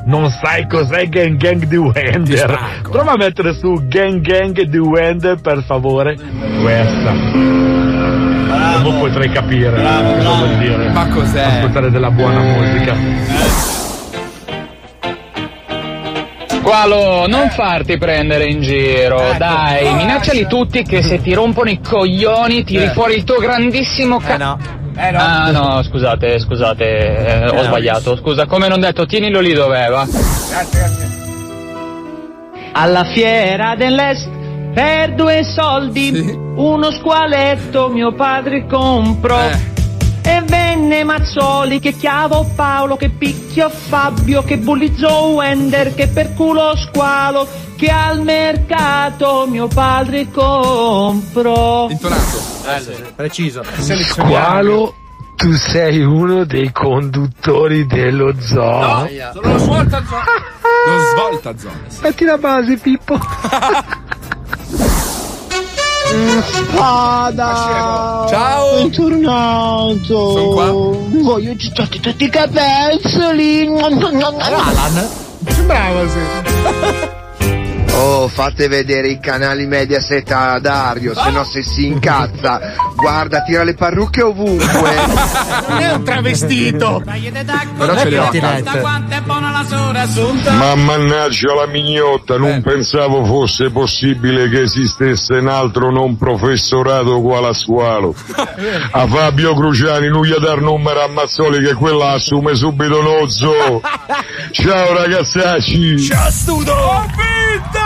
Non 0.05 0.29
sai 0.29 0.67
cos'è 0.67 1.07
Gang 1.07 1.37
Gang 1.37 1.63
di 1.63 1.77
Wender? 1.77 2.59
Prova 2.81 3.11
a 3.13 3.15
mettere 3.17 3.53
su 3.53 3.87
Gang 3.87 4.19
Gang 4.19 4.59
di 4.63 4.77
Wender, 4.77 5.39
per 5.39 5.63
favore. 5.63 6.17
Questa. 6.61 7.13
Dopo 8.81 8.97
potrai 8.97 9.29
capire 9.31 9.81
cosa 9.81 10.33
vuol 10.33 10.57
dire. 10.57 10.89
Ma 10.89 11.07
cos'è? 11.07 11.43
Ascoltare 11.43 11.89
della 11.89 12.11
buona 12.11 12.39
musica. 12.41 13.82
Qualo, 16.73 17.27
non 17.27 17.51
farti 17.51 17.99
prendere 17.99 18.45
in 18.47 18.61
giro, 18.61 19.35
dai, 19.37 19.93
minacciali 19.93 20.47
tutti 20.47 20.81
che 20.81 21.03
se 21.03 21.21
ti 21.21 21.31
rompono 21.31 21.69
i 21.69 21.79
coglioni 21.79 22.63
tiri 22.63 22.87
fuori 22.87 23.13
il 23.13 23.23
tuo 23.23 23.37
grandissimo 23.37 24.17
ca... 24.17 24.37
no. 24.37 24.57
Ah 24.95 25.51
no, 25.51 25.83
scusate, 25.83 26.39
scusate, 26.39 26.83
eh, 26.83 27.47
ho 27.47 27.53
no. 27.53 27.61
sbagliato, 27.61 28.15
scusa, 28.15 28.47
come 28.47 28.67
non 28.69 28.79
detto, 28.79 29.05
tienilo 29.05 29.39
lì 29.39 29.53
dov'è, 29.53 29.89
va? 29.89 30.07
Alla 32.71 33.03
fiera 33.03 33.75
dell'est 33.75 34.27
per 34.73 35.13
due 35.13 35.43
soldi 35.43 36.35
uno 36.55 36.89
squaletto 36.89 37.89
mio 37.89 38.15
padre 38.15 38.65
comprò. 38.65 39.72
E 40.25 40.41
venne 40.45 41.03
Mazzoli 41.03 41.79
che 41.79 41.93
chiavo 41.93 42.49
Paolo 42.55 42.95
che 42.95 43.09
picchio 43.09 43.69
Fabio 43.69 44.41
che 44.43 44.57
bullizzò 44.57 45.27
Wender 45.27 45.93
che 45.93 46.07
per 46.07 46.33
culo 46.33 46.75
squalo 46.77 47.45
che 47.75 47.89
al 47.89 48.21
mercato 48.21 49.45
mio 49.49 49.67
padre 49.67 50.29
comprò. 50.31 51.89
Intonato. 51.89 52.41
Preciso. 53.15 53.63
Squalo 53.63 54.93
Tu 55.35 55.51
sei 55.53 56.01
uno 56.01 56.45
dei 56.45 56.71
conduttori 56.71 57.85
dello 57.85 58.33
zoo. 58.39 59.09
sono 59.33 59.51
lo 59.51 59.57
svolta 59.57 60.03
zona. 60.05 60.23
Lo 60.85 60.99
svolta 61.11 61.57
zona. 61.57 61.81
Metti 62.01 62.23
la 62.23 62.37
base, 62.37 62.77
Pippo. 62.77 63.19
Spada! 66.43 68.25
Ciao! 68.29 68.75
Bentornato! 68.77 70.31
Sono 70.31 70.47
qua. 70.49 70.71
Voglio 70.71 71.55
cicciarti 71.55 71.99
tutti 71.99 72.25
i 72.25 72.29
capezzoli! 72.29 73.67
Alan? 73.67 75.09
Sembrava 75.47 76.07
sì. 76.07 76.19
Oh, 77.95 78.27
fate 78.27 78.67
vedere 78.67 79.07
i 79.09 79.19
canali 79.19 79.67
Mediaset 79.67 80.29
a 80.31 80.57
Dario, 80.59 81.13
se 81.13 81.29
no 81.29 81.43
se 81.43 81.61
si 81.61 81.85
incazza. 81.85 82.59
Guarda, 82.95 83.43
tira 83.43 83.63
le 83.63 83.75
parrucche 83.75 84.23
ovunque. 84.23 84.95
Non 85.67 85.77
è 85.77 85.93
un 85.93 86.03
travestito! 86.03 87.03
Però 87.77 87.95
ce 87.97 88.17
ho 88.17 88.29
casa. 88.29 88.81
Ma 90.51 90.75
mannaggia 90.75 91.53
la 91.53 91.67
mignotta, 91.67 92.37
non 92.37 92.61
pensavo 92.63 93.25
fosse 93.25 93.69
possibile 93.69 94.49
che 94.49 94.61
esistesse 94.61 95.35
un 95.35 95.47
altro 95.47 95.91
non 95.91 96.17
professorato 96.17 97.21
quale 97.21 97.47
a 97.49 97.53
squalo. 97.53 98.15
A 98.91 99.05
Fabio 99.05 99.53
Cruciani, 99.53 100.07
non 100.07 100.25
gli 100.25 100.33
dar 100.33 100.61
numero 100.61 101.03
a 101.03 101.07
Mazzoli 101.07 101.63
che 101.63 101.73
quella 101.75 102.11
assume 102.11 102.55
subito 102.55 102.99
uno 102.99 103.27
zoo. 103.27 103.81
Ciao 104.51 104.93
ragazzacci! 104.93 105.99
Ciao 105.99 106.31
studo! 106.31 107.82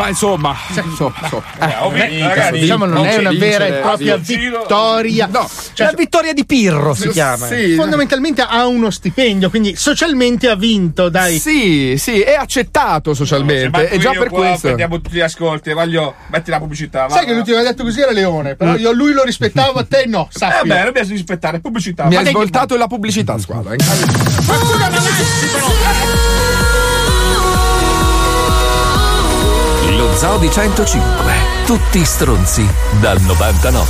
Ma 0.00 0.08
insomma, 0.08 0.56
insomma, 0.68 1.14
insomma. 1.20 1.44
Eh, 1.58 1.90
Beh, 1.90 2.26
ragazzi, 2.26 2.58
diciamo 2.60 2.86
non 2.86 3.04
è 3.04 3.16
una 3.18 3.32
vera 3.32 3.66
e 3.66 3.72
propria 3.74 4.16
vittoria. 4.16 5.28
No, 5.30 5.46
la 5.76 5.92
vittoria 5.94 6.32
di 6.32 6.46
Pirro 6.46 6.94
si 6.94 7.08
chiama. 7.10 7.46
Fondamentalmente 7.76 8.40
ha 8.40 8.66
uno 8.66 8.90
stipendio, 8.90 9.50
quindi 9.50 9.76
socialmente 9.76 10.48
ha 10.48 10.54
vinto, 10.56 11.10
dai. 11.10 11.38
Sì, 11.38 11.96
sì, 11.98 12.20
è 12.20 12.32
accettato 12.32 13.12
socialmente. 13.12 13.90
e 13.90 13.98
già 13.98 14.12
per 14.12 14.30
questo. 14.30 14.60
Prendiamo 14.68 15.00
tutti 15.00 15.16
gli 15.16 15.20
ascolti, 15.20 15.72
voglio. 15.74 16.14
Metti 16.28 16.50
la 16.50 16.58
pubblicità. 16.58 17.06
va. 17.06 17.14
Sai 17.14 17.26
che 17.26 17.34
l'ultimo 17.34 17.56
che 17.58 17.66
ha 17.66 17.70
detto 17.70 17.82
così 17.82 18.00
era 18.00 18.12
Leone, 18.12 18.54
però 18.56 18.76
io 18.76 18.92
lui 18.92 19.12
lo 19.12 19.22
rispettavo, 19.22 19.80
a 19.80 19.84
te 19.84 20.04
no, 20.06 20.28
Eh 20.32 20.38
sappi. 20.38 20.68
beh, 20.68 20.84
dobbiamo 20.84 21.08
rispettare 21.10 21.60
pubblicità. 21.60 22.04
Mi 22.06 22.14
Ma 22.14 22.20
ha 22.22 22.24
svoltato 22.24 22.76
la 22.76 22.86
pubblicità, 22.86 23.36
squadra. 23.38 23.74
Lo 23.74 23.82
Zoo 25.00 26.19
di 30.20 30.50
105. 30.50 31.32
Tutti 31.64 32.04
stronzi 32.04 32.68
dal 33.00 33.18
99. 33.22 33.86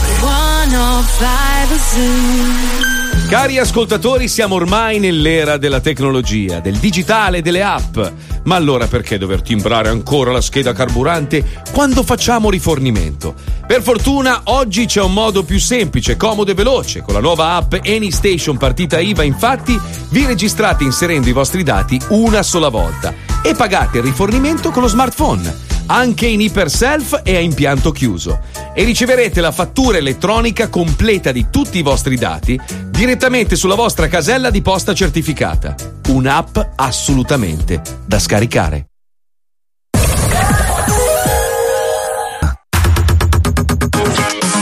Cari 3.29 3.59
ascoltatori, 3.59 4.29
siamo 4.29 4.55
ormai 4.55 5.01
nell'era 5.01 5.57
della 5.57 5.81
tecnologia, 5.81 6.61
del 6.61 6.77
digitale, 6.77 7.43
delle 7.43 7.65
app. 7.65 7.99
Ma 8.45 8.55
allora 8.55 8.87
perché 8.87 9.19
dover 9.19 9.43
timbrare 9.43 9.89
ancora 9.89 10.31
la 10.31 10.41
scheda 10.41 10.73
carburante 10.73 11.45
quando 11.73 12.05
facciamo 12.05 12.49
rifornimento? 12.49 13.35
Per 13.67 13.83
fortuna 13.83 14.43
oggi 14.45 14.87
c'è 14.87 15.03
un 15.03 15.13
modo 15.13 15.43
più 15.43 15.59
semplice, 15.59 16.17
comodo 16.17 16.53
e 16.53 16.55
veloce. 16.55 17.03
Con 17.03 17.15
la 17.15 17.21
nuova 17.21 17.57
app 17.57 17.75
AnyStation 17.75 18.57
partita 18.57 19.01
IVA, 19.01 19.25
infatti, 19.25 19.77
vi 20.11 20.27
registrate 20.27 20.85
inserendo 20.85 21.29
i 21.29 21.33
vostri 21.33 21.65
dati 21.65 22.01
una 22.11 22.45
sola 22.45 22.69
volta 22.69 23.13
e 23.43 23.57
pagate 23.57 23.99
il 23.99 24.05
rifornimento 24.05 24.71
con 24.71 24.83
lo 24.83 24.89
smartphone 24.89 25.70
anche 25.91 26.27
in 26.27 26.41
iperself 26.41 27.21
e 27.25 27.37
a 27.37 27.41
impianto 27.41 27.91
chiuso. 27.91 28.41
E 28.75 28.85
riceverete 28.85 29.41
la 29.41 29.51
fattura 29.51 29.99
elettronica 29.99 30.69
completa 30.69 31.33
di 31.33 31.49
tutti 31.51 31.79
i 31.79 31.83
vostri 31.83 32.17
dati 32.17 32.59
direttamente 32.89 33.57
sulla 33.57 33.75
vostra 33.75 34.07
casella 34.07 34.51
di 34.51 34.63
posta 34.63 34.95
certificata. 34.95 35.75
Un'app 36.09 36.59
assolutamente 36.77 37.83
da 38.07 38.19
scaricare. 38.19 38.90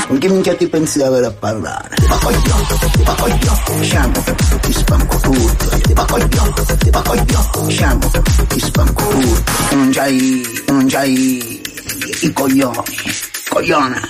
Con 0.09 0.17
che 0.17 0.29
minchia 0.31 0.57
ti 0.57 0.67
pensi 0.69 0.97
di 0.97 1.05
avere 1.05 1.27
a 1.27 1.31
parlare? 1.31 1.95
Ti 1.97 2.07
va 2.07 2.17
coglione, 2.17 2.65
ti 2.93 3.03
va 3.05 3.15
coglione, 3.15 3.85
sciamo, 3.85 4.25
ti 4.63 4.73
spanco 4.73 5.17
tutto, 5.19 5.69
ti 5.83 5.93
va 5.93 6.05
coglione, 6.07 6.53
ti 6.79 6.91
va 6.91 7.03
coglione, 7.03 7.71
sciamo, 7.71 8.11
ti 8.49 8.59
spanco 8.59 9.07
tutto, 9.07 9.53
non 9.77 9.91
c'hai, 9.93 10.63
non 10.69 10.87
c'hai 10.89 11.61
i 12.23 12.33
coglioni, 12.33 12.79
coglione. 13.51 14.01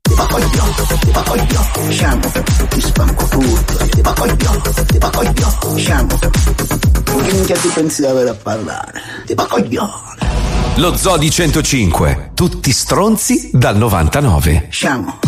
Ti 0.00 0.14
va 0.14 0.26
coglione, 0.26 0.74
ti 1.00 1.10
va 1.10 1.22
coglione, 1.22 1.92
sciamo, 1.92 2.32
ti 2.68 2.80
spanco 2.80 3.24
tutto, 3.24 3.76
ti 3.88 4.00
va 4.00 4.12
coglione, 4.12 4.60
ti 4.86 4.98
va 4.98 5.10
coglione, 5.10 5.80
sciamo. 5.80 6.18
Con 7.04 7.22
che 7.24 7.32
minchia 7.32 7.56
ti 7.56 7.68
pensi 7.74 8.02
di 8.02 8.06
avere 8.06 8.30
a 8.30 8.34
parlare? 8.34 9.02
Ti 9.26 9.34
va 9.34 9.44
coglione. 9.44 10.16
Lo 10.76 10.96
Zoo 10.96 11.16
di 11.16 11.28
105. 11.28 12.30
Tutti 12.34 12.70
stronzi 12.70 13.50
dal 13.52 13.76
99. 13.76 14.68
Sciamo. 14.70 15.18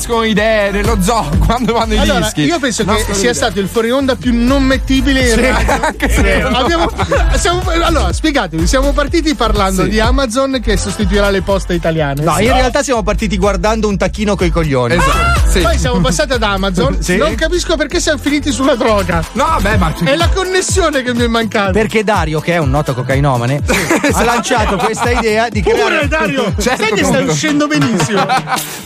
Nascono 0.00 0.22
idee 0.24 0.70
nello 0.70 0.96
zoo 1.02 1.28
quando 1.44 1.74
vanno 1.74 1.92
i 1.94 1.98
Allora, 1.98 2.20
dischi. 2.20 2.42
io 2.42 2.58
penso 2.58 2.84
che 2.84 2.90
Nascono 2.90 3.12
sia 3.14 3.22
idee. 3.24 3.34
stato 3.34 3.60
il 3.60 3.68
fuori 3.68 3.90
onda 3.90 4.16
più 4.16 4.32
non 4.34 4.62
mettibile 4.62 5.20
in 5.20 5.34
Sì, 5.34 5.40
radio. 5.40 6.48
Abbiamo- 6.56 6.90
siamo- 7.36 7.62
allora, 7.84 8.12
spiegatevi, 8.12 8.66
siamo 8.66 8.92
partiti 8.92 9.34
parlando 9.34 9.82
Sì. 9.84 9.90
di 9.90 10.00
Amazon 10.00 10.60
che 10.62 10.76
sostituirà 10.78 11.28
le 11.30 11.42
poste 11.42 11.74
italiane. 11.74 12.22
No, 12.22 12.38
in 12.38 12.52
realtà 12.52 12.82
siamo 12.82 13.02
partiti 13.02 13.36
guardando 13.36 13.88
un 13.88 13.96
tacchino 13.98 14.36
coi 14.36 14.50
coglioni. 14.50 14.94
Esatto. 14.94 15.60
Poi 15.60 15.78
siamo 15.78 16.00
passati 16.00 16.32
ad 16.32 16.42
Amazon. 16.42 17.02
Sì. 17.02 17.16
Non 17.16 17.34
capisco 17.34 17.76
perché 17.76 18.00
siamo 18.00 18.18
finiti 18.18 18.52
sulla 18.52 18.76
droga. 18.76 19.22
No, 19.32 19.44
vabbè, 19.44 19.76
ma. 19.76 19.92
È 20.02 20.16
la 20.16 20.28
connessione 20.28 21.02
che 21.02 21.12
mi 21.12 21.24
è 21.24 21.26
mancata. 21.26 21.72
Perché 21.72 22.04
Dario, 22.04 22.40
che 22.40 22.54
è 22.54 22.58
un 22.58 22.70
noto 22.70 22.94
cocainomane, 22.94 23.60
ha 24.12 24.24
lanciato 24.24 24.76
questa 24.76 25.10
idea 25.10 25.48
di 25.48 25.60
creare. 25.60 25.82
Pure 25.82 26.08
Dario, 26.08 26.54
Certo, 26.58 26.84
sai 26.84 26.92
che 26.94 27.04
stai 27.04 27.24
uscendo 27.26 27.66
benissimo. 27.66 28.24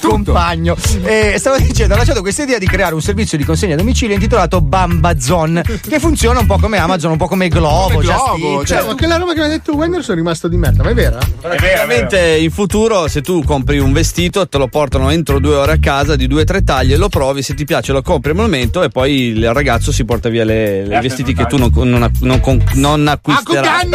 Compagno. 0.09 0.77
E 1.03 1.37
stavo 1.39 1.57
dicendo, 1.59 1.95
ha 1.95 1.97
lanciato 1.97 2.21
questa 2.21 2.43
idea 2.43 2.59
di 2.59 2.67
creare 2.67 2.95
un 2.95 3.03
servizio 3.03 3.39
di 3.39 3.45
consegna 3.45 3.75
a 3.75 3.77
domicilio 3.77 4.15
intitolato 4.15 4.61
Bambazon, 4.61 5.63
che 5.89 5.99
funziona 5.99 6.41
un 6.41 6.47
po' 6.47 6.59
come 6.59 6.79
Amazon, 6.79 7.13
un 7.13 7.17
po' 7.17 7.27
come 7.27 7.49
Globo, 7.49 7.95
Come 7.95 8.05
Globo, 8.05 8.65
cioè, 8.65 8.85
ma 8.85 8.95
quella 8.95 9.17
roba 9.17 9.33
che 9.33 9.41
mi 9.41 9.47
ha 9.47 9.49
detto 9.49 9.75
Wender 9.75 10.03
sono 10.03 10.17
rimasto 10.17 10.49
di 10.49 10.57
merda, 10.57 10.83
ma 10.83 10.91
è 10.91 10.95
vera? 10.95 11.19
Praticamente 11.41 12.37
in 12.39 12.51
futuro 12.51 13.09
se 13.09 13.21
tu 13.21 13.43
compri 13.45 13.79
un 13.79 13.93
vestito 13.93 14.47
te 14.49 14.59
lo 14.59 14.69
portano 14.69 15.11
entro 15.11 15.39
due 15.39 15.55
ore 15.55 15.73
a 15.73 15.79
casa 15.79 16.17
di 16.17 16.27
due 16.27 16.43
o 16.43 16.45
tre 16.45 16.63
taglie, 16.65 16.97
lo 16.97 17.09
provi, 17.09 17.43
se 17.43 17.55
ti 17.55 17.65
piace 17.65 17.93
lo 17.93 18.03
compri 18.03 18.31
al 18.31 18.37
momento 18.37 18.83
e 18.83 18.89
poi 18.89 19.29
il 19.29 19.53
ragazzo 19.53 19.93
si 19.93 20.05
porta 20.05 20.29
via 20.29 20.45
le, 20.45 20.87
le 20.87 21.01
vestiti 21.01 21.35
che 21.35 21.47
tu 21.47 21.57
non, 21.57 21.71
non, 21.75 22.11
non, 22.21 22.65
non 22.75 23.09
acquisterai. 23.09 23.89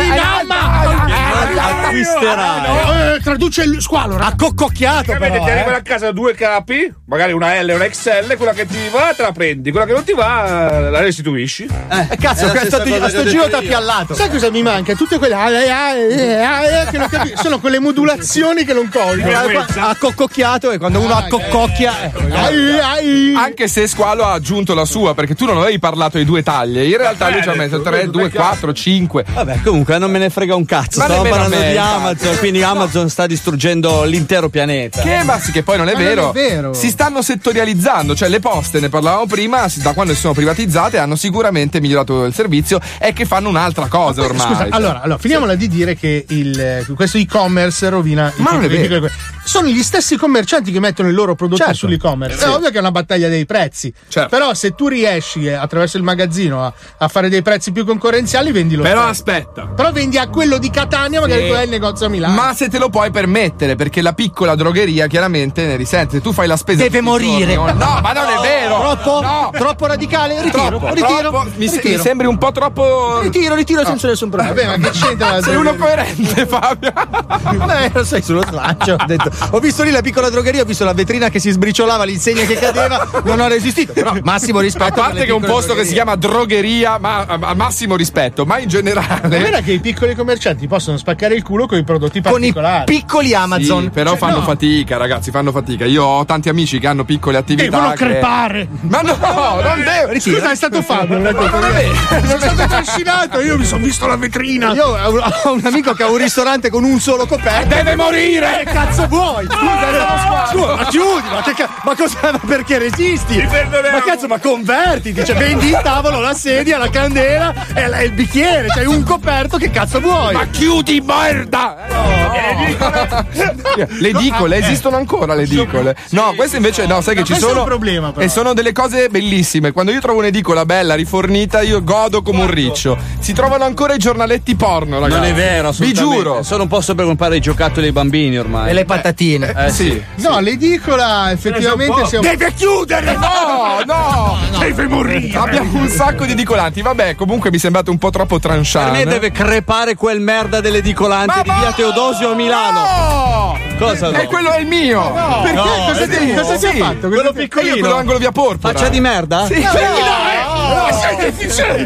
Acquisterai. 1.90 3.16
Eh, 3.16 3.20
traduce 3.22 3.64
il 3.64 3.82
squalo. 3.82 4.16
Ha 4.18 4.34
coccocchiato 4.36 5.16
però, 5.18 5.44
ti 5.44 5.48
eh. 5.48 5.52
arrivano 5.52 5.78
a 5.78 5.82
casa 5.82 6.12
due 6.12 6.34
capi, 6.34 6.92
magari 7.06 7.34
una 7.34 7.62
L 7.62 7.70
e 7.70 7.74
una 7.74 7.88
XL, 7.88 8.36
quella 8.38 8.54
che 8.54 8.66
ti 8.66 8.78
va 8.92 9.14
te 9.16 9.22
la 9.24 9.32
prendi, 9.32 9.72
quella 9.72 9.86
che 9.86 9.94
non 9.94 10.04
ti 10.04 10.14
va 10.14 10.80
la 10.90 11.00
restituisci. 11.02 11.64
Eh, 11.90 12.18
cazzo, 12.18 12.46
a 12.46 12.66
sto, 12.66 12.78
a 12.78 13.10
sto 13.10 13.26
giro 13.26 13.48
ti 13.48 13.56
ha 13.56 13.60
piallato. 13.60 14.14
Sai 14.14 14.30
cosa 14.30 14.50
mi 14.50 14.62
manca? 14.62 14.94
Tutte 14.94 15.18
quelle 15.18 15.34
ah, 15.34 15.50
eh, 15.50 15.70
ah, 15.70 15.96
eh, 15.96 16.44
ah, 16.44 16.64
eh, 16.64 16.86
che 16.90 16.98
non 16.98 17.08
capi- 17.10 17.34
sono 17.36 17.60
quelle 17.60 17.80
modulazioni 17.80 18.64
che 18.66 18.74
non 18.74 18.90
colgo. 18.90 19.30
Ha 19.30 19.96
coccocchiato 19.98 20.72
e 20.72 20.78
quando 20.78 21.00
uno 21.00 21.14
accoccocchia. 21.16 22.12
eh, 22.12 23.34
Anche 23.36 23.68
se 23.68 23.88
Squalo 23.88 24.24
ha 24.24 24.34
aggiunto 24.34 24.74
la 24.74 24.86
sua, 24.86 25.14
perché 25.14 25.36
tu 25.36 25.46
non 25.46 25.58
avevi 25.58 25.80
parlato 25.80 26.18
di 26.18 26.26
due 26.26 26.44
taglie, 26.44 26.86
in 26.86 26.98
realtà 26.98 27.30
lui 27.30 27.42
ci 27.42 27.50
ha 27.50 27.56
messo 27.56 27.82
3, 27.82 28.10
2, 28.10 28.30
4, 28.32 28.74
5. 28.74 29.26
Vabbè, 29.34 29.62
comunque 29.64 29.98
non 29.98 30.12
me 30.12 30.20
ne 30.20 30.30
frega 30.30 30.56
un 30.56 30.66
cazzo. 30.66 31.00
Ma 31.00 31.06
Stavo 31.06 31.24
parlando 31.30 31.56
a 31.56 31.60
di. 31.60 31.74
Amazon, 31.80 32.38
quindi 32.38 32.62
Amazon 32.64 33.10
sta 33.10 33.26
distruggendo 33.26 34.04
l'intero 34.04 34.50
pianeta. 34.50 35.02
Che, 35.02 35.24
ma 35.24 35.40
sì, 35.40 35.52
che 35.52 35.64
poi 35.64 35.78
non 35.78 35.88
è, 35.90 35.94
Ma 35.94 36.00
non 36.00 36.08
è 36.08 36.10
vero. 36.14 36.32
vero. 36.32 36.74
Si 36.74 36.90
stanno 36.90 37.22
settorializzando, 37.22 38.16
cioè 38.16 38.30
le 38.30 38.40
poste, 38.40 38.80
ne 38.80 38.90
parlavamo 38.90 39.26
prima, 39.26 39.66
da 39.76 39.94
quando 39.94 40.14
si 40.14 40.20
sono 40.20 40.34
privatizzate 40.34 40.98
hanno 40.98 41.16
sicuramente 41.16 41.80
migliorato 41.80 42.26
il 42.26 42.34
servizio 42.34 42.80
e 43.00 43.14
che 43.14 43.26
fanno 43.26 43.50
un'altra 43.50 43.88
cosa 43.88 44.22
ormai. 44.22 44.48
Scusa, 44.48 44.60
cioè. 44.64 44.70
allora, 44.72 45.02
allora, 45.02 45.18
finiamola 45.20 45.56
di 45.56 45.68
dire 45.68 45.96
che 45.96 46.26
il, 46.30 46.86
questo 46.96 47.18
e-commerce 47.18 47.90
rovina 47.90 48.32
i 48.36 48.42
Ma 48.42 48.52
non 48.52 48.64
è 48.64 48.68
vero. 48.70 49.08
Sono 49.44 49.68
gli 49.70 49.82
stessi 49.82 50.16
commercianti 50.16 50.72
che 50.72 50.80
mettono 50.80 51.10
i 51.10 51.12
loro 51.14 51.34
prodotti 51.34 51.62
Certo. 51.62 51.76
sull'e-commerce. 51.78 52.38
Sì. 52.38 52.44
È 52.44 52.50
ovvio 52.50 52.70
che 52.70 52.78
è 52.78 52.80
una 52.80 52.92
battaglia 52.92 53.28
dei 53.30 53.46
prezzi. 53.48 53.92
Certo. 54.08 54.30
Però 54.30 54.54
se 54.54 54.76
tu 54.76 54.88
riesci 54.88 55.46
eh, 55.46 55.54
attraverso 55.54 55.98
il 55.98 56.04
magazzino 56.04 56.64
a, 56.64 56.72
a 57.00 57.08
fare 57.08 57.30
dei 57.30 57.42
prezzi 57.42 57.72
più 57.72 57.84
concorrenziali, 57.84 58.52
vendi 58.52 58.76
lo 58.76 58.84
Però 58.84 59.02
stesso. 59.06 59.10
aspetta. 59.12 59.66
Però 59.68 59.92
vendi 59.92 60.18
a 60.20 60.28
quello 60.28 60.60
di 60.60 60.70
Catania, 60.70 61.20
magari 61.20 61.42
Sì. 61.44 61.48
quello 61.48 61.69
è 61.69 61.69
il 61.70 61.76
negozio 61.76 62.08
a 62.08 62.10
Milano. 62.10 62.34
Ma 62.34 62.54
se 62.54 62.68
te 62.70 62.78
lo 62.80 62.90
puoi 62.90 63.12
permettere, 63.12 63.76
perché 63.76 64.02
la 64.02 64.14
piccola 64.14 64.56
drogheria 64.56 65.08
chiaramente 65.08 65.66
ne 65.66 65.76
risente. 65.76 66.18
Se 66.18 66.22
tu 66.22 66.34
fai 66.34 66.48
la 66.48 66.58
spesa. 66.58 66.82
Deve 66.84 67.02
morire. 67.02 67.54
giorni, 67.54 67.78
No, 67.78 68.00
ma 68.02 68.12
non 68.12 68.26
è 68.28 68.40
vero. 68.42 68.80
Troppo? 68.80 69.22
No. 69.22 69.50
Troppo 69.54 69.86
radicale? 69.86 70.42
Ritiro, 70.42 70.68
Troppo, 70.68 70.88
ritiro. 70.94 71.20
troppo. 71.30 71.44
Mi, 71.56 71.68
se- 71.68 71.76
ritiro. 71.76 71.98
mi 71.98 72.02
sembri 72.04 72.28
un 72.28 72.38
po' 72.38 72.52
troppo. 72.52 73.20
Ritiro, 73.22 73.56
ritiro 73.56 73.86
senza 73.86 74.08
nessun 74.08 74.30
problema. 74.30 74.54
Vabbè, 74.54 74.78
ma 74.78 74.90
che 74.90 74.98
c'entra 74.98 75.42
Sei 75.42 75.56
uno 75.56 75.76
coerente, 75.76 76.46
Fabio. 76.48 76.92
Vabbè, 76.94 77.92
lo 77.94 78.04
sai, 78.04 78.22
sullo 78.22 78.44
slancio. 78.48 78.94
Ho, 79.00 79.06
detto. 79.06 79.30
ho 79.52 79.60
visto 79.60 79.84
lì 79.84 79.92
la 79.92 80.02
piccola 80.02 80.30
drogheria, 80.30 80.62
ho 80.64 80.66
visto 80.66 80.84
la 80.84 80.94
vetrina 80.94 81.30
che 81.30 81.40
si 81.40 81.52
sbriciolava, 81.52 82.04
l'insegna 82.04 82.44
che 82.46 82.56
cadeva. 82.56 83.08
Non 83.24 83.40
ho 83.40 83.48
resistito. 83.48 83.94
Però 83.94 84.14
massimo 84.24 84.60
rispetto. 84.60 85.00
A 85.00 85.04
parte 85.06 85.26
che 85.26 85.32
è 85.32 85.34
un 85.34 85.42
posto 85.42 85.74
che 85.76 85.84
si 85.86 85.94
drogherie. 85.94 85.94
chiama 85.94 86.16
drogheria, 86.16 86.98
ma 86.98 87.26
al 87.28 87.56
massimo 87.56 87.96
rispetto, 87.96 88.46
ma 88.46 88.58
in 88.58 88.64
Ma 88.66 88.70
generale. 88.70 89.40
guarda 89.40 89.62
che 89.62 89.74
i 89.74 89.80
piccoli 89.80 90.16
commercianti 90.16 90.68
possono 90.68 90.98
spaccare 90.98 91.36
il 91.36 91.44
culo 91.44 91.59
con 91.68 91.78
i 91.78 91.84
prodotti 91.84 92.22
Con 92.22 92.32
i 92.44 92.52
particolari. 92.52 92.86
piccoli 92.86 93.34
Amazon. 93.34 93.84
Sì, 93.84 93.90
però 93.90 94.12
Cioè, 94.12 94.20
fanno 94.20 94.38
no. 94.38 94.44
fatica, 94.44 94.98
ragazzi, 94.98 95.32
fanno 95.32 95.52
fatica. 95.52 95.86
Io 95.86 96.04
ho 96.04 96.26
tanti 96.26 96.50
amici 96.50 96.80
che 96.80 96.88
hanno 96.88 97.04
piccole 97.06 97.38
attività. 97.38 97.70
Devono 97.70 97.90
che- 97.92 97.96
crepare. 98.06 98.68
Ma 98.82 99.02
no, 99.02 99.16
non 99.62 99.84
devo. 99.84 100.20
Scusa, 100.20 100.52
è 100.52 100.56
stato 100.56 100.82
Fabio. 100.82 101.18
non 101.18 101.28
è 101.28 101.34
colpa 101.34 101.60
mia. 101.60 101.94
Sono 102.26 102.40
stato 102.40 102.68
trascinato, 102.68 103.42
io 103.42 103.58
mi 103.58 103.66
sono 103.66 103.84
visto 103.84 104.08
la 104.08 104.16
vetrina. 104.18 104.72
Io 104.74 104.86
ho 104.86 105.14
un- 105.54 105.62
amico 105.66 105.94
che 105.94 106.04
ha 106.04 106.10
un 106.10 106.18
ristorante 106.18 106.70
con 106.70 106.84
un 106.84 107.00
solo 107.00 107.26
coperto. 107.26 107.68
Deve 107.76 107.96
morire! 107.96 108.64
Che 108.66 108.72
cazzo 108.72 109.08
vuoi? 109.08 109.46
Scusa, 109.50 110.48
scusa, 110.52 110.76
ma 110.76 110.86
chiudi, 110.86 111.28
ma, 111.30 111.42
che 111.42 111.54
ca- 111.54 111.70
ma 111.84 111.96
cosa? 111.96 112.18
Ma 112.32 112.40
perché 112.46 112.78
resisti? 112.78 113.38
Ma 113.38 114.02
cazzo, 114.06 114.28
ma 114.28 114.40
convertiti! 114.40 115.24
Cioè, 115.26 115.36
vendi 115.36 115.68
il 115.68 115.80
tavolo, 115.84 116.20
la 116.20 116.34
sedia, 116.34 116.78
la 116.78 116.90
candela 116.90 117.54
e 117.74 117.88
la- 117.88 117.98
e 118.00 118.06
il 118.06 118.12
bicchiere, 118.14 118.68
c'hai 118.68 118.86
un 118.86 119.04
coperto, 119.04 119.58
che 119.58 119.70
cazzo 119.72 120.00
vuoi? 120.00 120.34
Ma 120.34 120.46
chiudi, 120.48 121.02
merda! 121.06 121.49
Le 124.00 124.10
edicole, 124.10 124.58
esistono 124.58 124.98
ancora 124.98 125.34
le 125.34 125.44
edicole? 125.44 125.96
No, 126.12 126.34
queste 126.36 126.58
invece 126.58 126.86
no, 126.86 127.02
sai 127.02 127.16
che 127.16 127.22
No, 127.22 127.26
ci 127.26 127.36
sono. 127.36 127.64
problema. 127.64 128.14
E 128.18 128.30
sono 128.30 128.54
delle 128.54 128.72
cose 128.72 129.10
bellissime. 129.10 129.72
Quando 129.72 129.92
io 129.92 130.00
trovo 130.00 130.20
un'edicola 130.20 130.66
bella, 130.66 130.96
rifornita, 130.96 131.62
io 131.62 131.84
godo 131.84 132.22
come 132.22 132.42
un 132.42 132.50
riccio. 132.50 132.98
Si 133.20 133.34
trovano 133.34 133.64
ancora 133.64 133.94
i 133.94 133.98
giornaletti 133.98 134.56
porno, 134.56 135.00
ragazzi. 135.00 135.20
Non 135.20 135.30
è 135.30 135.34
vero, 135.34 135.72
Vi 135.72 135.94
giuro. 135.94 136.44
Sono 136.44 136.64
un 136.64 136.70
posto 136.70 136.96
per 136.96 137.06
comprare 137.06 137.38
i 137.38 137.42
giocattoli 137.42 137.88
ai 137.88 137.92
bambini 137.92 138.38
ormai. 138.38 138.70
E 138.70 138.74
le 138.74 138.86
patatine. 138.86 139.54
Eh 139.66 139.70
sì. 139.72 140.02
No, 140.16 140.40
l'edicola 140.40 141.32
effettivamente 141.32 142.06
siamo... 142.08 142.28
Deve 142.28 142.54
chiudere! 142.54 143.14
No, 143.18 143.82
no! 143.86 144.38
Deve 144.60 144.88
morire! 144.88 145.38
Abbiamo 145.38 145.80
un 145.80 145.88
sacco 145.90 146.26
di 146.26 146.32
edicolanti. 146.34 146.82
Vabbè, 146.82 147.16
comunque 147.16 147.52
mi 147.52 147.58
sembrate 147.60 147.90
un 147.90 147.98
po' 147.98 148.10
troppo 148.10 148.40
Per 148.40 148.52
tranchant. 148.52 148.92
me 148.92 149.06
deve 149.06 149.32
crepare 149.32 149.96
quel 149.96 150.20
merda 150.20 150.62
dell'edicolante 150.62 151.39
di 151.44 151.50
via 151.60 151.72
Teodosio 151.72 152.32
a 152.32 152.36
Milano. 152.36 152.80
No! 152.80 153.58
Cosa 153.78 154.10
no? 154.12 154.18
E 154.20 154.26
quello 154.28 154.52
è 154.52 154.60
il 154.60 154.68
mio! 154.68 155.02
Perché? 155.44 155.54
No, 155.54 155.64
cosa 155.88 156.08
ti, 156.08 156.34
cosa 156.34 156.56
ti 156.58 156.66
ha 156.66 156.72
Sì, 156.72 156.78
fatto? 156.80 157.08
quello 157.08 157.34
E 157.34 157.44
io 157.44 157.78
quello 157.80 157.96
angolo 157.96 158.18
via 158.18 158.32
porpora. 158.32 158.74
Faccia 158.74 158.90
di 158.90 159.00
merda? 159.00 159.46
Sì. 159.46 159.62
No, 159.62 160.88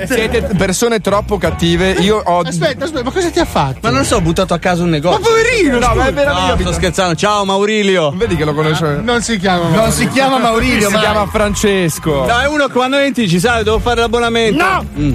Siete 0.07 0.41
persone 0.57 0.99
troppo 0.99 1.38
cattive. 1.38 1.91
Io 1.91 2.21
ho. 2.23 2.39
Aspetta, 2.39 2.85
aspetta, 2.85 3.03
ma 3.03 3.11
cosa 3.11 3.30
ti 3.30 3.39
ha 3.39 3.45
fatto? 3.45 3.80
Ma 3.81 3.89
non 3.89 4.03
so, 4.05 4.15
ho 4.17 4.21
buttato 4.21 4.53
a 4.53 4.57
casa 4.59 4.84
un 4.84 4.89
negozio. 4.89 5.19
Ma 5.19 5.25
poverino, 5.27 5.80
No, 5.80 5.93
ma 5.95 6.05
è 6.07 6.09
No, 6.09 6.15
veramente. 6.15 6.61
sto 6.63 6.73
scherzando. 6.73 7.15
Ciao 7.15 7.45
Maurilio. 7.45 8.11
Vedi 8.15 8.35
che 8.35 8.45
lo 8.45 8.53
conosce. 8.53 8.99
Non 9.03 9.21
si 9.21 9.38
chiama. 9.38 9.69
Non 9.69 9.91
si 9.91 10.07
chiama 10.09 10.38
Maurilio, 10.39 10.88
si 10.88 10.93
ma. 10.93 10.99
chiama 10.99 11.27
Francesco. 11.27 12.25
No, 12.25 12.39
è 12.39 12.47
uno 12.47 12.65
che 12.67 12.73
quando 12.73 12.97
entri 12.97 13.27
ci 13.30 13.39
sai, 13.39 13.63
devo 13.63 13.80
fare 13.80 14.01
l'abbonamento. 14.01 14.63
No! 14.63 14.85
Mm. 14.97 15.13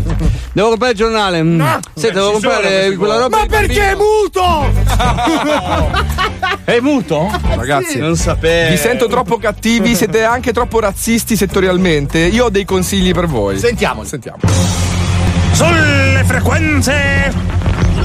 Devo 0.53 0.69
comprare 0.71 0.93
il 0.93 0.99
giornale. 0.99 1.43
Mm. 1.43 1.61
Senta, 1.95 2.19
devo 2.19 2.33
comprare 2.33 2.95
quella 2.95 3.17
roba. 3.19 3.39
Ma 3.39 3.47
perché 3.47 3.91
è 3.91 3.95
muto? 4.29 4.71
È 6.65 6.79
muto? 6.81 7.31
Ragazzi, 7.55 7.99
Non 7.99 8.17
sapevo. 8.17 8.71
vi 8.71 8.77
sento 8.77 9.07
troppo 9.07 9.39
cattivi, 9.39 9.95
siete 9.95 10.25
anche 10.25 10.53
troppo 10.53 10.81
razzisti 10.81 11.35
settorialmente. 11.37 12.19
Io 12.19 12.45
ho 12.47 12.51
dei 12.51 12.65
consigli 12.65 13.13
per 13.13 13.27
voi. 13.27 13.59
Sentiamo. 13.59 14.05
Sentiamo. 14.05 14.39
Sulle 15.53 16.23
frequenze 16.27 17.33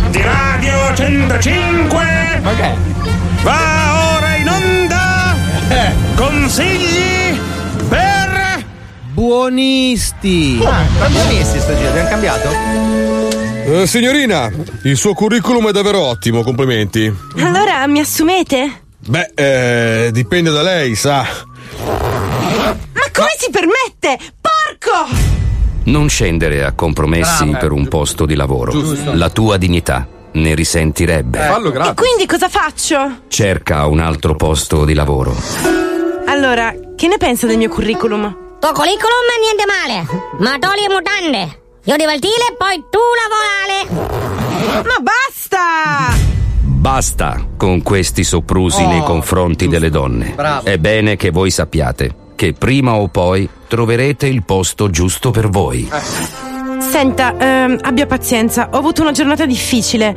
di 0.10 0.22
Radio 0.22 0.95
105 0.95 2.40
Ma 2.41 2.56
che? 2.56 2.72
va 3.41 4.16
ora 4.18 4.36
in 4.36 4.48
onda 4.48 5.36
consigli 6.16 7.38
per 7.90 8.64
Buonisti. 9.12 10.60
Ah, 10.66 10.84
buonisti 11.08 11.60
sto 11.60 11.76
giro, 11.78 11.90
abbiamo 11.90 12.10
cambiato? 12.10 13.12
Eh, 13.74 13.88
signorina, 13.88 14.52
il 14.84 14.95
suo 14.95 15.16
curriculum 15.16 15.70
è 15.70 15.72
davvero 15.72 16.00
ottimo, 16.02 16.44
complimenti. 16.44 17.12
Allora 17.38 17.88
mi 17.88 18.02
assumete? 18.02 18.82
Beh, 19.00 19.32
eh, 19.34 20.12
dipende 20.12 20.52
da 20.52 20.62
lei, 20.62 20.94
sa. 20.94 21.26
Ma 21.84 22.78
come 23.12 23.34
si 23.36 23.50
permette? 23.50 24.24
Porco! 24.40 25.16
Non 25.86 26.08
scendere 26.08 26.64
a 26.64 26.74
compromessi 26.74 27.45
Bravo. 27.45 27.58
per 27.58 27.72
un 27.72 27.88
posto 27.88 28.28
di 28.28 28.36
lavoro. 28.36 28.72
Giusto. 28.74 29.12
La 29.16 29.32
tua 29.32 29.58
dignità 29.58 30.08
ne 30.34 30.54
risentirebbe. 30.54 31.40
Fallo 31.40 31.74
E 31.74 31.95
quindi 31.95 32.28
cosa 32.28 32.50
faccio? 32.50 33.24
Cerca 33.28 33.88
un 33.88 34.00
altro 34.02 34.36
posto 34.36 34.86
di 34.86 34.94
lavoro. 34.94 35.36
Allora, 36.28 36.72
che 36.95 37.08
ne 37.08 37.18
pensa 37.18 37.48
del 37.48 37.58
mio 37.58 37.70
curriculum? 37.70 38.22
Tuo 38.60 38.72
curriculum 38.72 39.26
niente 39.41 39.66
male, 39.66 40.06
ma 40.38 40.60
togli 40.60 40.86
mutande. 40.94 41.62
Io 41.85 41.95
devo 41.97 42.11
il 42.11 42.19
tile, 42.22 42.55
poi 42.57 42.81
tu 42.89 42.99
la 43.19 43.27
volale. 43.97 44.84
Ma 44.84 44.95
basta! 45.01 46.31
Basta 46.61 47.45
con 47.57 47.81
questi 47.81 48.23
soprusi 48.23 48.84
Oh, 48.84 48.88
nei 48.88 49.03
confronti 49.03 49.68
delle 49.68 49.89
donne. 49.89 50.31
Bravo. 50.34 50.65
È 50.65 50.77
bene 50.77 51.18
che 51.18 51.30
voi 51.30 51.51
sappiate 51.51 52.15
che 52.35 52.53
prima 52.53 52.93
o 52.95 53.10
poi 53.10 53.47
troverete 53.68 54.27
il 54.27 54.43
posto 54.43 54.89
giusto 54.89 55.31
per 55.31 55.49
voi. 55.49 55.89
Senta, 56.80 57.35
ehm, 57.38 57.80
abbia 57.81 58.05
pazienza, 58.05 58.69
ho 58.72 58.77
avuto 58.77 59.01
una 59.01 59.11
giornata 59.11 59.45
difficile. 59.45 60.15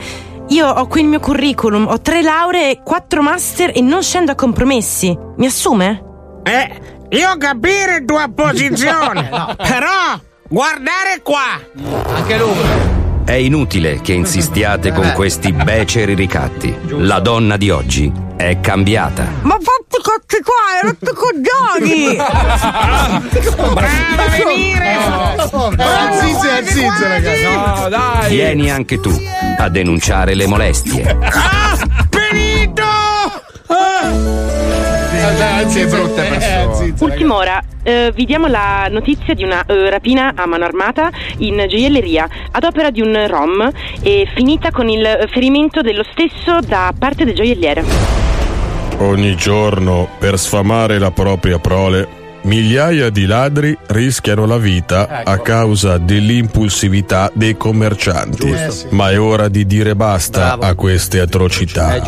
Io 0.48 0.68
ho 0.68 0.86
qui 0.86 1.00
il 1.00 1.08
mio 1.08 1.20
curriculum, 1.20 1.86
ho 1.88 2.00
tre 2.00 2.22
lauree, 2.22 2.80
quattro 2.84 3.22
master 3.22 3.72
e 3.74 3.80
non 3.80 4.04
scendo 4.04 4.30
a 4.30 4.34
compromessi. 4.36 5.16
Mi 5.36 5.46
assume? 5.46 6.02
Eh, 6.44 6.80
io 7.10 7.36
capire 7.38 8.04
tua 8.04 8.30
posizione, 8.32 9.28
però 9.56 10.20
guardare 10.48 11.20
qua. 11.22 11.60
Anche 12.14 12.38
lui. 12.38 12.94
È 13.24 13.32
inutile 13.32 14.00
che 14.00 14.12
insistiate 14.12 14.92
con 14.92 15.12
questi 15.14 15.52
beceri 15.52 16.14
ricatti. 16.14 16.76
La 16.90 17.18
donna 17.18 17.56
di 17.56 17.70
oggi 17.70 18.12
è 18.36 18.60
cambiata. 18.60 19.26
Ma 19.42 19.54
fatti 19.60 20.00
cazzi 20.00 20.42
qua, 20.42 20.54
hai 20.72 20.80
rotto 20.82 21.12
coglioni! 21.12 22.16
Brava 23.74 24.22
a 24.22 24.28
venire! 24.28 24.94
Azzizze, 25.76 26.50
azzizze, 26.50 27.08
ragazzi. 27.08 27.42
No, 27.42 27.88
dai. 27.88 28.28
Vieni 28.28 28.70
anche 28.70 29.00
tu 29.00 29.10
a 29.58 29.68
denunciare 29.68 30.34
le 30.34 30.46
molestie. 30.46 31.18
Che 35.26 35.86
brutte 35.86 36.22
persone. 36.22 36.94
Ultima 37.00 37.34
ora, 37.34 37.62
eh, 37.82 38.12
vi 38.14 38.24
diamo 38.24 38.46
la 38.46 38.86
notizia 38.88 39.34
di 39.34 39.42
una 39.42 39.64
eh, 39.66 39.90
rapina 39.90 40.32
a 40.36 40.46
mano 40.46 40.64
armata 40.64 41.10
in 41.38 41.66
gioielleria 41.68 42.28
ad 42.52 42.62
opera 42.62 42.90
di 42.90 43.00
un 43.00 43.26
rom 43.26 43.68
e 44.02 44.30
finita 44.36 44.70
con 44.70 44.88
il 44.88 45.28
ferimento 45.32 45.80
dello 45.80 46.04
stesso 46.12 46.60
da 46.60 46.94
parte 46.96 47.24
del 47.24 47.34
gioielliere. 47.34 47.84
Ogni 48.98 49.34
giorno, 49.34 50.08
per 50.16 50.38
sfamare 50.38 50.98
la 50.98 51.10
propria 51.10 51.58
prole, 51.58 52.25
migliaia 52.46 53.10
di 53.10 53.26
ladri 53.26 53.76
rischiano 53.88 54.46
la 54.46 54.56
vita 54.56 55.22
a 55.24 55.38
causa 55.38 55.98
dell'impulsività 55.98 57.30
dei 57.34 57.56
commercianti. 57.56 58.54
Ma 58.90 59.10
è 59.10 59.20
ora 59.20 59.48
di 59.48 59.66
dire 59.66 59.94
basta 59.94 60.56
a 60.58 60.74
queste 60.74 61.20
atrocità. 61.20 62.00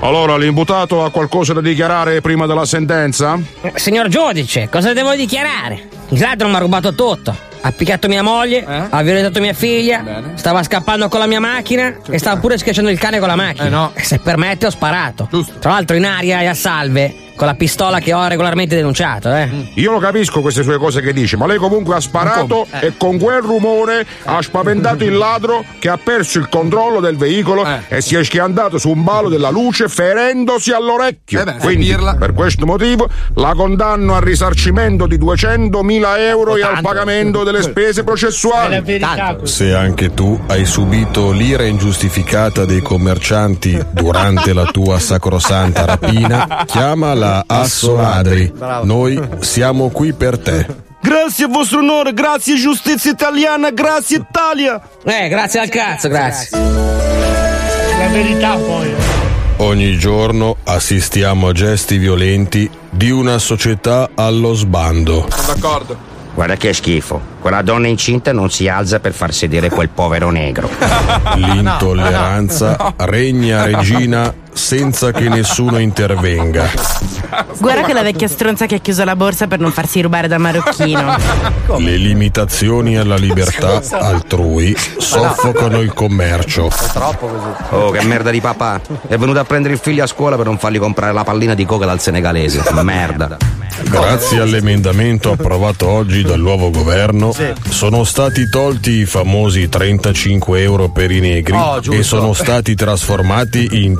Allora, 0.00 0.36
l'imputato 0.36 1.04
ha 1.04 1.10
qualcosa 1.10 1.52
da 1.52 1.60
dichiarare 1.60 2.20
prima 2.20 2.46
della 2.46 2.64
sentenza? 2.64 3.38
Signor 3.74 4.08
giudice, 4.08 4.68
cosa 4.68 4.92
devo 4.92 5.14
dichiarare? 5.14 5.88
Il 6.08 6.20
ladro 6.20 6.48
mi 6.48 6.54
ha 6.54 6.58
rubato 6.58 6.94
tutto. 6.94 7.50
Ha 7.64 7.70
picchiato 7.70 8.08
mia 8.08 8.24
moglie, 8.24 8.64
ha 8.66 9.02
violentato 9.02 9.40
mia 9.40 9.52
figlia, 9.52 10.22
stava 10.34 10.64
scappando 10.64 11.08
con 11.08 11.20
la 11.20 11.26
mia 11.26 11.38
macchina 11.38 11.94
e 12.08 12.18
stava 12.18 12.40
pure 12.40 12.58
schiacciando 12.58 12.90
il 12.90 12.98
cane 12.98 13.20
con 13.20 13.28
la 13.28 13.36
macchina. 13.36 13.92
E 13.94 14.02
se 14.02 14.18
permette 14.18 14.66
ho 14.66 14.70
sparato. 14.70 15.28
Tra 15.60 15.70
l'altro 15.70 15.94
in 15.96 16.04
aria 16.04 16.40
e 16.40 16.46
a 16.46 16.54
salve, 16.54 17.14
con 17.34 17.46
la 17.46 17.54
pistola 17.54 17.98
che 17.98 18.12
ho 18.12 18.26
regolarmente 18.26 18.74
denunciato, 18.76 19.34
eh. 19.34 19.48
Io 19.74 19.90
lo 19.92 19.98
capisco 19.98 20.40
queste 20.40 20.62
sue 20.62 20.78
cose 20.78 21.00
che 21.00 21.12
dice, 21.12 21.36
ma 21.36 21.46
lei 21.46 21.58
comunque 21.58 21.94
ha 21.96 22.00
sparato 22.00 22.66
e 22.80 22.94
con 22.96 23.18
quel 23.18 23.40
rumore 23.40 24.06
ha 24.24 24.40
spaventato 24.42 25.04
il 25.04 25.14
ladro 25.16 25.64
che 25.78 25.88
ha 25.88 25.98
perso 25.98 26.38
il 26.38 26.48
controllo 26.48 27.00
del 27.00 27.16
veicolo 27.16 27.64
e 27.88 28.00
si 28.00 28.14
è 28.16 28.24
schiantato 28.24 28.78
su 28.78 28.90
un 28.90 29.02
palo 29.04 29.28
della 29.28 29.50
luce 29.50 29.88
ferendosi 29.88 30.72
all'orecchio. 30.72 31.40
Eh 31.40 31.44
beh, 31.44 31.56
Quindi, 31.56 31.96
per 32.18 32.32
questo 32.34 32.66
motivo, 32.66 33.08
la 33.34 33.54
condanno 33.54 34.14
al 34.14 34.22
risarcimento 34.22 35.06
di 35.06 35.18
200.000 35.18 36.18
euro 36.18 36.56
e 36.56 36.62
al 36.62 36.80
pagamento 36.80 37.42
delle 37.44 37.62
spese 37.62 38.04
processuali. 38.04 38.82
Se 39.42 39.74
anche 39.74 40.12
tu 40.14 40.38
hai 40.48 40.64
subito 40.64 41.30
l'ira 41.32 41.64
ingiustificata 41.64 42.64
dei 42.64 42.82
commercianti 42.82 43.80
durante 43.90 44.52
la 44.52 44.64
tua 44.66 44.98
sacrosanta 44.98 45.84
rapina, 45.84 46.64
chiama 46.66 47.14
la 47.14 47.21
Asso 47.46 47.94
Ladri. 47.94 48.52
Noi 48.82 49.20
siamo 49.40 49.90
qui 49.90 50.12
per 50.12 50.38
te. 50.38 50.66
Grazie 51.00 51.46
vostro 51.46 51.80
onore, 51.80 52.12
grazie 52.14 52.56
giustizia 52.56 53.10
italiana, 53.10 53.70
grazie 53.70 54.18
Italia. 54.18 54.80
Eh, 55.04 55.28
grazie 55.28 55.60
al 55.60 55.68
cazzo, 55.68 56.08
grazie. 56.08 56.58
La 56.58 58.08
verità 58.08 58.56
poi. 58.56 58.94
Ogni 59.58 59.96
giorno 59.98 60.56
assistiamo 60.64 61.48
a 61.48 61.52
gesti 61.52 61.98
violenti 61.98 62.70
di 62.88 63.10
una 63.10 63.38
società 63.38 64.10
allo 64.14 64.54
sbando. 64.54 65.28
Sono 65.30 65.54
d'accordo. 65.54 66.10
Guarda 66.34 66.56
che 66.56 66.72
schifo. 66.72 67.20
Quella 67.40 67.62
donna 67.62 67.88
incinta 67.88 68.32
non 68.32 68.50
si 68.50 68.66
alza 68.66 69.00
per 69.00 69.12
far 69.12 69.34
sedere 69.34 69.68
quel 69.68 69.90
povero 69.90 70.30
negro. 70.30 70.70
L'intolleranza 71.34 72.94
regna 72.98 73.64
regina 73.66 74.32
senza 74.52 75.10
che 75.12 75.28
nessuno 75.28 75.78
intervenga. 75.78 76.70
Guarda 77.58 77.82
quella 77.82 78.02
vecchia 78.02 78.28
stronza 78.28 78.66
che 78.66 78.76
ha 78.76 78.78
chiuso 78.78 79.04
la 79.04 79.16
borsa 79.16 79.46
per 79.46 79.58
non 79.58 79.72
farsi 79.72 80.00
rubare 80.00 80.28
dal 80.28 80.40
marocchino. 80.40 81.16
Le 81.78 81.96
limitazioni 81.96 82.96
alla 82.96 83.16
libertà 83.16 83.82
altrui 83.90 84.76
soffocano 84.98 85.80
il 85.80 85.92
commercio. 85.92 86.70
troppo 86.92 87.26
così. 87.26 87.46
Oh, 87.70 87.90
che 87.90 88.04
merda 88.04 88.30
di 88.30 88.40
papà. 88.40 88.80
È 89.06 89.16
venuto 89.16 89.38
a 89.38 89.44
prendere 89.44 89.74
il 89.74 89.80
figlio 89.80 90.04
a 90.04 90.06
scuola 90.06 90.36
per 90.36 90.46
non 90.46 90.58
fargli 90.58 90.78
comprare 90.78 91.12
la 91.12 91.24
pallina 91.24 91.54
di 91.54 91.64
coca 91.64 91.86
dal 91.86 92.00
senegalese. 92.00 92.62
Merda. 92.82 93.36
Grazie 93.84 94.40
all'emendamento 94.40 95.32
approvato 95.32 95.88
oggi 95.88 96.22
dal 96.22 96.40
nuovo 96.40 96.70
governo, 96.70 97.34
sono 97.68 98.04
stati 98.04 98.48
tolti 98.48 98.90
i 99.00 99.06
famosi 99.06 99.68
35 99.68 100.60
euro 100.62 100.88
per 100.90 101.10
i 101.10 101.20
negri 101.20 101.56
Oh, 101.56 101.80
e 101.90 102.02
sono 102.02 102.32
stati 102.32 102.74
trasformati 102.74 103.84
in 103.84 103.98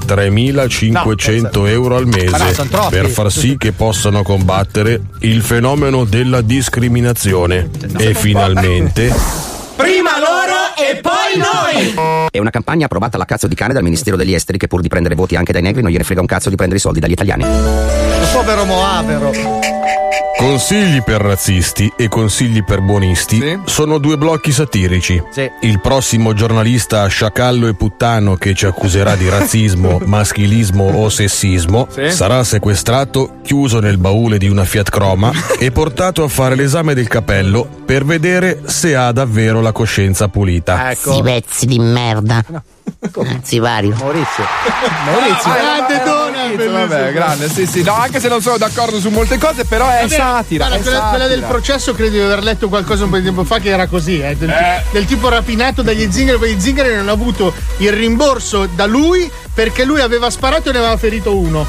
3.500 0.51 1.69
euro 1.69 1.97
al 1.97 2.07
no, 2.07 2.17
mese 2.17 2.69
troppi. 2.69 2.97
per 2.97 3.09
far 3.09 3.31
sì 3.31 3.57
che 3.57 3.73
possano 3.73 4.23
combattere 4.23 5.01
il 5.21 5.43
fenomeno 5.43 6.05
della 6.05 6.41
discriminazione. 6.41 7.71
E 7.99 8.15
finalmente 8.15 9.51
Prima 9.77 10.19
loro 10.19 10.77
e 10.77 11.01
poi 11.01 11.37
noi! 11.37 12.29
È 12.31 12.39
una 12.39 12.51
campagna 12.51 12.85
approvata 12.85 13.17
alla 13.17 13.25
cazzo 13.25 13.47
di 13.47 13.55
cane 13.55 13.73
dal 13.73 13.83
Ministero 13.83 14.17
degli 14.17 14.35
Esteri 14.35 14.59
che 14.59 14.69
pur 14.69 14.81
di 14.81 14.89
prendere 14.89 15.15
voti 15.15 15.35
anche 15.35 15.53
dai 15.53 15.63
negri 15.63 15.83
non 15.83 15.91
gliene 15.91 16.05
frega 16.05 16.21
un 16.21 16.27
cazzo 16.27 16.51
di 16.51 16.57
prendere 16.57 16.79
i 16.79 16.83
soldi 16.83 17.01
dagli 17.01 17.13
italiani. 17.13 17.45
Povero 18.33 18.65
Moavero. 18.65 19.72
Consigli 20.39 21.03
per 21.03 21.21
razzisti 21.21 21.93
e 21.97 22.09
consigli 22.09 22.65
per 22.65 22.81
buonisti 22.81 23.61
sono 23.65 23.99
due 23.99 24.17
blocchi 24.17 24.51
satirici. 24.51 25.23
Sì. 25.31 25.49
Il 25.61 25.81
prossimo 25.81 26.33
giornalista 26.35 27.07
sciacallo 27.07 27.69
e 27.69 27.75
puttano 27.75 28.35
che 28.35 28.55
ci 28.55 28.67
accuserà 28.67 29.15
di 29.15 29.29
razzismo, 29.29 30.01
maschilismo 30.07 30.85
o 30.89 31.09
sessismo 31.09 31.87
Sì. 31.91 32.11
sarà 32.11 32.43
sequestrato, 32.43 33.37
chiuso 33.43 33.79
nel 33.81 33.99
baule 33.99 34.39
di 34.39 34.49
una 34.49 34.65
Fiat 34.65 34.91
Croma 34.91 35.31
e 35.59 35.71
portato 35.71 36.25
a 36.25 36.29
fare 36.29 36.57
l'esame 36.57 36.95
del 36.95 37.07
capello 37.09 37.69
per 37.85 38.05
vedere 38.05 38.63
se 38.67 38.97
ha 38.97 39.13
davvero 39.13 39.61
la 39.61 39.73
coscienza 39.73 40.29
pulita. 40.29 40.91
Ecco. 40.91 41.13
Sti 41.13 41.23
pezzi 41.23 41.67
di 41.67 41.79
merda. 41.79 42.37
Anzi, 42.37 42.61
vario. 43.61 43.95
Maurizio. 43.99 44.45
Maurizio. 45.05 45.53
Grande 45.53 46.03
dona, 46.05 46.47
bellissimo. 46.49 46.87
Vabbè, 46.87 47.13
grande, 47.13 47.49
sì, 47.49 47.67
sì. 47.67 47.83
No, 47.83 47.95
anche 47.95 48.21
se 48.21 48.29
non 48.29 48.41
sono 48.41 48.57
d'accordo 48.57 48.99
su 49.01 49.11
molte 49.11 49.39
cose, 49.39 49.65
però 49.65 49.89
è 49.89 50.03
Vabbè, 50.03 50.15
satira. 50.15 50.67
guarda, 50.67 50.81
è 50.81 50.83
quella, 50.83 51.01
quella 51.09 51.27
del 51.27 51.41
satira. 51.41 51.49
processo 51.59 51.95
credo 51.95 52.11
di 52.11 52.21
aver 52.21 52.43
letto 52.43 52.69
qualcosa 52.69 53.05
un 53.05 53.11
po' 53.11 53.17
di 53.19 53.25
tempo 53.25 53.45
fa 53.45 53.59
che 53.59 53.69
era 53.71 53.87
così, 53.87 54.21
eh, 54.21 54.37
del, 54.37 54.53
del 54.91 55.05
tipo 55.05 55.29
rapinato 55.29 55.83
dagli 55.83 56.11
zingari, 56.11 56.39
poi 56.39 56.55
gli 56.55 56.61
zingari 56.61 56.91
non 56.91 56.99
hanno 57.01 57.13
avuto 57.13 57.53
il 57.79 57.93
rimborso 57.93 58.67
da 58.67 58.87
lui 58.87 59.31
perché 59.55 59.85
lui 59.85 60.01
aveva 60.01 60.31
sparato 60.31 60.71
e 60.71 60.73
ne 60.73 60.79
aveva 60.79 60.97
ferito 60.97 61.37
uno. 61.37 61.67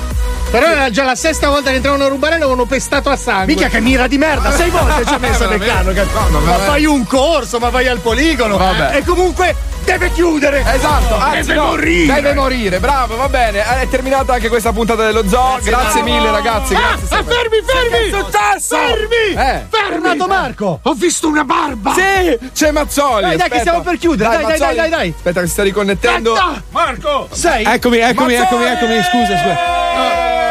Però 0.49 0.67
era 0.67 0.91
già 0.91 1.03
la 1.03 1.15
sesta 1.15 1.49
volta 1.49 1.71
che 1.71 1.77
entravano 1.77 2.05
a 2.05 2.07
rubare 2.09 2.35
e 2.35 2.37
l'avevano 2.37 2.65
pestato 2.65 3.09
a 3.09 3.15
sangue. 3.15 3.45
Minchia 3.47 3.69
che 3.69 3.79
mira 3.79 4.05
di 4.05 4.19
merda, 4.19 4.51
sei 4.51 4.69
volte 4.69 5.03
ci 5.03 5.13
ha 5.13 5.17
messo 5.17 5.47
nel 5.49 5.59
carro. 5.59 5.91
No, 6.29 6.39
ma 6.41 6.57
fai 6.59 6.85
un 6.85 7.05
corso, 7.07 7.57
ma 7.57 7.69
vai 7.69 7.87
al 7.87 7.97
poligono. 7.99 8.57
Vabbè. 8.57 8.97
E 8.97 9.03
comunque 9.03 9.55
deve 9.83 10.11
chiudere. 10.11 10.63
Esatto, 10.73 11.15
anzi, 11.15 11.47
deve 11.47 11.53
no, 11.53 11.65
morire. 11.67 12.13
Deve 12.13 12.33
morire, 12.33 12.79
bravo, 12.79 13.15
va 13.15 13.29
bene. 13.29 13.63
È 13.63 13.87
terminata 13.87 14.33
anche 14.33 14.49
questa 14.49 14.71
puntata 14.71 15.05
dello 15.05 15.27
zoo. 15.27 15.59
Grazie, 15.61 16.01
mille, 16.01 16.31
ragazzi. 16.31 16.73
Grazie. 16.73 17.17
ah, 17.17 17.23
fermi, 17.23 17.61
fermi! 17.65 18.09
Successo? 18.09 18.75
Fermi! 18.75 19.49
Eh. 19.49 19.65
Fermato 19.69 20.27
Marco! 20.27 20.79
Ho 20.81 20.93
visto 20.93 21.27
una 21.27 21.43
barba! 21.43 21.93
Sì, 21.93 22.37
c'è 22.53 22.71
Mazzoli. 22.71 23.21
Dai, 23.21 23.37
dai, 23.37 23.37
che 23.37 23.43
aspetta. 23.43 23.59
stiamo 23.59 23.81
per 23.81 23.97
chiudere. 23.97 24.29
Dai, 24.29 24.45
dai, 24.45 24.57
dai, 24.57 24.75
dai, 24.75 24.89
dai. 24.89 25.13
Aspetta, 25.15 25.39
che 25.41 25.47
si 25.47 25.53
sta 25.53 25.63
riconnettendo. 25.63 26.35
Marco! 26.69 27.27
Sei? 27.31 27.63
Eccomi, 27.63 27.97
eccomi, 27.97 28.35
Mazzoli! 28.37 28.65
eccomi, 28.71 28.93
eccomi, 28.93 29.03
scusa, 29.03 29.37
scusa. 29.37 30.42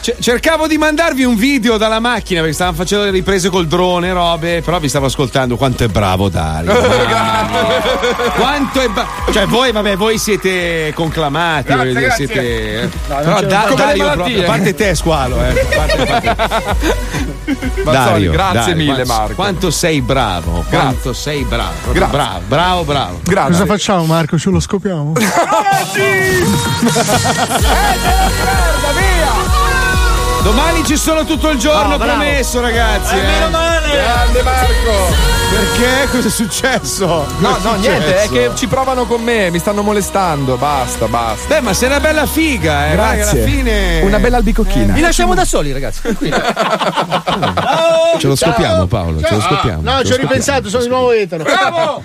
C- 0.00 0.14
cercavo 0.20 0.66
di 0.66 0.76
mandarvi 0.78 1.24
un 1.24 1.36
video 1.36 1.76
dalla 1.76 2.00
macchina 2.00 2.40
perché 2.40 2.54
stavamo 2.54 2.76
facendo 2.76 3.04
le 3.04 3.10
riprese 3.10 3.48
col 3.48 3.66
drone, 3.66 4.12
robe, 4.12 4.60
però 4.62 4.78
vi 4.78 4.88
stavo 4.88 5.06
ascoltando. 5.06 5.56
Quanto 5.56 5.84
è 5.84 5.88
bravo 5.88 6.28
Dario. 6.28 6.72
Quanto 8.36 8.80
è 8.80 8.88
bravo. 8.88 9.08
Cioè, 9.32 9.46
voi, 9.46 9.72
vabbè, 9.72 9.96
voi 9.96 10.18
siete 10.18 10.92
conclamati, 10.94 11.64
Grazie, 11.72 11.88
dire, 11.88 12.00
grazie. 12.00 12.26
siete. 12.26 12.80
eh. 12.82 12.88
No, 13.08 13.16
però 13.16 13.40
Da- 13.42 13.72
Dario 13.74 14.10
proprio, 14.12 14.40
a 14.42 14.44
parte 14.44 14.74
te, 14.74 14.94
squalo, 14.94 15.42
eh. 15.44 15.66
Parte- 15.74 16.04
parte- 16.04 17.08
Mazzoli, 17.84 18.28
grazie 18.28 18.58
Dario, 18.60 18.74
mille, 18.76 18.92
quanto, 19.04 19.12
Marco. 19.12 19.34
Quanto 19.34 19.70
sei 19.70 20.00
bravo, 20.02 20.52
Grazie. 20.68 20.78
quanto 20.78 21.12
sei 21.12 21.42
bravo, 21.44 21.92
Grazie. 21.92 22.40
bravo, 22.46 22.82
bravo, 22.84 23.18
bravo. 23.22 23.50
Cosa 23.50 23.66
facciamo, 23.66 24.04
Marco? 24.04 24.38
Ce 24.38 24.50
lo 24.50 24.60
scopiamo? 24.60 25.12
Domani 30.42 30.84
ci 30.84 30.96
sono 30.96 31.24
tutto 31.24 31.50
il 31.50 31.58
giorno, 31.58 31.94
Ah, 31.94 31.98
bravo. 31.98 32.12
promesso, 32.20 32.60
ragazzi. 32.60 33.14
Eh, 33.14 33.18
eh. 33.18 33.22
meno 33.22 33.50
male. 33.50 33.90
Grande 33.90 34.42
Marco! 34.42 35.14
Perché? 35.50 36.08
Cosa 36.10 36.28
è 36.28 36.30
successo? 36.30 37.26
No, 37.38 37.58
no, 37.62 37.74
è 37.74 37.78
niente, 37.78 38.16
è 38.22 38.26
successo? 38.26 38.50
che 38.50 38.56
ci 38.56 38.66
provano 38.66 39.04
con 39.04 39.20
me, 39.22 39.50
mi 39.50 39.58
stanno 39.58 39.82
molestando, 39.82 40.56
basta, 40.56 41.06
basta. 41.08 41.46
Beh, 41.54 41.60
ma 41.60 41.74
sei 41.74 41.88
una 41.88 42.00
bella 42.00 42.24
figa, 42.24 42.88
eh. 42.88 42.92
Grazie. 42.92 43.22
alla 43.22 43.48
fine. 43.48 44.00
Una 44.02 44.18
bella 44.18 44.36
albicocchina. 44.38 44.92
Vi 44.94 45.00
lasciamo 45.00 45.34
da 45.34 45.44
soli, 45.44 45.72
ragazzi. 45.72 46.00
tranquilli. 46.02 46.32
Ce 48.18 48.26
lo 48.26 48.36
scopiamo, 48.36 48.86
Paolo. 48.86 49.20
Ce 49.22 49.28
lo 49.34 49.40
Ciao. 49.40 49.48
scopiamo. 49.56 49.82
No, 49.82 50.02
ci 50.04 50.12
ho 50.12 50.16
ripensato, 50.16 50.68
sono 50.70 50.82
di 50.82 50.88
nuovo 50.88 51.10
etero. 51.12 51.42
Bravo! 51.44 52.02